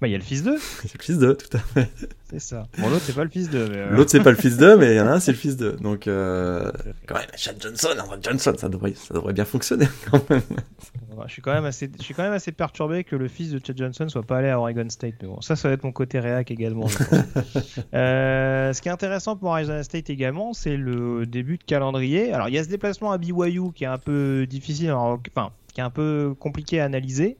Bah, 0.00 0.06
il 0.06 0.12
y 0.12 0.14
a 0.14 0.18
le 0.18 0.24
fils 0.24 0.44
d'eux. 0.44 0.58
c'est 0.82 0.96
le 0.96 1.02
fils 1.02 1.18
d'eux, 1.18 1.36
tout 1.36 1.56
à 1.56 1.60
fait. 1.60 1.90
C'est 2.30 2.38
ça. 2.38 2.68
Bon, 2.78 2.88
l'autre, 2.88 3.02
c'est 3.04 3.14
pas 3.14 3.24
le 3.24 3.30
fils 3.30 3.50
d'eux. 3.50 3.66
Euh, 3.68 3.90
l'autre, 3.90 4.10
c'est 4.10 4.22
pas 4.22 4.30
le 4.30 4.36
fils 4.36 4.56
d'eux, 4.56 4.76
mais 4.76 4.94
il 4.94 4.96
y 4.96 5.00
en 5.00 5.08
a 5.08 5.12
un, 5.12 5.20
c'est 5.20 5.32
le 5.32 5.38
fils 5.38 5.56
d'eux. 5.56 5.72
Donc, 5.80 6.06
euh, 6.06 6.70
quand 7.06 7.16
même, 7.16 7.26
Chad 7.36 7.56
Johnson, 7.60 7.88
André 8.00 8.18
Johnson, 8.22 8.54
ça 8.56 8.68
devrait, 8.68 8.94
ça 8.94 9.14
devrait 9.14 9.32
bien 9.32 9.44
fonctionner, 9.44 9.88
quand 10.10 10.30
même. 10.30 10.42
je 11.26 11.32
suis 11.32 11.42
quand 11.42 11.52
même 11.52 11.64
assez, 11.64 11.90
je 11.98 12.02
suis 12.02 12.14
quand 12.14 12.22
même 12.22 12.32
assez 12.32 12.52
perturbé 12.52 13.02
que 13.02 13.16
le 13.16 13.26
fils 13.26 13.50
de 13.50 13.60
Chad 13.64 13.76
Johnson 13.76 14.08
soit 14.08 14.22
pas 14.22 14.38
allé 14.38 14.50
à 14.50 14.60
Oregon 14.60 14.88
State. 14.88 15.14
Mais 15.20 15.26
bon, 15.26 15.40
ça, 15.40 15.56
ça 15.56 15.66
va 15.66 15.74
être 15.74 15.82
mon 15.82 15.92
côté 15.92 16.20
réac 16.20 16.50
également. 16.52 16.86
euh, 17.94 18.72
ce 18.72 18.80
qui 18.80 18.88
est 18.88 18.92
intéressant 18.92 19.34
pour 19.36 19.52
Arizona 19.52 19.82
State 19.82 20.10
également, 20.10 20.52
c'est 20.52 20.76
le 20.76 21.26
début 21.26 21.58
de 21.58 21.64
calendrier. 21.64 22.32
Alors, 22.32 22.48
il 22.48 22.54
y 22.54 22.58
a 22.58 22.62
ce 22.62 22.68
déplacement 22.68 23.10
à 23.10 23.18
BYU 23.18 23.72
qui 23.74 23.82
est 23.82 23.88
un 23.88 23.98
peu 23.98 24.46
difficile, 24.48 24.92
enfin, 24.92 25.50
qui 25.74 25.80
est 25.80 25.84
un 25.84 25.90
peu 25.90 26.36
compliqué 26.38 26.80
à 26.80 26.84
analyser. 26.84 27.36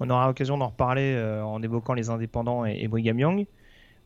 On 0.00 0.10
aura 0.10 0.26
l'occasion 0.26 0.58
d'en 0.58 0.68
reparler 0.68 1.14
euh, 1.14 1.42
en 1.42 1.62
évoquant 1.62 1.94
les 1.94 2.10
indépendants 2.10 2.64
et, 2.64 2.88
Brigham 2.88 3.18
Young. 3.18 3.46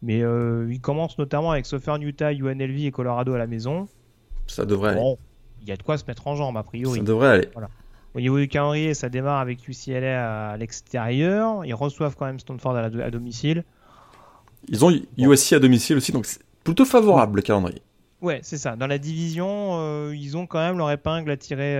Mais 0.03 0.22
euh, 0.22 0.68
il 0.70 0.80
commence 0.80 1.18
notamment 1.18 1.53
avec 1.53 1.66
Southern 1.66 2.03
Utah, 2.03 2.32
UNLV 2.32 2.84
et 2.84 2.91
Colorado 2.91 3.32
à 3.32 3.39
la 3.39 3.47
maison. 3.47 3.89
Ça 4.47 4.64
devrait 4.64 4.93
aller. 4.93 5.14
Il 5.62 5.68
y 5.68 5.72
a 5.72 5.76
de 5.76 5.82
quoi 5.82 5.97
se 5.97 6.05
mettre 6.07 6.26
en 6.26 6.37
jambe, 6.37 6.57
a 6.57 6.62
priori. 6.62 6.99
Ça 6.99 7.05
devrait 7.05 7.28
aller. 7.28 7.49
Au 8.14 8.20
niveau 8.20 8.39
du 8.39 8.49
calendrier, 8.49 8.95
ça 8.95 9.09
démarre 9.09 9.41
avec 9.41 9.66
UCLA 9.68 10.53
à 10.53 10.57
l'extérieur. 10.57 11.64
Ils 11.64 11.74
reçoivent 11.74 12.16
quand 12.16 12.26
même 12.26 12.39
Stanford 12.39 12.76
à, 12.76 13.11
domicile. 13.11 13.64
Ils 14.68 14.84
ont 14.84 14.93
USC 15.18 15.53
à 15.53 15.59
domicile 15.59 15.97
aussi, 15.97 16.12
donc 16.12 16.26
c'est 16.26 16.41
plutôt 16.64 16.84
favorable 16.84 17.37
le 17.37 17.43
calendrier. 17.43 17.82
Ouais, 18.22 18.41
c'est 18.43 18.57
ça. 18.57 18.76
Dans 18.76 18.87
la 18.87 18.99
division, 18.99 19.78
euh, 19.78 20.14
ils 20.16 20.37
ont 20.37 20.47
quand 20.47 20.59
même 20.59 20.78
leur 20.78 20.91
épingle 20.91 21.30
à 21.30 21.37
tirer 21.37 21.74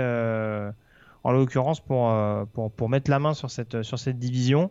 en 1.25 1.33
l'occurrence 1.33 1.81
pour, 1.81 2.11
euh, 2.11 2.45
pour, 2.53 2.71
pour, 2.71 2.89
mettre 2.89 3.11
la 3.11 3.19
main 3.19 3.35
sur 3.35 3.51
cette, 3.51 3.83
sur 3.83 3.99
cette 3.99 4.19
division. 4.19 4.71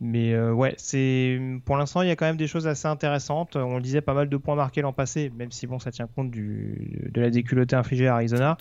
Mais 0.00 0.32
euh, 0.32 0.52
ouais, 0.52 0.74
c'est 0.76 1.40
pour 1.64 1.76
l'instant 1.76 2.02
il 2.02 2.08
y 2.08 2.10
a 2.10 2.16
quand 2.16 2.26
même 2.26 2.36
des 2.36 2.46
choses 2.46 2.66
assez 2.66 2.86
intéressantes. 2.86 3.56
On 3.56 3.76
le 3.76 3.82
disait, 3.82 4.00
pas 4.00 4.14
mal 4.14 4.28
de 4.28 4.36
points 4.36 4.54
marqués 4.54 4.80
l'an 4.80 4.92
passé, 4.92 5.32
même 5.36 5.50
si 5.50 5.66
bon, 5.66 5.78
ça 5.78 5.90
tient 5.90 6.06
compte 6.06 6.30
du, 6.30 7.10
de 7.12 7.20
la 7.20 7.30
déculottée 7.30 7.76
infligée 7.76 8.06
à 8.06 8.14
Arizona. 8.14 8.56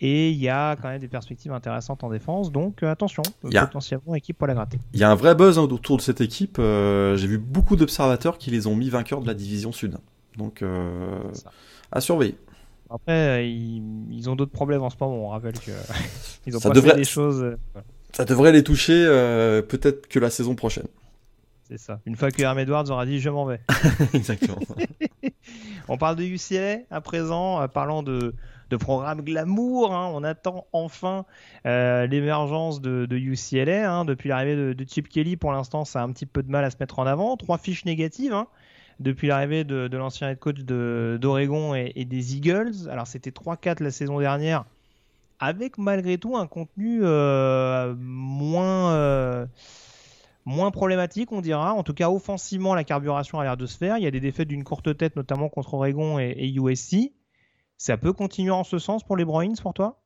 Et 0.00 0.30
il 0.30 0.38
y 0.38 0.48
a 0.48 0.74
quand 0.76 0.88
même 0.88 0.98
des 0.98 1.08
perspectives 1.08 1.52
intéressantes 1.52 2.02
en 2.02 2.10
défense, 2.10 2.50
donc 2.50 2.82
euh, 2.82 2.90
attention, 2.90 3.22
potentiellement 3.40 4.16
équipe 4.16 4.36
pour 4.36 4.48
la 4.48 4.54
gratter. 4.54 4.80
Il 4.94 4.98
y 4.98 5.04
a 5.04 5.10
un 5.10 5.14
vrai 5.14 5.36
buzz 5.36 5.58
hein, 5.58 5.62
autour 5.62 5.96
de 5.96 6.02
cette 6.02 6.20
équipe. 6.20 6.56
J'ai 6.58 7.26
vu 7.26 7.38
beaucoup 7.38 7.76
d'observateurs 7.76 8.38
qui 8.38 8.50
les 8.50 8.66
ont 8.66 8.74
mis 8.74 8.90
vainqueurs 8.90 9.20
de 9.20 9.26
la 9.26 9.34
division 9.34 9.72
sud. 9.72 9.98
Donc 10.38 10.64
à 11.92 12.00
surveiller. 12.00 12.36
Après, 12.90 13.48
ils, 13.48 14.28
ont 14.28 14.36
d'autres 14.36 14.52
problèmes 14.52 14.82
en 14.82 14.90
ce 14.90 14.96
moment. 15.00 15.26
On 15.26 15.28
rappelle 15.28 15.54
qu'ils 15.58 15.72
ont 16.56 16.60
ça 16.60 16.70
devrait... 16.70 16.96
des 16.96 17.04
choses. 17.04 17.42
Euh, 17.42 17.56
ça 18.12 18.24
devrait 18.24 18.52
les 18.52 18.62
toucher 18.62 18.92
euh, 19.06 19.62
peut-être 19.62 20.06
que 20.08 20.18
la 20.18 20.30
saison 20.30 20.54
prochaine. 20.54 20.86
C'est 21.62 21.78
ça. 21.78 22.00
Une 22.04 22.16
fois 22.16 22.30
que 22.30 22.42
Herm 22.42 22.58
Edwards 22.58 22.90
aura 22.90 23.06
dit 23.06 23.20
je 23.20 23.30
m'en 23.30 23.46
vais. 23.46 23.60
Exactement. 24.14 24.58
on 25.88 25.96
parle 25.96 26.16
de 26.16 26.24
UCLA 26.24 26.80
à 26.90 27.00
présent, 27.00 27.62
euh, 27.62 27.68
parlant 27.68 28.02
de, 28.02 28.34
de 28.68 28.76
programme 28.76 29.22
glamour. 29.22 29.94
Hein. 29.94 30.10
on 30.12 30.22
attend 30.22 30.66
enfin 30.74 31.24
l'émergence 31.64 32.82
de, 32.82 33.06
UCLA. 33.10 33.90
Hein. 33.90 34.04
depuis 34.04 34.28
l'arrivée 34.28 34.74
de, 34.74 34.84
Chip 34.86 35.08
Kelly, 35.08 35.36
pour 35.36 35.52
l'instant, 35.52 35.86
ça 35.86 36.00
a 36.00 36.04
un 36.04 36.12
petit 36.12 36.26
peu 36.26 36.42
de 36.42 36.50
mal 36.50 36.64
à 36.64 36.70
se 36.70 36.76
mettre 36.78 36.98
en 36.98 37.06
avant. 37.06 37.38
Trois 37.38 37.56
fiches 37.56 37.86
négatives. 37.86 38.34
Hein 38.34 38.48
depuis 39.02 39.28
l'arrivée 39.28 39.64
de, 39.64 39.96
l'ancien 39.96 40.30
head 40.30 40.38
coach 40.38 40.60
d'Oregon 40.60 41.74
et, 41.74 42.04
des 42.04 42.36
Eagles. 42.36 42.88
Alors 42.90 43.06
c'était 43.06 43.30
3-4 43.30 43.82
la 43.82 43.90
saison 43.90 44.18
dernière, 44.20 44.64
avec 45.40 45.78
malgré 45.78 46.18
tout 46.18 46.36
un 46.36 46.46
contenu 46.46 47.00
euh, 47.02 47.94
moins, 47.98 48.92
euh, 48.92 49.46
moins 50.44 50.70
problématique, 50.70 51.32
on 51.32 51.40
dira. 51.40 51.74
En 51.74 51.82
tout 51.82 51.94
cas, 51.94 52.08
offensivement, 52.08 52.74
la 52.74 52.84
carburation 52.84 53.40
a 53.40 53.44
l'air 53.44 53.56
de 53.56 53.66
se 53.66 53.76
faire. 53.76 53.98
Il 53.98 54.04
y 54.04 54.06
a 54.06 54.10
des 54.10 54.20
défaites 54.20 54.48
d'une 54.48 54.64
courte 54.64 54.96
tête, 54.96 55.16
notamment 55.16 55.48
contre 55.48 55.74
Oregon 55.74 56.18
et, 56.18 56.52
USC. 56.54 57.12
Ça 57.76 57.96
peut 57.96 58.12
continuer 58.12 58.52
en 58.52 58.64
ce 58.64 58.78
sens 58.78 59.02
pour 59.02 59.16
les 59.16 59.24
Bruins, 59.24 59.54
pour 59.60 59.74
toi? 59.74 60.00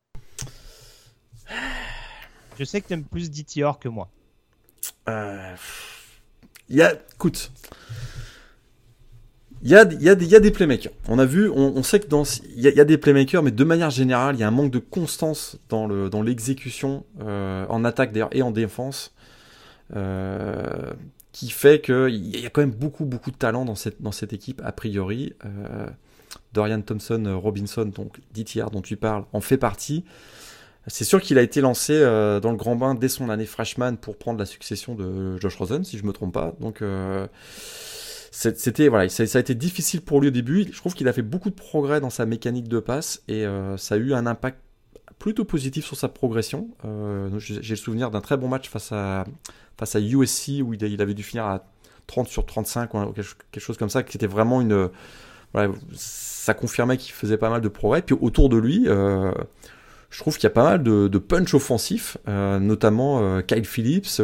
Je 2.59 2.65
sais 2.65 2.81
que 2.81 2.87
tu 2.89 2.95
aimes 2.95 3.05
plus 3.05 3.31
DTR 3.31 3.79
que 3.79 3.89
moi. 3.89 4.09
Euh, 5.09 5.55
y 6.71 6.81
écoute, 6.81 7.53
il 9.67 9.73
y 9.73 10.09
a, 10.09 10.15
des, 10.15 10.51
playmakers. 10.53 10.93
On 11.09 11.19
a 11.19 11.25
vu, 11.25 11.51
on, 11.51 11.83
sait 11.83 11.99
que 11.99 12.07
dans 12.07 12.23
il 12.55 12.63
y, 12.63 12.81
a, 12.81 12.85
des 12.85 12.99
playmakers, 12.99 13.43
mais 13.43 13.51
de 13.51 13.65
manière 13.65 13.91
générale, 13.91 14.37
il 14.37 14.39
y 14.39 14.45
a 14.45 14.47
un 14.47 14.53
manque 14.53 14.71
de 14.71 14.79
constance 14.79 15.59
dans 15.69 15.89
le 15.89 16.09
dans 16.09 16.23
l'exécution 16.23 17.05
euh, 17.21 17.67
en 17.69 17.85
attaque 17.85 18.13
d'ailleurs 18.13 18.29
et 18.31 18.43
en 18.43 18.53
défense, 18.53 19.13
euh, 19.97 20.93
qui 21.33 21.51
fait 21.51 21.81
qu'il 21.81 22.39
y 22.41 22.47
a 22.47 22.51
quand 22.51 22.61
même 22.61 22.71
beaucoup 22.71 23.07
beaucoup 23.07 23.33
de 23.33 23.37
talent 23.37 23.65
dans 23.65 23.75
cette 23.75 24.01
dans 24.01 24.13
cette 24.13 24.33
équipe 24.33 24.63
a 24.65 24.71
priori. 24.71 25.35
Euh, 25.45 25.89
Dorian 26.53 26.81
Thompson 26.81 27.37
Robinson, 27.43 27.87
donc 27.87 28.21
DTR 28.35 28.71
dont 28.71 28.83
tu 28.83 28.97
parles, 28.97 29.25
en 29.33 29.41
fait 29.41 29.59
partie. 29.59 30.05
C'est 30.87 31.05
sûr 31.05 31.21
qu'il 31.21 31.39
a 31.39 31.43
été 31.43 31.61
lancé 31.61 31.99
dans 32.01 32.53
le 32.53 32.57
grand 32.57 32.77
bain 32.77 32.95
dès 32.95 33.09
son 33.09 33.31
année 33.31 33.47
freshman 33.47 33.97
pour 33.97 34.17
prendre 34.17 34.39
la 34.39 34.47
succession 34.47 34.95
de 34.95 35.37
Josh 35.39 35.57
Rosen, 35.57 35.83
si 35.83 35.99
je 35.99 36.05
me 36.05 36.13
trompe 36.13 36.33
pas. 36.33 36.55
Donc 36.61 36.81
c'était 38.39 38.89
voilà, 38.89 39.09
ça, 39.09 39.23
a 39.23 39.41
été 39.41 39.55
difficile 39.55 40.03
pour 40.03 40.21
lui 40.21 40.29
au 40.29 40.31
début. 40.31 40.67
Je 40.71 40.77
trouve 40.77 40.93
qu'il 40.93 41.09
a 41.09 41.13
fait 41.15 41.23
beaucoup 41.23 41.49
de 41.49 41.55
progrès 41.55 42.03
dans 42.03 42.11
sa 42.11 42.27
mécanique 42.27 42.69
de 42.69 42.81
passe 42.81 43.23
et 43.29 43.47
euh, 43.47 43.79
ça 43.79 43.95
a 43.95 43.99
eu 43.99 44.13
un 44.13 44.27
impact 44.27 44.59
plutôt 45.19 45.47
positif 45.47 45.87
sur 45.87 45.97
sa 45.97 46.09
progression. 46.09 46.69
Euh, 46.85 47.31
j'ai 47.39 47.71
le 47.71 47.77
souvenir 47.77 48.11
d'un 48.11 48.21
très 48.21 48.37
bon 48.37 48.49
match 48.49 48.69
face 48.69 48.93
à 48.93 49.25
face 49.79 49.97
à 49.97 50.01
USC 50.01 50.61
où 50.63 50.75
il, 50.75 51.01
avait 51.01 51.15
dû 51.15 51.23
finir 51.23 51.47
à 51.47 51.65
30 52.09 52.29
sur 52.29 52.45
35 52.45 52.93
ou 52.93 53.13
quelque 53.15 53.61
chose 53.61 53.79
comme 53.79 53.89
ça, 53.89 54.03
qui 54.03 54.19
était 54.19 54.27
vraiment 54.27 54.61
une 54.61 54.91
ça 55.95 56.53
confirmait 56.53 56.99
qu'il 56.99 57.15
faisait 57.15 57.39
pas 57.39 57.49
mal 57.49 57.63
de 57.63 57.69
progrès. 57.69 58.03
Puis 58.03 58.15
autour 58.21 58.51
de 58.51 58.59
lui, 58.59 58.85
euh, 58.87 59.33
je 60.11 60.21
trouve 60.21 60.35
qu'il 60.35 60.45
y 60.45 60.49
a 60.49 60.51
pas 60.51 60.65
mal 60.65 60.83
de, 60.83 61.09
de 61.09 61.19
punch 61.19 61.55
offensif, 61.55 62.19
notamment 62.27 63.41
Kyle 63.41 63.65
Phillips 63.65 64.21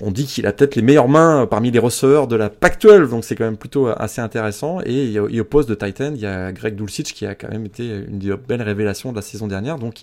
on 0.00 0.10
dit 0.10 0.26
qu'il 0.26 0.46
a 0.46 0.52
peut-être 0.52 0.76
les 0.76 0.82
meilleures 0.82 1.08
mains 1.08 1.46
parmi 1.46 1.70
les 1.70 1.78
receveurs 1.78 2.26
de 2.26 2.36
la 2.36 2.48
Pac-12, 2.48 3.10
donc 3.10 3.24
c'est 3.24 3.36
quand 3.36 3.44
même 3.44 3.56
plutôt 3.56 3.88
assez 3.88 4.20
intéressant. 4.20 4.80
Et, 4.84 5.18
au 5.18 5.44
poste 5.44 5.68
de 5.68 5.74
Titan, 5.74 6.12
il 6.14 6.20
y 6.20 6.26
a 6.26 6.52
Greg 6.52 6.74
Dulcich 6.74 7.12
qui 7.12 7.26
a 7.26 7.34
quand 7.34 7.50
même 7.50 7.66
été 7.66 7.86
une 8.08 8.18
des 8.18 8.34
belles 8.36 8.62
révélations 8.62 9.10
de 9.10 9.16
la 9.16 9.22
saison 9.22 9.46
dernière. 9.46 9.78
Donc 9.78 10.02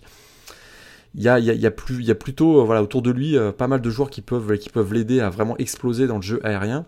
il 1.16 1.24
y 1.24 1.30
a, 1.30 1.72
plus, 1.72 1.96
il 2.00 2.06
y 2.06 2.12
a 2.12 2.16
plutôt 2.16 2.64
voilà, 2.66 2.84
autour 2.84 3.02
de 3.02 3.10
lui 3.10 3.38
euh, 3.38 3.52
pas 3.52 3.68
mal 3.68 3.82
de 3.82 3.90
joueurs 3.90 4.10
qui 4.10 4.22
peuvent, 4.22 4.58
qui 4.58 4.70
peuvent 4.70 4.94
l'aider 4.94 5.20
à 5.20 5.30
vraiment 5.30 5.58
exploser 5.58 6.06
dans 6.06 6.18
le 6.18 6.22
jeu 6.22 6.40
aérien. 6.44 6.86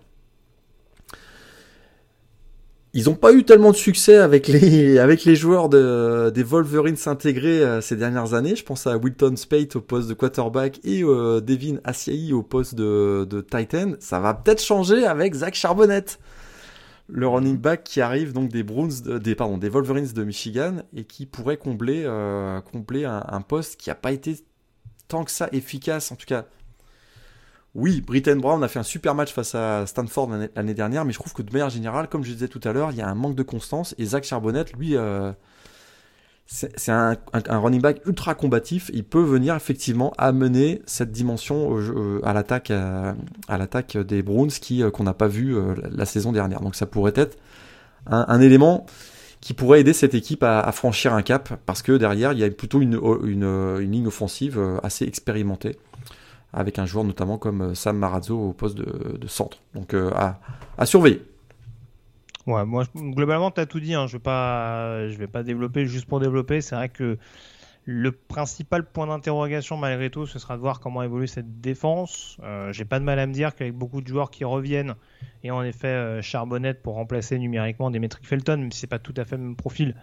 Ils 2.93 3.05
n'ont 3.05 3.15
pas 3.15 3.33
eu 3.33 3.43
tellement 3.43 3.69
de 3.69 3.75
succès 3.75 4.17
avec 4.17 4.47
les, 4.47 4.97
avec 4.99 5.23
les 5.23 5.35
joueurs 5.35 5.69
de, 5.69 6.31
des 6.33 6.41
Wolverines 6.41 6.97
intégrés 7.05 7.61
euh, 7.61 7.81
ces 7.81 7.95
dernières 7.95 8.33
années. 8.33 8.55
Je 8.55 8.63
pense 8.63 8.87
à 8.87 8.97
Wilton 8.97 9.35
Spate 9.35 9.75
au 9.75 9.81
poste 9.81 10.09
de 10.09 10.15
quarterback 10.15 10.79
et 10.83 11.03
euh, 11.03 11.39
Devin 11.39 11.77
Asiai 11.83 12.33
au 12.33 12.41
poste 12.41 12.73
de, 12.73 13.27
de 13.29 13.41
Titan. 13.41 13.93
Ça 13.99 14.19
va 14.19 14.33
peut-être 14.33 14.63
changer 14.63 15.05
avec 15.05 15.35
Zach 15.35 15.53
Charbonnette, 15.53 16.19
le 17.07 17.27
running 17.27 17.57
back 17.57 17.83
qui 17.83 18.01
arrive 18.01 18.33
donc 18.33 18.49
des 18.49 18.63
Browns, 18.63 19.19
des, 19.21 19.35
pardon, 19.35 19.59
des 19.59 19.69
Wolverines 19.69 20.11
de 20.11 20.23
Michigan 20.23 20.77
et 20.95 21.03
qui 21.03 21.27
pourrait 21.27 21.57
combler, 21.57 22.03
euh, 22.05 22.59
combler 22.61 23.05
un, 23.05 23.41
poste 23.41 23.79
qui 23.79 23.89
n'a 23.89 23.95
pas 23.95 24.11
été 24.11 24.37
tant 25.07 25.23
que 25.23 25.31
ça 25.31 25.47
efficace, 25.51 26.11
en 26.11 26.15
tout 26.15 26.27
cas 26.27 26.45
oui, 27.76 28.01
Britton 28.01 28.38
Brown 28.38 28.63
a 28.63 28.67
fait 28.67 28.80
un 28.80 28.84
super 28.84 29.13
match 29.13 29.32
face 29.32 29.53
à 29.53 29.86
Stanford 29.86 30.30
l'année 30.55 30.74
dernière, 30.74 31.05
mais 31.05 31.13
je 31.13 31.20
trouve 31.20 31.34
que 31.34 31.43
de 31.43 31.51
manière 31.51 31.70
générale, 31.70 32.07
comme 32.07 32.24
je 32.24 32.32
disais 32.32 32.47
tout 32.47 32.61
à 32.63 32.74
l'heure, 32.74 32.91
il 32.91 32.97
y 32.97 33.01
a 33.01 33.07
un 33.07 33.13
manque 33.13 33.36
de 33.36 33.43
constance. 33.43 33.93
Et 33.99 34.05
Zach 34.05 34.24
Charbonnette, 34.24 34.74
lui, 34.74 34.97
euh, 34.97 35.32
c'est 36.47 36.89
un, 36.89 37.15
running 37.47 37.80
back 37.80 38.01
ultra 38.07 38.34
combatif. 38.34 38.89
Il 38.91 39.03
peut 39.03 39.22
venir 39.22 39.55
effectivement 39.55 40.13
amener 40.17 40.82
cette 40.88 41.11
dimension 41.11 41.78
euh, 41.78 42.20
à 42.24 42.34
l'attaque 42.34 42.72
à, 42.72 43.15
l'attaque 43.49 43.97
des 43.97 44.24
Browns 44.24 44.49
euh, 44.72 44.89
qu'on 44.89 45.03
n'a 45.03 45.13
pas 45.13 45.28
vu 45.28 45.55
la 45.91 46.05
saison 46.05 46.32
dernière. 46.32 46.61
Donc 46.61 46.76
ça 46.76 46.88
pourrait 46.88 47.13
être 47.15 47.38
un, 48.07 48.41
élément 48.41 48.88
qui 49.41 49.53
pourrait 49.53 49.82
aider 49.82 49.93
cette 49.93 50.15
équipe 50.15 50.41
à, 50.41 50.72
franchir 50.72 51.13
un 51.13 51.22
cap, 51.22 51.53
parce 51.67 51.84
que 51.84 51.91
derrière, 51.91 52.34
il 52.34 52.39
y 52.39 52.43
a 52.43 52.49
plutôt 52.49 52.82
une 52.82 53.78
ligne 53.78 54.07
offensive 54.07 54.59
assez 54.82 55.05
expérimentée 55.05 55.78
avec 56.54 56.80
un 56.80 56.86
joueur 56.86 57.04
notamment 57.04 57.38
comme 57.38 57.62
euh, 57.62 57.76
Sam 57.76 57.97
Marazzo 57.97 58.38
au 58.38 58.54
poste 58.54 58.78
de, 58.78 59.28
centre. 59.28 59.60
Donc 59.74 59.93
euh, 59.93 60.12
à, 60.78 60.86
surveiller. 60.86 61.22
Ouais, 62.47 62.66
moi 62.66 62.86
globalement 62.95 63.52
tu 63.52 63.62
as 63.62 63.66
tout 63.66 63.80
dit, 63.80 63.93
hein. 63.93 64.08
je 64.08 64.14
vais 64.14 64.24
pas 64.24 65.06
vais 65.08 65.28
pas 65.28 65.43
développer 65.43 65.86
juste 65.86 66.06
pour 66.06 66.20
développer, 66.20 66.62
c'est 66.62 66.76
vrai 66.76 66.89
que 66.89 67.18
Le 67.86 68.12
principal 68.12 68.86
point 68.86 69.08
d'interrogation, 69.08 69.78
malgré 69.78 70.10
tout, 70.10 70.28
ce 70.28 70.38
sera 70.38 70.58
de 70.58 70.62
voir 70.62 70.80
comment 70.80 71.02
évolue 71.02 71.28
cette 71.28 71.60
défense. 71.60 72.38
Euh, 72.43 72.72
J'ai 72.72 72.86
pas 72.86 73.00
de 73.00 73.04
mal 73.04 73.18
à 73.18 73.26
me 73.26 73.34
dire 73.34 73.56
qu'avec 73.56 73.74
beaucoup 73.74 74.02
de 74.02 74.08
joueurs 74.08 74.30
qui 74.30 74.43
reviennent, 74.43 74.95
et 75.43 75.50
en 75.50 75.64
effet 75.64 75.88
euh, 75.88 76.22
Charbonnette 76.22 76.84
pour 76.84 76.95
remplacer 76.95 77.39
numériquement 77.39 77.89
Dimitri 77.89 78.24
Felton, 78.24 78.58
même 78.58 78.72
si 78.72 78.82
c'est 78.82 78.88
pas 78.88 79.00
tout 79.00 79.14
à 79.18 79.26
fait 79.26 79.38
le 79.38 79.43
même 79.43 79.56
profil, 79.56 79.95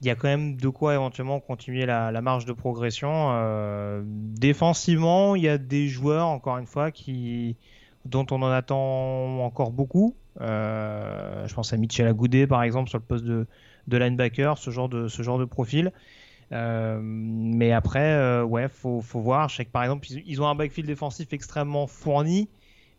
il 0.00 0.06
y 0.06 0.10
a 0.10 0.14
quand 0.14 0.28
même 0.28 0.56
de 0.56 0.68
quoi 0.68 0.94
éventuellement 0.94 1.40
continuer 1.40 1.86
la, 1.86 2.12
la 2.12 2.20
marge 2.20 2.44
de 2.44 2.52
progression. 2.52 3.30
Euh, 3.32 4.02
défensivement, 4.04 5.34
il 5.36 5.42
y 5.42 5.48
a 5.48 5.58
des 5.58 5.88
joueurs, 5.88 6.26
encore 6.26 6.58
une 6.58 6.66
fois, 6.66 6.90
qui 6.90 7.56
dont 8.04 8.26
on 8.30 8.42
en 8.42 8.50
attend 8.50 9.44
encore 9.44 9.72
beaucoup. 9.72 10.14
Euh, 10.40 11.46
je 11.46 11.54
pense 11.54 11.72
à 11.72 11.76
Michel 11.76 12.06
Agoudé, 12.06 12.46
par 12.46 12.62
exemple, 12.62 12.90
sur 12.90 12.98
le 12.98 13.04
poste 13.04 13.24
de, 13.24 13.46
de 13.88 13.96
linebacker, 13.96 14.58
ce 14.58 14.70
genre 14.70 14.88
de, 14.88 15.08
ce 15.08 15.22
genre 15.22 15.38
de 15.38 15.44
profil. 15.44 15.92
Euh, 16.52 17.00
mais 17.02 17.72
après, 17.72 18.42
ouais, 18.42 18.68
faut, 18.68 19.00
faut 19.00 19.20
voir. 19.20 19.48
Je 19.48 19.56
sais 19.56 19.64
que 19.64 19.70
par 19.70 19.82
exemple, 19.82 20.06
ils, 20.10 20.22
ils, 20.26 20.42
ont 20.42 20.46
un 20.46 20.54
backfield 20.54 20.86
défensif 20.86 21.32
extrêmement 21.32 21.86
fourni, 21.86 22.48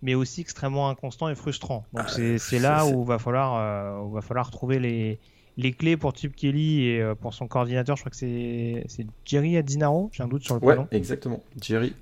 mais 0.02 0.16
aussi 0.16 0.42
extrêmement 0.42 0.90
inconstant 0.90 1.30
et 1.30 1.36
frustrant. 1.36 1.86
Donc 1.94 2.06
ah, 2.08 2.38
c'est 2.40 2.60
là 2.60 2.86
où 2.86 3.06
va 3.06 3.20
falloir, 3.20 3.56
euh, 3.56 4.04
où 4.04 4.12
va 4.12 4.22
falloir 4.22 4.52
trouver 4.52 4.80
les, 4.80 5.20
les 5.58 5.74
clés 5.74 5.98
pour 5.98 6.16
Chip 6.16 6.36
Kelly 6.36 6.86
et 6.86 7.02
euh, 7.02 7.16
pour 7.16 7.34
son 7.34 7.48
coordinateur. 7.48 7.96
Je 7.96 8.04
crois 8.04 8.12
que 8.12 8.18
c'est 8.18 8.86
Jerry 9.26 9.58
Adinaro. 9.58 10.10
J'ai 10.14 10.24
un 10.24 10.28
doute 10.28 10.44
sur 10.44 10.54
le 10.54 10.62
prénom. 10.62 10.84
Ouais, 10.84 10.98
exactement. 10.98 11.44
Jerry 11.60 11.94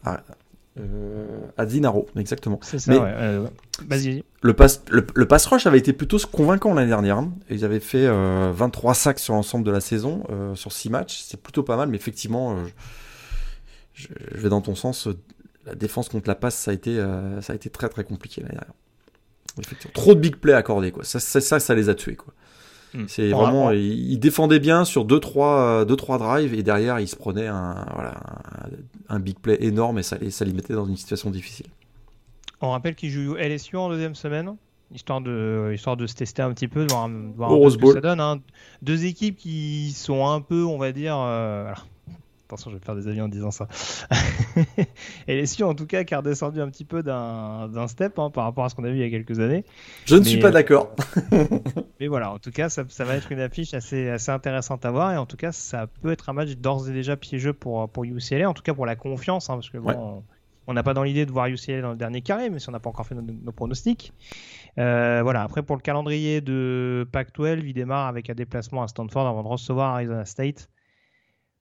euh, 0.78 1.40
Adinaro, 1.56 2.06
exactement. 2.18 2.60
C'est 2.62 2.80
ça, 2.80 2.92
Mais 2.92 3.00
ouais. 3.00 3.14
Euh, 3.14 3.48
Vas-y. 3.88 4.24
Le 4.42 4.54
pass, 4.54 4.84
le, 4.90 5.08
le, 5.16 5.26
pass 5.26 5.46
rush 5.46 5.66
avait 5.68 5.78
été 5.78 5.94
plutôt 5.94 6.18
convaincant 6.30 6.74
l'année 6.74 6.90
dernière. 6.90 7.18
Hein. 7.18 7.34
Ils 7.50 7.64
avaient 7.64 7.80
fait 7.80 8.06
euh, 8.06 8.52
23 8.54 8.94
sacs 8.94 9.20
sur 9.20 9.34
l'ensemble 9.34 9.66
de 9.66 9.72
la 9.72 9.80
saison, 9.80 10.24
sur 10.56 10.74
6 10.74 10.90
matchs. 10.90 11.24
C'est 11.26 11.42
plutôt 11.42 11.64
pas 11.64 11.78
mal, 11.78 11.88
mais 11.88 11.96
effectivement, 11.96 12.58
je, 13.94 14.08
je, 14.34 14.42
vais 14.42 14.50
dans 14.50 14.62
ton 14.62 14.76
sens. 14.76 15.08
La 15.66 15.76
défense 15.76 16.10
contre 16.10 16.28
la 16.28 16.36
passe, 16.36 16.56
ça 16.56 16.72
a 16.72 16.74
été, 16.74 16.98
ça 17.42 17.54
a 17.54 17.56
été 17.56 17.70
très 17.70 17.88
très 17.88 18.04
compliqué 18.04 18.42
l'année 18.42 18.56
dernière. 18.56 18.74
Effectivement. 19.58 19.94
Trop 19.94 20.14
de 20.14 20.20
big 20.20 20.36
plays 20.36 20.54
accordés, 20.54 20.92
quoi. 20.92 21.06
Ça, 21.06 21.22
ça, 21.22 21.40
ça, 21.40 21.62
ça 21.62 21.74
les 21.74 21.88
a 21.88 21.96
tués, 21.96 22.18
quoi. 22.18 22.34
Hmm. 22.96 23.06
C'est 23.08 23.30
vraiment, 23.30 23.72
il, 23.72 24.12
il, 24.12 24.20
défendait 24.20 24.60
bien 24.60 24.86
sur 24.86 25.04
2-3 25.04 25.08
deux, 25.08 25.20
trois, 25.20 25.86
deux, 25.86 25.96
trois 25.96 26.18
drives 26.18 26.54
et 26.54 26.64
derrière 26.64 27.00
il 27.00 27.08
se 27.08 27.16
prenait 27.16 27.48
un, 27.48 27.86
voilà, 27.94 28.16
un, 29.10 29.16
un 29.16 29.20
big 29.20 29.38
play 29.40 29.58
énorme 29.62 30.00
et 30.00 30.04
ça, 30.04 30.18
ça 30.30 30.46
les 30.46 30.54
mettait 30.54 30.74
dans 30.74 30.86
une 30.86 30.98
situation 30.98 31.30
difficile. 31.30 31.68
On 32.62 32.72
rappelle 32.72 32.96
qu'il 32.96 33.10
joue 33.10 33.36
LSU 33.36 33.76
en 33.76 33.90
deuxième 33.90 34.16
semaine, 34.16 34.56
histoire 34.94 35.22
de, 35.22 35.72
histoire 35.74 35.98
de 35.98 36.08
se 36.08 36.16
tester 36.16 36.42
un 36.42 36.54
petit 36.54 36.68
peu, 36.68 36.86
de 36.86 36.92
voir, 36.92 37.10
de 37.10 37.36
voir 37.36 37.52
un 37.52 37.60
peu 37.60 37.70
ce 37.70 37.78
que 37.78 37.94
ça 37.94 38.02
donne. 38.02 38.20
Hein. 38.20 38.42
Deux 38.82 39.06
équipes 39.06 39.38
qui 39.38 39.92
sont 39.92 40.28
un 40.28 40.42
peu, 40.42 40.64
on 40.64 40.78
va 40.78 40.92
dire, 40.92 41.18
euh, 41.18 41.66
alors, 41.66 41.86
attention, 42.46 42.72
je 42.72 42.78
vais 42.78 42.84
faire 42.84 42.96
des 42.96 43.08
avis 43.08 43.22
en 43.22 43.28
disant 43.28 43.52
ça. 43.52 43.68
LSU, 45.28 45.64
en 45.64 45.74
tout 45.74 45.88
cas, 45.88 46.04
qui 46.04 46.14
a 46.14 46.20
redescendu 46.20 46.62
un 46.62 46.70
petit 46.70 46.86
peu 46.86 47.04
d'un 47.04 47.88
step 47.88 48.18
hein, 48.20 48.30
par 48.30 48.46
rapport 48.46 48.66
à 48.66 48.70
ce 48.70 48.76
qu'on 48.76 48.84
a 48.84 48.90
vu 48.90 48.96
il 48.96 49.02
y 49.02 49.04
a 49.04 49.10
quelques 49.10 49.40
années. 49.40 49.66
Je 50.06 50.16
ne 50.16 50.20
mais, 50.20 50.26
suis 50.26 50.40
pas 50.40 50.52
d'accord. 50.52 50.96
mais 52.00 52.08
voilà, 52.08 52.32
en 52.32 52.40
tout 52.40 52.52
cas, 52.52 52.70
ça, 52.70 52.84
ça, 52.88 53.04
va 53.04 53.16
être 53.16 53.32
une 53.32 53.40
affiche 53.40 53.74
assez, 53.74 54.10
assez 54.10 54.32
intéressante 54.32 54.86
à 54.86 54.92
voir. 54.92 55.12
Et 55.14 55.18
en 55.18 55.26
tout 55.26 55.38
cas, 55.38 55.52
ça 55.52 55.88
peut 55.88 56.12
être 56.12 56.30
un 56.30 56.34
match 56.34 56.52
d'ores 56.58 56.90
et 56.90 56.94
déjà 56.94 57.18
piégeux 57.18 57.54
pour, 57.54 57.90
pour 57.90 58.04
UCLA, 58.06 58.50
en 58.50 58.54
tout 58.54 58.64
cas 58.64 58.74
pour 58.74 58.86
la 58.86 58.96
confiance, 58.96 59.50
hein, 59.50 59.56
parce 59.56 59.70
que 59.70 59.78
bon, 59.78 59.90
ouais. 59.90 60.22
on 60.68 60.74
n'a 60.74 60.84
pas 60.84 60.94
dans 60.94 61.04
l'idée 61.04 61.26
de 61.26 61.32
voir 61.32 61.48
UCLA 61.48 61.82
dans 61.82 61.92
le 61.92 61.98
dernier 61.98 62.22
carré, 62.22 62.50
mais 62.50 62.60
si 62.60 62.70
on 62.70 62.72
n'a 62.72 62.80
pas 62.80 62.90
encore 62.90 63.08
fait 63.08 63.16
nos, 63.16 63.22
nos 63.22 63.52
pronostics. 63.52 64.14
Euh, 64.78 65.22
voilà, 65.24 65.42
après 65.42 65.64
pour 65.64 65.78
le 65.78 65.82
calendrier 65.82 66.42
de 66.42 67.08
Pac-12, 67.12 67.62
il 67.66 67.74
démarre 67.74 68.08
avec 68.08 68.30
un 68.30 68.36
déplacement 68.36 68.84
à 68.84 68.88
Stanford 68.88 69.26
avant 69.26 69.42
de 69.42 69.48
recevoir 69.48 69.96
Arizona 69.96 70.26
State 70.26 70.70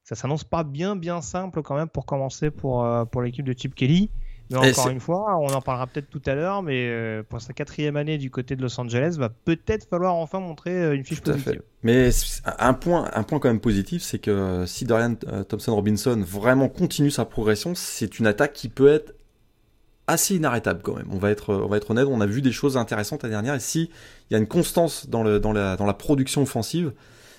ça 0.04 0.14
s'annonce 0.14 0.44
pas 0.44 0.64
bien 0.64 0.96
bien 0.96 1.20
simple 1.22 1.62
quand 1.62 1.74
même 1.74 1.88
pour 1.88 2.06
commencer 2.06 2.50
pour, 2.50 2.84
euh, 2.84 3.04
pour 3.04 3.22
l'équipe 3.22 3.44
de 3.44 3.54
Chip 3.58 3.74
Kelly. 3.74 4.10
Mais 4.50 4.58
encore 4.58 4.90
une 4.90 5.00
fois, 5.00 5.38
on 5.38 5.48
en 5.48 5.62
parlera 5.62 5.86
peut-être 5.86 6.10
tout 6.10 6.20
à 6.26 6.34
l'heure, 6.34 6.62
mais 6.62 6.86
euh, 6.90 7.22
pour 7.26 7.40
sa 7.40 7.54
quatrième 7.54 7.96
année 7.96 8.18
du 8.18 8.30
côté 8.30 8.56
de 8.56 8.62
Los 8.62 8.78
Angeles, 8.78 9.16
va 9.18 9.30
peut-être 9.30 9.88
falloir 9.88 10.14
enfin 10.14 10.38
montrer 10.38 10.70
euh, 10.70 10.94
une 10.94 11.02
fiche 11.02 11.22
tout 11.22 11.32
positive. 11.32 11.62
Mais 11.82 12.10
un 12.58 12.74
point, 12.74 13.10
un 13.14 13.22
point 13.22 13.38
quand 13.38 13.48
même 13.48 13.58
positif, 13.58 14.02
c'est 14.02 14.18
que 14.18 14.64
si 14.66 14.84
Dorian 14.84 15.14
Thompson-Robinson 15.48 16.22
vraiment 16.26 16.68
continue 16.68 17.10
sa 17.10 17.24
progression, 17.24 17.74
c'est 17.74 18.18
une 18.18 18.26
attaque 18.26 18.52
qui 18.52 18.68
peut 18.68 18.92
être 18.92 19.14
assez 20.06 20.36
inarrêtable 20.36 20.82
quand 20.82 20.94
même. 20.94 21.08
On 21.10 21.18
va 21.18 21.30
être, 21.30 21.54
on 21.54 21.68
va 21.68 21.78
être 21.78 21.90
honnête, 21.90 22.06
on 22.06 22.20
a 22.20 22.26
vu 22.26 22.42
des 22.42 22.52
choses 22.52 22.76
intéressantes 22.76 23.22
la 23.22 23.30
dernière, 23.30 23.54
et 23.54 23.60
si 23.60 23.90
il 24.28 24.34
y 24.34 24.36
a 24.36 24.38
une 24.38 24.46
constance 24.46 25.08
dans, 25.08 25.22
le, 25.22 25.40
dans, 25.40 25.54
la, 25.54 25.76
dans 25.76 25.86
la 25.86 25.94
production 25.94 26.42
offensive, 26.42 26.92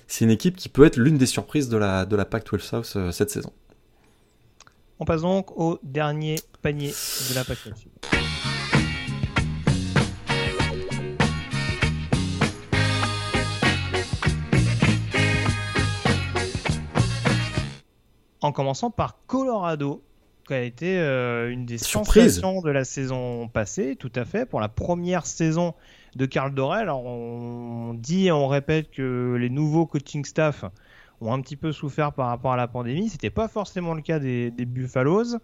c'est 0.08 0.26
une 0.26 0.32
équipe 0.32 0.56
qui 0.56 0.70
peut 0.70 0.86
être 0.86 0.98
l'une 0.98 1.18
des 1.18 1.26
surprises 1.26 1.70
de 1.70 1.78
la, 1.78 2.06
de 2.06 2.16
la 2.16 2.26
Pac-12 2.26 2.60
South 2.60 2.94
euh, 2.96 3.12
cette 3.12 3.30
saison. 3.30 3.52
On 5.00 5.06
passe 5.06 5.22
donc 5.22 5.52
au 5.58 5.80
dernier 5.84 6.36
panier 6.62 6.94
de 7.30 7.36
la 7.36 7.44
Pac-12 7.44 7.74
En 18.42 18.52
commençant 18.52 18.92
par 18.92 19.18
Colorado, 19.26 20.04
qui 20.48 20.54
a 20.54 20.62
été 20.62 21.00
euh, 21.00 21.50
une 21.50 21.66
des 21.66 21.80
Surprise. 21.80 22.36
sensations 22.36 22.62
de 22.62 22.70
la 22.70 22.86
saison 22.86 23.48
passée, 23.48 23.96
tout 23.96 24.12
à 24.16 24.24
fait. 24.24 24.46
Pour 24.46 24.60
la 24.60 24.70
première 24.70 25.26
saison 25.26 25.74
de 26.16 26.26
Carl 26.26 26.54
Dorel. 26.54 26.84
Alors 26.84 27.06
on 27.06 27.94
dit 27.94 28.28
et 28.28 28.32
on 28.32 28.48
répète 28.48 28.92
que 28.92 29.36
les 29.40 29.50
nouveaux 29.50 29.86
coaching 29.86 30.26
staff 30.26 30.66
ont 31.22 31.34
un 31.34 31.42
petit 31.42 31.56
peu 31.56 31.72
souffert 31.72 32.14
par 32.14 32.28
rapport 32.28 32.54
à 32.54 32.58
la 32.58 32.68
pandémie. 32.68 33.10
C'était 33.10 33.30
pas 33.30 33.48
forcément 33.48 33.94
le 33.94 34.02
cas 34.02 34.20
des, 34.20 34.52
des 34.52 34.66
Buffaloes. 34.66 35.38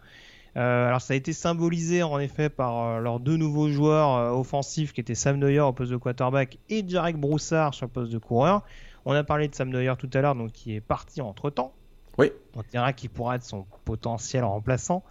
Euh, 0.57 0.87
alors 0.87 0.99
ça 0.99 1.13
a 1.13 1.17
été 1.17 1.31
symbolisé 1.31 2.03
en 2.03 2.19
effet 2.19 2.49
par 2.49 2.83
euh, 2.83 2.99
leurs 2.99 3.21
deux 3.21 3.37
nouveaux 3.37 3.69
joueurs 3.69 4.17
euh, 4.17 4.31
offensifs 4.31 4.91
qui 4.91 4.99
étaient 4.99 5.15
Sam 5.15 5.37
Neuer 5.37 5.61
au 5.61 5.71
poste 5.71 5.91
de 5.91 5.97
quarterback 5.97 6.57
et 6.69 6.83
Jarek 6.85 7.15
Broussard 7.15 7.73
sur 7.73 7.85
le 7.85 7.91
poste 7.91 8.11
de 8.11 8.17
coureur. 8.17 8.63
On 9.05 9.13
a 9.13 9.23
parlé 9.23 9.47
de 9.47 9.55
Sam 9.55 9.69
Neuer 9.69 9.93
tout 9.97 10.09
à 10.13 10.19
l'heure, 10.19 10.35
donc 10.35 10.51
qui 10.51 10.75
est 10.75 10.81
parti 10.81 11.21
entre 11.21 11.49
temps. 11.49 11.73
Oui. 12.17 12.31
On 12.55 12.63
dira 12.69 12.91
qu'il 12.91 13.09
pourra 13.09 13.37
être 13.37 13.43
son 13.43 13.65
potentiel 13.85 14.43
remplaçant. 14.43 15.03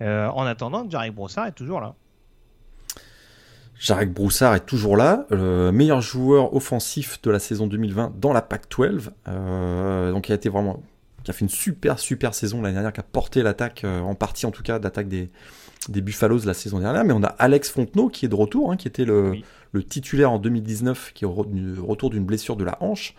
En 0.00 0.44
attendant, 0.46 0.88
Jarek 0.88 1.14
Broussard 1.14 1.46
est 1.46 1.52
toujours 1.52 1.80
là. 1.80 1.94
Jarek 3.80 4.12
Broussard 4.12 4.54
est 4.54 4.66
toujours 4.66 4.96
là, 4.96 5.26
le 5.30 5.72
meilleur 5.72 6.02
joueur 6.02 6.54
offensif 6.54 7.20
de 7.22 7.30
la 7.30 7.38
saison 7.38 7.66
2020 7.66 8.12
dans 8.20 8.32
la 8.32 8.42
PAC-12. 8.42 9.08
Euh, 9.26 10.12
donc 10.12 10.28
il 10.28 10.32
a 10.32 10.34
été 10.34 10.50
vraiment, 10.50 10.82
qui 11.24 11.30
a 11.30 11.34
fait 11.34 11.40
une 11.40 11.48
super 11.48 11.98
super 11.98 12.34
saison 12.34 12.60
l'année 12.60 12.74
dernière, 12.74 12.92
qui 12.92 13.00
a 13.00 13.04
porté 13.04 13.42
l'attaque 13.42 13.84
euh, 13.84 14.00
en 14.00 14.14
partie 14.14 14.44
en 14.44 14.50
tout 14.50 14.62
cas 14.62 14.78
d'attaque 14.78 15.08
des 15.08 15.30
des 15.88 16.02
Buffaloes 16.02 16.44
la 16.44 16.52
saison 16.52 16.78
dernière. 16.78 17.04
Mais 17.04 17.14
on 17.14 17.22
a 17.22 17.28
Alex 17.28 17.70
Fontenot 17.70 18.08
qui 18.10 18.26
est 18.26 18.28
de 18.28 18.34
retour, 18.34 18.70
hein, 18.70 18.76
qui 18.76 18.86
était 18.86 19.06
le, 19.06 19.30
oui. 19.30 19.44
le 19.72 19.82
titulaire 19.82 20.30
en 20.30 20.38
2019, 20.38 21.12
qui 21.14 21.24
est 21.24 21.26
au 21.26 21.32
retour 21.32 22.10
d'une 22.10 22.24
blessure 22.24 22.56
de 22.56 22.64
la 22.64 22.76
hanche. 22.82 23.14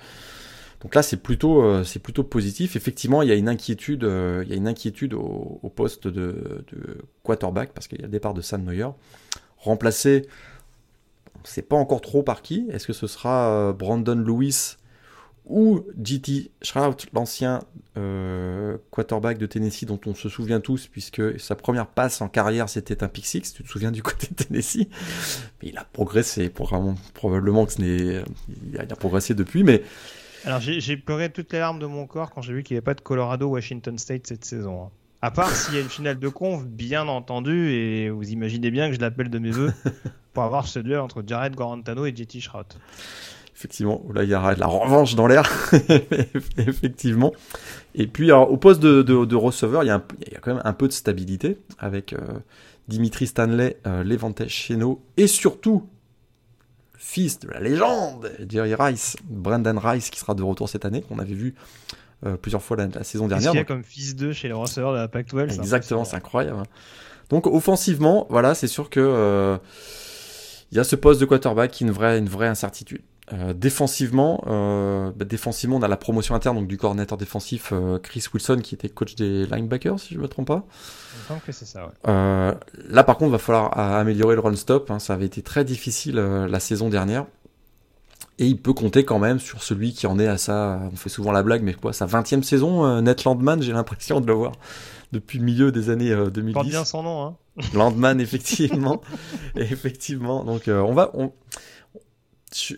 Donc 0.82 0.96
là, 0.96 1.04
c'est 1.04 1.18
plutôt, 1.18 1.64
euh, 1.64 1.84
c'est 1.84 2.00
plutôt 2.00 2.24
positif. 2.24 2.76
Effectivement, 2.76 3.22
il 3.22 3.30
y 3.30 3.32
a 3.32 3.36
une 3.36 3.50
inquiétude, 3.50 4.04
euh, 4.04 4.42
il 4.46 4.50
y 4.50 4.54
a 4.54 4.56
une 4.56 4.68
inquiétude 4.68 5.14
au, 5.14 5.60
au 5.62 5.70
poste 5.70 6.08
de, 6.08 6.66
de, 6.72 6.98
quarterback 7.24 7.72
parce 7.74 7.88
qu'il 7.88 8.00
y 8.00 8.04
a 8.04 8.08
le 8.08 8.12
départ 8.12 8.34
de 8.34 8.42
Sam 8.42 8.64
Neuer, 8.64 8.88
remplacé 9.58 10.26
on 11.42 11.48
sait 11.48 11.62
pas 11.62 11.76
encore 11.76 12.02
trop 12.02 12.24
par 12.24 12.42
qui. 12.42 12.68
Est-ce 12.72 12.88
que 12.88 12.94
ce 12.94 13.08
sera 13.08 13.50
euh, 13.50 13.74
Brandon 13.74 14.16
Lewis 14.16 14.78
ou 15.46 15.84
JT 16.02 16.52
Shrout, 16.62 17.08
l'ancien 17.14 17.62
euh, 17.98 18.78
quarterback 18.92 19.38
de 19.38 19.46
Tennessee 19.48 19.86
dont 19.86 20.00
on 20.06 20.14
se 20.14 20.30
souvient 20.30 20.60
tous, 20.60 20.88
puisque 20.88 21.40
sa 21.40 21.56
première 21.56 21.88
passe 21.88 22.22
en 22.22 22.30
carrière 22.30 22.70
c'était 22.70 23.04
un 23.04 23.08
pick 23.08 23.26
six, 23.26 23.54
tu 23.54 23.64
te 23.64 23.68
souviens 23.68 23.92
du 23.92 24.04
côté 24.04 24.28
de 24.30 24.36
Tennessee? 24.36 24.88
Mais 25.62 25.70
il 25.70 25.78
a 25.78 25.84
progressé, 25.84 26.50
probablement, 26.50 26.96
probablement 27.14 27.66
que 27.66 27.74
ce 27.74 27.82
n'est, 27.82 28.24
il 28.72 28.80
a 28.80 28.96
progressé 28.96 29.34
depuis, 29.34 29.64
mais. 29.64 29.84
Alors 30.46 30.60
j'ai 30.60 30.98
pleuré 30.98 31.32
toutes 31.32 31.54
les 31.54 31.60
larmes 31.60 31.80
de 31.80 31.86
mon 31.86 32.08
corps 32.08 32.32
quand 32.32 32.42
j'ai 32.42 32.54
vu 32.54 32.64
qu'il 32.64 32.74
n'y 32.74 32.78
avait 32.80 32.86
pas 32.86 32.96
de 32.96 33.02
Colorado-Washington 33.02 33.98
State 33.98 34.26
cette 34.26 34.46
saison. 34.46 34.86
Hein. 34.86 34.90
À 35.24 35.30
part 35.30 35.56
s'il 35.56 35.76
y 35.76 35.78
a 35.78 35.82
une 35.82 35.90
finale 35.90 36.18
de 36.18 36.30
conf, 36.30 36.66
bien 36.66 37.08
entendu, 37.08 37.72
et 37.72 38.10
vous 38.10 38.32
imaginez 38.32 38.72
bien 38.72 38.90
que 38.90 38.96
je 38.96 39.00
l'appelle 39.00 39.30
de 39.30 39.38
mes 39.38 39.52
voeux 39.52 39.72
pour 40.34 40.44
avoir 40.44 40.68
ce 40.68 40.80
duel 40.80 41.00
entre 41.00 41.24
Jared 41.26 41.56
Gorantano 41.56 42.06
et 42.06 42.16
JT 42.16 42.40
Shrout. 42.40 42.78
Effectivement, 43.56 44.02
là 44.14 44.24
il 44.24 44.30
y 44.30 44.36
aura 44.36 44.56
de 44.56 44.60
la 44.60 44.68
revanche 44.68 45.16
dans 45.16 45.28
l'air, 45.28 45.48
effectivement. 46.58 47.32
Et 47.94 48.08
puis 48.08 48.32
alors, 48.32 48.52
au 48.52 48.58
poste 48.58 48.80
de, 48.80 49.02
de, 49.02 49.26
de 49.26 49.36
receveur, 49.36 49.84
il 49.84 49.88
y, 49.88 49.90
a 49.90 49.96
un, 49.96 50.04
il 50.26 50.34
y, 50.34 50.36
a 50.36 50.40
quand 50.40 50.54
même 50.54 50.64
un 50.66 50.74
peu 50.74 50.88
de 50.88 50.94
stabilité 50.94 51.60
avec 51.78 52.14
euh, 52.14 52.18
Dimitri 52.88 53.28
Stanley, 53.28 53.78
euh, 53.86 54.04
Levante 54.04 54.48
Cheno 54.48 55.04
et 55.18 55.28
surtout 55.28 55.88
fils 56.98 57.40
de 57.40 57.50
la 57.50 57.60
légende, 57.60 58.32
Jerry 58.48 58.74
Rice, 58.74 59.18
Brendan 59.26 59.78
Rice 59.78 60.10
qui 60.10 60.20
sera 60.20 60.34
de 60.34 60.44
retour 60.44 60.70
cette 60.70 60.86
année, 60.86 61.02
qu'on 61.02 61.20
avait 61.20 61.34
vu 61.34 61.56
euh, 62.26 62.38
plusieurs 62.38 62.62
fois 62.62 62.78
la, 62.78 62.88
la 62.88 63.04
saison 63.04 63.28
dernière. 63.28 63.54
Il 63.54 63.58
y 63.58 63.60
a 63.60 63.64
comme 63.64 63.84
fils 63.84 64.16
2 64.16 64.34
chez 64.34 64.48
les 64.48 64.54
receveurs 64.54 64.94
de 64.94 64.98
la 64.98 65.08
Pac-12. 65.08 65.56
Exactement, 65.56 66.06
c'est 66.06 66.16
incroyable. 66.16 66.64
Donc 67.30 67.48
offensivement, 67.48 68.28
voilà, 68.30 68.54
c'est 68.54 68.68
sûr 68.68 68.90
que 68.90 69.00
euh, 69.00 69.58
il 70.72 70.78
y 70.78 70.80
a 70.80 70.84
ce 70.84 70.96
poste 70.96 71.20
de 71.20 71.26
quarterback 71.26 71.72
qui 71.72 71.84
est 71.84 71.88
une 71.88 71.94
vraie, 71.94 72.18
une 72.18 72.30
vraie 72.30 72.48
incertitude. 72.48 73.02
Euh, 73.34 73.54
défensivement, 73.54 74.44
euh, 74.48 75.12
bah, 75.16 75.26
défensivement, 75.26 75.78
on 75.78 75.82
a 75.84 75.88
la 75.88 75.98
promotion 75.98 76.36
interne 76.36 76.58
donc 76.58 76.68
du 76.68 76.78
coordinateur 76.78 77.18
défensif 77.18 77.70
euh, 77.72 77.98
Chris 77.98 78.26
Wilson 78.34 78.60
qui 78.62 78.76
était 78.76 78.90
coach 78.90 79.16
des 79.16 79.46
linebackers, 79.46 80.00
si 80.00 80.14
je 80.14 80.18
ne 80.18 80.24
me 80.24 80.28
trompe 80.28 80.48
pas. 80.48 80.66
Me 81.30 81.40
que 81.40 81.52
c'est 81.52 81.66
ça. 81.66 81.86
Ouais. 81.86 82.56
Là, 82.90 83.04
par 83.04 83.18
contre, 83.18 83.30
il 83.30 83.34
va 83.34 83.38
falloir 83.38 83.78
améliorer 83.78 84.36
le 84.36 84.42
run 84.42 84.56
stop. 84.56 84.92
Hein. 84.92 85.00
ça 85.00 85.14
avait 85.14 85.26
été 85.26 85.42
très 85.42 85.64
difficile 85.64 86.16
la 86.16 86.60
saison 86.60 86.90
dernière. 86.90 87.26
Et 88.40 88.48
il 88.48 88.58
peut 88.60 88.74
compter 88.74 89.06
quand 89.06 89.20
même 89.20 89.40
sur 89.40 89.62
celui 89.62 89.94
qui 89.94 90.08
en 90.08 90.18
est 90.18 90.28
à 90.28 90.38
sa, 90.38 90.82
on 90.92 90.96
fait 90.96 91.10
souvent 91.10 91.32
la 91.32 91.44
blague, 91.44 91.62
mais 91.64 91.74
quoi, 91.74 91.94
sa 91.94 92.08
20e 92.08 92.42
saison, 92.44 93.02
Net 93.02 93.24
Landman, 93.24 93.62
j'ai 93.62 93.72
l'impression 93.72 94.20
de 94.20 94.26
le 94.26 94.34
voir 94.34 94.54
depuis 95.12 95.40
le 95.40 95.46
milieu 95.46 95.72
des 95.72 95.90
années 95.90 96.16
2010. 96.16 96.54
Porte 96.54 96.68
bien 96.68 96.86
son 96.86 97.04
nom, 97.04 97.24
hein. 97.24 97.38
Landman, 97.74 98.20
effectivement. 98.20 99.02
effectivement. 99.56 100.44
Donc, 100.44 100.64
on 100.68 100.94
va, 100.94 101.12
on, 101.14 101.34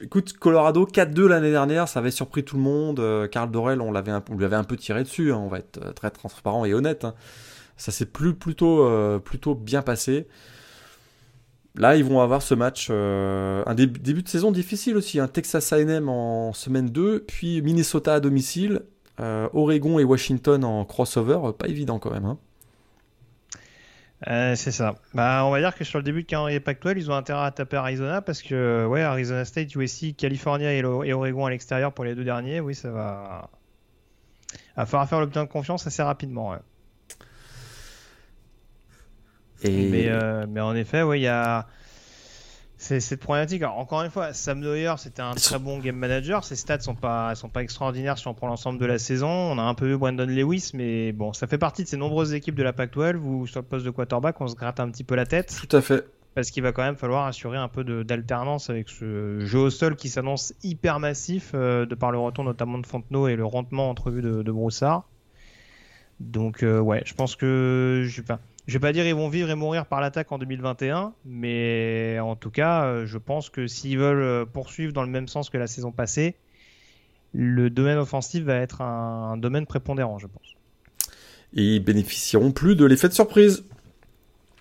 Écoute, 0.01 0.33
Colorado 0.33 0.85
4-2 0.85 1.25
l'année 1.25 1.49
dernière, 1.49 1.87
ça 1.87 1.99
avait 1.99 2.11
surpris 2.11 2.43
tout 2.43 2.57
le 2.57 2.61
monde. 2.61 2.97
Carl 3.31 3.49
euh, 3.49 3.51
Dorel, 3.51 3.81
on, 3.81 3.91
l'avait 3.91 4.11
on 4.29 4.37
lui 4.37 4.45
avait 4.45 4.55
un 4.55 4.63
peu 4.63 4.77
tiré 4.77 5.03
dessus, 5.03 5.33
hein, 5.33 5.37
on 5.37 5.47
va 5.47 5.59
être 5.59 5.79
euh, 5.83 5.93
très 5.93 6.11
transparent 6.11 6.63
et 6.65 6.75
honnête. 6.75 7.05
Hein. 7.05 7.15
Ça 7.75 7.91
s'est 7.91 8.05
plus, 8.05 8.35
plutôt, 8.35 8.85
euh, 8.85 9.17
plutôt 9.17 9.55
bien 9.55 9.81
passé. 9.81 10.27
Là, 11.75 11.95
ils 11.95 12.05
vont 12.05 12.21
avoir 12.21 12.43
ce 12.43 12.53
match, 12.53 12.91
un 12.91 13.73
début, 13.73 14.21
de 14.21 14.29
saison 14.29 14.51
difficile 14.51 14.95
aussi. 14.95 15.19
Hein. 15.19 15.27
Texas 15.27 15.73
AM 15.73 16.07
en 16.07 16.53
semaine 16.53 16.89
2, 16.89 17.23
puis 17.27 17.63
Minnesota 17.63 18.13
à 18.13 18.19
domicile, 18.19 18.83
Oregon 19.19 19.99
et 19.99 20.03
Washington 20.03 20.63
en 20.63 20.85
crossover. 20.85 21.39
Pas 21.57 21.67
évident 21.67 21.99
quand 21.99 22.11
même. 22.11 22.35
Euh, 24.27 24.55
c'est 24.55 24.71
ça. 24.71 24.95
Bah, 25.13 25.43
on 25.45 25.51
va 25.51 25.59
dire 25.59 25.75
que 25.75 25.83
sur 25.83 25.99
le 25.99 26.03
début 26.03 26.23
de 26.23 26.27
calendrier 26.27 26.59
Pac-12, 26.59 26.93
ils 26.95 27.11
ont 27.11 27.15
intérêt 27.15 27.45
à 27.45 27.51
taper 27.51 27.77
Arizona 27.77 28.21
parce 28.21 28.41
que 28.41 28.85
ouais, 28.85 29.01
Arizona 29.01 29.43
State, 29.43 29.75
USC, 29.75 30.15
California 30.15 30.73
et, 30.73 30.83
Oregon 30.83 31.45
à 31.45 31.49
l'extérieur 31.49 31.91
pour 31.93 32.05
les 32.05 32.15
deux 32.15 32.23
derniers, 32.23 32.59
oui, 32.61 32.73
ça 32.73 32.89
va. 32.89 33.49
Il 34.53 34.59
va 34.77 34.85
falloir 34.85 35.09
faire 35.09 35.19
le 35.19 35.27
de 35.27 35.43
confiance 35.43 35.85
assez 35.87 36.03
rapidement. 36.03 36.55
Et... 39.63 39.89
Mais, 39.89 40.07
euh, 40.07 40.45
mais, 40.47 40.61
en 40.61 40.75
effet, 40.75 41.03
il 41.15 41.21
y 41.21 41.27
a 41.27 41.67
c'est 42.83 42.99
cette 42.99 43.21
problématique. 43.21 43.63
encore 43.63 44.01
une 44.01 44.11
fois, 44.11 44.33
Sam 44.33 44.59
Neuer, 44.59 44.93
c'était 44.97 45.21
un 45.21 45.33
très 45.35 45.57
bon 45.57 45.79
game 45.79 45.95
manager. 45.95 46.43
Ses 46.43 46.57
stats 46.57 46.81
sont 46.81 46.95
pas, 46.95 47.33
sont 47.33 47.47
pas 47.47 47.63
extraordinaires 47.63 48.17
si 48.17 48.27
on 48.27 48.33
prend 48.33 48.47
l'ensemble 48.47 48.77
de 48.77 48.85
la 48.85 48.99
saison. 48.99 49.29
On 49.29 49.57
a 49.57 49.61
un 49.61 49.73
peu 49.73 49.87
vu 49.87 49.97
Brandon 49.97 50.25
Lewis, 50.25 50.71
mais 50.73 51.13
bon, 51.13 51.31
ça 51.31 51.47
fait 51.47 51.57
partie 51.57 51.83
de 51.83 51.87
ces 51.87 51.95
nombreuses 51.95 52.33
équipes 52.33 52.55
de 52.55 52.63
la 52.63 52.73
Pac-12 52.73 53.15
où 53.15 53.47
sur 53.47 53.61
le 53.61 53.65
poste 53.65 53.85
de 53.85 53.89
quarterback, 53.89 54.41
on 54.41 54.47
se 54.49 54.55
gratte 54.55 54.81
un 54.81 54.89
petit 54.91 55.05
peu 55.05 55.15
la 55.15 55.25
tête. 55.25 55.55
Tout 55.57 55.73
à 55.75 55.81
fait. 55.81 56.05
Parce 56.35 56.51
qu'il 56.51 56.61
va 56.61 56.73
quand 56.73 56.83
même 56.83 56.97
falloir 56.97 57.25
assurer 57.25 57.57
un 57.57 57.69
peu 57.69 57.85
d'alternance 58.03 58.69
avec 58.69 58.89
ce 58.89 59.39
jeu 59.45 59.59
au 59.59 59.69
sol 59.69 59.95
qui 59.95 60.09
s'annonce 60.09 60.53
hyper 60.61 60.99
massif 60.99 61.51
euh, 61.53 61.85
de 61.85 61.95
par 61.95 62.11
le 62.11 62.17
retour 62.17 62.43
notamment 62.43 62.79
de 62.79 62.85
Fontenot 62.85 63.29
et 63.29 63.37
le 63.37 63.45
rentement 63.45 63.89
entrevu 63.89 64.21
de, 64.21 64.41
de 64.41 64.51
Broussard. 64.51 65.07
Donc 66.19 66.63
euh, 66.63 66.79
ouais, 66.79 67.01
je 67.05 67.13
pense 67.13 67.35
que 67.37 68.03
je 68.05 68.15
sais 68.15 68.23
pas 68.23 68.39
je 68.67 68.73
vais 68.73 68.79
pas 68.79 68.93
dire 68.93 69.05
ils 69.05 69.15
vont 69.15 69.29
vivre 69.29 69.49
et 69.49 69.55
mourir 69.55 69.85
par 69.85 69.99
l'attaque 69.99 70.31
en 70.31 70.37
2021, 70.37 71.13
mais 71.25 72.17
en 72.19 72.35
tout 72.35 72.49
cas, 72.49 72.85
euh, 72.85 73.05
je 73.05 73.17
pense 73.17 73.49
que 73.49 73.67
s'ils 73.67 73.97
veulent 73.97 74.21
euh, 74.21 74.45
poursuivre 74.45 74.93
dans 74.93 75.03
le 75.03 75.09
même 75.09 75.27
sens 75.27 75.49
que 75.49 75.57
la 75.57 75.67
saison 75.67 75.91
passée, 75.91 76.35
le 77.33 77.69
domaine 77.69 77.97
offensif 77.97 78.43
va 78.43 78.55
être 78.55 78.81
un, 78.81 79.37
domaine 79.37 79.65
prépondérant, 79.65 80.17
je 80.17 80.27
pense. 80.27 80.55
Et 81.55 81.75
ils 81.75 81.83
bénéficieront 81.83 82.51
plus 82.51 82.75
de 82.75 82.85
l'effet 82.85 83.09
de 83.09 83.13
surprise. 83.13 83.65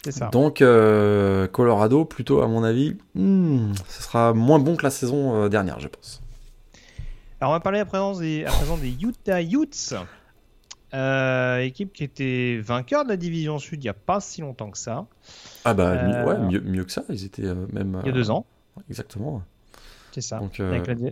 C'est 0.04 0.12
ça. 0.12 0.30
Donc 0.32 0.62
euh, 0.62 1.46
Colorado, 1.46 2.04
plutôt 2.04 2.42
à 2.42 2.48
mon 2.48 2.64
avis, 2.64 2.96
hmm, 3.14 3.72
ce 3.88 4.02
sera 4.02 4.34
moins 4.34 4.58
bon 4.58 4.74
que 4.74 4.82
la 4.82 4.90
saison 4.90 5.48
dernière, 5.48 5.78
je 5.78 5.86
pense. 5.86 6.20
Alors 7.40 7.52
on 7.52 7.54
va 7.54 7.60
parler 7.60 7.78
à 7.78 7.84
présent 7.84 8.18
des, 8.18 8.44
à 8.44 8.50
présent 8.50 8.76
des 8.76 8.96
Utah 9.00 9.42
Utes. 9.42 9.94
Euh, 10.94 11.60
équipe 11.60 11.94
qui 11.94 12.04
était 12.04 12.60
vainqueur 12.62 13.04
de 13.04 13.08
la 13.08 13.16
division 13.16 13.58
sud 13.58 13.82
il 13.82 13.86
n'y 13.86 13.90
a 13.90 13.94
pas 13.94 14.20
si 14.20 14.42
longtemps 14.42 14.70
que 14.70 14.76
ça. 14.76 15.06
Ah 15.64 15.72
bah 15.72 15.92
euh, 15.92 16.24
ouais, 16.26 16.38
mieux, 16.38 16.60
mieux, 16.60 16.84
que 16.84 16.92
ça, 16.92 17.02
ils 17.08 17.24
étaient 17.24 17.46
euh, 17.46 17.66
même... 17.72 17.98
Il 18.02 18.08
y 18.08 18.10
a 18.10 18.12
deux 18.12 18.30
ans. 18.30 18.44
Exactement. 18.90 19.42
C'est 20.10 20.20
ça. 20.20 20.42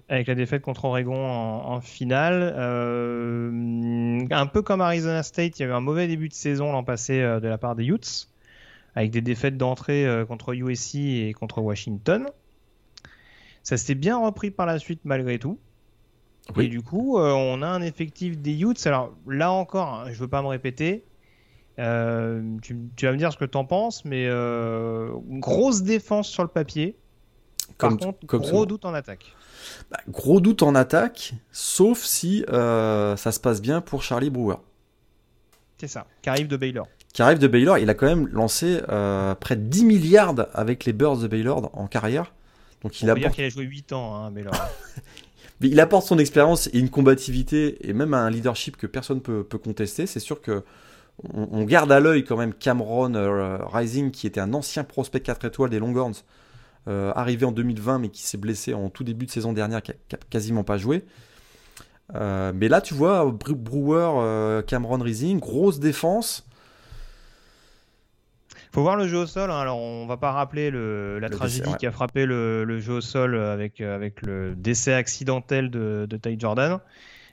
avec, 0.08 0.26
la 0.26 0.34
défaite 0.34 0.60
contre 0.60 0.84
Oregon 0.84 1.26
en, 1.26 1.80
finale. 1.80 2.54
un 4.30 4.46
peu 4.46 4.60
comme 4.60 4.82
Arizona 4.82 5.22
State, 5.22 5.58
il 5.58 5.62
y 5.62 5.64
avait 5.64 5.72
un 5.72 5.80
mauvais 5.80 6.06
début 6.06 6.28
de 6.28 6.34
saison 6.34 6.70
l'an 6.72 6.84
passé 6.84 7.18
de 7.18 7.48
la 7.48 7.56
part 7.56 7.74
des 7.76 7.86
Utes, 7.86 8.28
avec 8.94 9.10
des 9.10 9.22
défaites 9.22 9.56
d'entrée 9.56 10.06
contre 10.28 10.52
USC 10.52 10.96
et 10.96 11.32
contre 11.32 11.62
Washington. 11.62 12.26
Ça 13.62 13.78
s'était 13.78 13.94
bien 13.94 14.18
repris 14.18 14.50
par 14.50 14.66
la 14.66 14.78
suite 14.78 15.00
malgré 15.04 15.38
tout. 15.38 15.58
Et 16.59 16.68
du 16.68 16.82
coup, 16.82 17.18
euh, 17.18 17.32
on 17.32 17.62
a 17.62 17.68
un 17.68 17.82
effectif 17.82 18.38
des 18.38 18.61
Utes. 18.61 18.84
Alors 18.86 19.12
là 19.26 19.53
encore, 19.53 19.88
hein, 19.88 20.12
je 20.12 20.18
veux 20.18 20.28
pas 20.28 20.43
me 20.43 20.49
répéter. 20.49 21.05
Euh, 21.78 22.43
tu, 22.61 22.74
vas 23.03 23.12
me 23.12 23.16
dire 23.16 23.32
ce 23.32 23.38
que 23.38 23.45
tu 23.45 23.57
en 23.57 23.64
penses, 23.64 24.05
mais 24.05 24.26
euh, 24.28 25.11
grosse 25.26 25.82
défense 25.82 26.28
sur 26.28 26.43
le 26.43 26.49
papier. 26.49 26.97
Par 27.78 27.97
contre, 27.97 28.26
gros 28.26 28.66
doute 28.66 28.84
en 28.84 28.93
attaque. 28.93 29.34
Bah, 29.91 29.99
gros 30.09 30.41
doute 30.41 30.62
en 30.62 30.74
attaque, 30.74 31.34
sauf 31.53 32.03
si 32.03 32.45
ça 32.49 33.16
se 33.16 33.41
passe 33.41 33.62
bien 33.62 33.80
pour 33.80 34.03
Charlie 34.03 34.30
Brewer. 34.30 34.57
C'est 35.78 35.88
ça, 35.88 36.07
qui 36.20 36.28
arrive 36.28 36.49
de 36.49 36.57
Baylor. 36.57 36.86
Qui 37.14 37.22
arrive 37.22 37.38
de 37.38 37.49
Baylor, 37.49 37.78
il 37.78 37.88
a 37.88 37.95
quand 37.95 38.07
même 38.07 38.28
lancé 38.28 38.80
près 39.41 39.57
de 39.57 39.62
10 39.62 39.84
milliards 39.84 40.34
avec 40.53 40.84
les 40.84 40.93
Birds 40.93 41.18
de 41.18 41.28
Baylor 41.28 41.70
en 41.72 41.86
carrière. 41.86 42.34
Donc 42.82 43.01
il 43.01 43.09
On 43.09 43.12
a 43.12 43.14
dire 43.14 43.30
qu'il 43.30 43.45
a 43.45 43.49
joué 43.49 43.64
8 43.64 43.93
ans, 43.93 44.14
hein, 44.16 44.30
Baylor. 44.30 44.55
il 45.68 45.80
apporte 45.80 46.06
son 46.06 46.18
expérience 46.18 46.68
et 46.72 46.78
une 46.78 46.88
combativité 46.88 47.88
et 47.88 47.92
même 47.92 48.14
un 48.14 48.30
leadership 48.30 48.76
que 48.76 48.86
personne 48.86 49.20
peut, 49.20 49.44
peut 49.44 49.58
contester. 49.58 50.06
C'est 50.06 50.20
sûr 50.20 50.40
que 50.40 50.62
on, 51.34 51.64
garde 51.64 51.92
à 51.92 52.00
l'œil 52.00 52.24
quand 52.24 52.36
même 52.36 52.54
Cameron 52.54 53.14
euh, 53.14 53.58
Rising, 53.66 54.11
qui 54.11 54.26
était 54.26 54.40
un 54.40 54.54
ancien 54.54 54.84
prospect 54.84 55.20
4 55.20 55.46
étoiles 55.46 55.70
des 55.70 55.78
Longhorns, 55.78 56.24
euh, 56.88 57.12
arrivé 57.14 57.44
en 57.44 57.52
2020 57.52 57.98
mais 57.98 58.08
qui 58.08 58.22
s'est 58.22 58.38
blessé 58.38 58.72
en 58.72 58.88
tout 58.88 59.04
début 59.04 59.26
de 59.26 59.30
saison 59.30 59.52
dernière, 59.52 59.82
qui 59.82 59.92
a, 59.92 59.94
quasiment 60.30 60.64
pas 60.64 60.78
joué. 60.78 61.04
Euh, 62.14 62.52
mais 62.54 62.68
là, 62.68 62.80
tu 62.80 62.94
vois, 62.94 63.24
Brewer, 63.30 64.62
Cameron 64.66 64.98
Rising, 64.98 65.38
grosse 65.38 65.78
défense 65.78 66.46
faut 68.72 68.82
voir 68.82 68.96
le 68.96 69.06
jeu 69.08 69.18
au 69.18 69.26
sol. 69.26 69.50
Hein. 69.50 69.58
Alors, 69.58 69.78
on 69.78 70.06
va 70.06 70.16
pas 70.16 70.32
rappeler 70.32 70.70
le, 70.70 71.18
la 71.18 71.28
tragédie 71.28 71.74
qui 71.78 71.86
a 71.86 71.92
frappé 71.92 72.26
le, 72.26 72.80
jeu 72.80 72.94
au 72.94 73.00
sol 73.00 73.36
avec, 73.36 73.80
euh, 73.80 73.94
avec 73.94 74.22
le 74.22 74.54
décès 74.54 74.94
accidentel 74.94 75.70
de, 75.70 76.06
de 76.08 76.16
Ty 76.16 76.38
Jordan. 76.38 76.78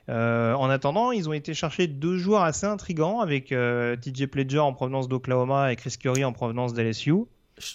Euh, 0.10 0.54
en 0.54 0.70
attendant, 0.70 1.12
ils 1.12 1.28
ont 1.28 1.34
été 1.34 1.54
chercher 1.54 1.88
deux 1.88 2.18
joueurs 2.18 2.44
assez 2.44 2.66
intrigants 2.66 3.20
avec 3.20 3.52
euh, 3.52 3.96
TJ 3.98 4.28
Pledger 4.28 4.60
en 4.60 4.74
provenance 4.74 5.10
d'Oklahoma 5.10 5.72
et 5.72 5.76
Chris 5.76 5.96
Curry 6.00 6.24
en 6.24 6.32
provenance 6.32 6.74
d'LSU. 6.74 7.14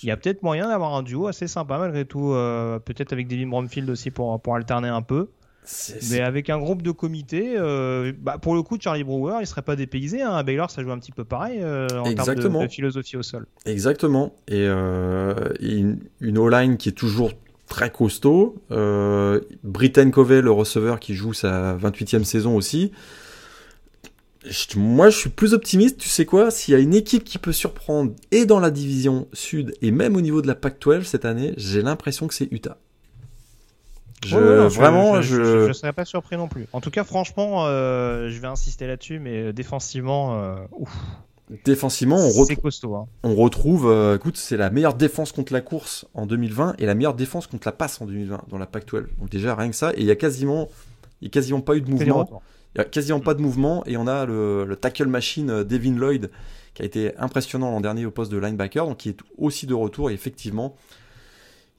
Il 0.02 0.08
y 0.08 0.12
a 0.12 0.16
peut-être 0.16 0.42
moyen 0.42 0.68
d'avoir 0.68 0.94
un 0.94 1.02
duo 1.02 1.26
assez 1.26 1.48
sympa 1.48 1.76
malgré 1.76 2.04
tout, 2.04 2.30
peut-être 2.84 3.12
avec 3.12 3.26
Devin 3.26 3.48
Bromfield 3.48 3.90
aussi 3.90 4.12
pour, 4.12 4.40
pour 4.40 4.54
alterner 4.54 4.88
un 4.88 5.02
peu. 5.02 5.28
Mais 6.10 6.20
avec 6.20 6.50
un 6.50 6.58
groupe 6.58 6.82
de 6.82 6.90
comités, 6.90 7.54
euh, 7.56 8.12
bah, 8.18 8.38
pour 8.38 8.54
le 8.54 8.62
coup, 8.62 8.78
Charlie 8.80 9.04
Brewer, 9.04 9.38
il 9.40 9.46
serait 9.46 9.62
pas 9.62 9.76
dépaysé. 9.76 10.20
Hein. 10.20 10.32
À 10.32 10.42
Baylor, 10.42 10.70
ça 10.70 10.82
joue 10.82 10.90
un 10.90 10.98
petit 10.98 11.12
peu 11.12 11.24
pareil 11.24 11.60
euh, 11.62 11.86
en 12.00 12.12
termes 12.14 12.34
de, 12.34 12.68
philosophie 12.68 13.16
au 13.16 13.22
sol. 13.22 13.46
Exactement. 13.64 14.34
Et, 14.48 14.66
euh, 14.66 15.34
une, 15.60 16.00
une 16.20 16.38
O-line 16.38 16.76
qui 16.76 16.88
est 16.88 16.92
toujours 16.92 17.32
très 17.68 17.90
costaud. 17.90 18.56
Euh, 18.70 19.40
Britton 19.62 20.10
Covey, 20.10 20.42
le 20.42 20.50
receveur, 20.50 21.00
qui 21.00 21.14
joue 21.14 21.32
sa 21.32 21.74
28e 21.76 22.24
saison 22.24 22.56
aussi. 22.56 22.92
moi, 24.76 25.10
je 25.10 25.16
suis 25.16 25.30
plus 25.30 25.54
optimiste. 25.54 25.96
Tu 25.96 26.08
sais 26.08 26.26
quoi? 26.26 26.50
S'il 26.50 26.72
y 26.72 26.76
a 26.76 26.80
une 26.80 26.94
équipe 26.94 27.24
qui 27.24 27.38
peut 27.38 27.52
surprendre 27.52 28.12
et 28.30 28.46
dans 28.46 28.60
la 28.60 28.70
division 28.70 29.28
sud 29.32 29.74
et 29.80 29.90
même 29.90 30.16
au 30.16 30.20
niveau 30.20 30.42
de 30.42 30.48
la 30.48 30.54
Pac-12 30.54 31.04
cette 31.04 31.24
année, 31.24 31.54
j'ai 31.56 31.82
l'impression 31.82 32.26
que 32.26 32.34
c'est 32.34 32.48
Utah. 32.50 32.78
Je, 34.24 34.36
vraiment, 34.36 35.20
je, 35.20 35.66
je, 35.68 35.72
serais 35.72 35.92
pas 35.92 36.04
surpris 36.04 36.36
non 36.36 36.48
plus. 36.48 36.66
En 36.72 36.80
tout 36.80 36.90
cas, 36.90 37.04
franchement, 37.04 37.66
euh, 37.66 38.28
je 38.28 38.38
vais 38.40 38.46
insister 38.46 38.86
là-dessus, 38.86 39.18
mais 39.18 39.42
euh, 39.42 39.52
défensivement, 39.52 40.40
euh, 40.40 40.56
ouf. 40.72 40.96
Défensivement, 41.64 42.16
on, 42.16 42.30
retrouve. 42.30 42.56
costaud, 42.56 42.94
hein. 42.94 43.06
on 43.24 43.34
retrouve. 43.34 44.14
écoute, 44.14 44.38
c'est 44.38 44.56
la 44.56 44.70
meilleure 44.70 44.94
défense 44.94 45.32
contre 45.32 45.52
la 45.52 45.60
course 45.60 46.06
en 46.14 46.24
2020 46.24 46.76
et 46.78 46.86
la 46.86 46.94
meilleure 46.94 47.14
défense 47.14 47.46
contre 47.46 47.68
la 47.68 47.72
passe 47.72 48.00
en 48.00 48.06
2020 48.06 48.44
dans 48.48 48.58
la 48.58 48.64
Pac-12. 48.64 49.08
Donc 49.18 49.28
déjà 49.28 49.54
rien 49.54 49.68
que 49.68 49.76
ça, 49.76 49.92
et 49.92 50.00
il 50.00 50.06
y 50.06 50.10
a 50.10 50.16
quasiment, 50.16 50.68
il 51.20 51.26
y 51.26 51.28
a 51.28 51.30
quasiment 51.30 51.60
pas 51.60 51.76
eu 51.76 51.82
de 51.82 51.90
mouvement. 51.90 52.42
Il 52.74 52.78
y 52.78 52.80
a 52.80 52.84
quasiment 52.84 53.20
pas 53.20 53.34
de 53.34 53.42
mouvement 53.42 53.84
et 53.84 53.98
on 53.98 54.06
a 54.06 54.24
le, 54.24 54.64
le 54.64 54.76
tackle 54.76 55.08
machine 55.08 55.62
Devin 55.62 55.94
Lloyd 55.94 56.30
qui 56.72 56.82
a 56.82 56.84
été 56.86 57.16
impressionnant 57.18 57.70
l'an 57.70 57.80
dernier 57.80 58.06
au 58.06 58.10
poste 58.10 58.32
de 58.32 58.38
linebacker, 58.38 58.86
donc 58.86 58.98
qui 58.98 59.10
est 59.10 59.18
aussi 59.36 59.66
de 59.66 59.74
retour. 59.74 60.10
Et 60.10 60.14
effectivement, 60.14 60.74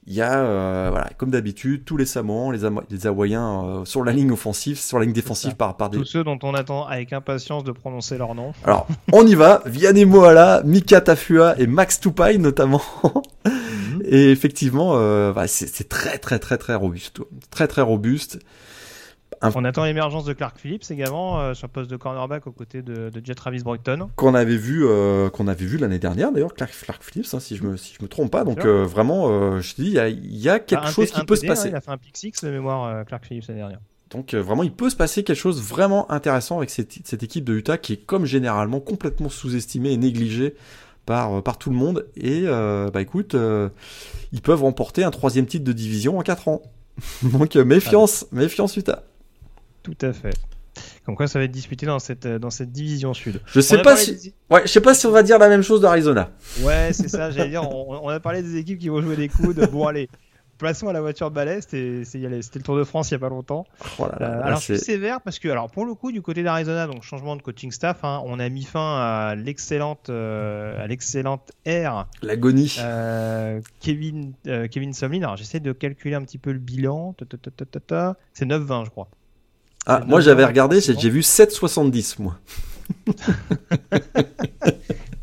il 0.06 0.12
y 0.14 0.20
a, 0.20 0.40
euh, 0.40 0.88
voilà, 0.90 1.08
comme 1.16 1.30
d'habitude, 1.30 1.84
tous 1.84 1.96
les 1.96 2.04
Samoans, 2.04 2.50
les, 2.50 2.60
les 2.90 3.06
Hawaïens 3.06 3.64
euh, 3.64 3.84
sur 3.86 4.04
la 4.04 4.12
ligne 4.12 4.32
offensive, 4.32 4.78
sur 4.78 4.98
la 4.98 5.06
ligne 5.06 5.14
défensive 5.14 5.54
par, 5.54 5.76
par 5.76 5.88
des... 5.88 5.98
Tous 5.98 6.04
ceux 6.04 6.24
dont 6.24 6.38
on 6.42 6.52
attend 6.54 6.86
avec 6.86 7.12
impatience 7.14 7.64
de 7.64 7.72
prononcer 7.72 8.18
leur 8.18 8.34
nom. 8.34 8.52
Alors, 8.64 8.86
on 9.12 9.26
y 9.26 9.34
va. 9.34 9.62
Vianney 9.66 10.04
Moala, 10.04 10.62
Mika 10.64 11.00
Tafua 11.00 11.58
et 11.58 11.66
Max 11.66 12.00
Tupai 12.00 12.36
notamment. 12.36 12.82
Mhm. 13.46 14.02
et 14.04 14.30
effectivement, 14.30 14.94
bah, 15.32 15.46
c'est 15.46 15.88
très 15.88 16.18
très 16.18 16.38
très 16.38 16.58
très 16.58 16.74
robuste, 16.74 17.20
très 17.50 17.66
très 17.66 17.82
robuste. 17.82 18.38
On 19.54 19.64
attend 19.64 19.84
l'émergence 19.84 20.24
de 20.24 20.32
Clark 20.32 20.58
Phillips 20.58 20.90
également 20.90 21.40
euh, 21.40 21.54
sur 21.54 21.66
le 21.66 21.72
poste 21.72 21.90
de 21.90 21.96
cornerback 21.96 22.46
aux 22.46 22.52
côtés 22.52 22.82
de, 22.82 23.10
Jet 23.22 23.34
Travis 23.34 23.62
Brighton. 23.62 24.08
Qu'on 24.16 24.34
avait 24.34 24.56
vu, 24.56 24.84
euh, 24.86 25.28
qu'on 25.30 25.48
avait 25.48 25.66
vu 25.66 25.78
l'année 25.78 25.98
dernière 25.98 26.32
d'ailleurs, 26.32 26.54
Clark, 26.54 26.72
Phillips, 27.00 27.32
hein, 27.34 27.40
si 27.40 27.56
je 27.56 27.62
me 27.64 27.76
si 27.76 27.94
je 27.98 28.02
me 28.02 28.08
trompe 28.08 28.30
pas. 28.30 28.44
Donc 28.44 28.64
euh, 28.64 28.84
vraiment, 28.84 29.60
je 29.60 29.74
te 29.74 29.82
dis, 29.82 29.96
il 29.96 30.36
y 30.36 30.48
a, 30.48 30.58
quelque 30.58 30.88
chose 30.88 31.10
qui 31.10 31.24
peut 31.24 31.36
se 31.36 31.46
passer. 31.46 31.68
il 31.68 31.76
a 31.76 31.80
fait 31.80 31.90
un 31.90 31.98
pick 31.98 32.16
six 32.16 32.32
de 32.42 32.50
mémoire 32.50 33.04
Clark 33.06 33.24
Phillips 33.26 33.46
l'année 33.48 33.60
dernière. 33.60 33.80
Donc 34.10 34.34
vraiment, 34.34 34.62
il 34.62 34.72
peut 34.72 34.90
se 34.90 34.96
passer 34.96 35.24
quelque 35.24 35.36
chose 35.36 35.60
vraiment 35.60 36.10
intéressant 36.10 36.58
avec 36.58 36.70
cette, 36.70 36.92
cette 37.04 37.22
équipe 37.22 37.44
de 37.44 37.54
Utah 37.54 37.78
qui 37.78 37.94
est 37.94 38.04
comme 38.04 38.26
généralement 38.26 38.80
complètement 38.80 39.28
sous-estimée 39.28 39.92
et 39.92 39.96
négligée 39.96 40.54
par, 41.04 41.42
par 41.42 41.58
tout 41.58 41.70
le 41.70 41.76
monde. 41.76 42.06
Et 42.16 42.42
bah 42.42 43.00
écoute, 43.00 43.36
ils 44.32 44.42
peuvent 44.42 44.62
remporter 44.62 45.04
un 45.04 45.10
troisième 45.10 45.46
titre 45.46 45.64
de 45.64 45.72
division 45.72 46.18
en 46.18 46.22
4 46.22 46.48
ans. 46.48 46.62
Donc 47.22 47.56
méfiance, 47.56 48.26
méfiance 48.30 48.76
Utah. 48.76 49.02
Tout 49.84 49.96
à 50.00 50.12
fait. 50.12 50.34
Comme 51.06 51.14
quoi, 51.14 51.28
ça 51.28 51.38
va 51.38 51.44
être 51.44 51.52
disputé 51.52 51.86
dans 51.86 52.00
cette, 52.00 52.26
dans 52.26 52.50
cette 52.50 52.72
division 52.72 53.14
sud. 53.14 53.40
Je 53.46 53.60
sais 53.60 53.80
pas 53.80 53.96
si, 53.96 54.34
ouais, 54.50 54.62
je 54.64 54.72
sais 54.72 54.80
pas 54.80 54.94
si 54.94 55.06
on 55.06 55.12
va 55.12 55.22
dire 55.22 55.38
la 55.38 55.48
même 55.48 55.62
chose 55.62 55.80
d'Arizona. 55.80 56.30
Ouais, 56.62 56.92
c'est 56.92 57.08
ça. 57.08 57.30
J'allais 57.30 57.50
dire, 57.50 57.70
on, 57.72 58.08
a 58.08 58.18
parlé 58.18 58.42
des 58.42 58.56
équipes 58.56 58.80
qui 58.80 58.88
vont 58.88 59.00
jouer 59.00 59.14
des 59.14 59.28
coudes. 59.28 59.68
Bon, 59.70 59.86
allez, 59.86 60.08
Passons 60.58 60.86
à 60.86 60.92
la 60.92 61.00
voiture 61.00 61.30
balai, 61.32 61.60
c'était 61.60 62.04
le 62.28 62.62
Tour 62.62 62.76
de 62.76 62.84
France 62.84 63.10
il 63.10 63.14
y 63.14 63.16
a 63.16 63.18
pas 63.18 63.28
longtemps. 63.28 63.66
Oh 63.98 64.04
euh, 64.04 64.42
alors 64.42 64.60
je 64.60 64.74
suis 64.74 64.78
sévère 64.78 65.20
parce 65.20 65.40
que 65.40 65.48
alors 65.48 65.68
pour 65.68 65.84
le 65.84 65.94
coup 65.94 66.12
du 66.12 66.22
côté 66.22 66.44
d'Arizona, 66.44 66.86
donc 66.86 67.02
changement 67.02 67.34
de 67.34 67.42
coaching 67.42 67.72
staff, 67.72 68.04
hein, 68.04 68.22
on 68.24 68.38
a 68.38 68.48
mis 68.48 68.62
fin 68.62 68.98
à 69.00 69.34
l'excellente 69.34 70.10
euh, 70.10 70.82
à 70.82 70.86
l'excellente 70.86 71.50
ère. 71.64 72.06
L'agonie. 72.22 72.76
Euh, 72.78 73.60
Kevin 73.80 74.32
Kevin 74.44 74.94
Sumlin. 74.94 75.22
Alors 75.22 75.36
j'essaie 75.36 75.60
de 75.60 75.72
calculer 75.72 76.14
un 76.14 76.22
petit 76.22 76.38
peu 76.38 76.52
le 76.52 76.60
bilan. 76.60 77.16
C'est 78.32 78.46
9-20 78.46 78.84
je 78.84 78.90
crois. 78.90 79.08
Ah, 79.86 80.02
moi 80.06 80.20
j'avais 80.20 80.44
regardé, 80.44 80.80
j'ai 80.80 81.10
vu 81.10 81.20
7,70 81.20 82.22
moi. 82.22 82.38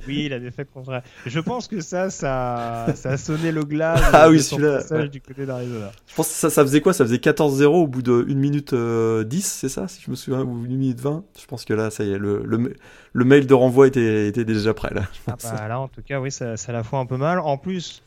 oui, 0.07 0.25
il 0.25 0.33
a 0.33 0.39
des 0.39 0.51
faits 0.51 0.69
contraires. 0.71 1.03
Je 1.25 1.39
pense 1.39 1.67
que 1.67 1.81
ça, 1.81 2.09
ça, 2.09 2.87
ça 2.95 3.09
a 3.11 3.17
sonné 3.17 3.51
le 3.51 3.63
glas 3.63 3.95
ah, 4.13 4.29
oui, 4.29 4.41
celui-là. 4.41 5.07
du 5.07 5.21
côté 5.21 5.45
d'Arizona. 5.45 5.91
Je 6.07 6.15
pense 6.15 6.27
que 6.27 6.33
ça, 6.33 6.49
ça 6.49 6.63
faisait 6.63 6.81
quoi? 6.81 6.93
Ça 6.93 7.05
faisait 7.05 7.17
14-0 7.17 7.65
au 7.65 7.87
bout 7.87 8.01
de 8.01 8.25
1 8.29 8.33
minute 8.35 8.73
10, 8.73 8.75
euh, 8.75 9.23
c'est 9.29 9.69
ça, 9.69 9.87
si 9.87 10.01
je 10.01 10.11
me 10.11 10.15
souviens, 10.15 10.41
ou 10.41 10.53
1 10.53 10.67
minute 10.67 10.99
20. 10.99 11.23
Je 11.39 11.45
pense 11.45 11.65
que 11.65 11.73
là, 11.73 11.89
ça 11.89 12.03
y 12.03 12.11
est, 12.11 12.17
le, 12.17 12.43
le, 12.45 13.25
mail 13.25 13.47
de 13.47 13.53
renvoi 13.53 13.87
était, 13.87 14.27
était 14.27 14.45
déjà 14.45 14.73
prêt. 14.73 14.93
Là, 14.93 15.03
ah 15.27 15.35
bah, 15.41 15.67
là, 15.67 15.79
en 15.79 15.87
tout 15.87 16.01
cas, 16.01 16.19
oui, 16.19 16.31
ça, 16.31 16.57
ça 16.57 16.71
la 16.71 16.83
fout 16.83 16.99
un 16.99 17.05
peu 17.05 17.17
mal. 17.17 17.39
En 17.39 17.57
plus, 17.57 18.03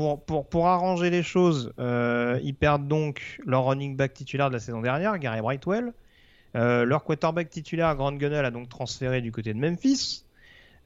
pour, 0.00 0.24
pour, 0.24 0.46
pour 0.46 0.66
arranger 0.68 1.10
les 1.10 1.22
choses, 1.22 1.74
euh, 1.78 2.40
ils 2.42 2.54
perdent 2.54 2.88
donc 2.88 3.38
leur 3.44 3.66
running 3.66 3.96
back 3.96 4.14
titulaire 4.14 4.48
de 4.48 4.54
la 4.54 4.58
saison 4.58 4.80
dernière, 4.80 5.18
Gary 5.18 5.42
Brightwell. 5.42 5.92
Euh, 6.56 6.86
leur 6.86 7.04
quarterback 7.04 7.50
titulaire, 7.50 7.94
Grant 7.96 8.12
Gunnell, 8.12 8.46
a 8.46 8.50
donc 8.50 8.70
transféré 8.70 9.20
du 9.20 9.30
côté 9.30 9.52
de 9.52 9.58
Memphis. 9.58 10.24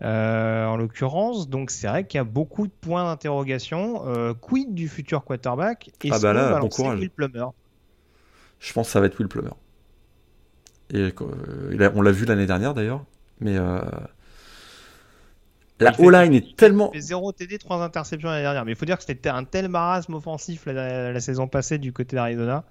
Euh, 0.03 0.66
en 0.66 0.77
l'occurrence. 0.77 1.49
Donc 1.49 1.70
c'est 1.70 1.86
vrai 1.86 2.05
qu'il 2.05 2.19
y 2.19 2.20
a 2.20 2.24
beaucoup 2.24 2.66
de 2.66 2.73
points 2.73 3.05
d'interrogation. 3.05 4.35
Quid 4.41 4.74
du 4.74 4.89
futur 4.89 5.23
quarterback? 5.23 5.93
Et 6.03 6.11
ah 6.11 6.19
bah 6.19 6.32
là, 6.32 6.59
bon 6.59 6.69
courage. 6.69 6.99
Will 6.99 7.11
Plummer? 7.11 7.47
Je 8.59 8.73
pense 8.73 8.89
que 8.89 8.93
ça 8.93 8.99
va 9.01 9.07
être 9.07 9.16
Will 9.20 9.28
Plummer. 9.28 9.55
Et 10.93 11.15
on 11.95 12.03
l'a 12.03 12.11
vu 12.11 12.24
l'année 12.24 12.47
dernière 12.47 12.74
d'ailleurs, 12.74 13.05
mais 13.39 13.57
la 15.80 16.01
O-line 16.01 16.34
est 16.34 16.56
tellement. 16.56 16.90
Il 16.92 17.01
fait 17.01 17.06
0 17.09 17.32
TD, 17.32 17.59
3 17.59 17.82
interceptions 17.82 18.28
l'année 18.28 18.42
dernière. 18.42 18.64
Mais 18.64 18.72
il 18.72 18.76
faut 18.76 18.86
dire 18.86 18.96
que 18.96 19.05
c'était 19.05 19.28
un 19.28 19.44
tel 19.44 19.68
marasme 19.68 20.14
offensif 20.14 20.66
la, 20.66 21.18
saison 21.20 21.48
passée 21.48 21.78
du 21.78 21.92
côté 21.92 22.16
d'Arizona. 22.16 22.64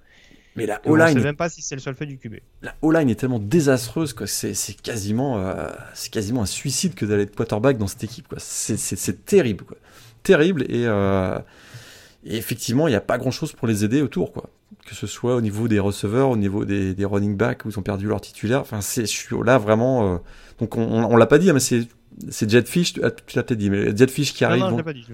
Mais 0.56 0.66
la 0.66 0.80
O-line. 0.86 1.08
Je 1.08 1.14
ne 1.14 1.18
sais 1.18 1.26
même 1.26 1.36
pas 1.36 1.48
si 1.48 1.62
c'est 1.62 1.74
le 1.74 1.80
seul 1.80 1.94
fait 1.94 2.06
du 2.06 2.16
QB. 2.16 2.36
La 2.62 2.74
O-line 2.80 3.10
est 3.10 3.16
tellement 3.16 3.40
désastreuse 3.40 4.12
que 4.12 4.24
c'est 4.26 4.54
quasiment, 4.82 5.38
euh, 5.38 5.68
quasiment 6.10 6.42
un 6.42 6.46
suicide 6.46 6.94
que 6.94 7.04
d'aller 7.04 7.24
être 7.24 7.34
quarterback 7.34 7.76
dans 7.76 7.88
cette 7.88 8.04
équipe. 8.04 8.32
C'est 8.38 9.24
terrible. 9.26 9.64
Quoi. 9.64 9.76
Terrible. 10.22 10.64
Euh, 10.70 11.38
et, 12.24 12.36
effectivement, 12.36 12.88
il 12.88 12.92
n'y 12.92 12.96
a 12.96 13.02
pas 13.02 13.18
grand 13.18 13.32
chose 13.32 13.52
pour 13.52 13.68
les 13.68 13.84
aider 13.84 14.00
autour. 14.00 14.32
Quoi. 14.32 14.48
Que 14.86 14.94
ce 14.94 15.06
soit 15.06 15.34
au 15.34 15.40
niveau 15.40 15.68
des 15.68 15.78
receveurs, 15.78 16.30
au 16.30 16.36
niveau 16.36 16.64
des, 16.64 16.94
des 16.94 17.04
running 17.04 17.36
backs 17.36 17.64
où 17.64 17.70
ils 17.70 17.78
ont 17.78 17.82
perdu 17.82 18.06
leur 18.06 18.20
titulaire. 18.20 18.60
Enfin, 18.60 18.80
je 18.80 19.04
suis 19.04 19.36
là 19.44 19.58
vraiment. 19.58 20.14
Euh, 20.14 20.18
donc, 20.60 20.76
on, 20.76 21.04
on 21.04 21.16
l'a 21.16 21.26
pas 21.26 21.38
dit, 21.38 21.50
hein, 21.50 21.54
mais 21.54 21.60
c'est 21.60 21.88
c'est 22.28 22.50
Jetfish, 22.50 22.94
tu 22.94 23.00
l'as 23.00 23.10
peut-être 23.10 23.54
dit, 23.54 23.70
mais 23.70 23.96
Jetfish 23.96 24.34
qui 24.34 24.44
arrive. 24.44 24.62
Non, 24.62 24.70
non, 24.70 24.82
pas 24.82 24.92
dit, 24.92 25.06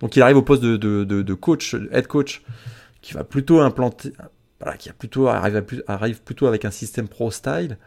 Donc 0.00 0.16
il 0.16 0.22
arrive 0.22 0.36
au 0.36 0.42
poste 0.42 0.62
de, 0.62 0.76
de, 0.76 1.04
de, 1.04 1.34
coach, 1.34 1.74
head 1.92 2.06
coach, 2.06 2.42
qui 3.00 3.14
va 3.14 3.24
plutôt 3.24 3.60
implanter, 3.60 4.12
voilà, 4.60 4.76
qui 4.76 4.88
a 4.88 4.92
plutôt 4.92 5.28
arrive, 5.28 5.64
arrive 5.86 6.22
plutôt 6.22 6.46
avec 6.46 6.64
un 6.64 6.70
système 6.70 7.08
pro 7.08 7.30
style. 7.30 7.78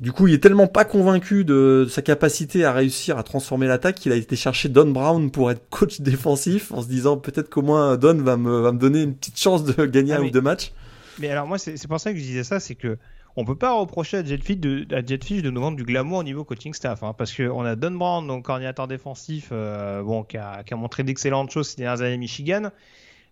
Du 0.00 0.12
coup, 0.12 0.28
il 0.28 0.34
est 0.34 0.42
tellement 0.42 0.66
pas 0.66 0.84
convaincu 0.84 1.44
de 1.44 1.86
sa 1.90 2.00
capacité 2.00 2.64
à 2.64 2.72
réussir 2.72 3.18
à 3.18 3.22
transformer 3.22 3.66
l'attaque 3.66 3.96
qu'il 3.96 4.12
a 4.12 4.16
été 4.16 4.34
chercher 4.34 4.70
Don 4.70 4.90
Brown 4.90 5.30
pour 5.30 5.50
être 5.50 5.68
coach 5.68 6.00
défensif 6.00 6.72
en 6.72 6.80
se 6.80 6.88
disant 6.88 7.18
peut-être 7.18 7.50
qu'au 7.50 7.60
moins 7.60 7.96
Don 7.96 8.14
va 8.14 8.36
me, 8.36 8.60
va 8.60 8.72
me 8.72 8.78
donner 8.78 9.02
une 9.02 9.14
petite 9.14 9.38
chance 9.38 9.64
de 9.64 9.84
gagner 9.84 10.14
ah, 10.14 10.20
un 10.20 10.22
ou 10.22 10.30
deux 10.30 10.40
matchs. 10.40 10.72
Mais 11.18 11.28
alors 11.28 11.46
moi, 11.46 11.58
c'est 11.58 11.86
pour 11.86 12.00
ça 12.00 12.12
que 12.12 12.18
je 12.18 12.22
disais 12.24 12.44
ça, 12.44 12.60
c'est 12.60 12.74
que 12.74 12.96
on 13.36 13.44
peut 13.44 13.56
pas 13.56 13.74
reprocher 13.74 14.18
à 14.18 14.24
Jetfish 14.24 14.58
de, 14.58 14.86
à 14.94 15.02
de 15.02 15.50
nous 15.50 15.60
vendre 15.60 15.76
du 15.76 15.84
glamour 15.84 16.18
au 16.18 16.22
niveau 16.22 16.44
coaching 16.44 16.72
staff, 16.72 17.02
hein, 17.02 17.14
parce 17.16 17.34
qu'on 17.36 17.64
a 17.64 17.74
Don 17.74 17.92
Brown, 17.92 18.26
donc 18.26 18.44
coordinateur 18.44 18.86
défensif, 18.86 19.48
euh, 19.50 20.02
bon, 20.02 20.22
qui 20.22 20.36
a, 20.36 20.62
qui 20.62 20.74
a, 20.74 20.76
montré 20.76 21.02
d'excellentes 21.02 21.50
choses 21.50 21.70
ces 21.70 21.76
dernières 21.76 22.00
années 22.02 22.14
à 22.14 22.18
Michigan. 22.18 22.70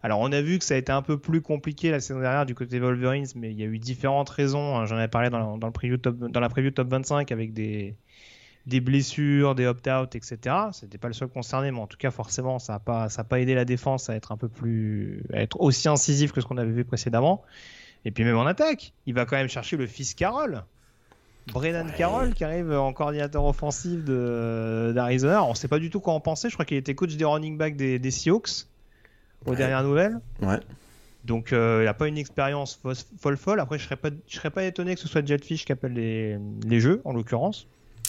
Alors 0.03 0.19
on 0.19 0.33
a 0.33 0.41
vu 0.41 0.59
que 0.59 0.65
ça 0.65 0.75
a 0.75 0.77
été 0.77 0.91
un 0.91 1.03
peu 1.03 1.17
plus 1.17 1.41
compliqué 1.41 1.93
la 1.93 2.01
saison 2.01 2.21
dernière 2.21 2.45
du 2.45 2.57
côté 2.57 2.81
Wolverines, 2.81 3.29
mais 3.37 3.53
il 3.53 3.61
y 3.61 3.63
a 3.63 3.67
eu 3.67 3.79
différentes 3.79 4.31
raisons. 4.31 4.77
Hein. 4.77 4.87
J'en 4.87 4.97
avais 4.97 5.07
parlé 5.07 5.31
dans, 5.31 5.57
dans, 5.57 5.67
le 5.69 5.73
preview 5.73 5.97
top, 5.97 6.19
dans 6.19 6.41
la 6.41 6.49
preview 6.49 6.73
top 6.73 6.89
25 6.89 7.31
avec 7.31 7.53
des, 7.53 7.95
des 8.67 8.81
blessures, 8.81 9.55
des 9.55 9.67
opt-out, 9.67 10.17
etc. 10.17 10.57
C'était 10.73 10.99
pas 10.99 11.07
le 11.07 11.15
seul 11.15 11.29
concerné, 11.29 11.71
mais 11.71 11.79
en 11.79 11.87
tout 11.87 11.99
cas 11.99 12.11
forcément 12.11 12.59
ça 12.59 12.73
n'a 12.73 12.79
pas, 12.81 13.09
ça 13.09 13.23
a 13.23 13.25
pas 13.25 13.39
aidé 13.39 13.55
la 13.55 13.65
défense 13.65 14.11
à 14.11 14.17
être 14.17 14.33
un 14.33 14.37
peu 14.37 14.49
plus, 14.49 15.23
à 15.33 15.41
être 15.41 15.61
aussi 15.61 15.89
incisif 15.89 16.33
que 16.33 16.41
ce 16.41 16.47
qu'on 16.47 16.59
avait 16.59 16.73
vu 16.73 16.85
précédemment. 16.85 17.45
Et 18.05 18.11
puis 18.11 18.25
même 18.25 18.37
en 18.37 18.47
attaque, 18.47 18.93
il 19.07 19.15
va 19.15 19.27
quand 19.27 19.37
même 19.37 19.49
chercher 19.49 19.77
le 19.77 19.87
fils 19.87 20.15
Carroll. 20.15 20.65
Brennan 21.53 21.91
Carroll 21.97 22.35
qui 22.35 22.45
arrive 22.45 22.73
en 22.73 22.93
coordinateur 22.93 23.45
offensif 23.45 24.05
d'Arizona. 24.05 25.45
On 25.45 25.51
ne 25.51 25.55
sait 25.55 25.69
pas 25.69 25.79
du 25.79 25.91
tout 25.91 26.01
quoi 26.01 26.15
en 26.15 26.21
penser. 26.21 26.49
Je 26.49 26.55
crois 26.55 26.65
qu'il 26.65 26.77
était 26.77 26.95
coach 26.95 27.17
des 27.17 27.25
running 27.25 27.59
backs 27.59 27.77
des, 27.77 27.99
des 27.99 28.11
Seahawks 28.11 28.67
aux 29.47 29.55
dernières 29.55 29.83
nouvelles. 29.83 30.21
Ouais. 30.41 30.61
Donc 31.25 31.53
euh, 31.53 31.83
il 31.83 31.85
n'a 31.85 31.95
pas 31.95 32.09
une 32.09 32.19
expérience 32.19 32.81
folle 33.19 33.37
folle. 33.37 33.61
Après, 33.61 33.79
je 33.79 33.85
serais 33.85 33.97
pas, 33.97 34.11
je 34.27 34.37
serais 34.37 34.51
pas 34.51 34.65
étonné 34.65 34.95
que 34.95 35.01
ce 35.01 35.09
soit 35.09 35.25
Jetfish 35.27 35.65
qui 35.65 35.73
appelle 35.73 35.93
les, 35.93 36.39
les 36.67 36.81
jeux 36.81 37.01
en 37.05 37.13
l'occurrence. 37.13 37.69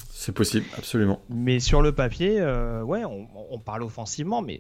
C'est 0.10 0.32
possible, 0.32 0.66
absolument. 0.78 1.20
Mais 1.30 1.60
sur 1.60 1.82
le 1.82 1.92
papier, 1.92 2.40
euh, 2.40 2.84
ouais, 2.84 3.04
on, 3.04 3.28
on, 3.50 3.60
parle 3.60 3.82
offensivement, 3.82 4.42
mais 4.42 4.60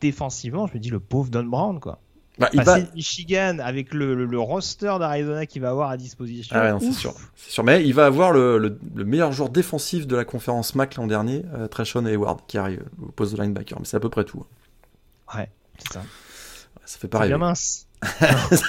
défensivement, 0.00 0.66
je 0.66 0.74
me 0.74 0.80
dis 0.80 0.90
le 0.90 1.00
pauvre 1.00 1.30
Don 1.30 1.44
Brown 1.44 1.78
quoi. 1.78 2.00
Bah, 2.38 2.48
il 2.52 2.62
va... 2.62 2.78
Michigan 2.94 3.58
avec 3.58 3.92
le, 3.92 4.24
le, 4.24 4.38
roster 4.38 4.94
d'Arizona 4.98 5.44
qu'il 5.46 5.62
va 5.62 5.70
avoir 5.70 5.90
à 5.90 5.96
disposition. 5.96 6.54
Ah 6.56 6.74
ouais, 6.74 6.80
c'est 6.80 6.92
sûr. 6.92 7.14
C'est 7.34 7.50
sûr. 7.50 7.64
Mais 7.64 7.84
il 7.84 7.94
va 7.94 8.06
avoir 8.06 8.32
le, 8.32 8.58
le, 8.58 9.04
meilleur 9.04 9.32
joueur 9.32 9.48
défensif 9.48 10.06
de 10.06 10.14
la 10.14 10.24
conférence 10.24 10.74
MAC 10.74 10.94
l'an 10.96 11.06
dernier, 11.08 11.44
euh, 11.54 11.66
Treshon 11.66 12.06
Hayward, 12.06 12.40
qui 12.46 12.56
arrive 12.58 12.84
au 13.02 13.10
poste 13.10 13.34
de 13.34 13.42
linebacker. 13.42 13.78
Mais 13.80 13.86
c'est 13.86 13.96
à 13.96 14.00
peu 14.00 14.08
près 14.08 14.24
tout. 14.24 14.44
Ouais, 15.34 15.50
c'est 15.78 15.94
ça. 15.94 16.02
Ça 16.84 16.98
fait 16.98 17.08
pas 17.08 17.18
rêver. 17.18 17.30
bien 17.32 17.38
mince. 17.38 17.86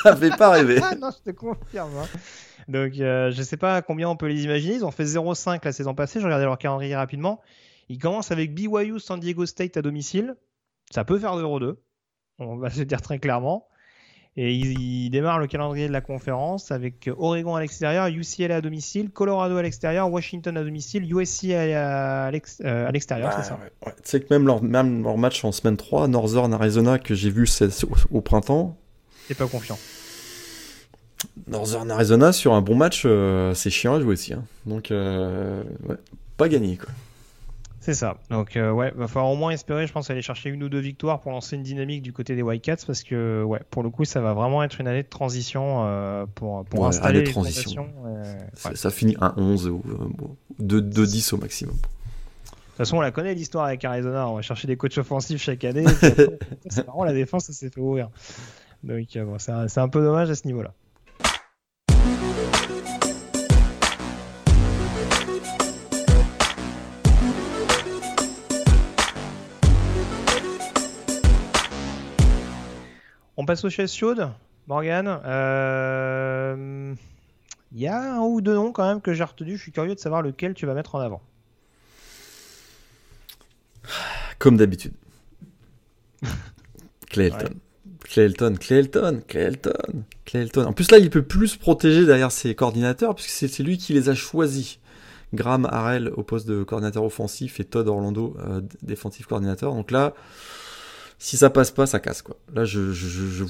ça 0.04 0.16
fait 0.18 0.36
pas 0.36 0.50
rêver. 0.50 0.82
ah 0.84 0.94
non, 0.96 1.10
je 1.12 1.32
te 1.32 1.34
confirme. 1.34 1.92
Hein. 1.98 2.08
Donc, 2.68 3.00
euh, 3.00 3.32
je 3.32 3.42
sais 3.42 3.56
pas 3.56 3.82
combien 3.82 4.10
on 4.10 4.18
peut 4.18 4.28
les 4.28 4.44
imaginer. 4.44 4.76
Ils 4.76 4.84
ont 4.84 4.92
fait 4.92 5.06
0-5 5.06 5.62
la 5.64 5.72
saison 5.72 5.94
passée. 5.96 6.20
Je 6.20 6.26
regardais 6.26 6.44
leur 6.44 6.58
calendrier 6.58 6.98
rapidement. 6.98 7.40
Ils 7.88 7.98
commencent 7.98 8.32
avec 8.32 8.54
BYU 8.54 9.00
San 9.00 9.22
Diego 9.22 9.46
State 9.46 9.78
à 9.78 9.82
domicile. 9.82 10.36
Ça 10.92 11.06
peut 11.06 11.18
faire 11.18 11.38
0-2 11.38 11.78
on 12.40 12.58
va 12.58 12.70
se 12.70 12.82
dire 12.82 13.02
très 13.02 13.20
clairement. 13.20 13.68
Et 14.38 14.54
il, 14.54 15.10
démarre 15.10 15.40
le 15.40 15.48
calendrier 15.48 15.88
de 15.88 15.92
la 15.92 16.02
conférence 16.02 16.72
avec 16.72 17.10
Oregon 17.18 17.56
à 17.56 17.60
l'extérieur, 17.60 18.08
UCLA 18.08 18.58
à 18.58 18.62
domicile, 18.62 19.10
Colorado 19.10 19.58
à 19.58 19.62
l'extérieur, 19.62 20.10
Washington 20.10 20.56
à 20.56 20.64
domicile, 20.64 21.04
USC 21.12 21.52
à, 21.52 22.30
euh, 22.30 22.92
l'extérieur, 22.92 23.34
c'est 23.36 23.44
ça 23.44 23.60
Tu 23.84 23.92
sais 24.04 24.22
que 24.22 24.34
même 24.34 24.46
leur, 24.46 24.64
même 24.64 25.04
leur 25.04 25.18
match 25.18 25.44
en 25.44 25.52
semaine 25.52 25.76
3, 25.76 26.08
Northern 26.08 26.54
Arizona, 26.54 27.00
que 27.00 27.16
j'ai 27.16 27.32
vu 27.32 27.50
au, 28.12 28.22
printemps. 28.22 28.78
T'es 29.28 29.34
pas 29.34 29.48
confiant 29.48 29.78
Northern 31.48 31.92
Arizona, 31.92 32.32
sur 32.32 32.54
un 32.54 32.62
bon 32.62 32.76
match, 32.76 33.04
euh, 33.06 33.54
c'est 33.56 33.72
chiant 33.72 33.96
à 33.96 34.00
jouer 34.00 34.14
aussi. 34.14 34.34
Hein. 34.34 34.46
Donc, 34.66 34.92
euh, 34.92 35.64
pas 36.38 36.48
gagné 36.48 36.78
quoi. 36.78 36.90
C'est 37.90 37.96
ça. 37.96 38.18
Donc 38.30 38.56
euh, 38.56 38.70
ouais, 38.70 38.92
va 38.96 39.08
falloir 39.08 39.32
au 39.32 39.36
moins 39.36 39.50
espérer, 39.50 39.88
je 39.88 39.92
pense, 39.92 40.12
aller 40.12 40.22
chercher 40.22 40.50
une 40.50 40.62
ou 40.62 40.70
deux 40.70 40.80
victoires 40.80 41.20
pour 41.20 41.32
lancer 41.32 41.56
une 41.56 41.64
dynamique 41.64 42.04
du 42.04 42.14
côté 42.14 42.36
des 42.36 42.60
Cats 42.60 42.76
parce 42.86 43.02
que 43.02 43.42
ouais, 43.42 43.62
pour 43.72 43.82
le 43.82 43.90
coup, 43.90 44.06
ça 44.06 44.22
va 44.22 44.34
vraiment 44.34 44.62
être 44.62 44.80
une 44.80 44.88
année 44.88 45.02
de 45.02 45.08
transition 45.08 45.88
euh, 45.88 46.28
pour 46.36 46.66
pour 46.66 46.86
installer 46.86 47.24
les 47.24 47.32
transition. 47.32 47.88
Ça, 48.54 48.92
finit 48.92 49.18
à 49.20 49.34
11 49.38 49.70
ou 49.70 49.82
2-10 50.62 51.34
au 51.34 51.38
maximum. 51.38 51.76
façon, 52.78 52.98
on 52.98 53.02
la 53.02 53.10
connaît 53.10 53.34
l'histoire 53.34 53.66
avec 53.66 53.84
Arizona. 53.84 54.30
On 54.30 54.36
va 54.36 54.44
chercher 54.44 54.68
des 54.68 54.78
coachs 54.78 55.00
offensifs 55.00 55.42
chaque 55.42 55.64
année. 55.64 55.86
C'est 56.70 56.86
marrant, 56.86 57.06
la 57.06 57.14
défense, 57.14 57.46
ça 57.46 57.54
s'est 57.54 57.72
fait 57.72 57.82
ouvrir. 57.82 58.12
Donc, 58.84 59.08
bon, 59.18 59.40
c'est 59.40 59.52
un, 59.52 59.66
un 59.76 59.90
peu 59.90 60.04
dommage 60.04 60.30
à 60.30 60.36
ce 60.36 60.46
niveau-là. 60.46 60.76
Passe 73.50 73.66
aux 73.66 73.70
chaises 73.72 73.92
chaudes, 73.92 74.30
Morgan. 74.68 75.22
Euh, 75.26 76.94
il 77.72 77.80
y 77.80 77.88
a 77.88 78.14
un 78.14 78.20
ou 78.20 78.42
deux 78.42 78.54
noms 78.54 78.72
quand 78.72 78.88
même 78.88 79.02
que 79.02 79.16
j'ai 79.16 79.24
retenu. 79.24 79.58
Je 79.58 79.62
suis 79.64 79.72
curieux 79.72 79.96
de 79.96 80.00
savoir 80.00 80.22
lequel 80.22 80.54
tu 80.54 80.68
vas 80.68 80.76
mettre 80.76 80.94
en 80.94 81.00
avant. 81.00 81.24
Comme 84.38 84.56
d'habitude. 84.56 84.94
Clayton. 87.10 87.56
Clayton, 88.02 88.54
Clayton, 88.54 89.22
Clayton, 89.28 90.04
Clayton. 90.26 90.66
En 90.66 90.74
plus 90.74 90.92
là, 90.92 91.00
il 91.00 91.10
peut 91.10 91.24
plus 91.24 91.48
se 91.48 91.58
protéger 91.58 92.06
derrière 92.06 92.32
ses 92.32 92.54
coordinateurs 92.54 93.16
puisque 93.16 93.32
c'est 93.32 93.64
lui 93.64 93.80
qui 93.80 93.94
les 93.94 94.10
a 94.10 94.14
choisis. 94.14 94.78
Graham 95.34 95.66
Harrell 95.72 96.12
au 96.16 96.22
poste 96.22 96.48
de 96.48 96.62
coordinateur 96.62 97.04
offensif 97.04 97.60
et 97.60 97.64
Todd 97.64 97.88
Orlando 97.88 98.38
euh, 98.48 98.62
défensif 98.84 99.26
coordinateur. 99.26 99.74
Donc 99.74 99.90
là, 99.90 100.14
si 101.20 101.38
ça 101.38 101.50
passe 101.50 101.70
pas, 101.70 101.86
ça 101.86 102.00
casse 102.00 102.22
quoi. 102.22 102.38
Là, 102.54 102.66
je 102.66 102.92
je, 102.92 103.08
je, 103.28 103.46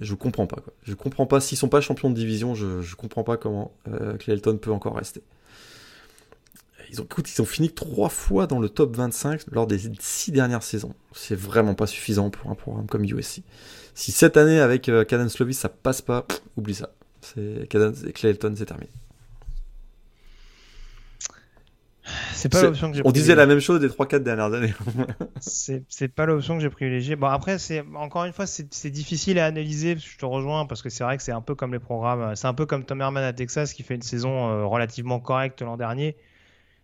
je 0.00 0.14
comprends 0.14 0.46
pas 0.46 0.56
quoi. 0.56 0.72
Je 0.84 0.94
comprends 0.94 1.26
pas 1.26 1.40
s'ils 1.40 1.58
sont 1.58 1.68
pas 1.68 1.80
champions 1.80 2.08
de 2.10 2.14
division, 2.14 2.54
je 2.54 2.80
je 2.80 2.96
comprends 2.96 3.24
pas 3.24 3.36
comment 3.36 3.72
euh, 3.88 4.16
Clayton 4.16 4.56
peut 4.56 4.72
encore 4.72 4.96
rester. 4.96 5.22
Ils 6.90 7.02
ont, 7.02 7.04
écoute, 7.04 7.28
ils 7.30 7.42
ont 7.42 7.44
fini 7.44 7.70
trois 7.70 8.08
fois 8.08 8.46
dans 8.46 8.60
le 8.60 8.70
top 8.70 8.96
25 8.96 9.42
lors 9.52 9.66
des 9.66 9.78
six 10.00 10.32
dernières 10.32 10.62
saisons. 10.62 10.94
C'est 11.12 11.34
vraiment 11.34 11.74
pas 11.74 11.86
suffisant 11.86 12.30
pour 12.30 12.50
un 12.50 12.54
programme 12.54 12.86
comme 12.86 13.04
USC. 13.04 13.42
Si 13.94 14.10
cette 14.10 14.38
année 14.38 14.60
avec 14.60 14.88
euh, 14.88 15.04
Cadence 15.04 15.32
Slovis 15.32 15.58
ça 15.58 15.68
passe 15.68 16.00
pas, 16.00 16.26
oublie 16.56 16.74
ça. 16.74 16.90
C'est 17.20 17.68
Clayton, 17.68 18.54
c'est 18.56 18.64
terminé. 18.64 18.88
C'est 22.32 22.48
pas 22.48 22.62
l'option 22.62 22.90
que 22.90 22.96
j'ai 22.96 23.02
On 23.04 23.12
disait 23.12 23.34
la 23.34 23.46
même 23.46 23.60
chose 23.60 23.80
des 23.80 23.88
3-4 23.88 24.22
dernières 24.22 24.52
années. 24.52 24.74
c'est 25.40 26.08
pas 26.08 26.26
l'option 26.26 26.56
que 26.56 26.62
j'ai 26.62 26.70
privilégiée. 26.70 27.16
Bon, 27.16 27.26
après, 27.26 27.58
c'est 27.58 27.84
encore 27.94 28.24
une 28.24 28.32
fois, 28.32 28.46
c'est 28.46 28.90
difficile 28.90 29.38
à 29.38 29.46
analyser. 29.46 29.96
Je 29.96 30.18
te 30.18 30.24
rejoins 30.24 30.66
parce 30.66 30.82
que 30.82 30.88
c'est 30.88 31.04
vrai 31.04 31.16
que 31.16 31.22
c'est 31.22 31.32
un 31.32 31.40
peu 31.40 31.54
comme 31.54 31.72
les 31.72 31.78
programmes. 31.78 32.34
C'est 32.36 32.46
un 32.46 32.54
peu 32.54 32.66
comme 32.66 32.84
Tom 32.84 33.00
Herman 33.00 33.24
à 33.24 33.32
Texas 33.32 33.72
qui 33.72 33.82
fait 33.82 33.94
une 33.94 34.02
saison 34.02 34.48
euh, 34.48 34.64
relativement 34.64 35.20
correcte 35.20 35.62
l'an 35.62 35.76
dernier. 35.76 36.16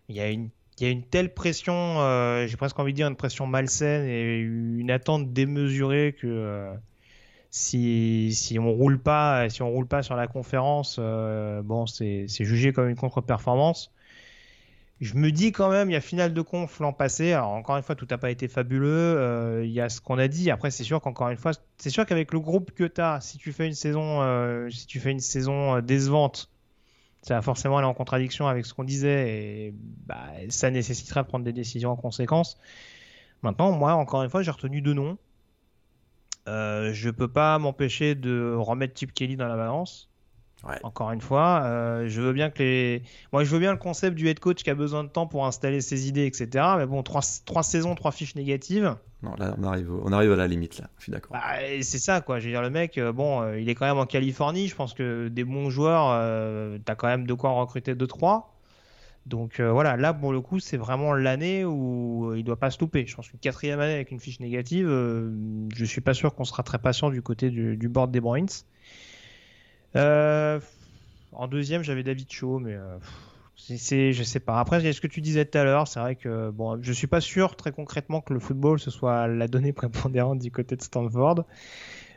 Il 0.09 0.15
y 0.15 0.19
a 0.19 0.29
une 0.29 0.49
il 0.77 0.83
y 0.83 0.87
a 0.87 0.91
une 0.91 1.03
telle 1.03 1.33
pression, 1.33 2.01
euh, 2.01 2.47
j'ai 2.47 2.57
presque 2.57 2.77
envie 2.77 2.91
de 2.91 2.97
dire 2.97 3.07
une 3.07 3.15
pression 3.15 3.47
malsaine 3.47 4.05
et 4.09 4.39
une 4.39 4.91
attente 4.91 5.31
démesurée 5.31 6.17
que 6.19 6.27
euh, 6.27 6.73
si, 7.49 8.33
si 8.33 8.59
on 8.59 8.73
roule 8.73 8.99
pas, 8.99 9.47
si 9.47 9.61
on 9.61 9.69
roule 9.69 9.87
pas 9.87 10.03
sur 10.03 10.17
la 10.17 10.27
conférence, 10.27 10.99
bon, 10.99 11.85
c'est 11.85 12.27
jugé 12.27 12.73
comme 12.73 12.89
une 12.89 12.97
contre-performance 12.97 13.94
je 15.01 15.15
me 15.15 15.31
dis 15.31 15.51
quand 15.51 15.69
même, 15.69 15.89
il 15.89 15.93
y 15.93 15.97
a 15.97 16.01
finale 16.01 16.33
de 16.33 16.41
conf 16.41 16.79
l'an 16.79 16.93
passé. 16.93 17.33
Alors 17.33 17.49
encore 17.49 17.75
une 17.77 17.83
fois, 17.83 17.95
tout 17.95 18.07
n'a 18.09 18.17
pas 18.17 18.31
été 18.31 18.47
fabuleux. 18.47 18.87
Euh, 18.89 19.65
il 19.65 19.71
y 19.71 19.81
a 19.81 19.89
ce 19.89 19.99
qu'on 20.01 20.17
a 20.17 20.27
dit. 20.27 20.49
Après, 20.51 20.71
c'est 20.71 20.83
sûr 20.83 21.01
qu'encore 21.01 21.29
une 21.29 21.37
fois, 21.37 21.51
c'est 21.77 21.89
sûr 21.89 22.05
qu'avec 22.05 22.31
le 22.31 22.39
groupe 22.39 22.71
que 22.71 22.89
si 23.19 23.37
tu 23.37 23.51
fais 23.51 23.67
une 23.67 23.73
saison, 23.73 24.21
euh, 24.21 24.69
si 24.69 24.87
tu 24.87 24.99
fais 24.99 25.11
une 25.11 25.19
saison 25.19 25.75
euh, 25.75 25.81
décevante, 25.81 26.49
ça 27.21 27.35
va 27.35 27.41
forcément 27.41 27.77
aller 27.77 27.87
en 27.87 27.93
contradiction 27.93 28.47
avec 28.47 28.65
ce 28.65 28.73
qu'on 28.73 28.83
disait 28.83 29.29
et 29.29 29.73
bah, 30.05 30.27
ça 30.49 30.69
nécessitera 30.71 31.23
de 31.23 31.27
prendre 31.27 31.43
des 31.43 31.53
décisions 31.53 31.91
en 31.91 31.95
conséquence. 31.95 32.57
Maintenant, 33.41 33.71
moi, 33.71 33.93
encore 33.95 34.23
une 34.23 34.29
fois, 34.29 34.43
j'ai 34.43 34.51
retenu 34.51 34.81
deux 34.81 34.93
noms. 34.93 35.17
Euh, 36.47 36.93
je 36.93 37.09
peux 37.09 37.27
pas 37.27 37.57
m'empêcher 37.57 38.15
de 38.15 38.53
remettre 38.55 38.97
Chip 38.97 39.13
Kelly 39.13 39.35
dans 39.35 39.47
la 39.47 39.55
balance. 39.55 40.09
Encore 40.83 41.11
une 41.11 41.21
fois, 41.21 41.61
euh, 41.63 42.07
je 42.07 42.21
veux 42.21 42.33
bien 42.33 42.49
que 42.49 42.63
les. 42.63 43.03
Moi, 43.31 43.43
je 43.43 43.51
veux 43.51 43.59
bien 43.59 43.71
le 43.71 43.77
concept 43.77 44.15
du 44.15 44.27
head 44.27 44.39
coach 44.39 44.63
qui 44.63 44.69
a 44.71 44.75
besoin 44.75 45.03
de 45.03 45.09
temps 45.09 45.27
pour 45.27 45.45
installer 45.45 45.79
ses 45.79 46.07
idées, 46.07 46.25
etc. 46.25 46.65
Mais 46.77 46.87
bon, 46.87 47.03
trois, 47.03 47.21
trois 47.45 47.61
saisons, 47.61 47.93
trois 47.93 48.11
fiches 48.11 48.35
négatives. 48.35 48.95
Non, 49.25 49.35
là, 49.37 49.55
on 49.57 49.63
arrive, 49.63 49.91
on 50.03 50.11
arrive 50.11 50.31
à 50.31 50.35
la 50.35 50.47
limite, 50.47 50.77
là. 50.79 50.89
Je 50.97 51.03
suis 51.03 51.11
d'accord. 51.11 51.33
Bah, 51.33 51.57
c'est 51.81 51.99
ça, 51.99 52.21
quoi. 52.21 52.39
Je 52.39 52.45
veux 52.45 52.51
dire, 52.51 52.61
le 52.61 52.69
mec, 52.69 52.97
euh, 52.97 53.11
bon, 53.11 53.41
euh, 53.41 53.59
il 53.59 53.69
est 53.69 53.75
quand 53.75 53.85
même 53.85 53.97
en 53.97 54.05
Californie. 54.05 54.67
Je 54.67 54.75
pense 54.75 54.93
que 54.93 55.27
des 55.27 55.43
bons 55.43 55.69
joueurs, 55.69 56.09
euh, 56.11 56.77
t'as 56.83 56.95
quand 56.95 57.07
même 57.07 57.25
de 57.25 57.33
quoi 57.33 57.49
en 57.49 57.59
recruter 57.59 57.95
deux, 57.95 58.07
trois. 58.07 58.51
Donc 59.25 59.59
voilà, 59.59 59.97
là, 59.97 60.13
pour 60.13 60.31
le 60.31 60.39
coup, 60.39 60.59
c'est 60.59 60.77
vraiment 60.77 61.15
l'année 61.15 61.65
où 61.65 62.35
il 62.35 62.43
doit 62.43 62.59
pas 62.59 62.69
se 62.69 62.79
louper. 62.79 63.07
Je 63.07 63.15
pense 63.15 63.27
qu'une 63.27 63.39
quatrième 63.39 63.79
année 63.79 63.95
avec 63.95 64.11
une 64.11 64.19
fiche 64.19 64.39
négative, 64.39 64.85
je 64.87 65.85
suis 65.85 66.01
pas 66.01 66.13
sûr 66.13 66.35
qu'on 66.35 66.43
sera 66.43 66.61
très 66.61 66.77
patient 66.77 67.09
du 67.09 67.23
côté 67.23 67.49
du, 67.49 67.75
du 67.75 67.89
board 67.89 68.11
des 68.11 68.21
Bruins. 68.21 68.45
Euh, 69.95 70.59
en 71.31 71.47
deuxième, 71.47 71.83
j'avais 71.83 72.03
David 72.03 72.31
Cho, 72.31 72.59
mais 72.59 72.73
euh, 72.73 72.97
c'est, 73.55 74.13
je 74.13 74.23
sais 74.23 74.39
pas. 74.39 74.59
Après, 74.59 74.93
ce 74.93 75.01
que 75.01 75.07
tu 75.07 75.21
disais 75.21 75.45
tout 75.45 75.57
à 75.57 75.63
l'heure, 75.63 75.87
c'est 75.87 75.99
vrai 75.99 76.15
que 76.15 76.49
bon, 76.49 76.81
je 76.81 76.93
suis 76.93 77.07
pas 77.07 77.21
sûr 77.21 77.55
très 77.55 77.71
concrètement 77.71 78.21
que 78.21 78.33
le 78.33 78.39
football 78.39 78.79
ce 78.79 78.91
soit 78.91 79.27
la 79.27 79.47
donnée 79.47 79.73
prépondérante 79.73 80.39
du 80.39 80.51
côté 80.51 80.75
de 80.75 80.81
Stanford, 80.81 81.45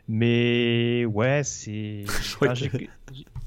mais 0.09 1.05
ouais, 1.07 1.43
c'est. 1.45 2.05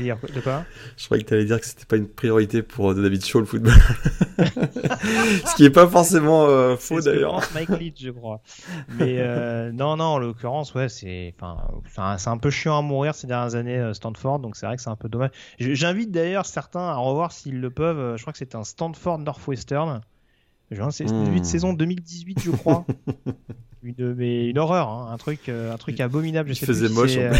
dire 0.00 0.18
de 0.34 0.40
quoi 0.40 0.64
Je 0.96 1.04
croyais 1.04 1.22
que 1.22 1.28
tu 1.28 1.34
allais 1.34 1.44
dire 1.44 1.60
que 1.60 1.66
c'était 1.66 1.84
pas 1.84 1.96
une 1.96 2.08
priorité 2.08 2.62
pour 2.62 2.90
euh, 2.90 2.94
David 2.94 3.24
Shaw 3.24 3.40
le 3.40 3.46
football. 3.46 3.72
Ce 4.38 5.54
qui 5.56 5.64
est 5.64 5.70
pas 5.70 5.86
forcément 5.86 6.46
euh, 6.46 6.76
faux 6.76 7.00
d'ailleurs. 7.00 7.40
Mike 7.54 7.68
Leach, 7.70 8.02
je 8.02 8.10
crois. 8.10 8.40
Mais 8.98 9.16
euh, 9.18 9.72
non, 9.74 9.96
non, 9.96 10.04
en 10.04 10.18
l'occurrence, 10.18 10.74
ouais, 10.74 10.88
c'est, 10.88 11.34
enfin, 11.40 12.16
c'est 12.18 12.30
un 12.30 12.38
peu 12.38 12.50
chiant 12.50 12.78
à 12.78 12.82
mourir 12.82 13.14
ces 13.14 13.26
dernières 13.26 13.54
années 13.54 13.90
Stanford, 13.94 14.40
donc 14.40 14.56
c'est 14.56 14.66
vrai 14.66 14.76
que 14.76 14.82
c'est 14.82 14.90
un 14.90 14.96
peu 14.96 15.08
dommage. 15.08 15.30
J'invite 15.58 16.10
d'ailleurs 16.10 16.46
certains 16.46 16.88
à 16.88 16.96
revoir 16.96 17.32
s'ils 17.32 17.60
le 17.60 17.70
peuvent. 17.70 18.16
Je 18.16 18.22
crois 18.22 18.32
que 18.32 18.38
c'était 18.38 18.56
un 18.56 18.64
Stanford 18.64 19.18
Northwestern. 19.18 20.00
C'est 20.90 21.04
une 21.04 21.40
hmm. 21.40 21.44
saison 21.44 21.72
2018, 21.72 22.40
je 22.40 22.50
crois. 22.50 22.84
une, 23.82 24.14
mais 24.14 24.48
une 24.48 24.58
horreur, 24.58 24.88
hein. 24.88 25.10
un 25.12 25.16
truc, 25.16 25.48
euh, 25.48 25.72
un 25.72 25.76
truc 25.76 26.00
abominable. 26.00 26.50
Je 26.50 26.54
sais 26.54 26.66
faisait 26.66 26.88
moche. 26.88 27.16
Euh... 27.16 27.32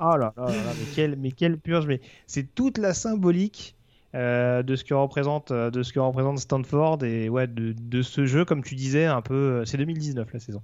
oh 0.00 0.16
là 0.16 0.32
là, 0.36 0.46
mais 0.46 0.86
quelle, 0.94 1.16
mais 1.16 1.32
quelle 1.32 1.58
purge 1.58 1.86
Mais 1.86 2.00
c'est 2.26 2.54
toute 2.54 2.78
la 2.78 2.94
symbolique 2.94 3.76
euh, 4.14 4.62
de 4.62 4.74
ce 4.76 4.84
que 4.84 4.94
représente, 4.94 5.50
euh, 5.50 5.70
de 5.70 5.82
ce 5.82 5.92
que 5.92 6.00
représente 6.00 6.38
Stanford 6.38 7.04
et 7.04 7.28
ouais, 7.28 7.46
de, 7.46 7.74
de 7.78 8.02
ce 8.02 8.24
jeu, 8.24 8.44
comme 8.44 8.62
tu 8.62 8.74
disais, 8.74 9.04
un 9.04 9.20
peu. 9.20 9.64
C'est 9.66 9.76
2019 9.76 10.32
la 10.32 10.40
saison. 10.40 10.62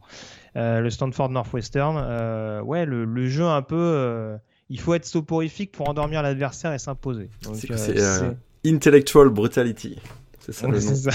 le 0.54 0.88
Stanford 0.90 1.30
Northwestern, 1.30 2.62
ouais, 2.62 2.86
le, 2.86 3.04
le, 3.04 3.28
jeu 3.28 3.44
un 3.44 3.62
peu. 3.62 4.36
il 4.70 4.80
faut 4.80 4.94
être 4.94 5.06
soporifique 5.06 5.72
pour 5.72 5.88
endormir 5.88 6.22
l'adversaire 6.22 6.72
et 6.72 6.78
s'imposer. 6.78 7.28
C'est 7.52 8.36
intellectual 8.66 9.28
brutality. 9.28 9.98
C'est 10.52 10.94
ça. 10.94 11.10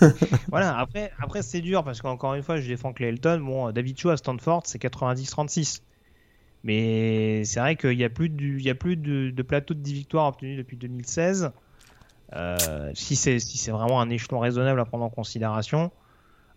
voilà, 0.48 0.78
après, 0.78 1.12
après 1.18 1.42
c'est 1.42 1.60
dur 1.60 1.84
parce 1.84 2.02
qu'encore 2.02 2.34
une 2.34 2.42
fois, 2.42 2.60
je 2.60 2.68
défends 2.68 2.92
Clayton. 2.92 3.40
Bon, 3.40 3.72
David 3.72 3.98
Cho 3.98 4.10
à 4.10 4.16
Stanford, 4.16 4.62
c'est 4.66 4.82
90-36. 4.82 5.80
Mais 6.64 7.44
c'est 7.44 7.60
vrai 7.60 7.76
qu'il 7.76 7.96
n'y 7.96 8.04
a 8.04 8.10
plus, 8.10 8.30
de, 8.30 8.70
a 8.70 8.74
plus 8.74 8.96
de, 8.96 9.42
plateau 9.42 9.74
de 9.74 9.80
10 9.80 9.92
victoires 9.92 10.26
obtenus 10.26 10.56
depuis 10.56 10.76
2016. 10.76 11.52
Euh, 12.32 12.90
si 12.94 13.16
c'est 13.16 13.38
si 13.38 13.70
vraiment 13.70 14.00
un 14.00 14.08
échelon 14.10 14.38
raisonnable 14.38 14.80
à 14.80 14.84
prendre 14.84 15.04
en 15.04 15.10
considération. 15.10 15.90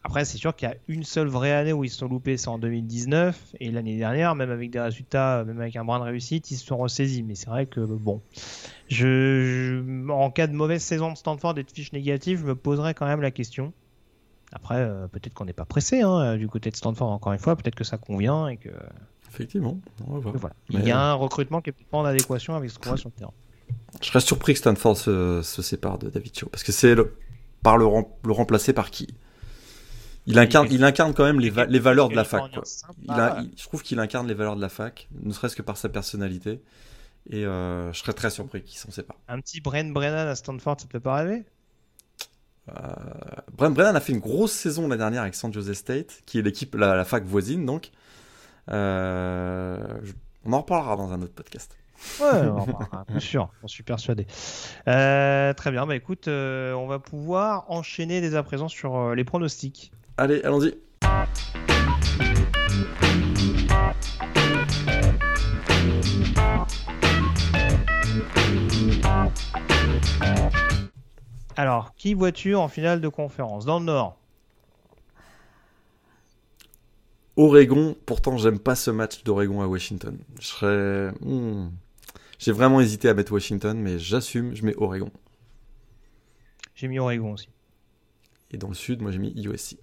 Après, 0.08 0.24
c'est 0.24 0.38
sûr 0.38 0.56
qu'il 0.56 0.70
y 0.70 0.72
a 0.72 0.76
une 0.88 1.04
seule 1.04 1.28
vraie 1.28 1.52
année 1.52 1.74
où 1.74 1.84
ils 1.84 1.90
se 1.90 1.98
sont 1.98 2.08
loupés, 2.08 2.38
c'est 2.38 2.48
en 2.48 2.60
2019. 2.60 3.56
Et 3.60 3.72
l'année 3.72 3.98
dernière, 3.98 4.36
même 4.36 4.52
avec 4.52 4.72
des 4.72 4.80
résultats, 4.80 5.44
même 5.44 5.60
avec 5.60 5.76
un 5.76 5.84
brin 5.84 6.00
de 6.00 6.06
réussite, 6.06 6.50
ils 6.50 6.56
se 6.56 6.66
sont 6.66 6.78
ressaisis. 6.78 7.24
Mais 7.24 7.36
c'est 7.36 7.50
vrai 7.50 7.66
que, 7.66 7.82
bon, 7.82 8.22
je, 8.88 10.10
en 10.10 10.32
cas 10.32 10.48
de 10.48 10.54
mauvaise 10.54 10.82
saison 10.82 11.12
de 11.12 11.18
Stanford 11.18 11.60
et 11.60 11.64
de 11.64 11.70
fiche 11.70 11.92
négative, 11.92 12.40
je 12.40 12.46
me 12.46 12.56
poserais 12.56 12.94
quand 12.94 13.06
même 13.06 13.20
la 13.20 13.32
question. 13.32 13.74
Après, 14.54 14.78
euh, 14.78 15.10
peut-être 15.10 15.34
qu'on 15.34 15.44
n'est 15.44 15.52
pas 15.52 15.66
pressé 15.66 16.04
hein, 16.04 16.38
du 16.38 16.48
côté 16.48 16.72
de 16.72 16.78
Stanford, 16.78 17.12
encore 17.12 17.34
une 17.34 17.40
fois. 17.40 17.58
Peut-être 17.58 17.76
que 17.76 17.84
ça 17.84 17.98
convient 17.98 18.48
et 18.48 18.56
que. 18.56 18.70
Effectivement, 19.30 19.78
Il 20.70 20.88
y 20.88 20.92
a 20.92 21.02
un 21.02 21.16
recrutement 21.16 21.60
qui 21.60 21.72
n'est 21.72 21.86
pas 21.92 21.98
en 21.98 22.06
adéquation 22.06 22.56
avec 22.56 22.70
ce 22.70 22.80
qu'on 22.80 22.92
voit 22.92 22.98
sur 22.98 23.10
le 23.10 23.20
terrain. 23.20 23.34
Je 24.02 24.08
serais 24.08 24.22
surpris 24.22 24.54
que 24.54 24.60
Stanford 24.60 24.96
se, 24.96 25.42
sépare 25.44 25.98
de 25.98 26.10
David 26.10 26.34
Cho. 26.34 26.48
Parce 26.48 26.64
que 26.64 26.72
c'est 26.72 26.96
le, 26.96 27.18
par 27.62 27.78
le, 27.78 27.86
le 28.24 28.32
remplacer 28.32 28.72
par 28.72 28.90
qui? 28.90 29.08
Il 30.28 30.38
incarne, 30.38 30.68
il 30.70 30.84
incarne 30.84 31.14
quand 31.14 31.24
même 31.24 31.40
les, 31.40 31.52
les 31.68 31.80
valeurs 31.80 32.10
de 32.10 32.16
la 32.16 32.24
fac. 32.24 32.52
Quoi. 32.54 32.64
Il 33.04 33.12
a, 33.12 33.44
je 33.56 33.64
trouve 33.64 33.82
qu'il 33.82 34.00
incarne 34.00 34.28
les 34.28 34.34
valeurs 34.34 34.56
de 34.56 34.62
la 34.62 34.70
fac, 34.70 35.08
ne 35.24 35.34
serait-ce 35.34 35.56
que 35.56 35.62
par 35.62 35.78
sa 35.78 35.90
personnalité. 35.90 36.62
Et 37.30 37.46
euh, 37.46 37.92
je 37.92 38.00
serais 38.00 38.14
très 38.14 38.30
surpris 38.30 38.62
qu'il 38.62 38.78
s'en 38.78 38.92
sépare. 38.92 39.18
Un 39.28 39.42
petit 39.42 39.60
Brent 39.60 39.92
Brennan 39.92 40.28
à 40.28 40.36
Stanford, 40.36 40.78
ça 40.80 40.88
peut 40.88 41.00
pas 41.00 41.16
rêver? 41.16 41.44
Euh, 42.70 42.74
Brent 43.52 43.72
Brennan 43.72 43.96
a 43.96 44.00
fait 44.00 44.14
une 44.14 44.20
grosse 44.20 44.54
saison 44.54 44.84
l'année 44.84 44.98
dernière 44.98 45.24
avec 45.24 45.36
San 45.36 45.52
Jose 45.52 45.74
State, 45.74 46.22
qui 46.26 46.40
est 46.40 46.42
l'équipe, 46.42 46.76
la, 46.76 46.96
la, 46.96 47.06
fac 47.06 47.24
voisine 47.26 47.66
donc. 47.66 47.92
Euh, 48.70 49.78
on 50.46 50.54
en 50.54 50.60
reparlera 50.62 50.96
dans 50.96 51.12
un 51.12 51.22
autre 51.22 51.34
podcast. 51.34 51.76
Ouais, 52.22 52.42
bien 53.08 53.20
sûr, 53.20 53.50
j'en 53.62 53.68
suis 53.68 53.84
persuadé. 53.84 54.28
Euh, 54.88 55.54
très 55.54 55.72
bien, 55.72 55.86
bah 55.86 55.96
écoute, 55.96 56.28
euh, 56.28 56.74
on 56.74 56.88
va 56.88 57.00
pouvoir 57.00 57.66
enchaîner 57.70 58.22
dès 58.22 58.36
à 58.36 58.44
présent 58.44 58.68
sur 58.68 58.96
euh, 58.96 59.16
les 59.16 59.24
pronostics. 59.24 59.92
Allez, 60.20 60.42
allons-y. 60.42 60.74
Alors, 71.56 71.94
qui 71.96 72.16
vois-tu 72.16 72.56
en 72.56 72.68
finale 72.68 73.00
de 73.00 73.08
conférence? 73.10 73.66
Dans 73.66 73.78
le 73.80 73.86
Nord 73.86 74.18
Oregon, 77.36 77.96
pourtant 78.08 78.38
j'aime 78.38 78.58
pas 78.58 78.76
ce 78.76 78.90
match 78.90 79.24
d'Oregon 79.24 79.62
à 79.62 79.68
Washington. 79.68 80.18
Je 80.40 80.48
serais. 80.48 81.12
hmm. 81.22 81.70
J'ai 82.40 82.52
vraiment 82.52 82.82
hésité 82.82 83.08
à 83.10 83.14
mettre 83.14 83.32
Washington, 83.32 83.80
mais 83.80 84.00
j'assume, 84.00 84.56
je 84.56 84.66
mets 84.66 84.76
Oregon. 84.78 85.12
J'ai 86.74 86.88
mis 86.88 86.98
Oregon 86.98 87.34
aussi. 87.34 87.50
Et 88.50 88.58
dans 88.58 88.70
le 88.70 88.74
sud, 88.74 89.02
moi 89.02 89.12
j'ai 89.12 89.20
mis 89.20 89.34
USC. 89.36 89.78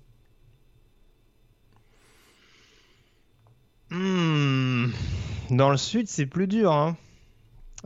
Hmm. 3.95 4.91
Dans 5.51 5.71
le 5.71 5.77
sud, 5.77 6.09
c'est 6.09 6.27
plus 6.27 6.47
dur. 6.47 6.73
Hein. 6.73 6.97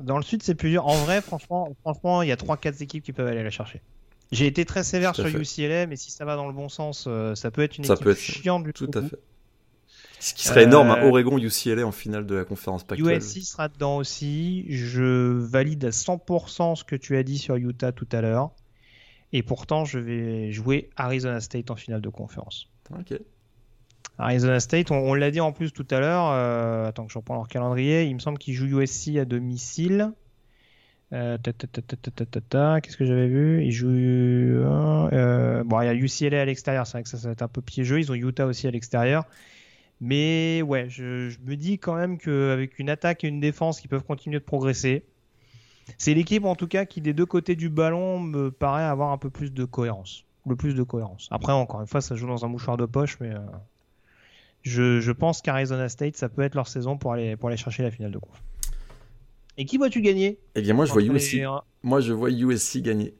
Dans 0.01 0.17
le 0.17 0.23
sud, 0.23 0.43
c'est 0.43 0.55
plus 0.55 0.71
dur. 0.71 0.87
En 0.87 0.97
vrai, 0.97 1.21
franchement, 1.21 1.75
franchement, 1.83 2.23
il 2.23 2.29
y 2.29 2.33
a 2.33 2.37
3-4 2.37 2.83
équipes 2.83 3.03
qui 3.05 3.13
peuvent 3.13 3.27
aller 3.27 3.43
la 3.43 3.51
chercher. 3.51 3.83
J'ai 4.31 4.47
été 4.47 4.65
très 4.65 4.85
sévère 4.85 5.15
sur 5.15 5.27
fait. 5.29 5.39
UCLA, 5.39 5.87
mais 5.87 5.97
si 5.97 6.11
ça 6.11 6.25
va 6.25 6.37
dans 6.37 6.47
le 6.47 6.53
bon 6.53 6.69
sens, 6.69 7.05
euh, 7.09 7.35
ça 7.35 7.51
peut 7.51 7.63
être 7.63 7.79
une 7.79 7.85
Ça 7.85 7.95
équipe 7.95 8.05
peut 8.05 8.11
être- 8.13 8.19
chiante 8.19 8.65
du 8.65 8.73
Tout 8.73 8.87
tout 8.87 8.99
à 8.99 9.03
fait. 9.03 9.17
Ce 10.21 10.35
qui 10.35 10.47
serait 10.47 10.65
énorme, 10.65 10.91
hein, 10.91 10.99
Euh, 11.03 11.09
Oregon 11.09 11.39
UCLA 11.39 11.85
en 11.87 11.93
finale 11.93 12.27
de 12.27 12.35
la 12.35 12.45
conférence 12.45 12.85
Pac-12. 12.85 13.09
USC 13.09 13.43
sera 13.43 13.69
dedans 13.69 13.97
aussi. 13.99 14.67
Je 14.69 15.33
valide 15.33 15.85
à 15.85 15.93
100% 15.93 16.75
ce 16.75 16.85
que 16.85 16.97
tu 16.97 17.17
as 17.17 17.23
dit 17.23 17.39
sur 17.39 17.55
Utah 17.57 17.93
tout 17.93 18.09
à 18.13 18.21
l'heure. 18.21 18.51
Et 19.33 19.43
pourtant, 19.43 19.85
je 19.85 19.99
vais 19.99 20.51
jouer 20.51 20.91
Arizona 20.97 21.41
State 21.41 21.71
en 21.71 21.77
finale 21.77 22.01
de 22.01 22.09
conférence. 22.09 22.69
Ok. 22.99 23.19
Arizona 24.19 24.59
State, 24.59 24.90
on, 24.90 25.15
l'a 25.15 25.31
dit 25.31 25.40
en 25.40 25.53
plus 25.53 25.73
tout 25.73 25.86
à 25.90 26.01
l'heure, 26.01 26.31
euh, 26.32 26.89
attends 26.89 27.07
que 27.07 27.12
je 27.12 27.19
reprends 27.19 27.36
leur 27.36 27.47
calendrier, 27.47 28.05
il 28.05 28.15
me 28.15 28.19
semble 28.19 28.39
qu'ils 28.39 28.55
jouent 28.55 28.81
USC 28.81 29.16
à 29.16 29.24
domicile. 29.24 30.12
Euh, 31.12 31.39
qu'est-ce 31.43 32.97
que 32.97 33.05
j'avais 33.05 33.28
vu? 33.28 33.65
Ils 33.65 33.73
jouent. 33.73 33.89
Euh, 33.89 35.62
bon, 35.65 35.81
il 35.81 35.86
y 35.86 35.89
a 35.89 35.95
UCLA 35.95 36.43
à 36.43 36.45
l'extérieur, 36.45 36.86
c'est 36.86 36.93
vrai 36.93 37.05
que 37.05 37.09
ça, 37.09 37.16
va 37.16 37.31
être 37.31 37.43
un 37.43 37.49
peu 37.49 37.62
piégeux. 37.62 38.01
Ils 38.01 38.11
ont 38.11 38.15
Utah 38.15 38.47
aussi 38.47 38.66
à 38.66 38.70
l'extérieur. 38.70 39.24
Mais 40.01 40.62
ouais, 40.62 40.89
je, 40.89 41.28
je, 41.28 41.39
me 41.45 41.57
dis 41.57 41.78
quand 41.78 41.95
même 41.95 42.19
qu'avec 42.19 42.78
une 42.78 42.90
attaque 42.90 43.24
et 43.24 43.28
une 43.28 43.40
défense 43.40 43.81
qui 43.81 43.89
peuvent 43.89 44.05
continuer 44.05 44.39
de 44.39 44.45
progresser, 44.45 45.05
c'est 45.97 46.15
l'équipe 46.15 46.45
en 46.45 46.55
tout 46.55 46.69
cas 46.69 46.85
qui, 46.85 47.01
des 47.01 47.15
deux 47.15 47.27
côtés 47.27 47.57
du 47.57 47.69
ballon, 47.69 48.20
me 48.20 48.51
paraît 48.51 48.85
avoir 48.85 49.11
un 49.11 49.19
peu 49.19 49.31
plus 49.31 49.53
de 49.53 49.65
cohérence. 49.65 50.24
Le 50.47 50.57
plus 50.57 50.74
de 50.74 50.82
cohérence. 50.82 51.28
Après, 51.31 51.53
encore 51.53 51.81
une 51.81 51.86
fois, 51.86 52.01
ça 52.01 52.15
joue 52.16 52.27
dans 52.27 52.45
un 52.45 52.49
mouchoir 52.49 52.77
de 52.77 52.86
poche, 52.86 53.19
mais 53.20 53.32
je, 54.63 55.01
je 55.01 55.13
pense 55.13 55.41
qu'Arizona 55.43 55.89
State, 55.89 56.17
ça 56.17 56.29
peut 56.29 56.43
être 56.43 56.55
leur 56.55 56.69
saison 56.69 56.97
pour 56.99 57.13
aller, 57.13 57.37
pour 57.37 57.49
aller 57.49 57.57
chercher 57.57 57.83
la 57.83 57.91
finale 57.91 58.11
de 58.13 58.19
conf. 58.19 58.43
Et 59.57 59.65
qui 59.65 59.77
vois-tu 59.79 60.01
gagner? 60.03 60.39
Eh 60.55 60.63
bien, 60.63 60.75
moi 60.75 60.85
je 60.87 60.93
vois 60.93 61.03
les 61.03 61.09
USC. 61.09 61.35
G1. 61.37 61.61
Moi 61.83 62.01
je 62.01 62.13
vois 62.13 62.31
USC 62.31 62.79
gagner. 62.83 63.15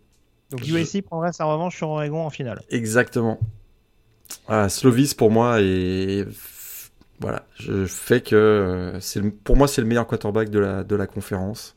Donc 0.51 0.63
Je- 0.65 0.75
USC 0.77 1.03
prendrait 1.03 1.33
sa 1.33 1.45
revanche 1.45 1.77
sur 1.77 1.89
Oregon 1.89 2.25
en 2.25 2.31
finale. 2.31 2.61
Exactement. 2.71 3.39
Ah, 4.47 4.69
Slovis 4.69 5.15
pour 5.15 5.31
moi 5.31 5.61
et 5.61 6.25
voilà, 7.21 7.45
je 7.59 7.87
fais 7.87 8.21
que 8.21 8.37
euh, 8.37 9.01
c'est 9.01 9.21
le- 9.21 9.31
pour 9.31 9.57
moi 9.57 9.67
c'est 9.69 9.81
le 9.81 9.87
meilleur 9.87 10.07
quarterback 10.07 10.51
de 10.51 10.59
la 10.59 10.85
de 10.85 10.95
la 10.97 11.07
conférence. 11.07 11.75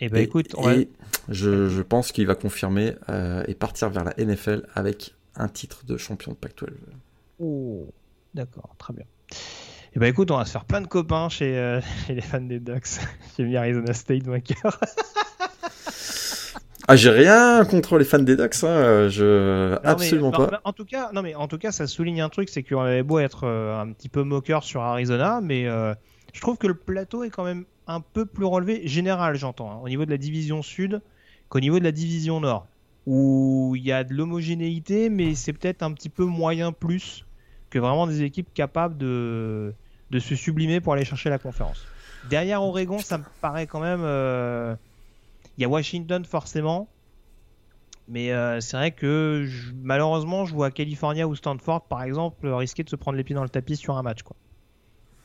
Et 0.00 0.08
bah 0.08 0.20
et, 0.20 0.24
écoute, 0.24 0.54
on 0.56 0.62
va- 0.62 0.76
et 0.76 0.88
je, 1.28 1.68
je 1.68 1.82
pense 1.82 2.12
qu'il 2.12 2.26
va 2.26 2.34
confirmer 2.36 2.94
euh, 3.08 3.42
et 3.48 3.54
partir 3.54 3.90
vers 3.90 4.04
la 4.04 4.14
NFL 4.16 4.66
avec 4.74 5.14
un 5.34 5.48
titre 5.48 5.84
de 5.84 5.96
champion 5.96 6.32
de 6.32 6.36
Pac-12. 6.36 6.68
Oh, 7.40 7.86
d'accord, 8.38 8.74
très 8.78 8.94
bien. 8.94 9.04
Et 9.94 9.98
bah 9.98 10.06
écoute, 10.06 10.30
on 10.30 10.36
va 10.36 10.44
se 10.44 10.52
faire 10.52 10.64
plein 10.64 10.80
de 10.80 10.86
copains 10.86 11.28
chez, 11.28 11.56
euh, 11.58 11.80
chez 12.06 12.14
les 12.14 12.20
fans 12.20 12.40
des 12.40 12.60
Ducks. 12.60 13.00
J'ai 13.36 13.44
mis 13.44 13.56
Arizona 13.56 13.92
State 13.92 14.22
vainqueur. 14.22 14.78
Ah, 16.90 16.96
j'ai 16.96 17.10
rien 17.10 17.66
contre 17.66 17.98
les 17.98 18.04
fans 18.06 18.18
des 18.18 18.34
Ducks, 18.34 18.64
hein, 18.64 19.08
je 19.10 19.72
Non, 19.74 19.78
absolument 19.84 20.30
non, 20.30 20.38
pas. 20.38 20.48
mais 20.50 20.56
En 20.64 20.72
tout 20.72 20.86
cas, 20.86 21.10
non 21.12 21.20
mais 21.20 21.34
en 21.34 21.46
tout 21.46 21.58
cas, 21.58 21.70
ça 21.70 21.86
souligne 21.86 22.22
un 22.22 22.30
truc, 22.30 22.48
c'est 22.48 22.62
qu'on 22.62 22.80
avait 22.80 23.02
beau 23.02 23.18
être 23.18 23.44
euh, 23.44 23.78
un 23.78 23.92
petit 23.92 24.08
peu 24.08 24.22
moqueur 24.22 24.64
sur 24.64 24.80
Arizona, 24.80 25.40
mais 25.42 25.66
euh, 25.66 25.94
je 26.32 26.40
trouve 26.40 26.56
que 26.56 26.66
le 26.66 26.72
plateau 26.72 27.24
est 27.24 27.30
quand 27.30 27.44
même 27.44 27.66
un 27.88 28.00
peu 28.00 28.24
plus 28.24 28.46
relevé, 28.46 28.88
général, 28.88 29.36
j'entends, 29.36 29.70
hein, 29.70 29.80
au 29.82 29.88
niveau 29.90 30.06
de 30.06 30.10
la 30.10 30.16
division 30.16 30.62
sud 30.62 31.02
qu'au 31.50 31.60
niveau 31.60 31.78
de 31.78 31.84
la 31.84 31.92
division 31.92 32.40
nord, 32.40 32.66
où 33.04 33.74
il 33.76 33.84
y 33.84 33.92
a 33.92 34.02
de 34.02 34.14
l'homogénéité, 34.14 35.10
mais 35.10 35.34
c'est 35.34 35.52
peut-être 35.52 35.82
un 35.82 35.92
petit 35.92 36.08
peu 36.08 36.24
moyen 36.24 36.72
plus 36.72 37.26
que 37.70 37.78
vraiment 37.78 38.06
des 38.06 38.22
équipes 38.22 38.52
capables 38.54 38.96
de 38.96 39.74
de 40.10 40.18
se 40.18 40.34
sublimer 40.34 40.80
pour 40.80 40.94
aller 40.94 41.04
chercher 41.04 41.28
la 41.28 41.38
conférence. 41.38 41.86
Derrière 42.30 42.62
Oregon, 42.62 42.98
ça 42.98 43.18
me 43.18 43.24
paraît 43.40 43.66
quand 43.66 43.80
même. 43.80 44.00
euh, 44.02 44.74
Il 45.56 45.62
y 45.62 45.64
a 45.64 45.68
Washington 45.68 46.24
forcément. 46.24 46.88
Mais 48.10 48.32
euh, 48.32 48.58
c'est 48.60 48.76
vrai 48.78 48.92
que 48.92 49.46
malheureusement, 49.82 50.46
je 50.46 50.54
vois 50.54 50.70
California 50.70 51.28
ou 51.28 51.34
Stanford, 51.34 51.82
par 51.88 52.02
exemple, 52.02 52.48
risquer 52.48 52.82
de 52.82 52.88
se 52.88 52.96
prendre 52.96 53.18
les 53.18 53.24
pieds 53.24 53.34
dans 53.34 53.42
le 53.42 53.50
tapis 53.50 53.76
sur 53.76 53.98
un 53.98 54.02
match. 54.02 54.22
Quoi. 54.22 54.34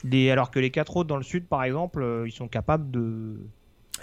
Les, 0.03 0.29
alors 0.29 0.51
que 0.51 0.59
les 0.59 0.69
quatre 0.69 0.97
autres 0.97 1.07
dans 1.07 1.15
le 1.15 1.23
sud, 1.23 1.47
par 1.47 1.63
exemple, 1.63 2.01
euh, 2.01 2.27
ils 2.27 2.33
sont 2.33 2.49
capables 2.49 2.91
de, 2.91 3.37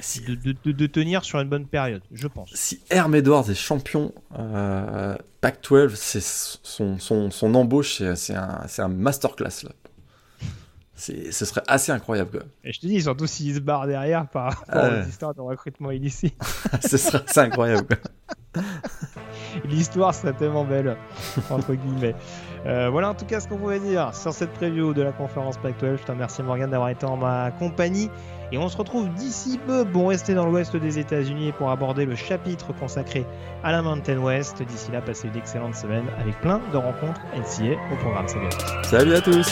Si, 0.01 0.21
de, 0.23 0.35
de- 0.35 0.55
de- 0.65 0.73
de 0.73 0.87
tenir 0.87 1.25
sur 1.25 1.41
une 1.41 1.49
bonne 1.49 1.67
période, 1.67 2.03
je 2.13 2.27
pense. 2.29 2.51
si 2.55 2.81
Herm 2.91 3.15
Edwards 3.15 3.51
est 3.51 3.55
champion 3.55 4.13
euh, 4.39 5.17
Pac-12, 5.41 5.91
c'est 5.95 6.23
son, 6.23 6.99
son, 6.99 7.31
son 7.31 7.55
embauche, 7.55 8.03
c'est- 8.15 8.35
un, 8.35 8.89
masterclass 8.89 9.63
là. 9.65 9.71
C'est- 10.95 11.33
Ce 11.33 11.45
serait 11.47 11.63
assez 11.67 11.93
incroyable. 11.93 12.31
Quoi. 12.31 12.41
Et 12.65 12.73
je 12.75 12.81
te 12.81 12.87
dis, 12.87 13.01
surtout 13.01 13.27
s'ils 13.27 13.55
se 13.55 13.61
barrent 13.61 13.87
derrière 13.87 14.27
par 14.29 14.53
rapport 14.67 14.85
ouais. 14.93 15.01
aux 15.05 15.09
histoires 15.09 15.35
de 15.35 15.41
recrutement 15.41 15.91
illicite. 15.91 16.35
Ce 16.87 16.99
serait 16.99 17.23
assez 17.27 17.41
incroyable. 17.41 17.97
L'histoire 19.65 20.15
serait 20.15 20.33
tellement 20.35 20.65
belle, 20.65 20.97
entre 21.51 21.75
guillemets. 21.75 22.15
Euh, 22.67 22.91
voilà 22.91 23.09
en 23.11 23.15
tout 23.15 23.25
cas 23.25 23.41
ce 23.41 23.49
qu'on 23.49 23.57
pouvait 23.57 23.81
dire 23.81 24.15
sur 24.15 24.33
cette 24.35 24.51
preview 24.53 24.93
de 24.93 25.01
la 25.03 25.13
conférence 25.13 25.57
Pac-12. 25.59 25.97
Je 25.99 26.03
te 26.05 26.13
remercie 26.13 26.43
Morgan 26.43 26.71
d'avoir 26.71 26.91
été 26.91 27.07
en 27.07 27.17
ma 27.17 27.51
compagnie. 27.53 28.11
Et 28.53 28.59
on 28.59 28.69
se 28.69 28.77
retrouve 28.77 29.09
d'ici 29.15 29.59
peu 29.65 29.85
pour 29.85 30.09
rester 30.09 30.35
dans 30.35 30.47
l'ouest 30.47 30.77
des 30.77 30.99
États-Unis 30.99 31.53
pour 31.53 31.71
aborder 31.71 32.05
le 32.05 32.17
chapitre 32.17 32.73
consacré 32.73 33.25
à 33.63 33.71
la 33.71 33.83
Mountain 33.83 34.19
West. 34.19 34.63
D'ici 34.63 34.91
là, 34.91 35.01
passez 35.01 35.29
une 35.29 35.37
excellente 35.37 35.75
semaine 35.75 36.07
avec 36.19 36.41
plein 36.41 36.61
de 36.73 36.77
rencontres 36.77 37.21
NCA 37.35 37.77
au 37.93 37.97
programme. 37.97 38.27
Salut 38.83 39.15
à 39.15 39.21
tous 39.21 39.47